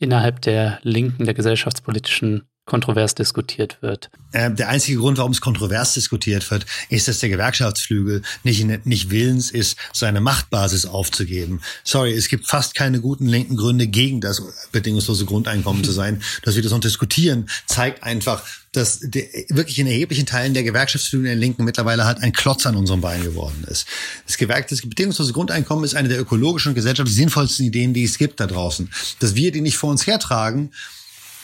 innerhalb 0.00 0.42
der 0.42 0.80
Linken, 0.82 1.26
der 1.26 1.34
gesellschaftspolitischen 1.34 2.48
kontrovers 2.70 3.16
diskutiert 3.16 3.78
wird. 3.82 4.10
Äh, 4.30 4.52
der 4.52 4.68
einzige 4.68 4.98
Grund, 4.98 5.18
warum 5.18 5.32
es 5.32 5.40
kontrovers 5.40 5.94
diskutiert 5.94 6.48
wird, 6.52 6.64
ist, 6.88 7.08
dass 7.08 7.18
der 7.18 7.28
Gewerkschaftsflügel 7.28 8.22
nicht, 8.44 8.86
nicht 8.86 9.10
willens 9.10 9.50
ist, 9.50 9.76
seine 9.92 10.20
Machtbasis 10.20 10.86
aufzugeben. 10.86 11.60
Sorry, 11.82 12.14
es 12.14 12.28
gibt 12.28 12.46
fast 12.46 12.76
keine 12.76 13.00
guten 13.00 13.26
linken 13.26 13.56
Gründe, 13.56 13.88
gegen 13.88 14.20
das 14.20 14.40
bedingungslose 14.70 15.24
Grundeinkommen 15.24 15.82
zu 15.82 15.90
sein. 15.90 16.22
Dass 16.44 16.54
wir 16.54 16.62
das 16.62 16.70
noch 16.70 16.78
diskutieren, 16.80 17.50
zeigt 17.66 18.04
einfach, 18.04 18.44
dass 18.70 19.00
der, 19.02 19.24
wirklich 19.48 19.80
in 19.80 19.88
erheblichen 19.88 20.26
Teilen 20.26 20.54
der 20.54 20.62
Gewerkschaftsflügel 20.62 21.26
der 21.26 21.36
Linken 21.36 21.64
mittlerweile 21.64 22.04
halt 22.04 22.22
ein 22.22 22.32
Klotz 22.32 22.66
an 22.66 22.76
unserem 22.76 23.00
Bein 23.00 23.24
geworden 23.24 23.64
ist. 23.68 23.86
Das, 24.28 24.38
Gewerk, 24.38 24.68
das 24.68 24.82
bedingungslose 24.82 25.32
Grundeinkommen 25.32 25.84
ist 25.84 25.96
eine 25.96 26.08
der 26.08 26.20
ökologischen 26.20 26.68
und 26.68 26.74
gesellschaftlich 26.76 27.16
sinnvollsten 27.16 27.66
Ideen, 27.66 27.94
die 27.94 28.04
es 28.04 28.16
gibt 28.16 28.38
da 28.38 28.46
draußen. 28.46 28.88
Dass 29.18 29.34
wir 29.34 29.50
die 29.50 29.60
nicht 29.60 29.76
vor 29.76 29.90
uns 29.90 30.06
hertragen, 30.06 30.70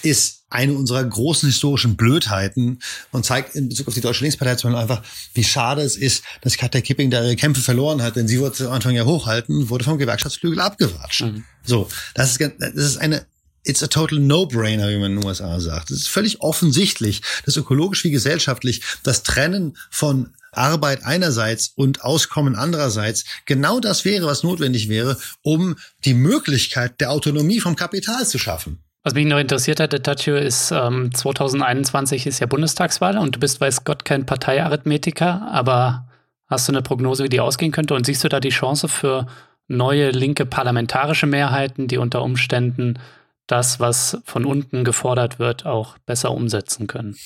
ist 0.02 0.35
eine 0.48 0.74
unserer 0.74 1.02
großen 1.04 1.48
historischen 1.48 1.96
Blödheiten 1.96 2.78
und 3.10 3.26
zeigt 3.26 3.54
in 3.54 3.68
Bezug 3.68 3.88
auf 3.88 3.94
die 3.94 4.00
Deutsche 4.00 4.22
Linkspartei 4.22 4.54
zum 4.54 4.72
Beispiel 4.72 4.82
einfach, 4.82 5.02
wie 5.34 5.44
schade 5.44 5.82
es 5.82 5.96
ist, 5.96 6.22
dass 6.42 6.56
Katja 6.56 6.80
Kipping 6.80 7.10
da 7.10 7.22
ihre 7.22 7.36
Kämpfe 7.36 7.62
verloren 7.62 8.00
hat, 8.02 8.16
denn 8.16 8.28
sie 8.28 8.38
wollte 8.40 8.66
am 8.66 8.72
Anfang 8.72 8.94
ja 8.94 9.04
hochhalten, 9.04 9.68
wurde 9.70 9.84
vom 9.84 9.98
Gewerkschaftsflügel 9.98 10.60
abgewatscht. 10.60 11.22
Mhm. 11.22 11.44
So, 11.64 11.88
das 12.14 12.30
ist, 12.30 12.40
das 12.58 12.74
ist 12.74 12.98
eine 12.98 13.26
It's 13.68 13.82
a 13.82 13.88
total 13.88 14.20
no-brainer, 14.20 14.88
wie 14.90 14.98
man 14.98 15.12
in 15.12 15.20
den 15.20 15.26
USA 15.26 15.58
sagt. 15.58 15.90
Es 15.90 16.02
ist 16.02 16.08
völlig 16.08 16.40
offensichtlich, 16.40 17.22
dass 17.44 17.56
ökologisch 17.56 18.04
wie 18.04 18.12
gesellschaftlich 18.12 18.82
das 19.02 19.24
Trennen 19.24 19.76
von 19.90 20.32
Arbeit 20.52 21.04
einerseits 21.04 21.72
und 21.74 22.02
Auskommen 22.02 22.54
andererseits 22.54 23.24
genau 23.44 23.80
das 23.80 24.04
wäre, 24.04 24.26
was 24.26 24.44
notwendig 24.44 24.88
wäre, 24.88 25.18
um 25.42 25.76
die 26.04 26.14
Möglichkeit 26.14 27.00
der 27.00 27.10
Autonomie 27.10 27.58
vom 27.58 27.74
Kapital 27.74 28.24
zu 28.24 28.38
schaffen. 28.38 28.85
Was 29.06 29.14
mich 29.14 29.26
noch 29.26 29.38
interessiert 29.38 29.78
hatte, 29.78 30.02
Tachio, 30.02 30.34
ist 30.34 30.72
ähm, 30.72 31.14
2021 31.14 32.26
ist 32.26 32.40
ja 32.40 32.48
Bundestagswahl 32.48 33.18
und 33.18 33.36
du 33.36 33.38
bist, 33.38 33.60
weiß 33.60 33.84
Gott, 33.84 34.04
kein 34.04 34.26
Parteiarithmetiker, 34.26 35.46
aber 35.48 36.08
hast 36.48 36.66
du 36.66 36.72
eine 36.72 36.82
Prognose, 36.82 37.22
wie 37.22 37.28
die 37.28 37.38
ausgehen 37.38 37.70
könnte 37.70 37.94
und 37.94 38.04
siehst 38.04 38.24
du 38.24 38.28
da 38.28 38.40
die 38.40 38.48
Chance 38.48 38.88
für 38.88 39.28
neue 39.68 40.10
linke 40.10 40.44
parlamentarische 40.44 41.28
Mehrheiten, 41.28 41.86
die 41.86 41.98
unter 41.98 42.20
Umständen 42.20 42.98
das, 43.46 43.78
was 43.78 44.18
von 44.24 44.44
unten 44.44 44.82
gefordert 44.82 45.38
wird, 45.38 45.66
auch 45.66 45.98
besser 45.98 46.32
umsetzen 46.32 46.88
können? 46.88 47.16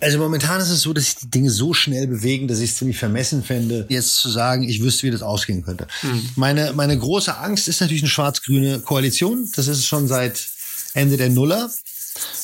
Also 0.00 0.18
momentan 0.18 0.60
ist 0.60 0.70
es 0.70 0.82
so, 0.82 0.92
dass 0.92 1.04
sich 1.04 1.16
die 1.16 1.30
Dinge 1.30 1.50
so 1.50 1.74
schnell 1.74 2.06
bewegen, 2.06 2.46
dass 2.46 2.60
ich 2.60 2.70
es 2.70 2.76
ziemlich 2.76 2.98
vermessen 2.98 3.42
fände, 3.42 3.86
jetzt 3.88 4.18
zu 4.18 4.30
sagen, 4.30 4.62
ich 4.62 4.80
wüsste, 4.84 5.08
wie 5.08 5.10
das 5.10 5.22
ausgehen 5.22 5.64
könnte. 5.64 5.88
Mhm. 6.02 6.28
Meine, 6.36 6.72
meine 6.74 6.96
große 6.96 7.36
Angst 7.36 7.66
ist 7.66 7.80
natürlich 7.80 8.04
eine 8.04 8.10
schwarz-grüne 8.10 8.82
Koalition. 8.82 9.50
Das 9.56 9.66
ist 9.66 9.84
schon 9.84 10.06
seit 10.06 10.53
Ende 10.94 11.16
der 11.16 11.28
Nuller, 11.28 11.70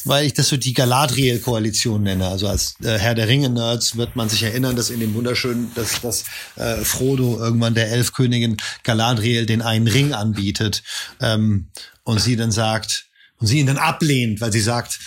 weil 0.05 0.27
ich 0.27 0.35
das 0.35 0.49
so 0.49 0.57
die 0.57 0.75
Galadriel-Koalition 0.75 2.03
nenne. 2.03 2.27
Also 2.27 2.49
als 2.49 2.75
äh, 2.83 2.99
Herr 2.99 3.15
der 3.15 3.29
Ringe-Nerds 3.29 3.97
wird 3.97 4.17
man 4.17 4.29
sich 4.29 4.43
erinnern, 4.43 4.77
dass 4.77 4.91
in 4.91 5.01
dem 5.01 5.15
wunderschönen, 5.15 5.71
dass, 5.75 6.01
dass 6.01 6.25
äh, 6.57 6.85
Frodo 6.85 7.39
irgendwann 7.39 7.75
der 7.75 7.91
Elfkönigin 7.91 8.57
Galadriel 8.83 9.47
den 9.47 9.63
einen 9.63 9.87
Ring 9.87 10.13
anbietet 10.13 10.83
ähm, 11.21 11.69
und 12.03 12.21
sie 12.21 12.37
dann 12.37 12.51
sagt, 12.51 13.07
und 13.39 13.47
sie 13.47 13.61
ihn 13.61 13.67
dann 13.67 13.79
ablehnt, 13.79 14.41
weil 14.41 14.53
sie 14.53 14.61
sagt, 14.61 14.99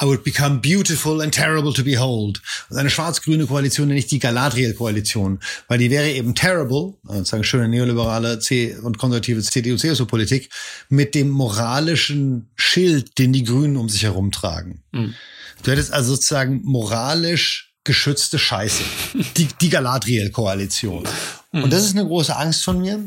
I 0.00 0.04
would 0.04 0.22
become 0.24 0.60
beautiful 0.60 1.22
and 1.22 1.32
terrible 1.32 1.72
to 1.72 1.82
behold. 1.82 2.40
Und 2.70 2.76
eine 2.76 2.90
schwarz-grüne 2.90 3.46
Koalition 3.46 3.88
nenne 3.88 3.98
ich 3.98 4.06
die 4.06 4.18
Galadriel-Koalition, 4.18 5.40
weil 5.68 5.78
die 5.78 5.90
wäre 5.90 6.10
eben 6.10 6.34
terrible, 6.34 6.94
sozusagen 7.04 7.44
schöne 7.44 7.68
neoliberale 7.68 8.38
C 8.38 8.76
und 8.82 8.98
konservative 8.98 9.42
CDU-CSU-Politik, 9.42 10.50
mit 10.88 11.14
dem 11.14 11.30
moralischen 11.30 12.50
Schild, 12.56 13.18
den 13.18 13.32
die 13.32 13.44
Grünen 13.44 13.76
um 13.76 13.88
sich 13.88 14.02
herum 14.02 14.32
tragen. 14.32 14.82
Mhm. 14.92 15.14
Du 15.62 15.70
hättest 15.70 15.92
also 15.92 16.14
sozusagen 16.14 16.62
moralisch 16.64 17.74
geschützte 17.84 18.38
Scheiße. 18.38 18.82
Die, 19.36 19.48
die 19.60 19.70
Galadriel-Koalition. 19.70 21.04
Mhm. 21.52 21.62
Und 21.62 21.72
das 21.72 21.84
ist 21.84 21.96
eine 21.96 22.06
große 22.06 22.36
Angst 22.36 22.64
von 22.64 22.80
mir. 22.80 22.98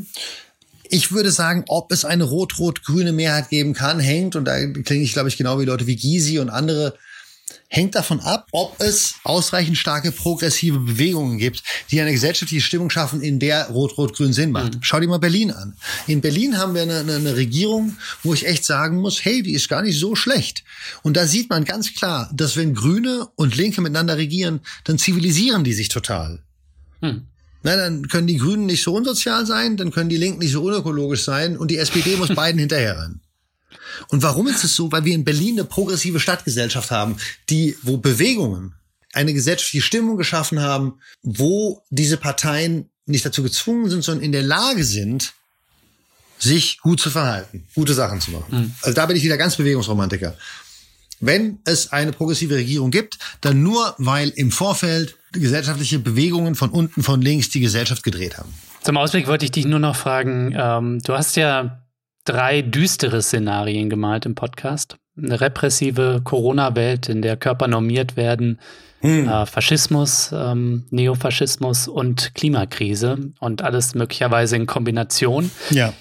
Ich 0.90 1.12
würde 1.12 1.32
sagen, 1.32 1.64
ob 1.68 1.92
es 1.92 2.04
eine 2.04 2.24
rot-rot-grüne 2.24 3.12
Mehrheit 3.12 3.50
geben 3.50 3.74
kann, 3.74 4.00
hängt, 4.00 4.36
und 4.36 4.46
da 4.46 4.58
klinge 4.66 5.04
ich, 5.04 5.14
glaube 5.14 5.30
ich, 5.30 5.38
genau 5.38 5.60
wie 5.60 5.66
Leute 5.66 5.88
wie 5.88 5.96
Gysi 5.96 6.40
und 6.40 6.50
andere, 6.50 6.96
hängt 7.68 7.94
davon 7.94 8.20
ab, 8.20 8.48
ob 8.52 8.82
es 8.82 9.16
ausreichend 9.24 9.78
starke 9.78 10.12
progressive 10.12 10.80
Bewegungen 10.80 11.38
gibt, 11.38 11.64
die 11.92 12.02
eine 12.02 12.12
gesellschaftliche 12.12 12.64
Stimmung 12.64 12.90
schaffen, 12.90 13.22
in 13.22 13.40
der 13.40 13.68
Rot-Rot-Grün 13.68 14.34
Sinn 14.34 14.52
macht. 14.52 14.76
Mhm. 14.76 14.80
Schau 14.82 15.00
dir 15.00 15.08
mal 15.08 15.20
Berlin 15.20 15.52
an. 15.52 15.76
In 16.08 16.22
Berlin 16.22 16.58
haben 16.58 16.74
wir 16.74 16.82
eine, 16.82 17.00
eine, 17.00 17.36
Regierung, 17.36 17.96
wo 18.24 18.34
ich 18.34 18.48
echt 18.48 18.66
sagen 18.66 18.98
muss, 18.98 19.24
hey, 19.24 19.44
die 19.44 19.54
ist 19.54 19.70
gar 19.70 19.84
nicht 19.84 20.00
so 20.00 20.16
schlecht. 20.16 20.64
Und 21.04 21.16
da 21.16 21.28
sieht 21.28 21.50
man 21.50 21.64
ganz 21.64 21.94
klar, 21.94 22.30
dass 22.34 22.58
wenn 22.58 22.74
Grüne 22.74 23.28
und 23.36 23.56
Linke 23.56 23.82
miteinander 23.82 24.18
regieren, 24.18 24.62
dann 24.84 24.98
zivilisieren 24.98 25.64
die 25.64 25.74
sich 25.74 25.90
total. 25.90 26.42
Mhm. 27.02 27.28
Na, 27.64 27.76
dann 27.76 28.07
können 28.07 28.28
die 28.28 28.38
Grünen 28.38 28.66
nicht 28.66 28.84
so 28.84 28.93
unsozial 28.93 29.45
sein, 29.45 29.76
dann 29.76 29.91
können 29.91 30.10
die 30.10 30.18
Linken 30.18 30.39
nicht 30.39 30.53
so 30.53 30.64
unökologisch 30.64 31.24
sein 31.24 31.57
und 31.57 31.70
die 31.70 31.78
SPD 31.78 32.16
muss 32.16 32.34
beiden 32.34 32.60
hinterherrennen. 32.60 33.22
Und 34.07 34.24
warum 34.24 34.47
ist 34.47 34.64
es 34.64 34.76
so? 34.76 34.91
Weil 34.91 35.05
wir 35.05 35.14
in 35.14 35.26
Berlin 35.26 35.60
eine 35.60 35.66
progressive 35.66 36.20
Stadtgesellschaft 36.20 36.89
haben, 36.91 37.18
die, 37.49 37.76
wo 37.82 37.97
Bewegungen 37.97 38.76
eine 39.14 39.34
gesellschaftliche 39.34 39.86
Stimmung 39.86 40.18
geschaffen 40.18 40.62
haben, 40.62 40.99
wo 41.22 41.84
diese 41.89 42.18
Parteien 42.18 42.89
nicht 43.05 43.26
dazu 43.26 43.43
gezwungen 43.43 43.89
sind, 43.89 44.03
sondern 44.03 44.24
in 44.24 44.32
der 44.32 44.43
Lage 44.43 44.84
sind, 44.84 45.34
sich 46.38 46.80
gut 46.80 47.01
zu 47.01 47.10
verhalten, 47.10 47.68
gute 47.76 47.93
Sachen 47.93 48.22
zu 48.22 48.32
machen. 48.32 48.45
Mhm. 48.57 48.76
Also 48.82 48.95
da 48.95 49.05
bin 49.05 49.17
ich 49.17 49.24
wieder 49.24 49.38
ganz 49.38 49.58
Bewegungsromantiker. 49.58 50.38
Wenn 51.20 51.59
es 51.66 51.92
eine 51.92 52.13
progressive 52.13 52.55
Regierung 52.55 52.92
gibt, 52.92 53.20
dann 53.42 53.62
nur, 53.62 53.93
weil 53.97 54.29
im 54.29 54.51
Vorfeld 54.51 55.17
gesellschaftliche 55.32 56.00
Bewegungen 56.00 56.56
von 56.56 56.70
unten, 56.70 57.04
von 57.04 57.22
links 57.22 57.50
die 57.50 57.60
Gesellschaft 57.60 58.04
gedreht 58.04 58.38
haben. 58.38 58.54
Zum 58.82 58.97
Ausblick 58.97 59.28
wollte 59.28 59.46
ich 59.46 59.51
dich 59.51 59.66
nur 59.66 59.80
noch 59.80 59.96
fragen, 59.96 60.56
ähm, 60.58 61.00
du 61.04 61.14
hast 61.14 61.36
ja 61.36 61.84
drei 62.26 62.62
düstere 62.62 63.22
Szenarien 63.22 63.89
gemalt 63.89 64.26
im 64.26 64.36
Podcast. 64.36 64.97
Eine 65.18 65.42
repressive 65.42 66.22
Corona-Welt, 66.24 67.10
in 67.10 67.22
der 67.22 67.36
Körper 67.36 67.68
normiert 67.68 68.16
werden, 68.16 68.60
hm. 69.01 69.28
äh, 69.28 69.46
Faschismus, 69.46 70.32
ähm, 70.34 70.86
Neofaschismus 70.92 71.88
und 71.88 72.34
Klimakrise 72.36 73.32
und 73.39 73.62
alles 73.62 73.96
möglicherweise 73.96 74.56
in 74.56 74.66
Kombination. 74.66 75.51
Ja. 75.72 75.93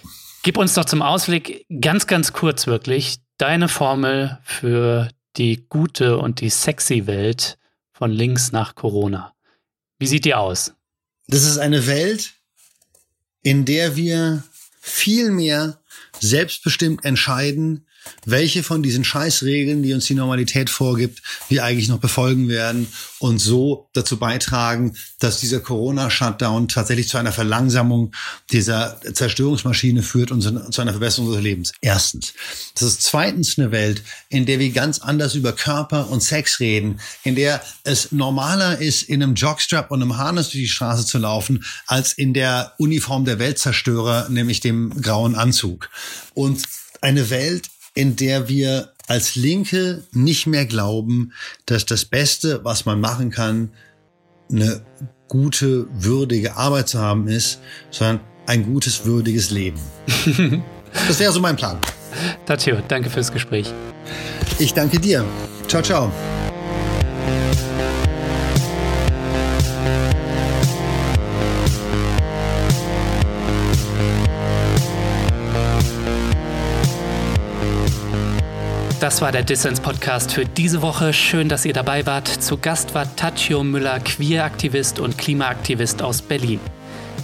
Gib 0.43 0.57
uns 0.57 0.75
doch 0.75 0.85
zum 0.85 1.03
Ausblick 1.03 1.67
ganz, 1.81 2.07
ganz 2.07 2.33
kurz 2.33 2.67
wirklich 2.67 3.19
deine 3.39 3.69
Formel 3.69 4.39
für 4.43 5.09
die 5.37 5.67
gute 5.69 6.19
und 6.19 6.41
die 6.41 6.51
sexy 6.51 7.07
Welt 7.07 7.59
von 7.99 8.13
links 8.13 8.53
nach 8.53 8.77
Corona. 8.77 9.35
Wie 9.99 10.07
sieht 10.07 10.25
die 10.25 10.37
aus? 10.37 10.73
Das 11.27 11.43
ist 11.43 11.59
eine 11.59 11.89
Welt, 11.89 12.35
in 13.43 13.65
der 13.65 13.97
wir 13.97 14.45
viel 14.81 15.33
mehr 15.33 15.83
selbstbestimmt 16.21 17.05
entscheiden, 17.05 17.88
welche 18.25 18.63
von 18.63 18.83
diesen 18.83 19.05
Scheißregeln, 19.05 19.83
die 19.83 19.95
uns 19.95 20.07
die 20.07 20.15
Normalität 20.15 20.71
vorgibt, 20.71 21.23
wir 21.49 21.65
eigentlich 21.65 21.89
noch 21.89 21.99
befolgen 21.99 22.49
werden 22.49 22.89
und 23.19 23.39
so 23.39 23.89
dazu 23.95 24.19
beitragen, 24.19 24.97
dass 25.19 25.41
dieser 25.41 25.61
Corona-Shutdown 25.61 26.69
tatsächlich 26.69 27.09
zu 27.09 27.19
einer 27.19 27.33
Verlangsamung 27.33 28.13
dieser 28.53 29.01
Zerstörungsmaschine 29.13 30.03
führt 30.03 30.31
und 30.31 30.43
zu 30.43 30.81
einer 30.81 30.93
Verbesserung 30.93 31.27
unseres 31.27 31.45
Lebens. 31.45 31.73
Erstens. 31.81 32.35
Das 32.75 32.83
ist 32.83 33.03
zweitens 33.03 33.59
eine 33.59 33.73
Welt, 33.73 34.03
in 34.29 34.47
der 34.47 34.59
wir 34.59 34.71
ganz 34.71 35.01
anders 35.01 35.35
über 35.35 35.53
Körper 35.53 36.11
und 36.11 36.23
Sex 36.23 36.61
reden, 36.61 37.01
in 37.25 37.35
der 37.35 37.63
es 37.85 38.13
normaler 38.13 38.79
ist, 38.79 39.03
in 39.03 39.23
einem 39.23 39.35
Jockstrap 39.35 39.91
und 39.91 40.03
einem 40.03 40.17
Harness 40.17 40.51
durch 40.51 40.65
die 40.65 40.69
Straße 40.69 41.05
zu 41.05 41.19
laufen, 41.19 41.65
als 41.87 42.13
in 42.13 42.35
der 42.35 42.75
Uniform 42.79 43.25
der 43.25 43.39
Weltzerstörer, 43.39 44.29
nämlich 44.29 44.61
dem 44.61 45.01
grauen 45.01 45.35
Anzug. 45.35 45.91
Und 46.35 46.63
eine 47.01 47.31
Welt, 47.31 47.69
in 47.95 48.17
der 48.17 48.49
wir 48.49 48.93
als 49.07 49.35
Linke 49.35 50.05
nicht 50.13 50.47
mehr 50.47 50.67
glauben, 50.67 51.33
dass 51.67 51.87
das 51.87 52.05
Beste, 52.05 52.61
was 52.65 52.85
man 52.85 53.01
machen 53.01 53.31
kann, 53.31 53.71
eine 54.51 54.83
gute, 55.29 55.87
würdige 55.93 56.57
Arbeit 56.57 56.89
zu 56.89 56.99
haben 56.99 57.29
ist, 57.29 57.61
sondern 57.91 58.21
ein 58.47 58.65
gutes, 58.65 59.05
würdiges 59.05 59.51
Leben. 59.51 59.81
das 61.07 61.19
wäre 61.19 61.33
so 61.33 61.41
mein 61.41 61.57
Plan. 61.57 61.79
Tatio, 62.47 62.79
danke 62.89 63.11
fürs 63.11 63.31
Gespräch. 63.31 63.73
Ich 64.59 64.73
danke 64.73 64.99
dir. 64.99 65.25
Ciao, 65.69 65.83
ciao. 65.83 66.13
Das 79.01 79.23
war 79.23 79.31
der 79.31 79.45
Dissens 79.45 79.79
Podcast 79.79 80.33
für 80.33 80.45
diese 80.45 80.83
Woche. 80.83 81.13
Schön, 81.13 81.49
dass 81.49 81.65
ihr 81.65 81.73
dabei 81.73 82.05
wart. 82.05 82.27
Zu 82.27 82.59
Gast 82.59 82.97
war 82.97 83.15
Tachio 83.15 83.63
Müller, 83.63 84.01
Queeraktivist 84.01 84.99
und 84.99 85.17
Klimaaktivist 85.17 86.03
aus 86.03 86.21
Berlin. 86.21 86.59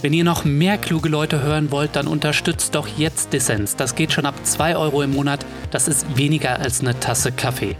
Wenn 0.01 0.13
ihr 0.13 0.23
noch 0.23 0.45
mehr 0.45 0.77
kluge 0.77 1.09
Leute 1.09 1.41
hören 1.41 1.71
wollt, 1.71 1.97
dann 1.97 2.07
unterstützt 2.07 2.75
doch 2.75 2.87
jetzt 2.87 3.33
Dissens. 3.33 3.75
Das 3.75 3.95
geht 3.95 4.13
schon 4.13 4.25
ab 4.25 4.35
2 4.41 4.77
Euro 4.77 5.01
im 5.01 5.11
Monat. 5.11 5.45
Das 5.69 5.89
ist 5.89 6.15
weniger 6.15 6.59
als 6.59 6.79
eine 6.79 6.97
Tasse 6.97 7.33
Kaffee. 7.33 7.75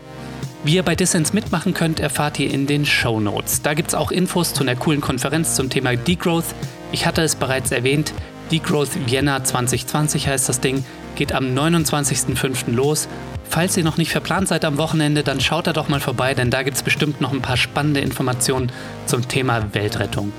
Wie 0.65 0.75
ihr 0.75 0.83
bei 0.83 0.95
Dissens 0.95 1.31
mitmachen 1.31 1.73
könnt, 1.73 2.01
erfahrt 2.01 2.37
ihr 2.37 2.53
in 2.53 2.67
den 2.67 2.85
Show 2.85 3.21
Notes. 3.21 3.61
Da 3.61 3.75
gibt 3.75 3.89
es 3.89 3.95
auch 3.95 4.11
Infos 4.11 4.53
zu 4.53 4.63
einer 4.63 4.75
coolen 4.75 4.99
Konferenz 4.99 5.55
zum 5.55 5.69
Thema 5.69 5.95
Degrowth. 5.95 6.53
Ich 6.91 7.05
hatte 7.05 7.21
es 7.21 7.35
bereits 7.35 7.71
erwähnt. 7.71 8.13
Degrowth 8.51 9.07
Vienna 9.07 9.43
2020 9.43 10.27
heißt 10.27 10.49
das 10.49 10.59
Ding, 10.59 10.85
geht 11.15 11.33
am 11.33 11.45
29.05. 11.45 12.71
los 12.71 13.07
Falls 13.49 13.77
ihr 13.77 13.83
noch 13.83 13.97
nicht 13.97 14.11
verplant 14.11 14.47
seid 14.47 14.65
am 14.65 14.77
Wochenende, 14.77 15.23
dann 15.23 15.39
schaut 15.39 15.67
da 15.67 15.73
doch 15.73 15.87
mal 15.87 15.99
vorbei, 15.99 16.33
denn 16.33 16.49
da 16.49 16.63
gibt 16.63 16.77
es 16.77 16.83
bestimmt 16.83 17.21
noch 17.21 17.31
ein 17.31 17.41
paar 17.41 17.57
spannende 17.57 18.01
Informationen 18.01 18.71
zum 19.05 19.27
Thema 19.27 19.73
Weltrettung. 19.73 20.33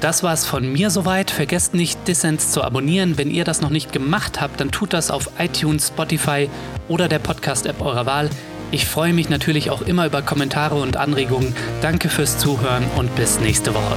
Das 0.00 0.24
war's 0.24 0.44
von 0.44 0.72
mir 0.72 0.90
soweit. 0.90 1.30
Vergesst 1.30 1.74
nicht, 1.74 2.08
Dissens 2.08 2.50
zu 2.50 2.64
abonnieren. 2.64 3.16
Wenn 3.18 3.30
ihr 3.30 3.44
das 3.44 3.60
noch 3.60 3.70
nicht 3.70 3.92
gemacht 3.92 4.40
habt, 4.40 4.60
dann 4.60 4.72
tut 4.72 4.92
das 4.92 5.12
auf 5.12 5.30
iTunes, 5.38 5.88
Spotify 5.88 6.50
oder 6.88 7.06
der 7.06 7.20
Podcast-App 7.20 7.80
eurer 7.80 8.06
Wahl. 8.06 8.28
Ich 8.72 8.86
freue 8.86 9.12
mich 9.12 9.28
natürlich 9.28 9.70
auch 9.70 9.82
immer 9.82 10.06
über 10.06 10.22
Kommentare 10.22 10.74
und 10.74 10.96
Anregungen. 10.96 11.54
Danke 11.82 12.08
fürs 12.08 12.38
Zuhören 12.38 12.84
und 12.96 13.14
bis 13.14 13.38
nächste 13.38 13.74
Woche. 13.74 13.96